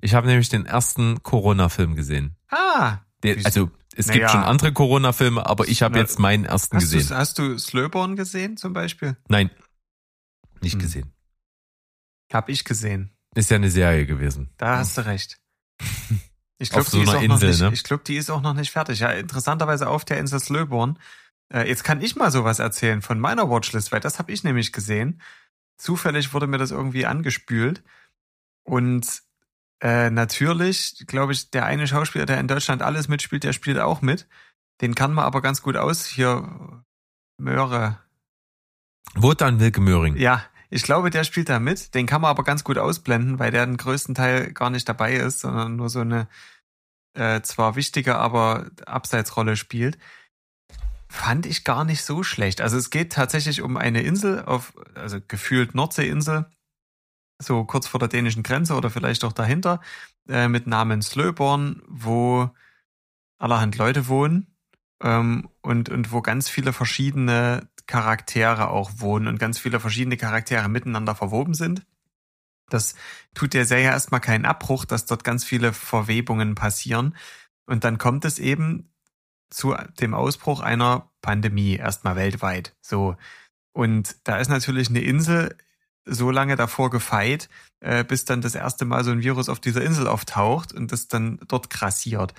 [0.00, 2.36] Ich habe nämlich den ersten Corona-Film gesehen.
[2.50, 4.18] ah, Wie- also es Naja.
[4.20, 7.08] gibt schon andere Corona-Filme, aber ich habe jetzt meinen ersten hast gesehen.
[7.08, 9.16] du, hast du Slowborn gesehen zum Beispiel?
[9.28, 9.50] Nein,
[10.60, 10.80] nicht Hm.
[10.80, 11.12] gesehen.
[12.32, 13.10] Hab ich gesehen.
[13.34, 14.50] Ist ja eine Serie gewesen.
[14.58, 15.38] Da hast du recht.
[16.58, 17.70] Ich glaube, so die, ist einer auch noch Insel, nicht- ne?
[17.74, 19.00] ich glaub, die ist auch noch nicht fertig.
[19.00, 20.98] Ja, interessanterweise auf der Insel Slöborn.
[21.52, 24.72] Äh, jetzt kann ich mal sowas erzählen von meiner Watchlist, weil das habe ich nämlich
[24.72, 25.20] gesehen.
[25.78, 27.82] Zufällig wurde mir das irgendwie angespült.
[28.62, 29.23] Und
[29.84, 34.00] äh, natürlich, glaube ich, der eine Schauspieler, der in Deutschland alles mitspielt, der spielt auch
[34.00, 34.26] mit.
[34.80, 36.06] Den kann man aber ganz gut aus.
[36.06, 36.82] Hier,
[37.36, 37.98] Möhre.
[39.14, 40.16] Wotan Wilke Möhring.
[40.16, 41.94] Ja, ich glaube, der spielt da mit.
[41.94, 45.16] Den kann man aber ganz gut ausblenden, weil der den größten Teil gar nicht dabei
[45.16, 46.28] ist, sondern nur so eine
[47.12, 49.98] äh, zwar wichtige, aber Abseitsrolle spielt.
[51.10, 52.62] Fand ich gar nicht so schlecht.
[52.62, 56.46] Also es geht tatsächlich um eine Insel auf, also gefühlt Nordseeinsel,
[57.38, 59.80] so kurz vor der dänischen Grenze oder vielleicht auch dahinter,
[60.28, 62.50] äh, mit Namen Slöborn, wo
[63.38, 64.46] allerhand Leute wohnen
[65.02, 70.68] ähm, und, und wo ganz viele verschiedene Charaktere auch wohnen und ganz viele verschiedene Charaktere
[70.68, 71.84] miteinander verwoben sind.
[72.70, 72.94] Das
[73.34, 77.14] tut der Serie erstmal keinen Abbruch, dass dort ganz viele Verwebungen passieren.
[77.66, 78.90] Und dann kommt es eben
[79.50, 82.74] zu dem Ausbruch einer Pandemie, erstmal weltweit.
[82.80, 83.16] So.
[83.72, 85.56] Und da ist natürlich eine Insel
[86.04, 87.48] so lange davor gefeit,
[87.80, 91.08] äh, bis dann das erste Mal so ein Virus auf dieser Insel auftaucht und das
[91.08, 92.34] dann dort grassiert.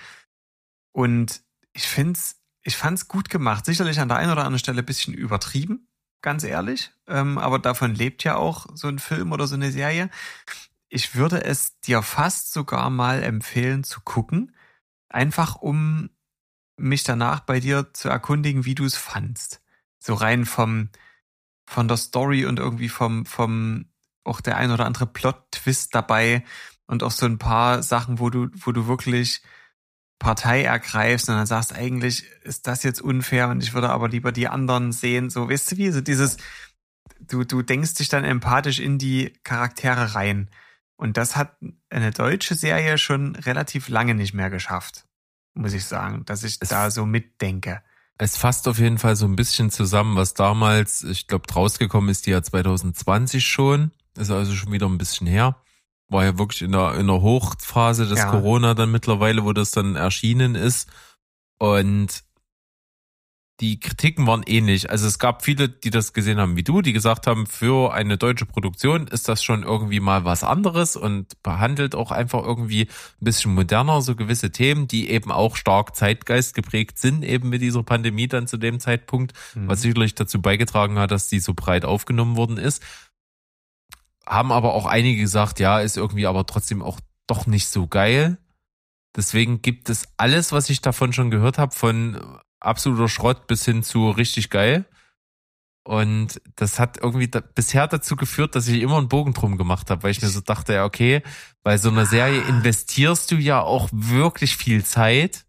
[0.91, 1.43] Und
[1.73, 3.65] ich find's, ich fand's gut gemacht.
[3.65, 5.87] Sicherlich an der einen oder anderen Stelle ein bisschen übertrieben,
[6.21, 6.91] ganz ehrlich.
[7.07, 10.09] Ähm, aber davon lebt ja auch so ein Film oder so eine Serie.
[10.89, 14.55] Ich würde es dir fast sogar mal empfehlen zu gucken,
[15.09, 16.09] einfach um
[16.77, 19.61] mich danach bei dir zu erkundigen, wie du es fandst.
[19.99, 20.89] So rein vom
[21.65, 23.85] von der Story und irgendwie vom vom
[24.23, 26.43] auch der ein oder andere Plot-Twist dabei
[26.87, 29.41] und auch so ein paar Sachen, wo du wo du wirklich
[30.19, 34.31] Partei ergreifst und dann sagst, eigentlich ist das jetzt unfair und ich würde aber lieber
[34.31, 35.29] die anderen sehen.
[35.29, 35.91] So, weißt du wie?
[35.91, 36.37] So dieses,
[37.19, 40.49] du, du denkst dich dann empathisch in die Charaktere rein.
[40.97, 41.57] Und das hat
[41.89, 45.05] eine deutsche Serie schon relativ lange nicht mehr geschafft,
[45.53, 47.83] muss ich sagen, dass ich Es- da so mitdenke.
[48.17, 52.25] Es fasst auf jeden Fall so ein bisschen zusammen, was damals, ich glaube, rausgekommen ist,
[52.25, 53.91] die ja 2020 schon.
[54.17, 55.57] Ist also schon wieder ein bisschen her.
[56.07, 58.31] War ja wirklich in der, in der Hochphase des Ja.
[58.31, 60.89] Corona dann mittlerweile, wo das dann erschienen ist.
[61.57, 62.23] Und
[63.61, 64.90] die Kritiken waren ähnlich.
[64.90, 68.18] Also es gab viele, die das gesehen haben wie du, die gesagt haben, für eine
[68.18, 73.23] deutsche Produktion ist das schon irgendwie mal was anderes und behandelt auch einfach irgendwie ein
[73.23, 77.84] bisschen moderner so gewisse Themen, die eben auch stark Zeitgeist geprägt sind, eben mit dieser
[77.84, 79.69] Pandemie dann zu dem Zeitpunkt, Mhm.
[79.69, 82.84] was sicherlich dazu beigetragen hat, dass die so breit aufgenommen worden ist.
[84.26, 88.38] Haben aber auch einige gesagt, ja, ist irgendwie aber trotzdem auch doch nicht so geil.
[89.15, 92.19] Deswegen gibt es alles, was ich davon schon gehört habe, von
[92.65, 94.85] absoluter Schrott bis hin zu richtig geil.
[95.83, 99.91] Und das hat irgendwie da, bisher dazu geführt, dass ich immer einen Bogen drum gemacht
[99.91, 101.21] habe, weil ich mir so dachte, ja, okay,
[101.61, 105.45] bei so einer Serie investierst du ja auch wirklich viel Zeit,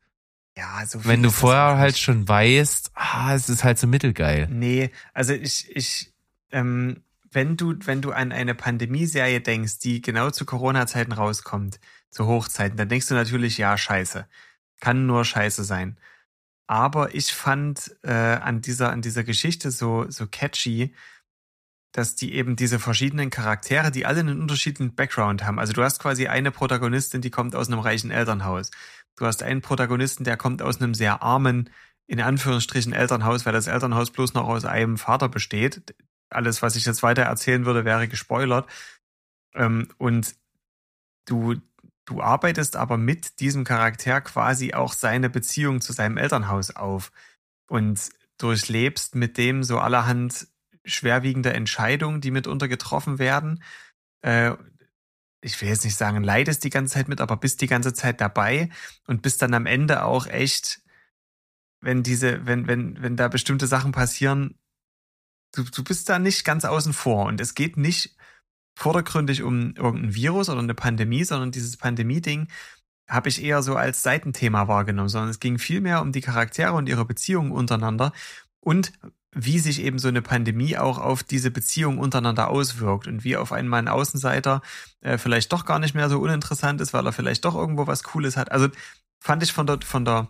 [0.57, 4.49] ja, so viel wenn du vorher halt schon weißt, ah, es ist halt so mittelgeil.
[4.51, 6.13] Nee, also ich, ich,
[6.51, 11.79] ähm, wenn du, wenn du an eine Pandemieserie denkst, die genau zu Corona-Zeiten rauskommt,
[12.11, 14.27] zu Hochzeiten, dann denkst du natürlich, ja, scheiße.
[14.81, 15.99] Kann nur scheiße sein.
[16.67, 20.95] Aber ich fand äh, an dieser, an dieser Geschichte so, so catchy,
[21.93, 25.59] dass die eben diese verschiedenen Charaktere, die alle einen unterschiedlichen Background haben.
[25.59, 28.71] Also du hast quasi eine Protagonistin, die kommt aus einem reichen Elternhaus.
[29.17, 31.71] Du hast einen Protagonisten, der kommt aus einem sehr armen,
[32.07, 35.95] in Anführungsstrichen Elternhaus, weil das Elternhaus bloß noch aus einem Vater besteht.
[36.29, 38.69] Alles, was ich jetzt weiter erzählen würde, wäre gespoilert.
[39.55, 40.35] Ähm, und
[41.25, 41.55] du,
[42.07, 47.13] du arbeitest aber mit diesem Charakter quasi auch seine Beziehung zu seinem Elternhaus auf
[47.69, 50.49] und durchlebst mit dem so allerhand
[50.85, 53.63] schwerwiegende Entscheidungen, die mitunter getroffen werden.
[54.23, 54.53] Äh,
[55.41, 58.21] ich will jetzt nicht sagen, leidest die ganze Zeit mit, aber bist die ganze Zeit
[58.21, 58.71] dabei
[59.07, 60.83] und bist dann am Ende auch echt,
[61.81, 64.59] wenn diese, wenn, wenn, wenn da bestimmte Sachen passieren,
[65.53, 67.27] du, du bist da nicht ganz außen vor.
[67.27, 68.16] Und es geht nicht
[68.77, 72.49] vordergründig um irgendein Virus oder eine Pandemie, sondern dieses Pandemie-Ding
[73.09, 76.89] habe ich eher so als Seitenthema wahrgenommen, sondern es ging vielmehr um die Charaktere und
[76.89, 78.13] ihre Beziehungen untereinander
[78.61, 78.93] und
[79.33, 83.53] wie sich eben so eine Pandemie auch auf diese Beziehung untereinander auswirkt und wie auf
[83.53, 84.61] einmal ein Außenseiter
[85.01, 88.03] äh, vielleicht doch gar nicht mehr so uninteressant ist, weil er vielleicht doch irgendwo was
[88.03, 88.51] Cooles hat.
[88.51, 88.69] Also
[89.21, 90.29] fand ich von dort von der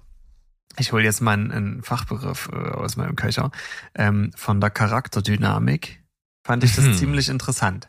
[0.78, 3.51] ich hole jetzt mal einen, einen Fachbegriff äh, aus meinem Köcher
[3.94, 6.05] ähm, von der Charakterdynamik
[6.47, 6.94] fand ich das hm.
[6.94, 7.89] ziemlich interessant.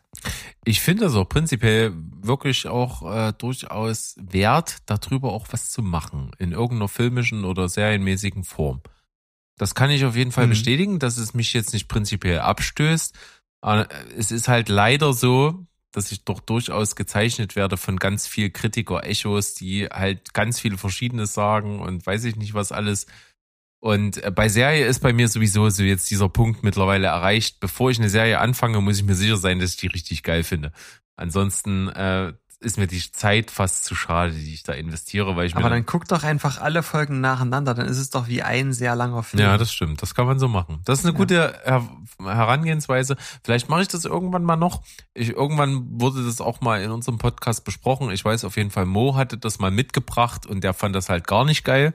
[0.65, 6.31] Ich finde das auch prinzipiell wirklich auch äh, durchaus wert, darüber auch was zu machen
[6.39, 8.81] in irgendeiner filmischen oder serienmäßigen Form.
[9.57, 10.51] Das kann ich auf jeden Fall mhm.
[10.51, 13.15] bestätigen, dass es mich jetzt nicht prinzipiell abstößt.
[14.15, 19.55] Es ist halt leider so, dass ich doch durchaus gezeichnet werde von ganz viel Kritiker-Echos,
[19.55, 23.07] die halt ganz viele Verschiedenes sagen und weiß ich nicht was alles.
[23.79, 27.59] Und äh, bei Serie ist bei mir sowieso so jetzt dieser Punkt mittlerweile erreicht.
[27.59, 30.43] Bevor ich eine Serie anfange, muss ich mir sicher sein, dass ich die richtig geil
[30.43, 30.71] finde.
[31.15, 35.53] Ansonsten äh, ist mir die Zeit fast zu schade, die ich da investiere, weil ich
[35.53, 38.73] Aber dann, dann guck doch einfach alle Folgen nacheinander, dann ist es doch wie ein
[38.73, 39.43] sehr langer Film.
[39.43, 40.01] Ja, das stimmt.
[40.01, 40.81] Das kann man so machen.
[40.85, 41.17] Das ist eine ja.
[41.17, 41.87] gute Her
[42.19, 43.15] Herangehensweise.
[43.43, 44.81] Vielleicht mache ich das irgendwann mal noch.
[45.13, 48.09] Ich, irgendwann wurde das auch mal in unserem Podcast besprochen.
[48.09, 51.27] Ich weiß auf jeden Fall, Mo hatte das mal mitgebracht und der fand das halt
[51.27, 51.93] gar nicht geil.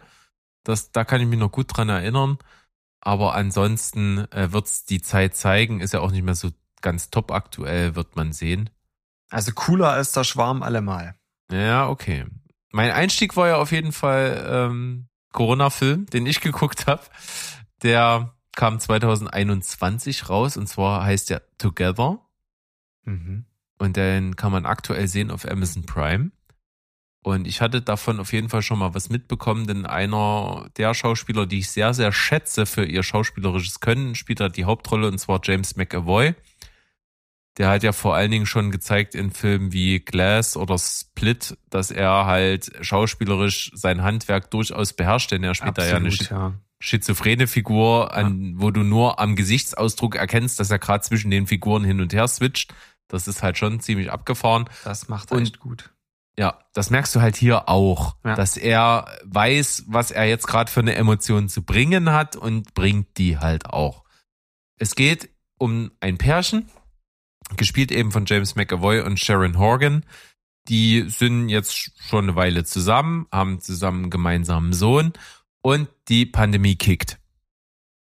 [0.64, 2.38] Das, da kann ich mich noch gut dran erinnern.
[3.00, 5.80] Aber ansonsten äh, wird's die Zeit zeigen.
[5.80, 8.70] Ist ja auch nicht mehr so ganz top aktuell, wird man sehen.
[9.30, 11.14] Also cooler als der Schwarm allemal.
[11.50, 12.26] Ja, okay.
[12.70, 17.02] Mein Einstieg war ja auf jeden Fall ähm, Corona-Film, den ich geguckt habe.
[17.82, 22.20] Der kam 2021 raus und zwar heißt der Together.
[23.04, 23.46] Mhm.
[23.78, 26.30] Und den kann man aktuell sehen auf Amazon Prime.
[27.22, 31.46] Und ich hatte davon auf jeden Fall schon mal was mitbekommen, denn einer der Schauspieler,
[31.46, 35.40] die ich sehr, sehr schätze für ihr schauspielerisches Können, spielt da die Hauptrolle und zwar
[35.44, 36.34] James McAvoy
[37.58, 41.90] der hat ja vor allen Dingen schon gezeigt in Filmen wie Glass oder Split, dass
[41.90, 46.58] er halt schauspielerisch sein Handwerk durchaus beherrscht, denn er spielt Absolut, da ja eine ja.
[46.78, 48.62] schizophrene Figur, an, ja.
[48.62, 52.26] wo du nur am Gesichtsausdruck erkennst, dass er gerade zwischen den Figuren hin und her
[52.26, 52.74] switcht.
[53.08, 54.64] Das ist halt schon ziemlich abgefahren.
[54.84, 55.90] Das macht er und, echt gut.
[56.38, 58.34] Ja, das merkst du halt hier auch, ja.
[58.34, 63.18] dass er weiß, was er jetzt gerade für eine Emotion zu bringen hat und bringt
[63.18, 64.04] die halt auch.
[64.78, 65.28] Es geht
[65.58, 66.70] um ein Pärchen,
[67.56, 70.04] gespielt eben von James McAvoy und Sharon Horgan.
[70.68, 75.12] Die sind jetzt schon eine Weile zusammen, haben zusammen einen gemeinsamen Sohn
[75.60, 77.18] und die Pandemie kickt.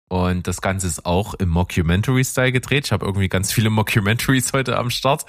[0.08, 2.86] Und das Ganze ist auch im Mockumentary-Style gedreht.
[2.86, 5.26] Ich habe irgendwie ganz viele Mockumentaries heute am Start.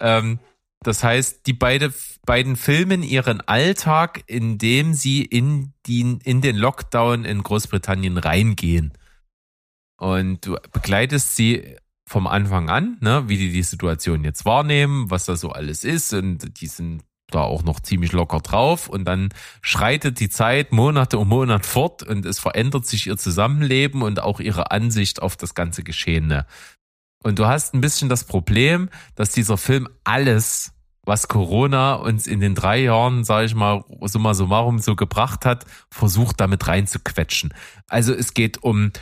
[0.00, 0.38] Ähm,
[0.84, 1.92] das heißt, die beide,
[2.24, 8.92] beiden filmen ihren Alltag, indem sie in, die, in den Lockdown in Großbritannien reingehen.
[9.98, 11.76] Und du begleitest sie
[12.06, 16.14] vom Anfang an, ne, wie die die Situation jetzt wahrnehmen, was da so alles ist
[16.14, 19.28] und die sind da auch noch ziemlich locker drauf und dann
[19.60, 24.40] schreitet die Zeit Monate um Monat fort und es verändert sich ihr Zusammenleben und auch
[24.40, 26.46] ihre Ansicht auf das ganze Geschehene.
[27.22, 30.72] Und du hast ein bisschen das Problem, dass dieser Film alles,
[31.04, 35.64] was Corona uns in den drei Jahren, sage ich mal, summa summarum so gebracht hat,
[35.90, 37.54] versucht damit reinzuquetschen.
[37.88, 38.92] Also es geht um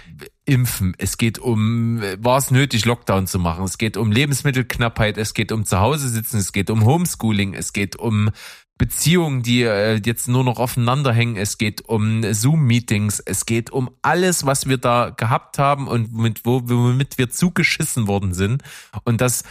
[0.45, 5.35] Impfen, es geht um, war es nötig, Lockdown zu machen, es geht um Lebensmittelknappheit, es
[5.35, 8.31] geht um Zuhause sitzen, es geht um Homeschooling, es geht um
[8.79, 13.91] Beziehungen, die äh, jetzt nur noch aufeinander hängen, es geht um Zoom-Meetings, es geht um
[14.03, 18.63] alles, was wir da gehabt haben und mit, wo, womit wir zugeschissen worden sind.
[19.05, 19.45] Und das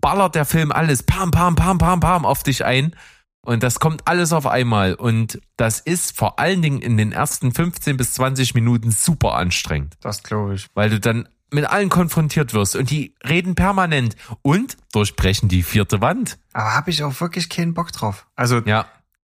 [0.00, 2.94] ballert der Film alles, pam, pam, pam, pam, pam auf dich ein.
[3.40, 4.94] Und das kommt alles auf einmal.
[4.94, 9.96] Und das ist vor allen Dingen in den ersten 15 bis 20 Minuten super anstrengend.
[10.00, 10.66] Das glaube ich.
[10.74, 16.00] Weil du dann mit allen konfrontiert wirst und die reden permanent und durchbrechen die vierte
[16.00, 16.38] Wand.
[16.52, 18.26] Aber habe ich auch wirklich keinen Bock drauf.
[18.36, 18.86] Also, Ja,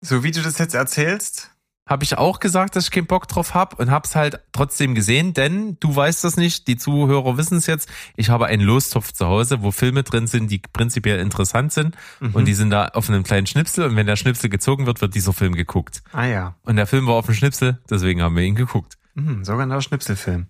[0.01, 1.51] so wie du das jetzt erzählst,
[1.87, 5.33] habe ich auch gesagt, dass ich keinen Bock drauf hab und hab's halt trotzdem gesehen,
[5.33, 7.89] denn du weißt das nicht, die Zuhörer wissen es jetzt.
[8.15, 12.35] Ich habe einen Lostopf zu Hause, wo Filme drin sind, die prinzipiell interessant sind Mhm.
[12.35, 15.15] und die sind da auf einem kleinen Schnipsel und wenn der Schnipsel gezogen wird, wird
[15.15, 16.01] dieser Film geguckt.
[16.13, 18.97] ah ja, Und der Film war auf dem Schnipsel, deswegen haben wir ihn geguckt.
[19.15, 20.47] mhm, sogenannter Schnipselfilm.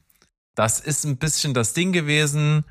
[0.56, 2.66] Das ist ein bisschen das Ding gewesen,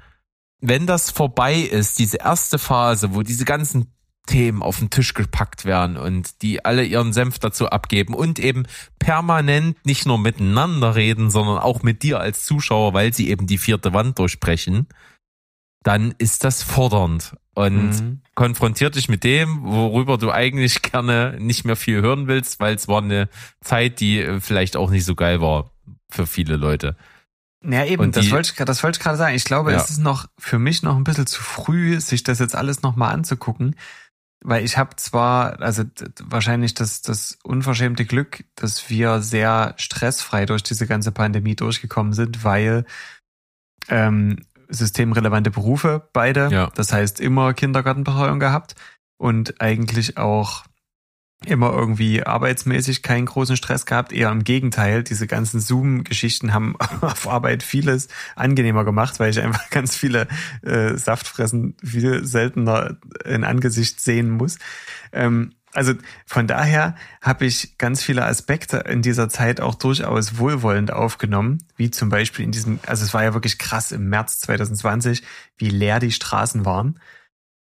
[0.60, 3.92] wenn das vorbei ist, diese erste Phase, wo diese ganzen
[4.26, 8.64] Themen auf den Tisch gepackt werden und die alle ihren Senf dazu abgeben und eben
[8.98, 13.58] permanent nicht nur miteinander reden, sondern auch mit dir als Zuschauer, weil sie eben die
[13.58, 14.86] vierte Wand durchbrechen,
[15.82, 18.20] dann ist das fordernd und Mhm.
[18.34, 22.86] konfrontiert dich mit dem, worüber du eigentlich gerne nicht mehr viel hören willst, weil es
[22.86, 23.28] war eine
[23.62, 25.72] Zeit, die äh, vielleicht auch nicht so geil war
[26.10, 26.96] für viele Leute.
[27.62, 29.34] Ja, eben, Und das die- wollte ich, das wollte ich gerade sagen.
[29.34, 29.78] Ich glaube, Ja.
[29.78, 33.12] es ist noch für mich noch ein bisschen zu früh, sich das jetzt alles nochmal
[33.12, 33.76] anzugucken.
[34.42, 35.84] Weil ich habe zwar, also
[36.22, 42.42] wahrscheinlich das, das unverschämte Glück, dass wir sehr stressfrei durch diese ganze Pandemie durchgekommen sind,
[42.42, 42.86] weil
[43.88, 46.70] ähm, systemrelevante Berufe beide, Ja.
[46.74, 48.74] das heißt immer Kindergartenbetreuung gehabt
[49.18, 50.64] und eigentlich auch
[51.46, 55.02] immer irgendwie arbeitsmäßig keinen großen Stress gehabt, eher im Gegenteil.
[55.02, 60.28] Diese ganzen Zoom-Geschichten haben auf Arbeit vieles angenehmer gemacht, weil ich einfach ganz viele
[60.62, 64.58] äh, Saftfressen viel seltener in Angesicht sehen muss.
[65.12, 65.94] Ähm, also
[66.26, 71.90] von daher habe ich ganz viele Aspekte in dieser Zeit auch durchaus wohlwollend aufgenommen, wie
[71.90, 75.22] zum Beispiel in diesem, also es war ja wirklich krass im März 2020,
[75.56, 76.98] wie leer die Straßen waren.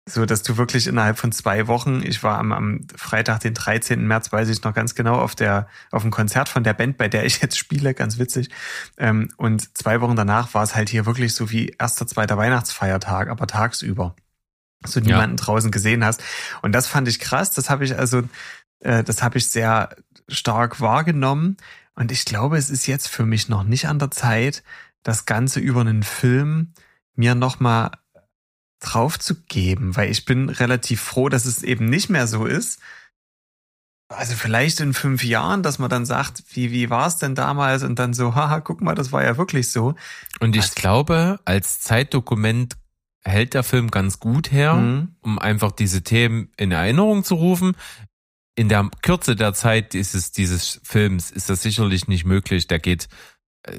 [0.09, 4.07] So, dass du wirklich innerhalb von zwei Wochen, ich war am, am Freitag, den 13.
[4.07, 7.09] März, weiß ich noch ganz genau, auf der, auf dem Konzert von der Band, bei
[7.09, 8.49] der ich jetzt spiele, ganz witzig.
[8.99, 13.29] Ähm, und zwei Wochen danach war es halt hier wirklich so wie erster, zweiter Weihnachtsfeiertag,
[13.29, 14.15] aber tagsüber.
[14.81, 16.23] Dass du niemanden draußen gesehen hast.
[16.63, 17.51] Und das fand ich krass.
[17.51, 18.23] Das habe ich also,
[18.81, 19.97] äh, das habe ich sehr
[20.29, 21.57] stark wahrgenommen.
[21.97, 24.63] Und ich glaube, es ist jetzt für mich noch nicht an der Zeit,
[25.03, 26.75] das Ganze über einen Film
[27.17, 27.91] mir nochmal
[28.81, 32.81] drauf zu geben, weil ich bin relativ froh, dass es eben nicht mehr so ist.
[34.09, 37.83] Also vielleicht in fünf Jahren, dass man dann sagt, wie, wie war es denn damals?
[37.83, 39.95] Und dann so, haha, guck mal, das war ja wirklich so.
[40.41, 40.75] Und ich Was?
[40.75, 42.77] glaube, als Zeitdokument
[43.25, 45.17] hält der Film ganz gut her, Mhm.
[45.23, 47.77] um einfach diese Themen in Erinnerung zu rufen.
[48.55, 52.69] In der Kürze der Zeit dieses, dieses Films ist das sicherlich nicht möglich.
[52.69, 53.09] Der geht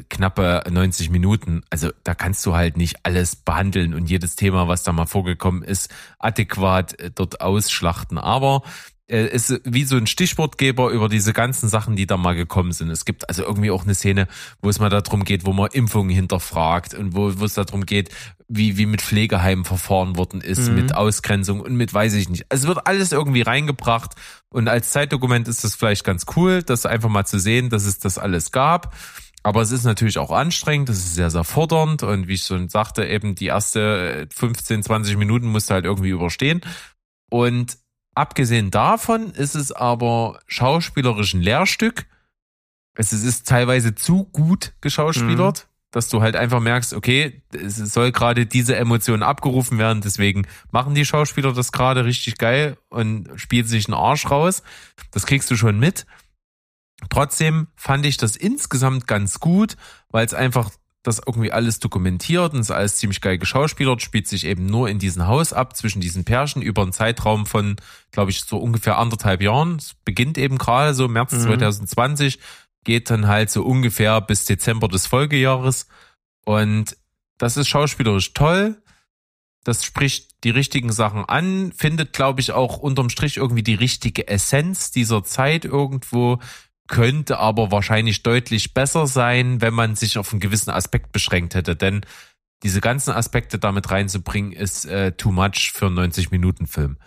[0.10, 1.64] knappe 90 Minuten.
[1.70, 5.64] Also da kannst du halt nicht alles behandeln und jedes Thema, was da mal vorgekommen
[5.64, 8.18] ist, adäquat äh, dort ausschlachten.
[8.18, 8.64] Aber
[9.08, 12.72] äh, es ist wie so ein Stichwortgeber über diese ganzen Sachen, die da mal gekommen
[12.74, 12.90] sind.
[12.90, 14.28] Es gibt also irgendwie auch eine Szene,
[14.62, 18.10] wo es mal darum geht, wo man Impfungen hinterfragt und wo, wo es darum geht,
[18.50, 20.76] wie, wie mit Pflegeheimen verfahren worden ist, Mhm.
[20.76, 22.46] mit Ausgrenzung und mit weiß ich nicht.
[22.50, 24.12] Also Es wird alles irgendwie reingebracht
[24.50, 28.00] und als Zeitdokument ist das vielleicht ganz cool, das einfach mal zu sehen, dass es
[28.00, 28.94] das alles gab.
[29.44, 32.68] Aber es ist natürlich auch anstrengend, es ist sehr, sehr fordernd und wie ich schon
[32.70, 36.62] sagte, eben die erste 15, 20 Minuten musst du halt irgendwie überstehen.
[37.30, 37.78] Und
[38.14, 42.08] abgesehen davon ist es aber schauspielerisch ein Lehrstück.
[42.96, 48.46] Es ist- teilweise zu gut geschauspielert, dass du halt einfach merkst, okay, es soll gerade
[48.48, 53.86] diese Emotion abgerufen werden, deswegen machen die Schauspieler das gerade richtig geil und spielen sich
[53.88, 54.64] einen Arsch raus.
[55.12, 56.06] Das kriegst du schon mit.
[57.10, 59.78] Trotzdem fand ich das insgesamt ganz gut,
[60.10, 60.72] weil es einfach
[61.04, 65.00] das irgendwie alles dokumentiert und es alles ziemlich geil geschauspielert, spielt sich eben nur in
[65.00, 67.78] diesem Haus ab, zwischen diesen Pärchen über einen Zeitraum von,
[68.12, 69.78] glaube ich, so ungefähr anderthalb Jahren.
[69.78, 71.42] Es beginnt eben gerade so März Mhm.
[71.42, 72.40] 2020,
[72.84, 75.88] geht dann halt so ungefähr bis Dezember des Folgejahres.
[76.46, 76.98] Und
[77.38, 78.82] das ist schauspielerisch toll.
[79.64, 84.28] Das spricht die richtigen Sachen an, findet, glaube ich, auch unterm Strich irgendwie die richtige
[84.28, 86.40] Essenz dieser Zeit irgendwo,
[86.88, 91.76] könnte aber wahrscheinlich deutlich besser sein, wenn man sich auf einen gewissen Aspekt beschränkt hätte.
[91.76, 92.02] Denn
[92.64, 96.98] diese ganzen Aspekte damit reinzubringen, ist äh, too much für einen 90-Minuten-Film.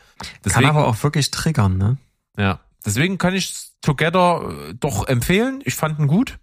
[0.48, 1.98] Kann aber auch wirklich triggern, ne?
[2.38, 5.62] ja, deswegen kann ich Together äh, doch empfehlen.
[5.64, 6.38] Ich fand ihn gut.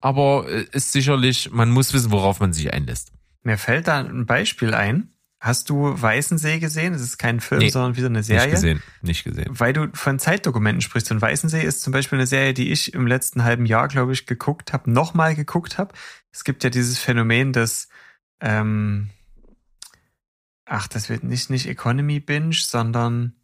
[0.00, 3.12] Aber äh, ist sicherlich, man muss wissen, worauf man sich einlässt.
[3.42, 5.12] Mir fällt da ein Beispiel ein.
[5.38, 6.94] Hast du Weißensee gesehen?
[6.94, 8.50] Es ist kein Film, Nee, sondern wieder eine Nicht Serie.
[8.50, 9.46] gesehen, nicht gesehen.
[9.50, 11.10] Weil du von Zeitdokumenten sprichst.
[11.10, 14.26] Und Weißensee ist zum Beispiel eine Serie, die ich im letzten halben Jahr, glaube ich,
[14.26, 15.94] geguckt habe, nochmal geguckt habe.
[16.32, 17.88] Es gibt ja dieses Phänomen des,
[18.40, 19.10] ähm,
[20.64, 23.34] ach, das wird nicht, nicht Economy Binge, sondern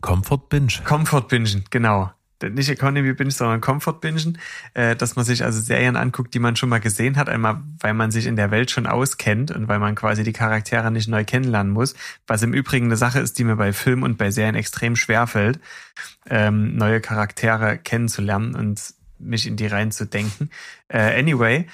[0.00, 0.72] Comfort Binge.
[0.84, 2.12] Comfort Bingen, genau.
[2.42, 4.38] Nicht Economy Binge, sondern Comfort Bingen,
[4.74, 7.94] äh, dass man sich also Serien anguckt, die man schon mal gesehen hat, einmal weil
[7.94, 11.24] man sich in der Welt schon auskennt und weil man quasi die Charaktere nicht neu
[11.24, 11.94] kennenlernen muss,
[12.26, 15.26] was im Übrigen eine Sache ist, die mir bei Filmen und bei Serien extrem schwer
[15.26, 15.60] fällt,
[16.28, 20.50] ähm, neue Charaktere kennenzulernen und mich in die reinzudenken.
[20.88, 21.66] Äh, anyway,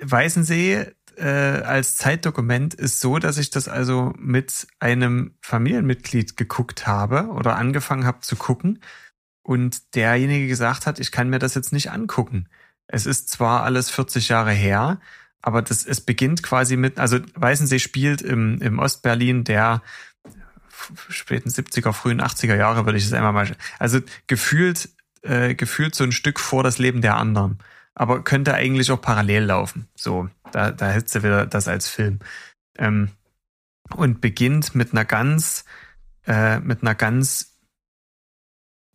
[0.00, 7.28] Weißensee äh, als Zeitdokument ist so, dass ich das also mit einem Familienmitglied geguckt habe
[7.28, 8.80] oder angefangen habe zu gucken
[9.42, 12.48] und derjenige gesagt hat, ich kann mir das jetzt nicht angucken.
[12.86, 15.00] Es ist zwar alles 40 Jahre her,
[15.40, 19.82] aber das, es beginnt quasi mit, also Weißensee spielt im, im Ostberlin der
[21.08, 24.88] späten 70er, frühen 80er Jahre, würde ich es einmal mal, also gefühlt,
[25.22, 27.58] äh, gefühlt so ein Stück vor das Leben der anderen.
[27.94, 29.86] Aber könnte eigentlich auch parallel laufen.
[29.94, 32.20] So, da, da hättest du wieder das als Film.
[32.78, 33.10] Ähm,
[33.94, 35.64] und beginnt mit einer ganz,
[36.26, 37.51] äh, mit einer ganz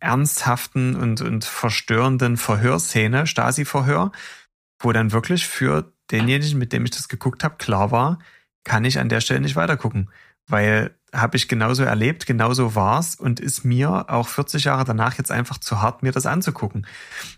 [0.00, 4.12] ernsthaften und, und verstörenden Verhörszene, Stasi-Verhör,
[4.80, 8.18] wo dann wirklich für denjenigen, mit dem ich das geguckt habe, klar war,
[8.64, 10.10] kann ich an der Stelle nicht weitergucken.
[10.46, 15.30] Weil habe ich genauso erlebt, genauso war's und ist mir auch 40 Jahre danach jetzt
[15.30, 16.86] einfach zu hart, mir das anzugucken.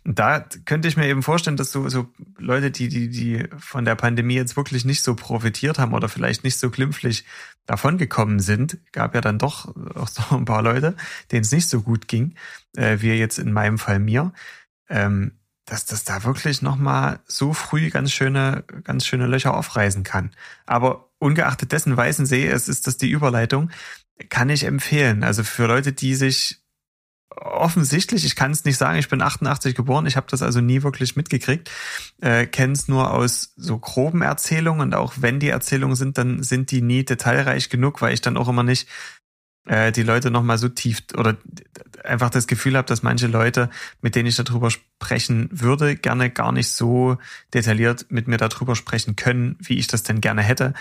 [0.05, 3.85] Und da könnte ich mir eben vorstellen, dass so, so Leute, die, die, die von
[3.85, 7.25] der Pandemie jetzt wirklich nicht so profitiert haben oder vielleicht nicht so glimpflich
[7.67, 10.97] davongekommen sind, gab ja dann doch auch so ein paar Leute,
[11.31, 12.35] denen es nicht so gut ging,
[12.77, 14.33] äh, wie jetzt in meinem Fall mir,
[14.89, 15.33] ähm,
[15.65, 20.33] dass das da wirklich nochmal so früh ganz schöne, ganz schöne Löcher aufreißen kann.
[20.67, 23.71] Aber ungeachtet dessen weißen See, es ist das die Überleitung,
[24.29, 25.23] kann ich empfehlen.
[25.23, 26.61] Also für Leute, die sich
[27.37, 30.83] offensichtlich, ich kann es nicht sagen, ich bin 88 geboren, ich habe das also nie
[30.83, 31.71] wirklich mitgekriegt,
[32.21, 36.43] äh, kenne es nur aus so groben Erzählungen und auch wenn die Erzählungen sind, dann
[36.43, 38.89] sind die nie detailreich genug, weil ich dann auch immer nicht
[39.67, 41.37] äh, die Leute nochmal so tief oder
[42.05, 43.69] einfach das Gefühl habe, dass manche Leute,
[44.01, 47.19] mit denen ich darüber sprechen würde, gerne gar nicht so
[47.53, 50.73] detailliert mit mir darüber sprechen können, wie ich das denn gerne hätte.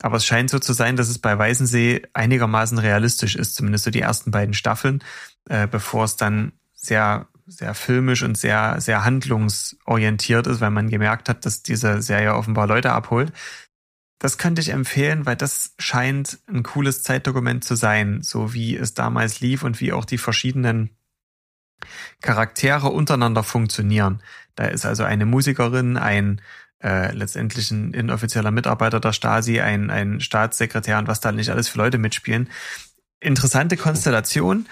[0.00, 3.90] Aber es scheint so zu sein, dass es bei Weißensee einigermaßen realistisch ist, zumindest so
[3.90, 5.02] die ersten beiden Staffeln,
[5.48, 11.28] äh, bevor es dann sehr sehr filmisch und sehr, sehr handlungsorientiert ist, weil man gemerkt
[11.28, 13.32] hat, dass diese Serie offenbar Leute abholt.
[14.18, 18.94] Das könnte ich empfehlen, weil das scheint ein cooles Zeitdokument zu sein, so wie es
[18.94, 20.90] damals lief und wie auch die verschiedenen
[22.22, 24.22] Charaktere untereinander funktionieren.
[24.54, 26.40] Da ist also eine Musikerin, ein
[26.82, 31.68] äh, letztendlich ein inoffizieller Mitarbeiter der Stasi, ein, ein Staatssekretär und was da nicht alles
[31.68, 32.50] für Leute mitspielen.
[33.20, 34.66] Interessante Konstellation,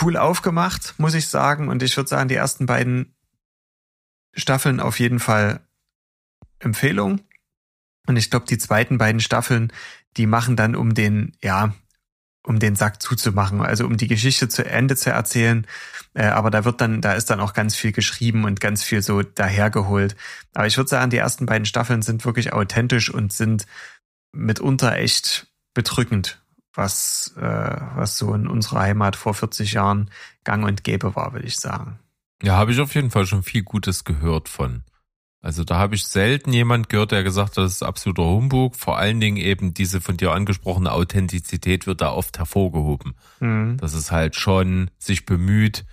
[0.00, 1.68] cool aufgemacht, muss ich sagen.
[1.68, 3.14] Und ich würde sagen, die ersten beiden
[4.34, 5.60] Staffeln auf jeden Fall
[6.58, 7.20] Empfehlung.
[8.10, 9.72] Und ich glaube, die zweiten beiden Staffeln,
[10.16, 11.74] die machen dann um den, ja,
[12.42, 15.64] um den Sack zuzumachen, also um die Geschichte zu Ende zu erzählen.
[16.14, 19.00] Äh, aber da wird dann, da ist dann auch ganz viel geschrieben und ganz viel
[19.00, 20.16] so dahergeholt.
[20.54, 23.66] Aber ich würde sagen, die ersten beiden Staffeln sind wirklich authentisch und sind
[24.32, 26.42] mitunter echt bedrückend,
[26.74, 30.10] was, äh, was so in unserer Heimat vor 40 Jahren
[30.42, 32.00] gang und gäbe war, würde ich sagen.
[32.42, 34.82] Ja, habe ich auf jeden Fall schon viel Gutes gehört von.
[35.42, 38.76] Also da habe ich selten jemand gehört, der gesagt hat, das ist absoluter Humbug.
[38.76, 43.14] Vor allen Dingen eben diese von dir angesprochene Authentizität wird da oft hervorgehoben.
[43.40, 43.78] Mhm.
[43.78, 45.86] Dass es halt schon sich bemüht,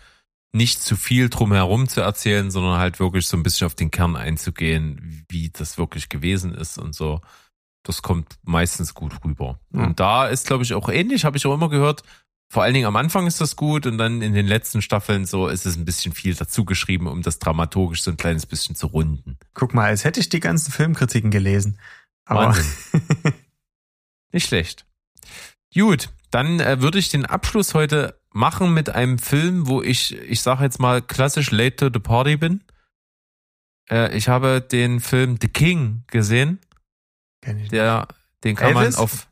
[0.52, 4.16] nicht zu viel drumherum zu erzählen, sondern halt wirklich so ein bisschen auf den Kern
[4.18, 7.22] einzugehen, wie das wirklich gewesen ist und so.
[7.84, 9.60] Das kommt meistens gut rüber.
[9.70, 9.84] Mhm.
[9.84, 12.04] Und da ist, glaube ich, auch ähnlich, habe ich auch immer gehört,
[12.50, 15.48] vor allen Dingen am Anfang ist das gut und dann in den letzten Staffeln so
[15.48, 18.88] ist es ein bisschen viel dazu geschrieben, um das dramaturgisch so ein kleines bisschen zu
[18.88, 19.38] runden.
[19.54, 21.80] Guck mal, als hätte ich die ganzen Filmkritiken gelesen.
[22.26, 22.56] Aber
[24.32, 24.86] nicht schlecht.
[25.74, 30.42] Gut, dann äh, würde ich den Abschluss heute machen mit einem Film, wo ich, ich
[30.42, 32.62] sage jetzt mal klassisch late to the party bin.
[33.90, 36.60] Äh, ich habe den Film The King gesehen.
[37.42, 38.08] Kenn ich Der,
[38.44, 38.96] den kann Elvis?
[38.96, 39.28] man auf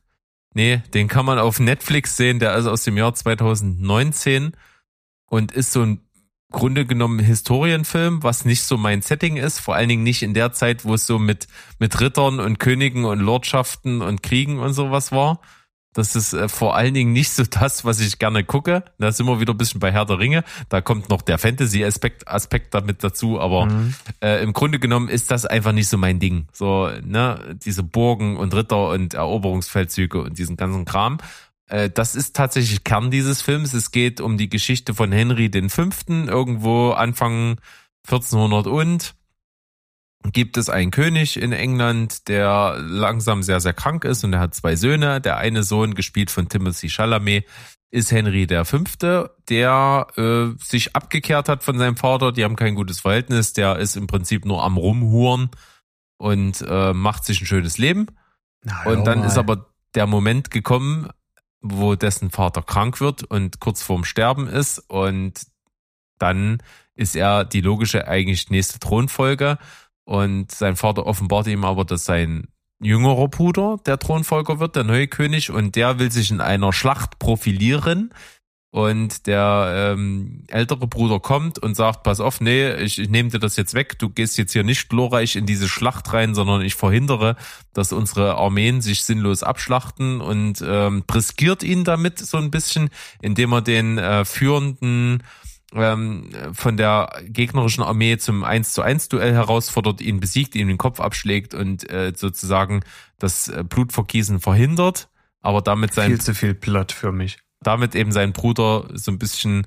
[0.55, 4.53] Nee, den kann man auf Netflix sehen, der ist aus dem Jahr 2019
[5.25, 5.99] und ist so ein
[6.49, 10.53] Grunde genommen Historienfilm, was nicht so mein Setting ist, vor allen Dingen nicht in der
[10.53, 15.11] Zeit, wo es so mit, mit Rittern und Königen und Lordschaften und Kriegen und sowas
[15.11, 15.41] war,
[15.95, 18.83] das ist äh, vor allen Dingen nicht so das, was ich gerne gucke.
[18.99, 20.43] Da sind wir wieder ein bisschen bei Herr der Ringe.
[20.67, 23.39] Da kommt noch der Fantasy-Aspekt Aspekt damit dazu.
[23.39, 23.95] Aber mhm.
[24.21, 26.47] äh, im Grunde genommen ist das einfach nicht so mein Ding.
[26.51, 31.17] So, ne, diese Burgen und Ritter und Eroberungsfeldzüge und diesen ganzen Kram.
[31.67, 33.73] Äh, das ist tatsächlich Kern dieses Films.
[33.73, 35.83] Es geht um die Geschichte von Henry V.
[36.09, 37.55] irgendwo Anfang
[38.05, 39.15] 1400 und
[40.33, 44.55] gibt es einen König in England, der langsam sehr, sehr krank ist und er hat
[44.55, 45.21] zwei Söhne.
[45.21, 47.45] Der eine Sohn, gespielt von Timothy Chalamet,
[47.91, 52.31] ist Henry der Fünfte, der äh, sich abgekehrt hat von seinem Vater.
[52.31, 53.53] Die haben kein gutes Verhältnis.
[53.53, 55.49] Der ist im Prinzip nur am Rumhuren
[56.17, 58.07] und äh, macht sich ein schönes Leben.
[58.63, 59.27] Na, Und dann mal.
[59.27, 61.09] ist aber der Moment gekommen,
[61.61, 65.47] wo dessen Vater krank wird und kurz vorm Sterben ist und
[66.19, 66.61] dann
[66.95, 69.57] ist er die logische eigentlich nächste Thronfolge
[70.05, 72.47] und sein Vater offenbart ihm aber, dass sein
[72.79, 75.49] jüngerer Bruder der Thronfolger wird, der neue König.
[75.49, 78.13] Und der will sich in einer Schlacht profilieren.
[78.71, 83.39] Und der ähm, ältere Bruder kommt und sagt, pass auf, nee, ich, ich nehme dir
[83.39, 86.75] das jetzt weg, du gehst jetzt hier nicht glorreich in diese Schlacht rein, sondern ich
[86.75, 87.37] verhindere,
[87.71, 92.89] dass unsere Armeen sich sinnlos abschlachten und ähm, briskiert ihn damit so ein bisschen,
[93.21, 95.23] indem er den äh, führenden
[95.75, 100.77] ähm, von der gegnerischen Armee zum 1 zu 1 Duell herausfordert, ihn besiegt, ihm den
[100.77, 102.81] Kopf abschlägt und äh, sozusagen
[103.19, 105.09] das äh, Blutvergießen verhindert,
[105.41, 107.37] aber damit sein viel zu viel Plot für mich.
[107.61, 109.65] damit eben seinen Bruder so ein bisschen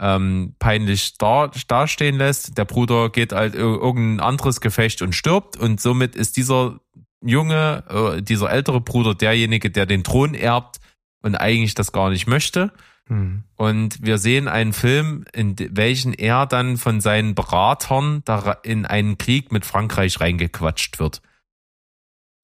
[0.00, 2.56] ähm, peinlich da, dastehen lässt.
[2.56, 6.78] Der Bruder geht halt ir- irgendein anderes Gefecht und stirbt und somit ist dieser
[7.20, 7.82] junge,
[8.18, 10.76] äh, dieser ältere Bruder derjenige, der den Thron erbt
[11.22, 12.72] und eigentlich das gar nicht möchte.
[13.08, 13.42] Hm.
[13.56, 18.22] Und wir sehen einen Film, in welchen er dann von seinen Beratern
[18.62, 21.22] in einen Krieg mit Frankreich reingequatscht wird.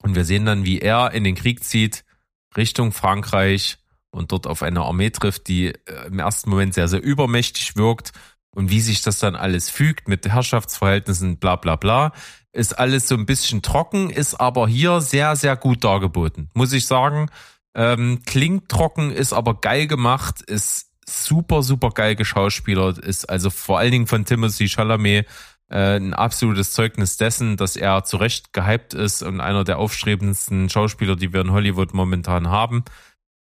[0.01, 2.03] Und wir sehen dann, wie er in den Krieg zieht,
[2.57, 3.77] Richtung Frankreich
[4.11, 8.11] und dort auf eine Armee trifft, die äh, im ersten Moment sehr, sehr übermächtig wirkt.
[8.51, 12.13] Und wie sich das dann alles fügt mit Herrschaftsverhältnissen, bla bla bla,
[12.53, 16.49] ist alles so ein bisschen trocken, ist aber hier sehr, sehr gut dargeboten.
[16.53, 17.29] Muss ich sagen,
[17.75, 23.77] ähm, klingt trocken, ist aber geil gemacht, ist super, super geil geschauspielert, ist also vor
[23.79, 25.27] allen Dingen von Timothy Chalamet
[25.69, 30.69] äh, ein absolutes Zeugnis dessen, dass er zu Recht gehypt ist und einer der aufstrebendsten
[30.69, 32.83] Schauspieler, die wir in Hollywood momentan haben.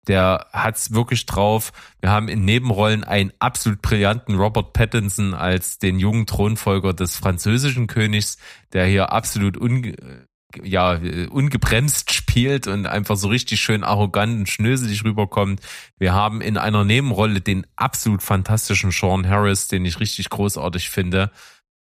[0.07, 1.73] Der hat's wirklich drauf.
[2.00, 7.89] Wir haben in Nebenrollen einen absolut brillanten Robert Pattinson als den jungen Thronfolger des französischen
[7.89, 8.39] Königs,
[8.73, 10.26] der hier absolut unge
[10.62, 10.99] ja,
[11.31, 15.60] ungebremst spielt und einfach so richtig schön arrogant und schnöselig rüberkommt.
[15.99, 21.31] Wir haben in einer Nebenrolle den absolut fantastischen Sean Harris, den ich richtig großartig finde,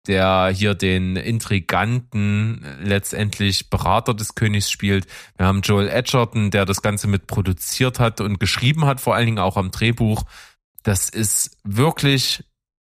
[0.06, 5.06] der hier den intriganten, letztendlich Berater des Königs spielt.
[5.36, 9.26] Wir haben Joel Edgerton, der das Ganze mit produziert hat und geschrieben hat, vor allen
[9.26, 10.24] Dingen auch am Drehbuch.
[10.82, 12.44] Das ist wirklich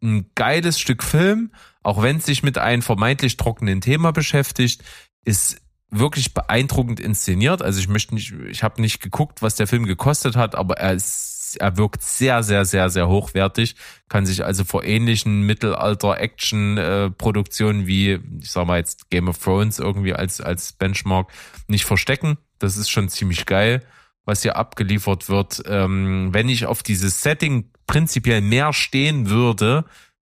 [0.03, 1.51] ein geiles Stück Film,
[1.83, 4.83] auch wenn es sich mit einem vermeintlich trockenen Thema beschäftigt,
[5.25, 7.63] ist wirklich beeindruckend inszeniert.
[7.63, 10.93] Also ich möchte nicht, ich habe nicht geguckt, was der Film gekostet hat, aber er
[10.93, 13.75] ist, er wirkt sehr, sehr, sehr, sehr hochwertig.
[14.09, 20.13] Kann sich also vor ähnlichen Mittelalter-Action-Produktionen wie, ich sag mal jetzt Game of Thrones irgendwie
[20.13, 21.31] als als Benchmark
[21.69, 22.37] nicht verstecken.
[22.59, 23.83] Das ist schon ziemlich geil,
[24.27, 25.63] was hier abgeliefert wird.
[25.67, 29.87] Ähm, wenn ich auf dieses Setting prinzipiell mehr stehen würde,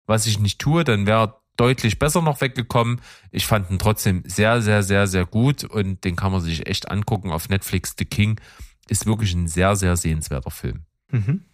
[0.07, 3.01] was ich nicht tue, dann wäre deutlich besser noch weggekommen.
[3.31, 6.89] Ich fand ihn trotzdem sehr, sehr, sehr, sehr gut und den kann man sich echt
[6.91, 7.95] angucken auf Netflix.
[7.97, 8.39] The King
[8.87, 10.85] ist wirklich ein sehr, sehr sehenswerter Film.
[11.09, 11.45] Mhm.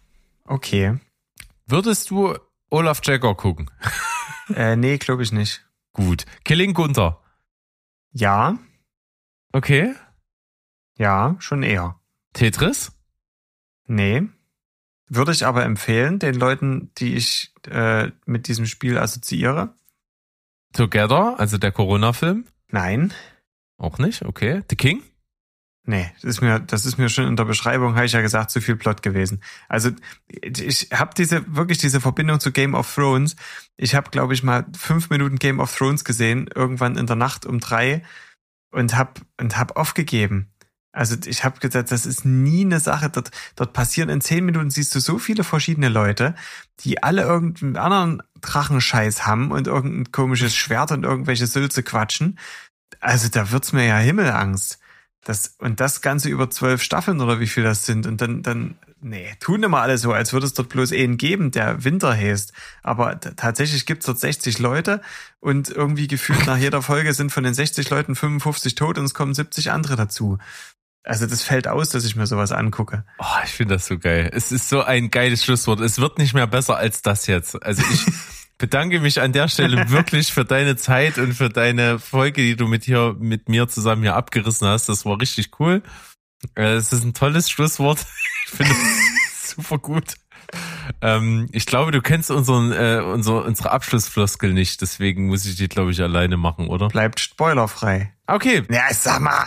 [0.44, 0.98] Okay.
[1.66, 2.34] Würdest du
[2.70, 3.70] Olaf Jagger gucken?
[4.56, 5.64] Äh, nee, glaube ich nicht.
[5.92, 6.24] Gut.
[6.44, 7.22] Killing Gunther.
[8.12, 8.58] Ja,
[9.52, 9.94] Okay.
[10.98, 12.00] ja, schon eher.
[12.32, 12.90] Tetris?
[13.86, 14.24] Nee.
[15.08, 19.74] Würde ich aber empfehlen, den Leuten, die ich äh, mit diesem Spiel assoziiere.
[20.72, 22.46] Together, also der Corona-Film?
[22.68, 23.12] Nein.
[23.76, 24.62] Auch nicht, okay.
[24.68, 25.02] The King?
[25.84, 28.50] Nee, das ist mir, das ist mir schon in der Beschreibung, habe ich ja gesagt,
[28.50, 29.42] zu viel Plot gewesen.
[29.68, 29.90] Also
[30.28, 33.34] ich habe diese, wirklich diese Verbindung zu Game of Thrones.
[33.76, 37.46] Ich habe, glaube ich, mal fünf Minuten Game of Thrones gesehen, irgendwann in der Nacht
[37.46, 38.02] um drei
[38.70, 40.52] und hab, und hab aufgegeben.
[40.92, 43.10] Also ich habe gesagt, das ist nie eine Sache.
[43.10, 46.34] Dort, dort passieren in zehn Minuten, siehst du so viele verschiedene Leute,
[46.80, 52.38] die alle irgendeinen anderen Drachenscheiß haben und irgendein komisches Schwert und irgendwelche Sülze quatschen.
[52.98, 54.78] Also da wird's mir ja Himmelangst.
[55.22, 58.06] Das, und das Ganze über zwölf Staffeln oder wie viel das sind.
[58.06, 61.50] Und dann, dann, nee, tun immer alle so, als würde es dort bloß einen geben,
[61.50, 62.54] der Winter heißt.
[62.82, 65.02] Aber tatsächlich gibt's dort 60 Leute
[65.38, 69.14] und irgendwie gefühlt nach jeder Folge sind von den 60 Leuten 55 tot und es
[69.14, 70.38] kommen 70 andere dazu.
[71.02, 73.04] Also das fällt aus, dass ich mir sowas angucke.
[73.18, 74.30] Oh, ich finde das so geil.
[74.34, 75.80] Es ist so ein geiles Schlusswort.
[75.80, 77.62] Es wird nicht mehr besser als das jetzt.
[77.62, 78.04] Also ich
[78.58, 82.66] bedanke mich an der Stelle wirklich für deine Zeit und für deine Folge, die du
[82.66, 84.88] mit hier mit mir zusammen hier abgerissen hast.
[84.90, 85.82] Das war richtig cool.
[86.54, 88.00] Äh, Es ist ein tolles Schlusswort.
[88.52, 90.14] Ich finde es super gut.
[91.00, 95.68] Ähm, ich glaube, du kennst unseren, äh, unsere, unsere Abschlussfloskel nicht, deswegen muss ich die,
[95.68, 96.88] glaube ich, alleine machen, oder?
[96.88, 98.12] Bleibt spoilerfrei.
[98.26, 98.64] Okay.
[98.68, 99.46] Ja, sag mal,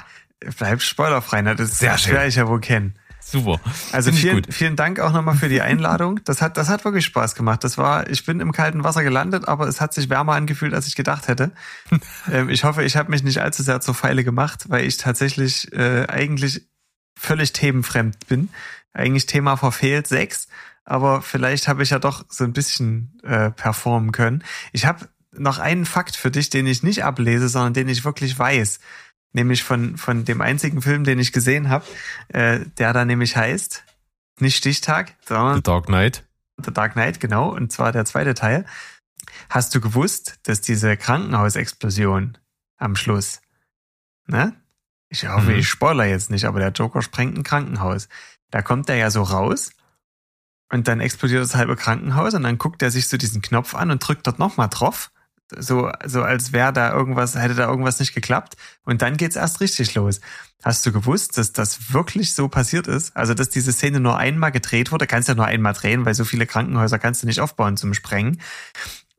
[0.58, 1.42] bleibt spoilerfrei.
[1.42, 1.56] Ne?
[1.56, 2.14] Das Sehr das schön.
[2.14, 2.96] werde ich ja wohl kennen.
[3.26, 3.60] Super.
[3.92, 6.20] Also Find vielen, vielen Dank auch nochmal für die Einladung.
[6.26, 7.64] Das hat, das hat wirklich Spaß gemacht.
[7.64, 10.88] Das war, ich bin im kalten Wasser gelandet, aber es hat sich wärmer angefühlt, als
[10.88, 11.52] ich gedacht hätte.
[12.32, 15.72] ähm, ich hoffe, ich habe mich nicht allzu sehr zur Pfeile gemacht, weil ich tatsächlich
[15.74, 16.68] äh, eigentlich
[17.18, 18.50] völlig themenfremd bin.
[18.94, 20.48] Eigentlich Thema verfehlt, sechs.
[20.86, 24.44] Aber vielleicht habe ich ja doch so ein bisschen äh, performen können.
[24.74, 28.38] Ich habe noch einen Fakt für dich, den ich nicht ablese, sondern den ich wirklich
[28.38, 28.80] weiß.
[29.34, 31.86] Nämlich von, von dem einzigen Film, den ich gesehen habe,
[32.30, 33.84] äh, der da nämlich heißt,
[34.40, 36.24] nicht Stichtag, sondern The Dark Knight.
[36.64, 38.66] The Dark Knight, genau, und zwar der zweite Teil.
[39.50, 42.38] Hast du gewusst, dass diese Krankenhausexplosion
[42.78, 43.42] am Schluss,
[44.28, 44.54] ne?
[45.10, 45.60] Ich hoffe, Mhm.
[45.60, 48.10] ich spoiler jetzt nicht, aber der Joker sprengt ein Krankenhaus.
[48.50, 49.72] Da kommt er ja so raus
[50.72, 53.92] und dann explodiert das halbe Krankenhaus und dann guckt er sich so diesen Knopf an
[53.92, 55.12] und drückt dort nochmal drauf.
[55.58, 58.56] So, so als wäre da irgendwas, hätte da irgendwas nicht geklappt.
[58.84, 60.22] Und dann geht's erst richtig los.
[60.64, 63.16] Hast du gewusst, dass das wirklich so passiert ist?
[63.16, 66.26] Also, dass diese Szene nur einmal gedreht wurde, kannst ja nur einmal drehen, weil so
[66.26, 68.40] viele Krankenhäuser kannst du nicht aufbauen zum Sprengen.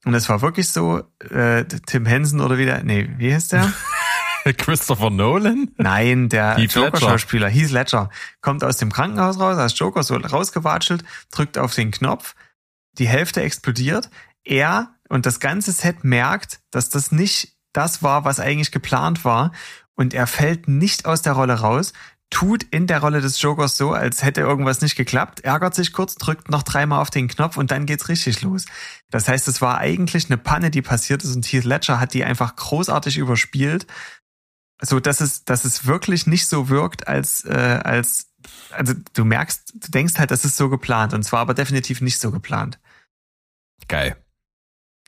[0.04, 3.72] Und es war wirklich so, äh, Tim Henson oder wieder, nee, wie heißt der?
[4.58, 5.70] Christopher Nolan?
[5.78, 6.58] Nein, der.
[6.58, 8.10] Joker-Schauspieler, Heath Ledger,
[8.42, 12.34] kommt aus dem Krankenhaus raus, als Joker so rausgewatschelt, drückt auf den Knopf,
[12.98, 14.10] die Hälfte explodiert,
[14.44, 19.52] er und das ganze Set merkt, dass das nicht das war, was eigentlich geplant war
[19.94, 21.92] und er fällt nicht aus der Rolle raus,
[22.30, 26.16] tut in der Rolle des Jokers so, als hätte irgendwas nicht geklappt, ärgert sich kurz,
[26.16, 28.66] drückt noch dreimal auf den Knopf und dann geht's richtig los.
[29.08, 32.24] Das heißt, es war eigentlich eine Panne, die passiert ist und Heath Ledger hat die
[32.24, 33.86] einfach großartig überspielt
[34.82, 38.32] so dass es, dass es wirklich nicht so wirkt, als, äh, als,
[38.72, 42.18] also du merkst, du denkst halt, das ist so geplant und zwar aber definitiv nicht
[42.18, 42.80] so geplant.
[43.86, 44.16] Geil.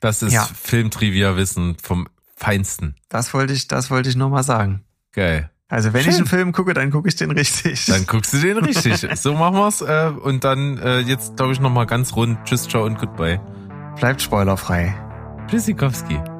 [0.01, 0.43] Das ist Ja.
[0.63, 2.95] Filmtrivia-Wissen vom Feinsten.
[3.09, 4.83] Das wollte ich, das wollte ich nur mal sagen.
[5.11, 5.49] Geil.
[5.69, 6.11] Also wenn Schön.
[6.11, 7.85] ich einen Film gucke, dann gucke ich den richtig.
[7.87, 9.05] Dann guckst du den richtig.
[9.19, 9.81] so machen wir's.
[9.81, 12.37] Äh, und dann äh, jetzt, glaube ich, nochmal ganz rund.
[12.45, 13.41] Tschüss, ciao und goodbye.
[13.97, 14.95] Bleibt spoilerfrei.
[15.49, 16.36] Tschüssikowski.